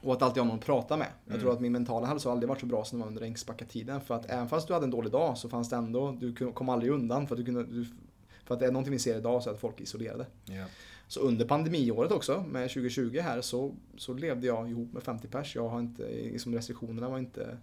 och 0.00 0.12
att 0.12 0.22
alltid 0.22 0.42
ha 0.42 0.48
någon 0.48 0.58
att 0.58 0.64
prata 0.64 0.96
med. 0.96 1.08
Jag 1.24 1.32
mm. 1.32 1.42
tror 1.42 1.52
att 1.52 1.60
min 1.60 1.72
mentala 1.72 2.06
hälsa 2.06 2.28
har 2.28 2.32
aldrig 2.32 2.48
varit 2.48 2.60
så 2.60 2.66
bra 2.66 2.84
som 2.84 2.98
den 2.98 3.02
var 3.04 3.08
under 3.08 3.22
Ängsbacka-tiden. 3.22 4.00
För 4.00 4.14
att 4.14 4.30
även 4.30 4.48
fast 4.48 4.68
du 4.68 4.74
hade 4.74 4.84
en 4.84 4.90
dålig 4.90 5.12
dag 5.12 5.38
så 5.38 5.48
fanns 5.48 5.68
det 5.68 5.76
ändå, 5.76 6.12
du 6.12 6.32
kom 6.32 6.68
aldrig 6.68 6.92
undan. 6.92 7.26
För 7.26 7.34
att, 7.34 7.38
du 7.38 7.44
kunde, 7.44 7.64
du, 7.64 7.86
för 8.44 8.54
att 8.54 8.60
det 8.60 8.66
är 8.66 8.72
någonting 8.72 8.92
vi 8.92 8.98
ser 8.98 9.18
idag 9.18 9.42
så 9.42 9.50
att 9.50 9.60
folk 9.60 9.80
är 9.80 9.82
isolerade. 9.82 10.26
Yeah. 10.50 10.68
Så 11.08 11.20
under 11.20 11.46
pandemiåret 11.46 12.12
också, 12.12 12.44
med 12.48 12.68
2020 12.68 13.18
här, 13.22 13.40
så, 13.40 13.74
så 13.96 14.14
levde 14.14 14.46
jag 14.46 14.70
ihop 14.70 14.92
med 14.92 15.02
50 15.02 15.28
pers. 15.28 15.56
Jag 15.56 15.68
har 15.68 15.80
inte, 15.80 16.08
liksom 16.08 16.54
restriktionerna 16.54 17.08
var 17.08 17.18
inte 17.18 17.58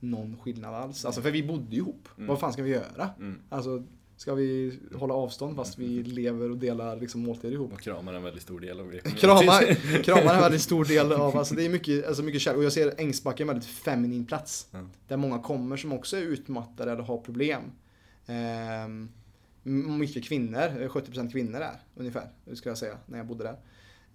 någon 0.00 0.36
skillnad 0.36 0.74
alls. 0.74 1.04
Alltså 1.04 1.22
för 1.22 1.30
vi 1.30 1.42
bodde 1.42 1.76
ihop. 1.76 2.08
Mm. 2.16 2.28
Vad 2.28 2.40
fan 2.40 2.52
ska 2.52 2.62
vi 2.62 2.70
göra? 2.70 3.10
Mm. 3.18 3.40
Alltså 3.48 3.84
ska 4.18 4.34
vi 4.34 4.78
hålla 4.94 5.14
avstånd 5.14 5.56
fast 5.56 5.78
vi 5.78 6.02
lever 6.02 6.50
och 6.50 6.56
delar 6.56 6.96
liksom 6.96 7.20
måltider 7.20 7.54
ihop. 7.54 7.72
Och 7.72 7.80
kramar 7.80 8.14
en 8.14 8.22
väldigt 8.22 8.42
stor 8.42 8.60
del 8.60 8.80
av 8.80 8.90
det. 9.04 9.10
Kramar, 9.10 9.74
kramar 10.02 10.34
en 10.34 10.40
väldigt 10.40 10.62
stor 10.62 10.84
del 10.84 11.12
av, 11.12 11.36
alltså 11.36 11.54
det 11.54 11.64
är 11.64 11.68
mycket, 11.68 12.06
alltså 12.06 12.22
mycket 12.22 12.40
kärlek. 12.40 12.58
Och 12.58 12.64
jag 12.64 12.72
ser 12.72 12.94
Ängsbacka 12.98 13.42
en 13.42 13.46
väldigt 13.46 13.68
feminin 13.68 14.26
plats. 14.26 14.68
Mm. 14.72 14.90
Där 15.08 15.16
många 15.16 15.38
kommer 15.38 15.76
som 15.76 15.92
också 15.92 16.16
är 16.16 16.20
utmattade 16.20 16.92
eller 16.92 17.02
har 17.02 17.18
problem. 17.18 17.62
Ehm, 18.26 19.08
mycket 19.98 20.24
kvinnor, 20.24 20.88
70% 20.88 21.32
kvinnor 21.32 21.58
där 21.58 21.80
ungefär, 21.94 22.28
skulle 22.54 22.70
jag 22.70 22.78
säga, 22.78 22.98
när 23.06 23.18
jag 23.18 23.26
bodde 23.26 23.44
där. 23.44 23.56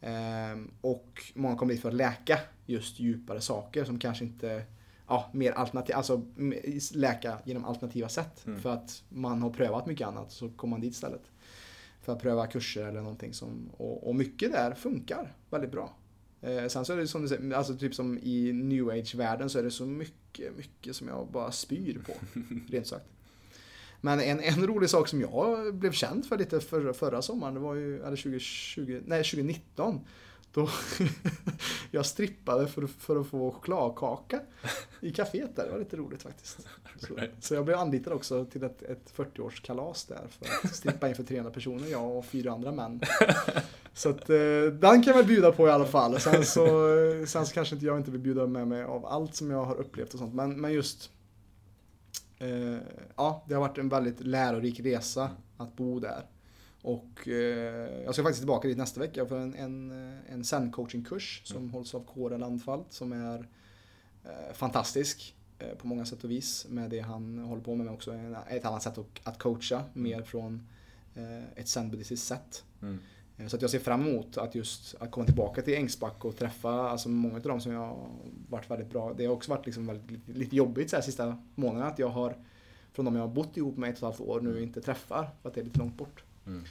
Ehm, 0.02 0.72
och 0.82 1.24
många 1.34 1.56
kommer 1.56 1.74
dit 1.74 1.82
för 1.82 1.90
att 1.90 1.96
läka 1.96 2.40
just 2.66 3.00
djupare 3.00 3.42
saker 3.42 3.86
som 3.86 4.00
kanske 4.00 4.24
inte 4.26 4.64
ja, 5.14 5.30
mer 5.34 5.52
alternativ, 5.52 5.96
alltså 5.96 6.22
läka 6.94 7.38
genom 7.46 7.66
alternativa 7.66 8.10
sätt. 8.10 8.46
Mm. 8.48 8.60
För 8.60 8.70
att 8.70 9.04
man 9.10 9.42
har 9.42 9.50
prövat 9.50 9.86
mycket 9.86 10.08
annat 10.08 10.32
så 10.32 10.50
kommer 10.50 10.72
man 10.72 10.82
dit 10.82 10.94
istället. 10.94 11.22
För 12.02 12.14
att 12.14 12.22
pröva 12.22 12.48
kurser 12.48 12.86
eller 12.86 13.02
någonting 13.02 13.34
som, 13.34 13.70
och, 13.78 14.08
och 14.08 14.16
mycket 14.16 14.52
där 14.52 14.74
funkar 14.74 15.36
väldigt 15.50 15.72
bra. 15.72 15.94
Eh, 16.42 16.68
sen 16.68 16.86
så 16.86 16.94
är 16.94 16.98
det 16.98 17.08
som 17.08 17.22
du 17.22 17.28
säger, 17.28 17.54
alltså 17.54 17.78
typ 17.78 17.96
som 17.96 18.20
i 18.24 18.52
new 18.54 18.90
age-världen 18.90 19.50
så 19.50 19.60
är 19.60 19.64
det 19.64 19.72
så 19.72 19.86
mycket, 19.86 20.58
mycket 20.58 20.96
som 20.96 21.08
jag 21.08 21.28
bara 21.32 21.52
spyr 21.52 22.02
på. 22.06 22.14
rent 22.70 22.88
sagt. 22.88 23.06
Men 24.02 24.20
en, 24.20 24.40
en 24.40 24.68
rolig 24.68 24.90
sak 24.90 25.08
som 25.08 25.22
jag 25.22 25.76
blev 25.76 25.92
känd 25.92 26.26
för 26.26 26.38
lite 26.38 26.60
för, 26.60 26.94
förra 26.94 27.22
sommaren, 27.22 27.54
det 27.54 27.60
var 27.60 27.76
ju, 27.76 27.96
eller 27.96 28.18
2020, 28.18 29.02
nej 29.06 29.24
2019. 29.24 30.00
Då 30.54 30.70
jag 31.92 32.06
strippade 32.06 32.68
för, 32.68 32.88
för 32.88 33.16
att 33.16 33.28
få 33.28 33.52
chokladkaka 33.52 34.40
i 35.02 35.12
kaféet 35.12 35.56
där. 35.56 35.66
Det 35.66 35.72
var 35.72 35.80
lite 35.80 35.98
roligt 35.98 36.24
faktiskt. 36.24 36.68
Så, 36.98 37.20
så 37.40 37.54
jag 37.54 37.66
blev 37.66 37.78
anlitad 37.78 38.14
också 38.14 38.46
till 38.46 38.64
ett, 38.64 38.84
ett 38.84 39.14
40-årskalas 39.16 40.08
där 40.08 40.28
för 40.30 40.68
att 40.68 40.76
strippa 40.76 41.10
inför 41.10 41.24
300 41.24 41.52
personer, 41.52 41.88
jag 41.88 42.18
och 42.18 42.26
fyra 42.26 42.52
andra 42.52 42.72
män. 42.72 43.02
Så 43.94 44.10
att, 44.10 44.30
eh, 44.30 44.36
den 44.80 45.04
kan 45.04 45.04
jag 45.04 45.14
väl 45.14 45.26
bjuda 45.26 45.52
på 45.52 45.68
i 45.68 45.72
alla 45.72 45.86
fall. 45.86 46.20
Sen 46.20 46.46
så, 46.46 46.66
sen 47.28 47.46
så 47.46 47.54
kanske 47.54 47.76
inte 47.76 47.86
jag 47.86 47.98
inte 47.98 48.12
vill 48.12 48.22
bjuda 48.22 48.48
med 48.48 48.68
mig 48.68 48.84
av 48.84 49.06
allt 49.06 49.36
som 49.36 49.52
jag 49.52 49.66
har 49.66 49.76
upplevt 49.76 50.14
och 50.14 50.20
sånt. 50.20 50.34
Men, 50.34 50.62
men 50.62 50.74
just 50.74 51.12
eh, 52.40 52.78
Ja, 53.16 53.46
det 53.48 53.54
har 53.54 53.62
varit 53.62 53.78
en 53.78 53.90
väldigt 53.90 54.20
lärorik 54.20 54.80
resa 54.80 55.30
att 55.58 55.76
bo 55.76 56.00
där. 56.00 56.26
Och 56.84 57.28
eh, 57.28 58.04
jag 58.04 58.14
ska 58.14 58.24
faktiskt 58.24 58.42
tillbaka 58.42 58.68
dit 58.68 58.78
nästa 58.78 59.00
vecka 59.00 59.26
för 59.26 59.40
en, 59.40 59.56
en, 59.56 59.92
en 60.30 60.44
Zen-coaching-kurs 60.44 61.42
som 61.46 61.58
mm. 61.58 61.70
hålls 61.70 61.96
av 61.96 62.04
Kåre 62.06 62.38
Landfalt 62.38 62.94
som 62.94 63.12
är 63.12 63.48
eh, 64.24 64.54
fantastisk 64.54 65.36
eh, 65.60 65.78
på 65.78 65.88
många 65.88 66.06
sätt 66.06 66.24
och 66.24 66.32
vis 66.32 66.66
med 66.70 66.90
det 66.90 67.00
han 67.00 67.40
håller 67.40 67.62
på 67.62 67.76
med. 67.76 67.90
också 67.90 68.14
ett 68.50 68.66
annat 68.66 68.84
sätt 68.84 68.98
att, 68.98 69.06
att 69.24 69.40
coacha, 69.40 69.76
mm. 69.76 69.90
mer 69.94 70.22
från 70.22 70.68
eh, 71.16 71.44
ett 71.56 71.68
zen-buddhistiskt 71.68 72.28
sätt. 72.28 72.64
Mm. 72.82 73.00
Eh, 73.38 73.48
Så 73.48 73.56
att 73.56 73.62
jag 73.62 73.72
ser 73.72 73.80
fram 73.80 74.08
emot 74.08 74.38
att 74.38 74.56
just 74.56 74.96
att 75.00 75.12
komma 75.12 75.26
tillbaka 75.26 75.62
till 75.62 75.74
Ängsback 75.74 76.26
och 76.26 76.38
träffa 76.38 76.90
alltså 76.90 77.10
många 77.10 77.36
av 77.36 77.42
dem 77.42 77.62
som 77.62 77.72
jag 77.72 78.10
varit 78.50 78.72
väldigt 78.72 78.90
bra. 78.90 79.14
Det 79.14 79.26
har 79.26 79.34
också 79.34 79.52
varit 79.52 79.66
liksom 79.66 79.88
väldigt, 79.88 80.12
lite, 80.12 80.32
lite 80.32 80.56
jobbigt 80.56 80.90
så 80.90 80.96
här 80.96 81.04
sista 81.04 81.38
månaderna 81.56 81.88
att 81.88 82.00
jag 82.00 82.10
har 82.10 82.38
från 82.92 83.06
de 83.06 83.16
jag 83.16 83.22
har 83.22 83.34
bott 83.34 83.58
ihop 83.58 83.78
med 83.78 83.90
ett 83.90 83.94
och 83.94 83.98
ett 83.98 84.18
halvt 84.20 84.30
år 84.30 84.42
nu 84.42 84.64
inte 84.64 84.82
träffar 84.82 85.30
för 85.42 85.50
att 85.50 85.56
det 85.56 85.62
är 85.62 85.66
lite 85.66 85.80
långt 85.80 85.98
bort. 85.98 86.24
Mm. 86.46 86.64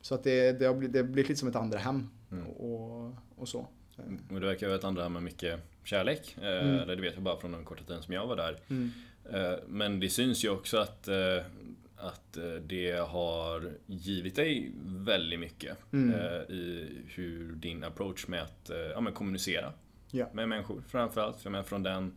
Så 0.00 0.14
att 0.14 0.24
det, 0.24 0.52
det 0.52 0.66
har 0.66 0.74
blivit, 0.74 0.92
det 0.92 0.98
har 0.98 1.04
blivit 1.06 1.28
lite 1.28 1.38
som 1.38 1.48
ett 1.48 1.56
andra 1.56 1.78
hem 1.78 2.08
Mm. 2.32 2.46
och, 2.46 3.14
och 3.36 3.48
så. 3.48 3.66
Mm. 3.98 4.20
Och 4.30 4.40
det 4.40 4.46
verkar 4.46 4.66
vara 4.66 4.78
ett 4.78 4.84
andra 4.84 5.08
med 5.08 5.22
mycket 5.22 5.60
kärlek. 5.84 6.36
Eh, 6.42 6.48
Mm. 6.48 6.74
Eller 6.74 6.96
det 6.96 7.02
vet 7.02 7.14
jag 7.14 7.22
bara 7.22 7.36
från 7.40 7.52
den 7.52 7.64
korta 7.64 7.84
tiden 7.84 8.02
som 8.02 8.14
jag 8.14 8.26
var 8.26 8.36
där. 8.36 8.58
Eh, 9.32 9.58
Men 9.68 10.00
det 10.00 10.08
syns 10.10 10.44
ju 10.44 10.48
också 10.50 10.76
att, 10.78 11.08
eh, 11.08 11.44
att 11.96 12.38
det 12.66 12.90
har 13.08 13.72
givit 13.86 14.36
dig 14.36 14.72
väldigt 14.84 15.40
mycket 15.40 15.76
Mm. 15.92 16.10
i 16.48 16.88
hur 17.06 17.52
din 17.52 17.84
approach 17.84 18.26
med 18.28 18.42
att 18.42 18.70
ja, 18.94 19.00
men 19.00 19.12
kommunicera 19.12 19.72
Ja. 20.10 20.26
med 20.32 20.48
människor 20.48 20.82
framförallt. 20.88 21.36
För 21.36 21.46
jag 21.46 21.52
menar 21.52 21.64
från 21.64 21.82
den 21.82 22.12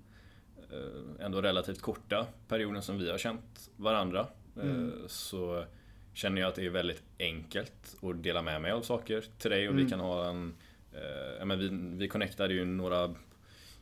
ändå 1.20 1.42
relativt 1.42 1.82
korta 1.82 2.28
perioden 2.48 2.82
som 2.82 2.98
vi 2.98 3.12
har 3.12 3.18
känt 3.18 3.70
varandra 3.76 4.28
Mm. 4.62 4.94
så 5.08 5.66
känner 6.14 6.42
jag 6.42 6.48
att 6.48 6.56
det 6.56 6.66
är 6.66 6.70
väldigt 6.70 7.04
enkelt 7.20 7.96
att 8.02 8.24
dela 8.24 8.42
med 8.42 8.62
mig 8.62 8.72
av 8.72 8.82
saker 8.82 9.26
till 9.38 9.52
dig 9.52 9.70
och 9.70 9.76
vi 9.76 9.80
Mm. 9.82 9.90
kan 9.90 10.00
ha 10.00 10.30
en 10.30 10.54
eh, 10.94 11.46
men 11.46 11.60
vi, 11.60 11.70
vi 11.98 12.08
connectade 12.08 12.54
ju 12.54 12.66
några 12.66 13.16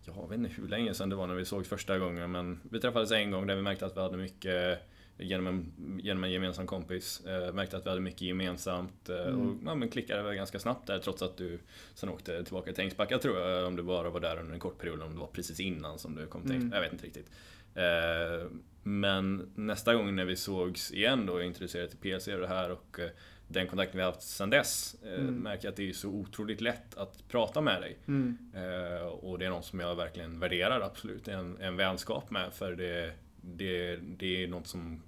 jag 0.05 0.30
vet 0.30 0.38
inte 0.39 0.51
hur 0.61 0.67
länge 0.67 0.93
sedan 0.93 1.09
det 1.09 1.15
var 1.15 1.28
när 1.28 1.36
vi 1.36 1.45
såg 1.45 1.65
första 1.65 1.99
gången 1.99 2.32
men 2.32 2.59
vi 2.71 2.80
träffades 2.80 3.11
en 3.11 3.32
gång 3.32 3.47
där 3.47 3.55
vi 3.55 3.61
märkte 3.61 3.86
att 3.86 3.97
vi 3.97 4.01
hade 4.01 4.17
mycket 4.17 4.80
genom 5.17 5.47
en, 5.47 5.99
genom 6.03 6.23
en 6.23 6.32
gemensam 6.32 6.67
kompis. 6.67 7.25
Eh, 7.25 7.53
märkte 7.53 7.78
att 7.78 7.86
vi 7.86 7.89
hade 7.89 8.01
mycket 8.01 8.21
gemensamt 8.21 9.09
eh, 9.09 9.15
Mm. 9.28 9.41
och 9.41 9.55
ja, 9.65 9.75
men 9.75 9.89
klickade 9.89 10.23
väl 10.23 10.36
ganska 10.36 10.59
snabbt 10.59 10.88
där 10.88 10.99
trots 10.99 11.21
att 11.21 11.38
du 11.38 11.59
sen 11.95 12.09
åkte 12.09 12.43
tillbaka 12.43 12.73
till 12.73 12.84
Ängsbacka 12.84 13.17
tror 13.17 13.39
jag. 13.39 13.67
Om 13.67 13.75
du 13.75 13.84
bara 13.84 14.09
var 14.09 14.19
där 14.19 14.39
under 14.39 14.53
en 14.53 14.59
kort 14.59 14.78
period 14.78 15.01
om 15.01 15.13
det 15.13 15.19
var 15.19 15.28
precis 15.28 15.59
innan 15.59 15.99
som 15.99 16.15
du 16.15 16.28
kom 16.28 16.41
till 16.41 16.55
Mm. 16.55 16.71
Jag 16.73 16.82
vet 16.82 16.91
inte 16.93 17.05
riktigt. 17.05 17.30
Eh, 17.75 18.47
men 18.88 19.51
nästa 19.55 19.93
gång 19.95 20.15
när 20.15 20.25
vi 20.25 20.35
sågs 20.35 20.91
igen 20.91 21.25
då, 21.25 21.41
introducerade 21.43 21.89
till 21.89 21.97
PLC 21.97 22.27
och 22.27 22.39
det 22.39 22.47
här 22.47 22.71
och 22.71 22.99
eh, 22.99 23.09
den 23.47 23.67
kontakten 23.67 23.97
vi 23.97 24.03
har 24.03 24.11
haft 24.11 24.21
sedan 24.27 24.49
dess 24.49 24.95
eh, 25.05 25.13
Mm. 25.21 25.35
märker 25.35 25.65
jag 25.65 25.71
att 25.71 25.77
det 25.77 25.89
är 25.89 25.93
så 25.93 26.09
otroligt 26.09 26.61
lätt 26.61 26.97
att 26.97 27.27
prata 27.29 27.61
med 27.61 27.81
dig. 27.81 27.97
Mm. 28.07 28.38
Eh, 28.55 29.07
och 29.07 29.39
det 29.39 29.45
är 29.45 29.49
något 29.49 29.65
som 29.65 29.79
jag 29.79 29.95
verkligen 29.95 30.39
värderar 30.39 30.81
absolut, 30.81 31.27
en, 31.27 31.57
en 31.61 31.75
vänskap 31.75 32.29
med. 32.31 32.53
För 32.53 32.71
det, 32.75 33.13
det, 33.41 33.95
det 33.95 34.43
är 34.43 34.47
något 34.47 34.67
som 34.67 35.01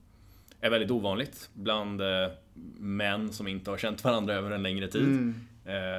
är 0.61 0.69
väldigt 0.69 0.91
ovanligt 0.91 1.49
bland 1.53 2.01
män 2.79 3.33
som 3.33 3.47
inte 3.47 3.69
har 3.69 3.77
känt 3.77 4.03
varandra 4.03 4.33
över 4.33 4.51
en 4.51 4.63
längre 4.63 4.87
tid. 4.87 5.01
Mm. 5.03 5.35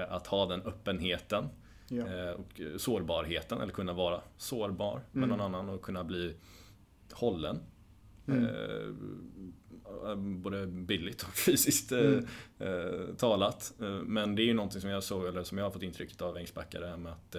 Att 0.09 0.27
ha 0.27 0.47
den 0.47 0.63
öppenheten 0.63 1.45
Ja. 1.89 2.33
och 2.35 2.61
sårbarheten, 2.81 3.61
eller 3.61 3.73
kunna 3.73 3.93
vara 3.93 4.21
sårbar 4.37 5.01
med 5.13 5.25
Mm. 5.25 5.29
någon 5.29 5.41
annan 5.55 5.69
och 5.69 5.83
kunna 5.83 6.05
bli 6.05 6.35
hållen. 7.13 7.59
Mm. 8.33 8.45
Eh, 10.07 10.15
både 10.17 10.67
bildligt 10.67 11.23
och 11.23 11.29
fysiskt 11.35 11.93
eh, 11.93 11.99
Mm. 12.01 12.25
eh, 12.59 13.15
talat. 13.17 13.73
Men 14.05 14.35
det 14.35 14.43
är 14.43 14.45
ju 14.47 14.55
någonting 14.55 14.81
som 14.81 14.91
jag 14.91 15.03
såg, 15.03 15.27
eller 15.27 15.43
som 15.43 15.59
jag 15.59 15.65
har 15.65 15.71
fått 15.71 15.83
intrycket 15.83 16.23
av 16.23 16.37
Ängsbacka, 16.37 16.81
det 16.81 16.87
här 16.87 16.97
med 16.97 17.13
att 17.13 17.37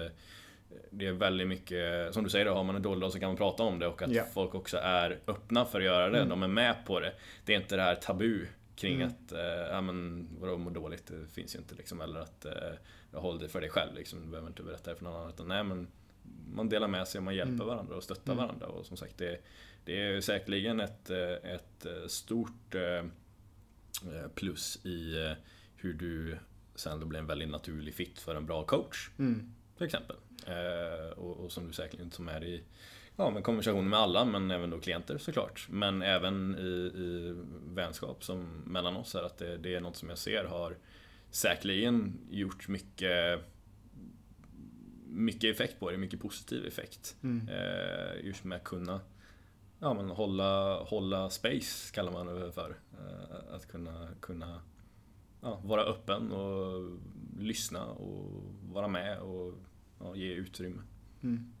det 0.90 1.06
är 1.06 1.12
väldigt 1.12 1.48
mycket, 1.48 2.14
som 2.14 2.24
du 2.24 2.30
säger, 2.30 2.44
då, 2.44 2.54
har 2.54 2.64
man 2.64 2.76
en 2.76 2.82
dålig 2.82 3.00
dag 3.00 3.12
så 3.12 3.18
kan 3.20 3.28
man 3.28 3.36
prata 3.36 3.62
om 3.62 3.78
det 3.78 3.86
och 3.86 4.02
att 4.02 4.12
Ja. 4.12 4.24
folk 4.34 4.54
också 4.54 4.76
är 4.76 5.18
öppna 5.26 5.64
för 5.64 5.78
att 5.78 5.84
göra 5.84 6.10
det. 6.10 6.16
Mm. 6.18 6.28
De 6.28 6.42
är 6.42 6.48
med 6.48 6.76
på 6.86 7.00
det. 7.00 7.12
Det 7.44 7.54
är 7.54 7.60
inte 7.60 7.76
det 7.76 7.82
här 7.82 7.94
tabu 7.94 8.46
kring 8.76 8.94
Mm. 8.94 9.08
att, 9.08 9.32
eh, 9.32 9.40
ja 9.70 9.80
men 9.80 10.28
vadå 10.40 10.58
må 10.58 10.70
dåligt, 10.70 11.06
det 11.06 11.26
finns 11.34 11.54
ju 11.54 11.58
inte 11.58 11.74
liksom. 11.74 12.00
Eller 12.00 12.20
att, 12.20 12.44
eh, 12.44 12.52
håll 13.20 13.38
det 13.38 13.48
för 13.48 13.60
dig 13.60 13.70
själv 13.70 13.94
liksom. 13.94 14.20
Du 14.22 14.26
behöver 14.26 14.48
inte 14.48 14.62
berätta 14.62 14.90
det 14.90 14.96
för 14.96 15.04
någon 15.04 15.14
annan. 15.16 15.28
Utan, 15.30 15.48
nej 15.48 15.64
men 15.64 15.88
man 16.54 16.68
delar 16.68 16.88
med 16.88 17.08
sig 17.08 17.18
och 17.18 17.24
man 17.24 17.34
hjälper 17.34 17.54
Mm. 17.54 17.66
varandra 17.66 17.96
och 17.96 18.02
stöttar 18.02 18.32
Mm. 18.32 18.44
varandra. 18.44 18.66
Och 18.66 18.86
som 18.86 18.96
sagt, 18.96 19.18
det, 19.18 19.40
det 19.84 20.00
är 20.02 20.20
säkerligen 20.20 20.80
ett, 20.80 21.10
eh, 21.10 21.30
ett 21.54 21.86
eh, 21.86 22.06
stort 22.06 22.74
eh, 22.74 23.04
plus 24.34 24.86
i 24.86 25.14
hur 25.76 25.92
du 25.92 26.38
sen 26.74 27.00
då 27.00 27.06
blir 27.06 27.18
en 27.18 27.26
väldigt 27.26 27.48
naturlig 27.48 27.94
fit 27.94 28.18
för 28.18 28.34
en 28.34 28.46
bra 28.46 28.64
coach. 28.64 29.10
Mm. 29.18 29.52
Till 29.76 29.86
exempel. 29.86 30.16
Och, 31.16 31.36
och 31.44 31.52
som 31.52 31.66
du 31.66 31.72
säkerligen 31.72 32.10
med 32.18 32.42
dig 32.42 32.54
i 32.54 32.62
ja, 33.16 33.30
men 33.30 33.42
konversationer 33.42 33.88
med 33.88 33.98
alla, 33.98 34.24
men 34.24 34.50
även 34.50 34.70
då 34.70 34.80
klienter 34.80 35.18
såklart. 35.18 35.66
Men 35.70 36.02
även 36.02 36.56
i, 36.58 36.62
i 37.02 37.34
vänskap 37.74 38.24
som 38.24 38.62
mellan 38.66 38.96
oss 38.96 39.14
här, 39.14 39.22
att 39.22 39.38
det, 39.38 39.56
det 39.56 39.74
är 39.74 39.80
något 39.80 39.96
som 39.96 40.08
jag 40.08 40.18
ser 40.18 40.44
har 40.44 40.76
säkerligen 41.30 42.18
gjort 42.30 42.68
mycket 42.68 43.40
mycket 45.12 45.54
effekt 45.54 45.80
på 45.80 45.90
det, 45.90 45.98
mycket 45.98 46.20
positiv 46.20 46.66
effekt. 46.66 47.16
Mm. 47.22 47.48
Eh, 47.48 48.26
just 48.26 48.44
med 48.44 48.56
att 48.56 48.64
kunna 48.64 49.00
ja, 49.82 49.94
men 49.94 50.10
hålla, 50.10 50.82
hålla 50.82 51.30
space, 51.30 51.94
kallar 51.94 52.12
man 52.12 52.26
det 52.26 52.52
för. 52.52 52.76
Eh, 52.92 53.54
att 53.54 53.68
kunna, 53.68 54.08
kunna 54.20 54.60
ja, 55.40 55.60
vara 55.64 55.82
öppen 55.82 56.32
och 56.32 56.98
lyssna 57.38 57.84
och 57.86 58.42
vara 58.72 58.88
med 58.88 59.18
och 59.18 59.54
ja, 60.00 60.16
ge 60.16 60.32
utrymme. 60.32 60.82
Mm. 61.22 61.52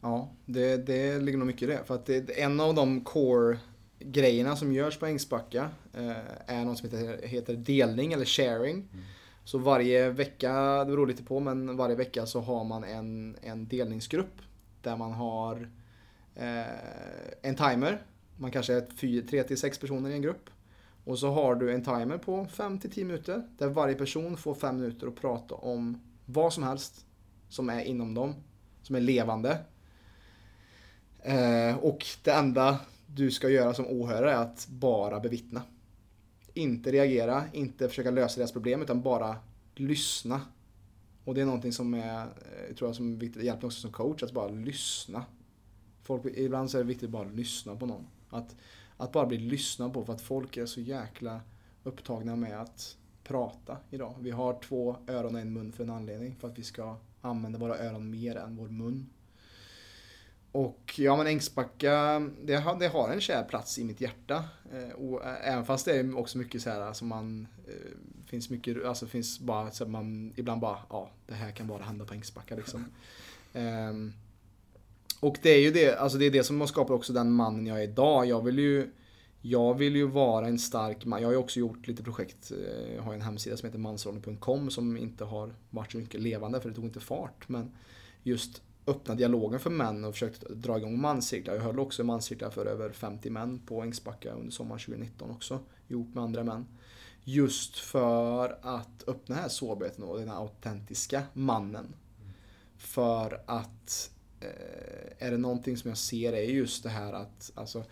Ja, 0.00 0.32
det, 0.46 0.76
det 0.76 1.18
ligger 1.18 1.38
nog 1.38 1.46
mycket 1.46 1.62
i 1.62 1.66
det. 1.66 1.84
För 1.84 1.94
att 1.94 2.06
det, 2.06 2.40
en 2.42 2.60
av 2.60 2.74
de 2.74 3.04
core 3.04 3.58
grejerna 3.98 4.56
som 4.56 4.72
görs 4.72 4.98
på 4.98 5.06
Ängsbacka 5.06 5.70
eh, 5.94 6.16
är 6.46 6.64
något 6.64 6.78
som 6.78 6.90
heter, 6.90 7.26
heter 7.26 7.56
delning 7.56 8.12
eller 8.12 8.24
sharing. 8.24 8.88
Så 9.44 9.58
varje 9.58 10.10
vecka, 10.10 10.84
det 10.84 10.90
beror 10.90 11.06
lite 11.06 11.22
på, 11.22 11.40
men 11.40 11.76
varje 11.76 11.96
vecka 11.96 12.26
så 12.26 12.40
har 12.40 12.64
man 12.64 12.84
en, 12.84 13.36
en 13.42 13.68
delningsgrupp 13.68 14.42
där 14.82 14.96
man 14.96 15.12
har 15.12 15.70
eh, 16.34 17.42
en 17.42 17.56
timer. 17.56 18.02
Man 18.36 18.50
kanske 18.50 18.74
är 18.74 19.22
3 19.22 19.42
till 19.42 19.58
6 19.58 19.78
personer 19.78 20.10
i 20.10 20.14
en 20.14 20.22
grupp. 20.22 20.50
Och 21.04 21.18
så 21.18 21.30
har 21.30 21.54
du 21.54 21.74
en 21.74 21.84
timer 21.84 22.18
på 22.18 22.46
5 22.46 22.78
till 22.78 22.90
10 22.90 23.04
minuter 23.04 23.42
där 23.58 23.68
varje 23.68 23.94
person 23.94 24.36
får 24.36 24.54
5 24.54 24.76
minuter 24.76 25.06
att 25.06 25.16
prata 25.16 25.54
om 25.54 26.00
vad 26.26 26.52
som 26.52 26.62
helst 26.62 27.06
som 27.48 27.70
är 27.70 27.80
inom 27.80 28.14
dem, 28.14 28.34
som 28.82 28.96
är 28.96 29.00
levande. 29.00 29.58
Eh, 31.22 31.76
och 31.76 32.06
det 32.24 32.30
enda 32.30 32.80
du 33.06 33.30
ska 33.30 33.48
göra 33.48 33.74
som 33.74 33.86
åhörare 33.86 34.32
är 34.32 34.36
att 34.36 34.66
bara 34.68 35.20
bevittna. 35.20 35.62
Inte 36.60 36.92
reagera, 36.92 37.44
inte 37.52 37.88
försöka 37.88 38.10
lösa 38.10 38.40
deras 38.40 38.52
problem 38.52 38.82
utan 38.82 39.02
bara 39.02 39.36
lyssna. 39.74 40.40
Och 41.24 41.34
det 41.34 41.40
är 41.40 41.44
någonting 41.44 41.72
som 41.72 41.94
är, 41.94 42.20
eh, 42.22 42.74
tror 42.76 42.88
jag, 42.88 42.96
som 42.96 43.12
är 43.12 43.16
viktigt, 43.16 43.42
hjälper 43.42 43.62
mig 43.62 43.66
också 43.66 43.80
som 43.80 43.92
coach, 43.92 44.22
att 44.22 44.32
bara 44.32 44.48
lyssna. 44.48 45.24
Folk, 46.02 46.24
ibland 46.24 46.70
så 46.70 46.78
är 46.78 46.82
det 46.82 46.88
viktigt 46.88 47.06
att 47.06 47.12
bara 47.12 47.28
lyssna 47.28 47.76
på 47.76 47.86
någon. 47.86 48.06
Att, 48.30 48.56
att 48.96 49.12
bara 49.12 49.26
bli 49.26 49.38
lyssnad 49.38 49.92
på 49.92 50.04
för 50.04 50.12
att 50.12 50.20
folk 50.20 50.56
är 50.56 50.66
så 50.66 50.80
jäkla 50.80 51.40
upptagna 51.84 52.36
med 52.36 52.60
att 52.60 52.96
prata 53.24 53.76
idag. 53.90 54.14
Vi 54.20 54.30
har 54.30 54.60
två 54.60 54.96
öron 55.08 55.34
och 55.34 55.40
en 55.40 55.52
mun 55.52 55.72
för 55.72 55.84
en 55.84 55.90
anledning. 55.90 56.36
För 56.40 56.48
att 56.48 56.58
vi 56.58 56.62
ska 56.62 56.96
använda 57.20 57.58
våra 57.58 57.78
öron 57.78 58.10
mer 58.10 58.36
än 58.36 58.56
vår 58.56 58.68
mun. 58.68 59.06
Och 60.52 60.94
ja 60.98 61.16
men 61.16 61.26
Ängsbacka, 61.26 62.22
det 62.42 62.56
har, 62.56 62.78
det 62.78 62.88
har 62.88 63.08
en 63.08 63.20
kär 63.20 63.44
plats 63.44 63.78
i 63.78 63.84
mitt 63.84 64.00
hjärta. 64.00 64.44
Eh, 64.72 64.94
och 64.94 65.24
även 65.24 65.64
fast 65.64 65.84
det 65.84 65.92
är 65.98 66.18
också 66.18 66.38
mycket 66.38 66.62
så 66.62 66.70
här 66.70 66.92
som 66.92 67.08
man 67.08 67.46
eh, 67.68 68.26
finns 68.26 68.50
mycket, 68.50 68.84
alltså 68.84 69.06
finns 69.06 69.40
bara 69.40 69.70
så 69.70 69.86
man 69.86 70.32
ibland 70.36 70.60
bara, 70.60 70.78
ja 70.90 71.10
det 71.26 71.34
här 71.34 71.52
kan 71.52 71.66
bara 71.66 71.82
hända 71.82 72.04
på 72.04 72.14
Ängsbacka 72.14 72.56
liksom. 72.56 72.84
Ehm, 73.52 74.12
och 75.20 75.38
det 75.42 75.50
är 75.50 75.60
ju 75.60 75.70
det, 75.70 75.96
alltså 75.96 76.18
det 76.18 76.24
är 76.24 76.30
det 76.30 76.44
som 76.44 76.60
har 76.60 76.66
skapat 76.66 76.90
också 76.90 77.12
den 77.12 77.32
mannen 77.32 77.66
jag 77.66 77.78
är 77.78 77.82
idag. 77.82 78.26
Jag 78.26 78.44
vill 78.44 78.58
ju 78.58 78.90
jag 79.42 79.74
vill 79.74 79.96
ju 79.96 80.06
vara 80.06 80.46
en 80.46 80.58
stark 80.58 81.04
man. 81.04 81.20
Jag 81.20 81.28
har 81.28 81.32
ju 81.32 81.38
också 81.38 81.60
gjort 81.60 81.86
lite 81.88 82.02
projekt. 82.02 82.52
eh, 82.52 82.94
Jag 82.94 83.02
har 83.02 83.14
en 83.14 83.22
hemsida 83.22 83.56
som 83.56 83.66
heter 83.66 83.78
mansrollen.com 83.78 84.70
som 84.70 84.96
inte 84.96 85.24
har 85.24 85.54
varit 85.70 85.92
så 85.92 85.98
mycket 85.98 86.20
levande 86.20 86.60
för 86.60 86.68
det 86.68 86.74
tog 86.74 86.84
inte 86.84 87.00
fart. 87.00 87.48
Men 87.48 87.72
just 88.22 88.62
öppna 88.86 89.14
dialogen 89.14 89.60
för 89.60 89.70
män 89.70 90.04
och 90.04 90.14
försökt 90.14 90.48
dra 90.48 90.78
igång 90.78 91.00
manscirklar. 91.00 91.54
Jag 91.54 91.62
höll 91.62 91.78
också 91.78 92.04
manscirklar 92.04 92.50
för 92.50 92.66
över 92.66 92.92
50 92.92 93.30
män 93.30 93.58
på 93.66 93.82
Ängsbacka 93.82 94.32
under 94.32 94.50
sommaren 94.50 94.80
2019 94.80 95.30
också. 95.30 95.60
Ihop 95.88 96.14
med 96.14 96.24
andra 96.24 96.44
män. 96.44 96.66
Just 97.24 97.78
för 97.78 98.58
att 98.62 99.08
öppna 99.08 99.34
här 99.34 99.48
sårbarheten 99.48 100.04
och 100.04 100.18
den 100.18 100.28
här 100.28 100.36
autentiska 100.36 101.22
mannen. 101.32 101.94
För 102.76 103.42
att 103.46 104.10
eh, 104.40 105.26
är 105.26 105.30
det 105.30 105.38
någonting 105.38 105.76
som 105.76 105.88
jag 105.88 105.98
ser 105.98 106.32
är 106.32 106.42
just 106.42 106.82
det 106.82 106.88
här 106.88 107.12
att 107.12 107.52
alltså, 107.54 107.84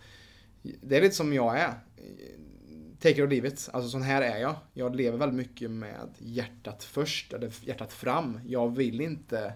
det 0.61 0.97
är 0.97 1.01
lite 1.01 1.15
som 1.15 1.33
jag 1.33 1.59
är. 1.59 1.73
Take 2.99 3.11
it 3.15 3.19
or 3.19 3.27
leave 3.27 3.47
it. 3.47 3.69
Alltså 3.73 3.89
sån 3.89 4.01
här 4.01 4.21
är 4.21 4.37
jag. 4.37 4.55
Jag 4.73 4.95
lever 4.95 5.17
väldigt 5.17 5.37
mycket 5.37 5.71
med 5.71 6.09
hjärtat 6.17 6.83
först, 6.83 7.33
eller 7.33 7.53
hjärtat 7.61 7.93
fram. 7.93 8.39
Jag 8.45 8.75
vill 8.75 9.01
inte 9.01 9.53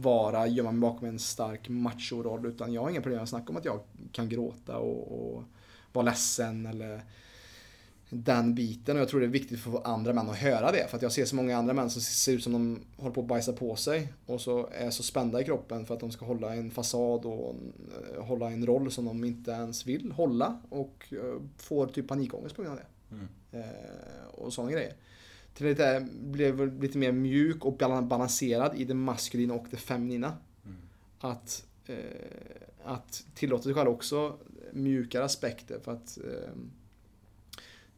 vara, 0.00 0.46
gömma 0.46 0.72
mig 0.72 0.80
bakom 0.80 1.08
en 1.08 1.18
stark 1.18 1.68
macho-roll 1.68 2.46
utan 2.46 2.72
jag 2.72 2.82
har 2.82 2.90
inga 2.90 3.02
problem 3.02 3.22
att 3.22 3.28
snacka 3.28 3.50
om 3.50 3.56
att 3.56 3.64
jag 3.64 3.80
kan 4.12 4.28
gråta 4.28 4.78
och, 4.78 5.36
och 5.36 5.42
vara 5.92 6.04
ledsen 6.04 6.66
eller 6.66 7.02
den 8.10 8.54
biten 8.54 8.96
och 8.96 9.02
jag 9.02 9.08
tror 9.08 9.20
det 9.20 9.26
är 9.26 9.30
viktigt 9.30 9.60
för 9.60 9.86
andra 9.86 10.12
män 10.12 10.30
att 10.30 10.36
höra 10.36 10.72
det. 10.72 10.86
För 10.88 10.96
att 10.96 11.02
jag 11.02 11.12
ser 11.12 11.24
så 11.24 11.36
många 11.36 11.56
andra 11.56 11.74
män 11.74 11.90
som 11.90 12.02
ser 12.02 12.32
ut 12.32 12.42
som 12.42 12.52
de 12.52 12.80
håller 12.96 13.14
på 13.14 13.20
att 13.20 13.26
bajsa 13.26 13.52
på 13.52 13.76
sig 13.76 14.12
och 14.26 14.40
så 14.40 14.68
är 14.72 14.90
så 14.90 15.02
spända 15.02 15.40
i 15.40 15.44
kroppen 15.44 15.86
för 15.86 15.94
att 15.94 16.00
de 16.00 16.10
ska 16.10 16.26
hålla 16.26 16.54
en 16.54 16.70
fasad 16.70 17.24
och 17.24 17.54
eh, 18.14 18.24
hålla 18.24 18.50
en 18.50 18.66
roll 18.66 18.90
som 18.90 19.04
de 19.04 19.24
inte 19.24 19.50
ens 19.50 19.86
vill 19.86 20.12
hålla 20.12 20.60
och 20.68 21.04
eh, 21.10 21.42
får 21.56 21.86
typ 21.86 22.08
panikångest 22.08 22.56
på 22.56 22.62
grund 22.62 22.78
av 22.78 22.80
det. 22.80 23.14
Mm. 23.14 23.28
Eh, 23.52 24.26
och 24.34 24.52
sådana 24.52 24.72
grejer. 24.72 24.94
Till 25.56 25.66
lite, 25.66 26.06
blev 26.10 26.82
lite 26.82 26.98
mer 26.98 27.12
mjuk 27.12 27.64
och 27.64 27.76
balanserad 28.02 28.74
i 28.76 28.84
det 28.84 28.94
maskulina 28.94 29.54
och 29.54 29.66
det 29.70 29.76
feminina. 29.76 30.36
Mm. 30.64 30.76
Att, 31.18 31.66
eh, 31.86 31.96
att 32.84 33.26
tillåta 33.34 33.62
sig 33.62 33.74
själv 33.74 33.88
också 33.88 34.38
mjukare 34.72 35.24
aspekter 35.24 35.78
för 35.84 35.92
att 35.92 36.18
eh, 36.18 36.50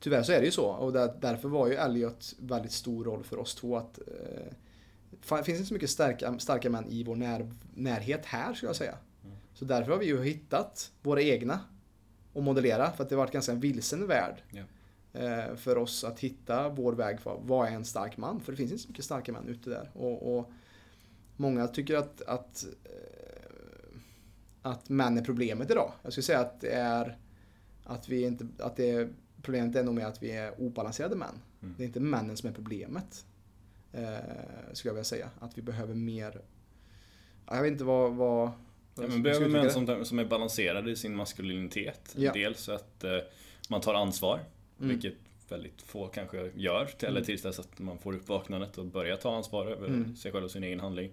Tyvärr 0.00 0.22
så 0.22 0.32
är 0.32 0.40
det 0.40 0.44
ju 0.44 0.52
så 0.52 0.66
och 0.66 0.92
där, 0.92 1.14
därför 1.20 1.48
var 1.48 1.68
ju 1.68 1.74
Elliot 1.74 2.34
väldigt 2.38 2.72
stor 2.72 3.04
roll 3.04 3.24
för 3.24 3.38
oss 3.38 3.54
två 3.54 3.76
att 3.76 3.98
eh, 3.98 4.52
det 5.28 5.44
finns 5.44 5.58
inte 5.58 5.64
så 5.64 5.74
mycket 5.74 5.90
starka, 5.90 6.38
starka 6.38 6.70
män 6.70 6.88
i 6.88 7.04
vår 7.04 7.16
när, 7.16 7.52
närhet 7.74 8.26
här 8.26 8.54
skulle 8.54 8.68
jag 8.68 8.76
säga. 8.76 8.98
Mm. 9.24 9.36
Så 9.54 9.64
därför 9.64 9.92
har 9.92 9.98
vi 9.98 10.06
ju 10.06 10.22
hittat 10.22 10.92
våra 11.02 11.22
egna 11.22 11.60
och 12.32 12.42
modellera 12.42 12.92
för 12.92 13.04
att 13.04 13.10
det 13.10 13.16
varit 13.16 13.32
ganska 13.32 13.52
en 13.52 13.60
vilsen 13.60 14.06
värld. 14.06 14.42
Ja. 14.50 14.62
Eh, 15.18 15.56
för 15.56 15.78
oss 15.78 16.04
att 16.04 16.20
hitta 16.20 16.68
vår 16.68 16.92
väg 16.92 17.20
för 17.20 17.40
vad 17.42 17.68
är 17.68 17.72
en 17.72 17.84
stark 17.84 18.16
man? 18.16 18.40
För 18.40 18.52
det 18.52 18.56
finns 18.56 18.72
inte 18.72 18.82
så 18.82 18.88
mycket 18.88 19.04
starka 19.04 19.32
män 19.32 19.48
ute 19.48 19.70
där. 19.70 19.90
Och, 19.94 20.38
och 20.38 20.50
Många 21.40 21.66
tycker 21.66 21.96
att, 21.96 22.22
att, 22.22 22.64
eh, 22.84 24.00
att 24.62 24.88
män 24.88 25.18
är 25.18 25.24
problemet 25.24 25.70
idag. 25.70 25.92
Jag 26.02 26.12
skulle 26.12 26.22
säga 26.22 26.40
att 26.40 26.60
det 26.60 26.70
är 26.70 27.16
att 27.84 28.08
vi 28.08 28.22
inte, 28.22 28.46
att 28.58 28.76
det 28.76 28.90
är, 28.90 29.08
problemet 29.42 29.76
är 29.76 29.84
nog 29.84 29.94
mer 29.94 30.06
att 30.06 30.22
vi 30.22 30.30
är 30.30 30.60
obalanserade 30.60 31.16
män. 31.16 31.42
Mm. 31.62 31.74
Det 31.78 31.82
är 31.82 31.86
inte 31.86 32.00
männen 32.00 32.36
som 32.36 32.48
är 32.48 32.52
problemet. 32.52 33.24
Eh, 33.92 34.02
skulle 34.72 34.90
jag 34.90 34.94
vilja 34.94 35.04
säga. 35.04 35.30
Att 35.40 35.58
vi 35.58 35.62
behöver 35.62 35.94
mer, 35.94 36.40
ja, 37.46 37.56
jag 37.56 37.62
vet 37.62 37.72
inte 37.72 37.84
vad, 37.84 38.14
vad 38.14 38.50
Ja, 38.94 39.06
men 39.08 39.22
behöver 39.22 39.48
män 39.48 39.70
som, 39.70 40.04
som 40.04 40.18
är 40.18 40.24
balanserade 40.24 40.90
i 40.90 40.96
sin 40.96 41.16
maskulinitet. 41.16 42.14
Ja. 42.16 42.32
Dels 42.32 42.68
att 42.68 43.04
eh, 43.04 43.18
man 43.68 43.80
tar 43.80 43.94
ansvar, 43.94 44.40
Mm. 44.80 44.88
vilket 44.90 45.14
väldigt 45.48 45.82
få 45.82 46.06
kanske 46.06 46.50
gör. 46.54 46.88
Eller 47.00 47.10
Mm. 47.10 47.24
tills 47.24 47.42
dess 47.42 47.58
att 47.58 47.78
man 47.78 47.98
får 47.98 48.14
upp 48.14 48.28
vaknandet 48.28 48.78
och 48.78 48.84
börjar 48.86 49.16
ta 49.16 49.36
ansvar 49.36 49.66
över 49.66 49.86
Mm. 49.86 50.16
sig 50.16 50.32
själv 50.32 50.44
och 50.44 50.50
sin 50.50 50.64
egen 50.64 50.80
handling. 50.80 51.10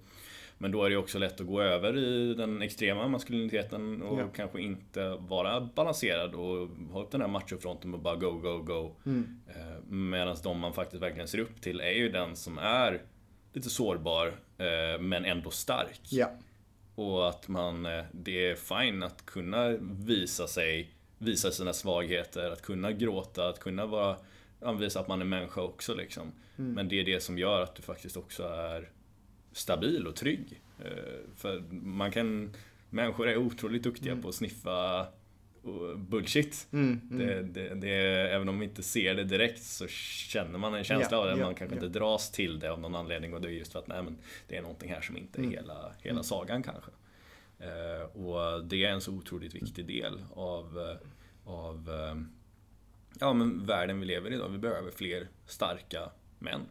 Men 0.57 0.71
då 0.71 0.83
är 0.83 0.89
det 0.89 0.97
också 0.97 1.19
lätt 1.19 1.41
att 1.41 1.47
gå 1.47 1.61
över 1.61 1.97
i 1.97 2.33
den 2.33 2.61
extrema 2.61 3.07
maskuliniteten 3.07 4.01
och 4.01 4.19
Ja. 4.19 4.27
kanske 4.35 4.61
inte 4.61 5.09
vara 5.15 5.61
balanserad 5.61 6.35
och 6.35 6.67
ha 6.91 7.03
upp 7.03 7.11
den 7.11 7.21
här 7.21 7.27
machofronten 7.27 7.93
och 7.93 7.99
bara 7.99 8.15
go, 8.15 8.31
go, 8.31 8.57
go. 8.57 8.95
Mm. 9.05 9.39
Medan 10.11 10.35
de 10.43 10.59
man 10.59 10.73
faktiskt 10.73 11.03
verkligen 11.03 11.27
ser 11.27 11.39
upp 11.39 11.61
till 11.61 11.79
är 11.79 11.91
ju 11.91 12.09
den 12.09 12.35
som 12.35 12.57
är 12.57 13.01
lite 13.53 13.69
sårbar 13.69 14.27
eh, 14.57 15.01
men 15.01 15.25
ändå 15.25 15.49
stark. 15.51 15.99
Ja. 16.09 16.31
Och 16.95 17.29
att 17.29 17.47
man, 17.47 17.85
eh, 17.85 18.03
det 18.11 18.49
är 18.51 18.55
fine 18.55 19.03
att 19.03 19.25
kunna 19.25 19.69
visa 20.05 20.47
sig, 20.47 20.89
visa 21.17 21.51
sina 21.51 21.73
svagheter, 21.73 22.49
att 22.51 22.61
kunna 22.61 22.91
gråta, 22.91 23.49
att 23.49 23.59
kunna 23.59 23.85
vara, 23.85 24.17
visa 24.79 24.99
att 24.99 25.07
man 25.07 25.21
är 25.21 25.25
människa 25.25 25.61
också 25.61 25.93
liksom. 25.95 26.31
Mm. 26.57 26.71
Men 26.73 26.87
det 26.87 26.99
är 26.99 27.03
det 27.05 27.19
som 27.19 27.37
gör 27.37 27.61
att 27.61 27.75
du 27.75 27.81
faktiskt 27.81 28.17
också 28.17 28.43
är 28.43 28.89
stabil 29.51 30.07
och 30.07 30.15
trygg. 30.15 30.61
Eh, 30.85 30.91
För 31.35 31.59
man 31.71 32.11
kan, 32.11 32.53
människor 32.89 33.27
är 33.29 33.37
otroligt 33.37 33.83
duktiga 33.83 34.11
Mm. 34.11 34.21
på 34.23 34.29
att 34.29 34.35
sniffa 34.35 35.07
bullshit. 35.95 36.67
Mm. 36.71 37.01
Mm. 37.11 37.17
Det, 37.27 37.43
det, 37.43 37.75
det, 37.75 37.91
även 38.31 38.49
om 38.49 38.59
vi 38.59 38.65
inte 38.65 38.83
ser 38.83 39.15
det 39.15 39.23
direkt 39.23 39.63
så 39.63 39.87
känner 39.87 40.59
man 40.59 40.73
en 40.73 40.83
känsla 40.83 41.17
Ja, 41.17 41.21
av 41.21 41.25
det. 41.25 41.31
ja, 41.39 41.45
Man 41.45 41.55
kanske 41.55 41.75
ja. 41.77 41.83
inte 41.85 41.99
dras 41.99 42.31
till 42.31 42.59
det 42.59 42.71
av 42.71 42.79
någon 42.79 42.95
anledning 42.95 43.33
och 43.33 43.41
det 43.41 43.47
är 43.47 43.51
just 43.51 43.71
för 43.71 43.79
att 43.79 43.87
nej, 43.87 44.03
men 44.03 44.17
det 44.47 44.55
är 44.57 44.61
någonting 44.61 44.89
här 44.91 45.01
som 45.01 45.17
inte 45.17 45.39
är 45.39 45.43
Mm. 45.43 45.51
hela, 45.51 45.91
hela 46.01 46.11
Mm. 46.11 46.23
sagan 46.23 46.63
kanske. 46.63 46.91
Eh, 47.59 48.17
och 48.21 48.65
det 48.65 48.85
är 48.85 48.89
en 48.89 49.01
så 49.01 49.11
otroligt 49.11 49.55
viktig 49.55 49.87
del 49.87 50.23
av, 50.33 50.79
eh, 50.79 50.97
av 51.51 51.89
eh, 51.89 52.21
ja, 53.19 53.33
men 53.33 53.65
världen 53.65 53.99
vi 53.99 54.05
lever 54.05 54.31
i 54.31 54.35
idag. 54.35 54.49
Vi 54.49 54.57
behöver 54.57 54.91
fler 54.91 55.27
starka 55.45 56.11
män. 56.39 56.61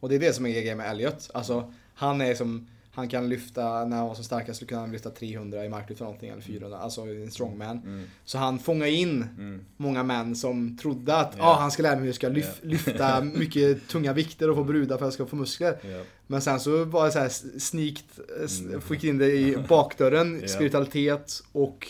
Och 0.00 0.08
det 0.08 0.14
är 0.14 0.20
det 0.20 0.32
som 0.32 0.46
är 0.46 0.50
grejen 0.50 0.78
med 0.78 0.90
Elliot. 0.90 1.30
Alltså, 1.34 1.72
han 1.94 2.20
är 2.20 2.34
som, 2.34 2.68
han 2.92 3.08
kan 3.08 3.28
lyfta, 3.28 3.84
när 3.84 3.96
han 3.96 4.06
var 4.08 4.14
som 4.14 4.24
starkast 4.24 4.60
så 4.60 4.66
kunde 4.66 4.80
han 4.82 4.92
lyfta 4.92 5.10
300 5.10 5.64
i 5.64 5.68
marklyft 5.68 6.00
eller 6.00 6.06
någonting, 6.06 6.30
eller 6.30 6.42
400, 6.42 6.78
alltså 6.78 7.00
en 7.00 7.30
strongman. 7.30 7.78
Mm. 7.78 8.04
Så 8.24 8.38
han 8.38 8.58
fångar 8.58 8.86
in 8.86 9.24
Mm. 9.38 9.60
många 9.76 10.02
män 10.02 10.36
som 10.36 10.76
trodde 10.78 11.16
att 11.16 11.34
Ja. 11.38 11.44
ah, 11.44 11.60
han 11.60 11.70
ska 11.70 11.82
lära 11.82 11.92
mig 11.92 12.00
hur 12.00 12.06
jag 12.08 12.14
ska 12.14 12.28
lyf- 12.28 12.58
Ja. 12.62 12.68
lyfta 12.68 13.20
mycket 13.38 13.88
tunga 13.88 14.12
vikter 14.12 14.50
och 14.50 14.56
få 14.56 14.64
brudar 14.64 14.96
för 14.98 15.04
att 15.04 15.06
jag 15.06 15.12
ska 15.12 15.26
få 15.26 15.36
muskler. 15.36 15.78
Ja. 15.90 16.02
Men 16.26 16.40
sen 16.42 16.60
så 16.60 16.84
var 16.84 17.04
det 17.04 17.12
så 17.12 17.18
här 17.18 17.58
snikt, 17.58 18.18
eh, 18.38 18.44
s- 18.44 18.60
Mm. 18.60 18.80
fick 18.80 19.04
in 19.04 19.18
det 19.18 19.32
i 19.32 19.56
bakdörren, 19.68 20.38
Ja. 20.42 20.48
spiritualitet 20.48 21.42
och 21.52 21.88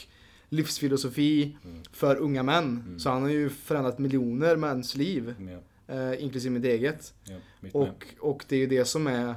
livsfilosofi 0.49 1.57
Mm. 1.65 1.83
för 1.93 2.17
unga 2.17 2.43
män. 2.43 2.83
Mm. 2.87 2.99
Så 2.99 3.11
han 3.11 3.23
har 3.23 3.29
ju 3.31 3.49
förändrat 3.49 3.99
miljoner 3.99 4.57
mäns 4.57 4.97
liv, 4.97 5.35
eh, 5.89 6.23
inklusive 6.23 6.55
mitt 6.55 6.65
eget. 6.65 7.15
Med. 7.61 7.73
Och, 7.75 8.07
och 8.21 8.45
det 8.49 8.57
är 8.57 8.61
ju 8.61 8.67
det 8.67 8.85
som 8.85 9.07
är 9.07 9.35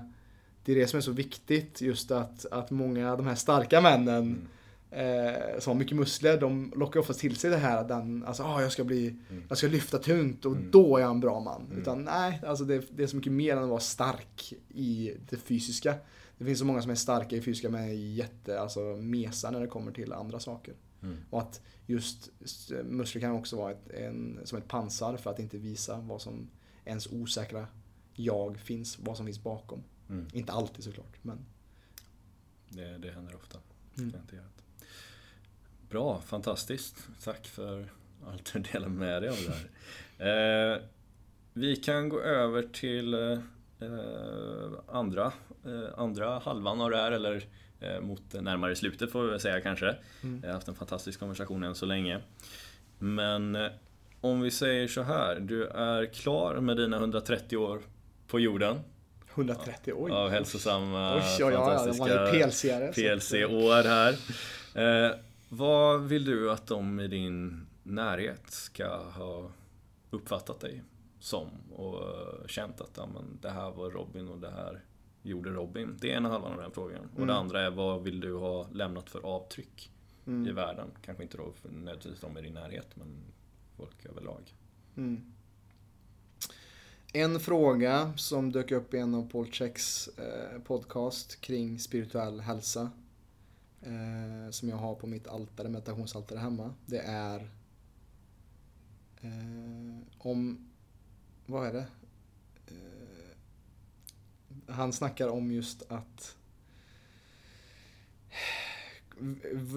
det 0.65 0.71
är 0.71 0.75
det 0.75 0.87
som 0.87 0.97
är 0.97 1.01
så 1.01 1.11
viktigt, 1.11 1.81
just 1.81 2.11
att, 2.11 2.45
att 2.51 2.71
många 2.71 3.11
av 3.11 3.17
de 3.17 3.27
här 3.27 3.35
starka 3.35 3.81
männen 3.81 4.47
Mm. 4.91 5.25
eh, 5.25 5.59
som 5.59 5.71
har 5.71 5.79
mycket 5.79 5.97
muskler, 5.97 6.39
de 6.41 6.73
lockar 6.75 6.99
oftast 6.99 7.19
till 7.19 7.35
sig 7.35 7.49
det 7.49 7.57
här 7.57 7.77
att 7.77 7.87
den, 7.87 8.23
alltså, 8.23 8.43
ah, 8.43 8.61
jag 8.61 8.71
ska 8.71 8.83
bli, 8.83 9.07
Mm. 9.29 9.43
jag 9.49 9.57
ska 9.57 9.67
lyfta 9.67 9.97
tungt 9.97 10.45
och 10.45 10.51
Mm. 10.55 10.71
då 10.71 10.97
är 10.97 11.01
jag 11.01 11.09
en 11.11 11.19
bra 11.19 11.39
man. 11.39 11.65
Mm. 11.65 11.77
Utan 11.77 12.03
nej, 12.03 12.41
alltså 12.47 12.63
det, 12.65 12.83
det 12.97 13.03
är 13.03 13.07
så 13.07 13.15
mycket 13.15 13.31
mer 13.31 13.57
än 13.57 13.63
att 13.63 13.69
vara 13.69 13.79
stark 13.79 14.53
i 14.69 15.13
det 15.29 15.37
fysiska. 15.37 15.95
Det 16.37 16.45
finns 16.45 16.59
så 16.59 16.65
många 16.65 16.81
som 16.81 16.91
är 16.91 16.95
starka 16.95 17.35
i 17.35 17.41
fysiska 17.41 17.69
men 17.69 17.83
är 17.83 17.93
jätte, 17.93 18.59
alltså 18.59 18.79
mesar 18.81 19.51
när 19.51 19.59
det 19.59 19.67
kommer 19.67 19.91
till 19.91 20.13
andra 20.13 20.39
saker. 20.39 20.73
Mm. 21.03 21.17
Och 21.29 21.41
att 21.41 21.61
just 21.85 22.29
muskler 22.83 23.21
kan 23.21 23.31
också 23.31 23.55
vara 23.55 23.71
ett, 23.71 23.89
en, 23.93 24.39
som 24.43 24.57
ett 24.57 24.67
pansar 24.67 25.17
för 25.17 25.29
att 25.29 25.39
inte 25.39 25.57
visa 25.57 25.97
vad 25.97 26.21
som 26.21 26.49
ens 26.85 27.07
osäkra 27.07 27.67
jag 28.15 28.57
finns, 28.59 28.99
vad 28.99 29.17
som 29.17 29.25
finns 29.25 29.43
bakom. 29.43 29.83
Mm. 30.13 30.27
Inte 30.33 30.51
alltid 30.51 30.83
såklart, 30.83 31.17
men 31.21 31.45
Det, 32.69 32.97
det 32.97 33.11
händer 33.11 33.35
ofta. 33.35 33.59
Mm. 33.97 34.11
Bra, 35.89 36.21
fantastiskt. 36.21 37.07
Tack 37.23 37.47
för 37.47 37.89
allt 38.27 38.53
du 38.53 38.59
delar 38.59 38.87
med 38.87 39.21
dig 39.21 39.29
av 39.29 39.37
det 39.47 39.53
här. 39.53 40.73
Eh, 40.75 40.81
vi 41.53 41.75
kan 41.75 42.09
gå 42.09 42.21
över 42.21 42.61
till 42.61 43.13
eh, 43.13 43.39
eh, 43.79 44.71
andra, 44.87 45.33
eh, 45.65 45.99
andra 45.99 46.39
halvan 46.39 46.81
av 46.81 46.89
det 46.89 46.97
här, 46.97 47.11
eller 47.11 47.45
eh, 47.79 48.01
mot 48.01 48.33
närmare 48.33 48.75
slutet 48.75 49.11
får 49.11 49.23
vi 49.23 49.29
väl 49.29 49.39
säga 49.39 49.61
kanske. 49.61 49.95
Mm. 50.23 50.39
Jag 50.41 50.49
har 50.49 50.53
haft 50.53 50.67
en 50.67 50.75
fantastisk 50.75 51.19
konversation 51.19 51.63
än 51.63 51.75
så 51.75 51.85
länge. 51.85 52.21
Men 52.99 53.55
eh, 53.55 53.71
om 54.21 54.41
vi 54.41 54.51
säger 54.51 54.87
så 54.87 55.01
här, 55.01 55.39
du 55.39 55.67
är 55.67 56.05
klar 56.05 56.59
med 56.59 56.77
dina 56.77 56.97
130 56.97 57.57
år 57.57 57.81
på 58.27 58.39
jorden 58.39 58.79
130, 59.35 59.93
oj. 59.97 60.11
av 60.11 60.29
hälsosamma, 60.29 61.15
Oj, 61.15 61.21
oj, 61.39 61.43
oj, 61.45 61.53
fantastiska 61.53 62.05
PLC-are. 62.05 62.51
så 62.51 62.89
att- 62.89 62.95
PLC-år 62.95 63.83
här. 63.83 64.15
Eh, 65.05 65.11
vad 65.49 66.01
vill 66.03 66.25
du 66.25 66.51
att 66.51 66.67
de 66.67 66.99
i 66.99 67.07
din 67.07 67.67
närhet 67.83 68.51
ska 68.51 68.97
ha 68.97 69.51
uppfattat 70.09 70.59
dig 70.59 70.83
som 71.19 71.47
och 71.75 72.01
eh, 72.01 72.47
känt 72.47 72.81
att 72.81 72.91
ja, 72.97 73.05
men, 73.13 73.37
det 73.41 73.49
här 73.49 73.71
var 73.71 73.89
Robin 73.91 74.27
och 74.27 74.37
det 74.39 74.49
här 74.51 74.81
gjorde 75.21 75.49
Robin? 75.49 75.97
Det 76.01 76.11
är 76.11 76.17
ena 76.17 76.29
halvan 76.29 76.51
av 76.53 76.61
den 76.61 76.71
frågan. 76.71 76.99
Och 77.11 77.15
Mm. 77.17 77.27
det 77.27 77.33
andra 77.35 77.61
är 77.61 77.69
vad 77.69 78.03
vill 78.03 78.19
du 78.19 78.33
ha 78.37 78.67
lämnat 78.73 79.09
för 79.09 79.25
avtryck 79.25 79.91
i 80.25 80.29
Mm. 80.29 80.55
världen? 80.55 80.87
Kanske 81.05 81.23
inte 81.23 81.37
då 81.37 81.53
nödvändigtvis 81.63 82.19
de 82.19 82.37
i 82.37 82.41
din 82.41 82.53
närhet 82.53 82.87
men 82.95 83.07
folk 83.77 84.05
överlag. 84.05 84.53
Mm. 84.97 85.32
En 87.15 87.39
fråga 87.39 88.13
som 88.17 88.51
dök 88.51 88.71
upp 88.71 88.93
i 88.93 88.97
en 88.97 89.15
av 89.15 89.29
Paul 89.29 89.51
Checks 89.51 90.07
eh, 90.07 90.59
podcast 90.59 91.41
kring 91.41 91.79
spirituell 91.79 92.39
hälsa. 92.39 92.91
Eh, 93.81 94.51
som 94.51 94.69
jag 94.69 94.77
har 94.77 94.95
på 94.95 95.07
mitt 95.07 95.27
altare, 95.27 95.69
meditationsaltare 95.69 96.39
hemma. 96.39 96.73
Det 96.85 96.99
är 96.99 97.39
eh, 99.21 99.99
om, 100.17 100.69
vad 101.45 101.67
är 101.67 101.73
det? 101.73 101.85
Eh, 102.67 103.37
han 104.67 104.93
snackar 104.93 105.27
om 105.27 105.51
just 105.51 105.91
att 105.91 106.35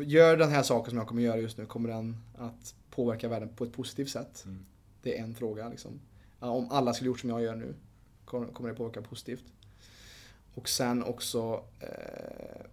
gör 0.04 0.36
den 0.36 0.50
här 0.50 0.62
saken 0.62 0.90
som 0.90 0.98
jag 0.98 1.08
kommer 1.08 1.22
göra 1.22 1.40
just 1.40 1.58
nu, 1.58 1.66
kommer 1.66 1.88
den 1.88 2.16
att 2.38 2.74
påverka 2.90 3.28
världen 3.28 3.48
på 3.56 3.64
ett 3.64 3.72
positivt 3.72 4.10
sätt? 4.10 4.42
Mm. 4.44 4.66
Det 5.02 5.18
är 5.18 5.22
en 5.22 5.34
fråga. 5.34 5.68
Liksom. 5.68 6.00
Om 6.38 6.70
alla 6.70 6.94
skulle 6.94 7.08
gjort 7.08 7.20
som 7.20 7.30
jag 7.30 7.42
gör 7.42 7.56
nu, 7.56 7.74
kommer 8.24 8.68
det 8.68 8.74
påverka 8.74 9.02
positivt? 9.02 9.44
Och 10.54 10.68
sen 10.68 11.04
också 11.04 11.64
eh, 11.80 12.66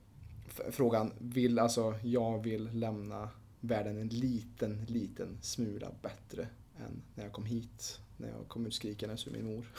frågan, 0.71 1.11
vill 1.17 1.59
alltså 1.59 1.95
jag 2.03 2.43
vill 2.43 2.69
lämna 2.73 3.29
världen 3.59 3.97
en 3.97 4.07
liten, 4.07 4.85
liten 4.87 5.37
smula 5.41 5.87
bättre 6.01 6.47
än 6.77 7.01
när 7.15 7.23
jag 7.23 7.33
kom 7.33 7.45
hit. 7.45 7.99
När 8.17 8.27
jag 8.27 8.47
kom 8.47 8.65
ut 8.65 8.73
skrikandes 8.73 9.27
ur 9.27 9.31
min 9.31 9.45
mor. 9.45 9.65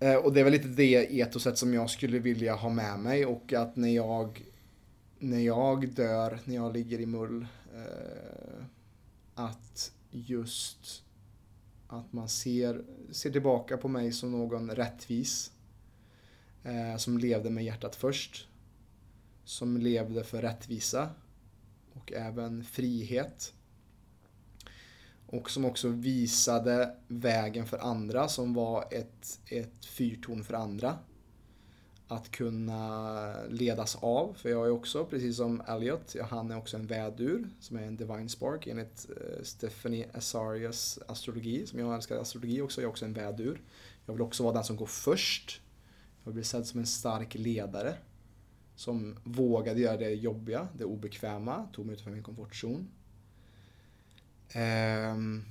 Eh, 0.00 0.14
och 0.14 0.32
det 0.32 0.40
är 0.40 0.44
väl 0.44 0.52
lite 0.52 0.68
det 0.68 1.20
etoset 1.20 1.58
som 1.58 1.74
jag 1.74 1.90
skulle 1.90 2.18
vilja 2.18 2.54
ha 2.54 2.68
med 2.68 2.98
mig 2.98 3.26
och 3.26 3.52
att 3.52 3.76
när 3.76 3.88
jag 3.88 4.44
när 5.18 5.38
jag 5.38 5.88
dör, 5.88 6.38
när 6.44 6.54
jag 6.54 6.72
ligger 6.72 7.00
i 7.00 7.06
mull 7.06 7.46
eh, 7.74 8.64
att 9.34 9.92
just 10.10 11.04
att 11.88 12.12
man 12.12 12.28
ser, 12.28 12.84
ser 13.10 13.30
tillbaka 13.30 13.76
på 13.76 13.88
mig 13.88 14.12
som 14.12 14.30
någon 14.30 14.70
rättvis 14.70 15.52
eh, 16.64 16.96
som 16.96 17.18
levde 17.18 17.50
med 17.50 17.64
hjärtat 17.64 17.96
först 17.96 18.48
som 19.44 19.76
levde 19.76 20.24
för 20.24 20.42
rättvisa 20.42 21.10
och 21.92 22.12
även 22.12 22.64
frihet 22.64 23.52
och 25.26 25.50
som 25.50 25.64
också 25.64 25.88
visade 25.88 26.96
vägen 27.08 27.66
för 27.66 27.78
andra 27.78 28.28
som 28.28 28.54
var 28.54 28.88
ett, 28.90 29.40
ett 29.46 29.84
fyrtorn 29.84 30.44
för 30.44 30.54
andra. 30.54 30.98
Att 32.08 32.30
kunna 32.30 33.32
ledas 33.48 33.96
av, 33.96 34.34
för 34.34 34.48
jag 34.48 34.66
är 34.66 34.70
också, 34.70 35.04
precis 35.04 35.36
som 35.36 35.62
Elliot, 35.68 36.16
han 36.30 36.50
är 36.50 36.56
också 36.56 36.76
en 36.76 36.86
vädur 36.86 37.48
som 37.60 37.76
är 37.76 37.82
en 37.82 37.96
Divine 37.96 38.28
Spark 38.28 38.66
enligt 38.66 39.10
eh, 39.10 39.42
Stephanie 39.42 40.06
Asarias 40.14 40.98
astrologi, 41.08 41.66
som 41.66 41.78
jag 41.78 41.94
älskar 41.94 42.16
astrologi 42.16 42.60
också, 42.60 42.80
jag 42.80 42.88
är 42.88 42.90
också 42.90 43.04
en 43.04 43.12
vädur. 43.12 43.60
Jag 44.06 44.12
vill 44.12 44.22
också 44.22 44.42
vara 44.42 44.54
den 44.54 44.64
som 44.64 44.76
går 44.76 44.86
först. 44.86 45.60
Jag 46.24 46.30
vill 46.30 46.34
bli 46.34 46.44
sedd 46.44 46.66
som 46.66 46.80
en 46.80 46.86
stark 46.86 47.34
ledare. 47.34 47.94
Som 48.76 49.16
vågade 49.24 49.80
göra 49.80 49.96
det 49.96 50.10
jobbiga, 50.10 50.68
det 50.78 50.84
obekväma, 50.84 51.68
tog 51.72 51.86
mig 51.86 51.92
utanför 51.92 52.10
min 52.10 52.22
komfortzon 52.22 52.88
Um, 54.54 55.44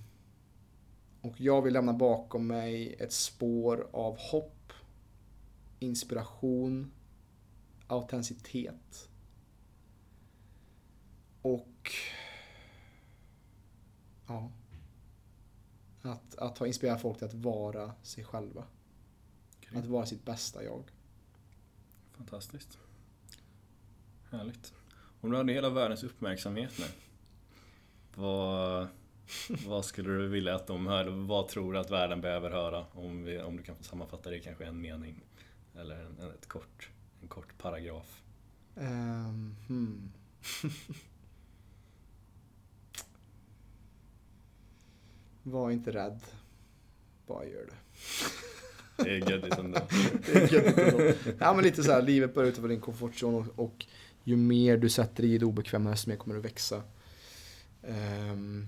och 1.21 1.41
jag 1.41 1.61
vill 1.61 1.73
lämna 1.73 1.93
bakom 1.93 2.47
mig 2.47 2.95
ett 2.99 3.11
spår 3.11 3.87
av 3.91 4.17
hopp, 4.17 4.56
inspiration, 5.79 6.91
autenticitet. 7.87 9.09
Och 11.41 11.91
ja, 14.27 14.51
att, 16.01 16.37
att 16.37 16.57
ha 16.57 16.67
inspirerat 16.67 17.01
folk 17.01 17.17
till 17.17 17.27
att 17.27 17.33
vara 17.33 17.93
sig 18.03 18.23
själva. 18.23 18.63
Okay. 19.59 19.79
Att 19.79 19.85
vara 19.85 20.05
sitt 20.05 20.25
bästa 20.25 20.63
jag. 20.63 20.83
Fantastiskt. 22.11 22.77
Härligt. 24.29 24.73
Om 25.21 25.31
du 25.31 25.37
hade 25.37 25.53
hela 25.53 25.69
världens 25.69 26.03
uppmärksamhet 26.03 26.73
nu 26.79 26.85
vad, 28.17 28.87
vad 29.67 29.85
skulle 29.85 30.09
du 30.09 30.27
vilja 30.27 30.55
att 30.55 30.67
de 30.67 30.87
hörde? 30.87 31.09
Vad 31.09 31.47
tror 31.47 31.73
du 31.73 31.79
att 31.79 31.91
världen 31.91 32.21
behöver 32.21 32.49
höra? 32.49 32.85
Om, 32.91 33.23
vi, 33.23 33.41
om 33.41 33.57
du 33.57 33.63
kan 33.63 33.75
sammanfatta 33.81 34.29
det 34.29 34.35
i 34.35 34.39
kanske 34.39 34.65
en 34.65 34.81
mening. 34.81 35.23
Eller 35.79 35.95
en, 35.95 36.31
ett 36.31 36.47
kort, 36.47 36.89
en 37.21 37.27
kort 37.27 37.57
paragraf. 37.57 38.23
Um, 38.75 39.55
hmm. 39.67 40.11
Var 45.43 45.71
inte 45.71 45.91
rädd. 45.91 46.21
Bara 47.27 47.45
gör 47.45 47.65
det. 47.65 47.73
Det 49.03 49.09
är 49.09 49.31
göttigt 49.31 49.57
ändå. 49.57 49.79
det 50.25 50.35
är 50.35 50.53
göttigt 50.53 50.77
ändå. 50.77 51.13
Ja 51.39 51.53
men 51.53 51.63
lite 51.63 51.83
så 51.83 51.91
här, 51.91 52.01
livet 52.01 52.33
börjar 52.33 52.49
utanför 52.49 52.69
din 52.69 52.81
komfortzon 52.81 53.35
och, 53.35 53.45
och 53.55 53.85
ju 54.23 54.35
mer 54.35 54.77
du 54.77 54.89
sätter 54.89 55.23
dig 55.23 55.33
i 55.33 55.37
det 55.37 55.45
obekväma 55.45 55.89
desto 55.89 56.09
mer 56.09 56.17
kommer 56.17 56.35
du 56.35 56.41
växa. 56.41 56.81
Um, 57.81 58.67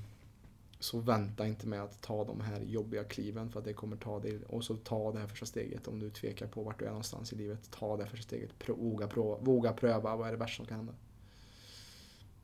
så 0.80 1.00
vänta 1.00 1.48
inte 1.48 1.68
med 1.68 1.82
att 1.82 2.02
ta 2.02 2.24
de 2.24 2.42
här 2.42 2.62
jobbiga 2.62 3.04
kliven 3.04 3.52
för 3.52 3.60
att 3.60 3.66
det 3.66 3.74
kommer 3.74 3.98
ta 3.98 4.20
dig. 4.20 4.40
Och 4.48 4.64
så 4.64 4.76
ta 4.76 5.12
det 5.12 5.20
här 5.20 5.28
första 5.28 5.46
steget 5.46 5.88
om 5.88 6.00
du 6.00 6.10
tvekar 6.10 6.48
på 6.48 6.64
vart 6.64 6.80
du 6.80 6.86
är 6.86 6.90
någonstans 6.90 7.34
i 7.34 7.36
livet. 7.36 7.72
Ta 7.72 7.98
det 7.98 8.04
här 8.04 8.10
första 8.10 8.24
steget. 8.24 8.70
Våga, 8.70 9.08
prova, 9.08 9.38
våga 9.38 9.74
pröva. 9.74 10.16
Vad 10.16 10.28
är 10.28 10.32
det 10.32 10.38
värsta 10.38 10.56
som 10.56 10.66
kan 10.66 10.78
hända? 10.78 10.94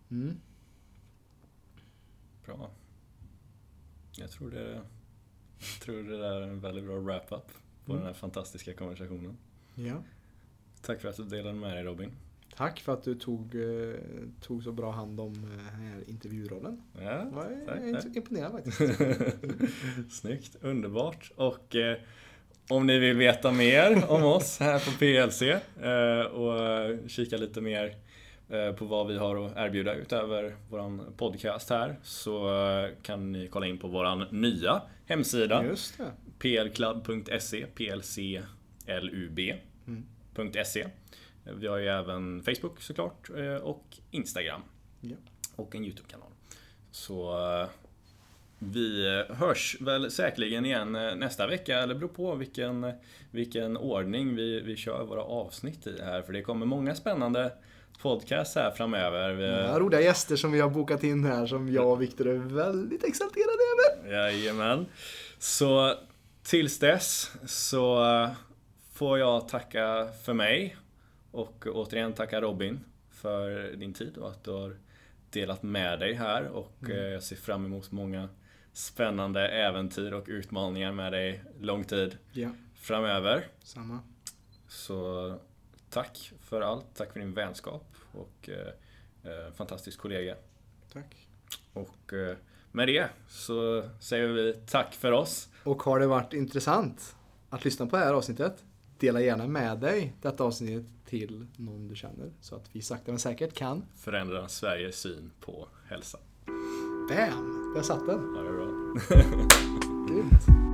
Mm. 0.10 0.38
Bra. 2.46 2.70
Jag 4.12 4.32
tror 4.32 4.52
det, 4.52 4.82
jag 5.60 5.82
tror 5.82 6.04
det 6.04 6.18
där 6.18 6.42
är 6.42 6.48
en 6.48 6.60
väldigt 6.60 6.86
bra 6.86 7.00
wrap-up 7.00 7.48
på 7.86 7.92
mm. 7.92 7.98
den 7.98 8.06
här 8.06 8.14
fantastiska 8.14 8.74
konversationen. 8.74 9.38
Ja. 9.76 10.04
Tack 10.82 11.02
för 11.02 11.10
att 11.10 11.16
du 11.16 11.24
delade 11.24 11.60
med 11.60 11.76
dig 11.78 11.84
Robin. 11.84 12.12
Tack 12.56 12.80
för 12.80 12.94
att 12.94 13.04
du 13.04 13.16
tog, 13.16 13.56
eh, 13.56 13.96
tog 14.42 14.64
så 14.64 14.72
bra 14.72 14.92
hand 14.92 15.20
om 15.20 15.34
eh, 15.34 15.80
här 15.80 16.04
intervjurollen. 16.10 16.82
Ja, 17.02 17.32
jag 17.68 17.90
är 17.90 17.94
tack, 17.94 18.16
imponerad 18.16 18.52
faktiskt. 18.52 18.82
Snyggt, 20.22 20.56
underbart. 20.62 21.32
Och 21.36 21.76
eh, 21.76 21.98
om 22.70 22.88
ni 22.88 23.00
vill 23.00 23.18
veta 23.18 23.52
mer 23.52 24.12
om 24.12 24.24
oss 24.24 24.60
här 24.60 24.80
på 24.80 24.92
PLC 24.92 25.42
eh, 25.42 26.22
och 26.26 27.10
kika 27.10 27.38
lite 27.38 27.62
mer 27.62 27.96
eh, 28.50 28.72
på 28.72 28.86
vad 28.86 29.08
vi 29.08 29.18
har 29.18 29.46
att 29.46 29.58
erbjuda 29.58 29.94
utöver 29.94 30.56
vår 30.70 31.12
podcast 31.18 31.70
här 31.70 31.96
så 32.04 32.66
eh, 32.68 32.90
kan 33.02 33.32
ni 33.32 33.48
kolla 33.48 33.66
in 33.66 33.78
på 33.78 33.88
vår 33.88 34.34
nya 34.34 34.82
hemsida. 35.06 35.66
Just 35.66 35.98
det. 35.98 36.12
plclub.se 36.40 37.66
plclub.se 37.66 38.42
mm. 39.88 40.04
Vi 41.54 41.68
har 41.68 41.78
ju 41.78 41.88
även 41.88 42.44
Facebook 42.44 42.82
såklart 42.82 43.30
eh, 43.38 43.56
och 43.56 43.98
Instagram. 44.12 44.62
Ja. 45.02 45.16
Och 45.56 45.76
en 45.76 45.86
YouTube-kanal. 45.86 46.30
Så 46.92 47.48
eh, 47.62 47.68
vi 48.60 49.24
hörs 49.30 49.78
väl 49.82 50.12
säkerligen 50.12 50.66
igen 50.66 50.96
eh, 50.96 51.16
nästa 51.16 51.48
vecka, 51.48 51.80
eller 51.80 51.96
beror 51.96 52.10
på 52.10 52.36
vilken, 52.36 52.92
vilken 53.32 53.78
ordning 53.78 54.36
vi, 54.36 54.60
vi 54.60 54.76
kör 54.76 55.04
våra 55.04 55.24
avsnitt 55.24 55.88
i 55.88 56.02
här. 56.02 56.22
För 56.22 56.34
det 56.34 56.42
kommer 56.42 56.66
många 56.66 56.96
spännande 56.96 57.52
podcasts 58.02 58.56
här 58.56 58.72
framöver. 58.72 59.34
Vi... 59.34 59.46
Ja, 59.46 59.80
roliga 59.80 60.02
gäster 60.02 60.36
som 60.36 60.52
vi 60.52 60.60
har 60.60 60.70
bokat 60.70 61.04
in 61.04 61.26
här 61.26 61.46
som 61.46 61.74
jag 61.74 61.92
och 61.92 62.02
Viktor 62.02 62.28
är 62.28 62.38
väldigt 62.38 63.04
exalterade 63.04 63.60
över. 63.74 64.14
Jajamän. 64.14 64.86
Så 65.40 65.94
tills 66.44 66.80
dess 66.80 67.32
så 67.46 68.06
får 68.94 69.20
jag 69.20 69.48
tacka 69.48 70.08
för 70.26 70.34
mig 70.34 70.76
och 71.36 71.68
återigen 71.68 72.14
tacka 72.14 72.42
Robin 72.42 72.80
för 73.10 73.76
din 73.76 73.94
tid 73.94 74.18
och 74.18 74.30
att 74.30 74.44
du 74.44 74.52
har 74.52 74.76
delat 75.30 75.64
med 75.64 76.00
dig 76.00 76.14
här 76.14 76.48
och 76.48 76.74
mm. 76.82 76.98
Eh, 76.98 77.04
jag 77.04 77.24
ser 77.24 77.36
fram 77.36 77.66
emot 77.66 77.92
många 77.92 78.30
spännande 78.74 79.48
äventyr 79.48 80.12
och 80.12 80.26
utmaningar 80.28 80.92
med 80.92 81.12
dig 81.12 81.44
lång 81.60 81.84
tid 81.84 82.18
ja. 82.32 82.50
framöver. 82.76 83.48
Samma. 83.64 84.00
Så 84.68 85.40
tack 85.90 86.34
för 86.40 86.62
allt, 86.62 86.86
tack 86.94 87.14
för 87.14 87.20
din 87.20 87.34
vänskap 87.34 87.96
och 88.12 88.50
eh, 88.50 89.32
eh, 89.32 89.54
fantastisk 89.54 90.00
kollega. 90.00 90.36
Tack. 90.94 91.28
Och 91.74 92.14
eh, 92.14 92.38
med 92.72 92.88
det 92.88 93.10
så 93.28 93.90
säger 94.00 94.28
vi 94.28 94.54
tack 94.54 94.94
för 94.94 95.12
oss. 95.12 95.50
Och 95.64 95.84
har 95.84 96.00
det 96.00 96.08
varit 96.08 96.34
intressant 96.34 97.16
att 97.50 97.66
lyssna 97.66 97.86
på 97.86 97.98
det 97.98 98.04
här 98.04 98.14
avsnittet, 98.14 98.64
dela 99.00 99.22
gärna 99.22 99.48
med 99.48 99.80
dig 99.80 100.14
detta 100.22 100.44
avsnittet 100.44 100.95
till 101.06 101.48
någon 101.58 101.88
du 101.88 101.96
känner 101.96 102.32
så 102.42 102.56
att 102.56 102.70
vi 102.72 102.82
sakta 102.82 103.12
men 103.12 103.20
säkert 103.20 103.54
kan 103.54 103.86
förändra 103.96 104.48
Sveriges 104.48 105.00
syn 105.00 105.32
på 105.40 105.68
hälsa. 105.88 106.18
Bam! 107.10 107.74
Där 107.76 107.82
satt 107.82 108.06
den. 108.06 108.34
Ja, 108.36 108.42
det 108.42 108.50
är 108.50 108.54
bra. 108.54 108.66
Grymt. 110.10 110.65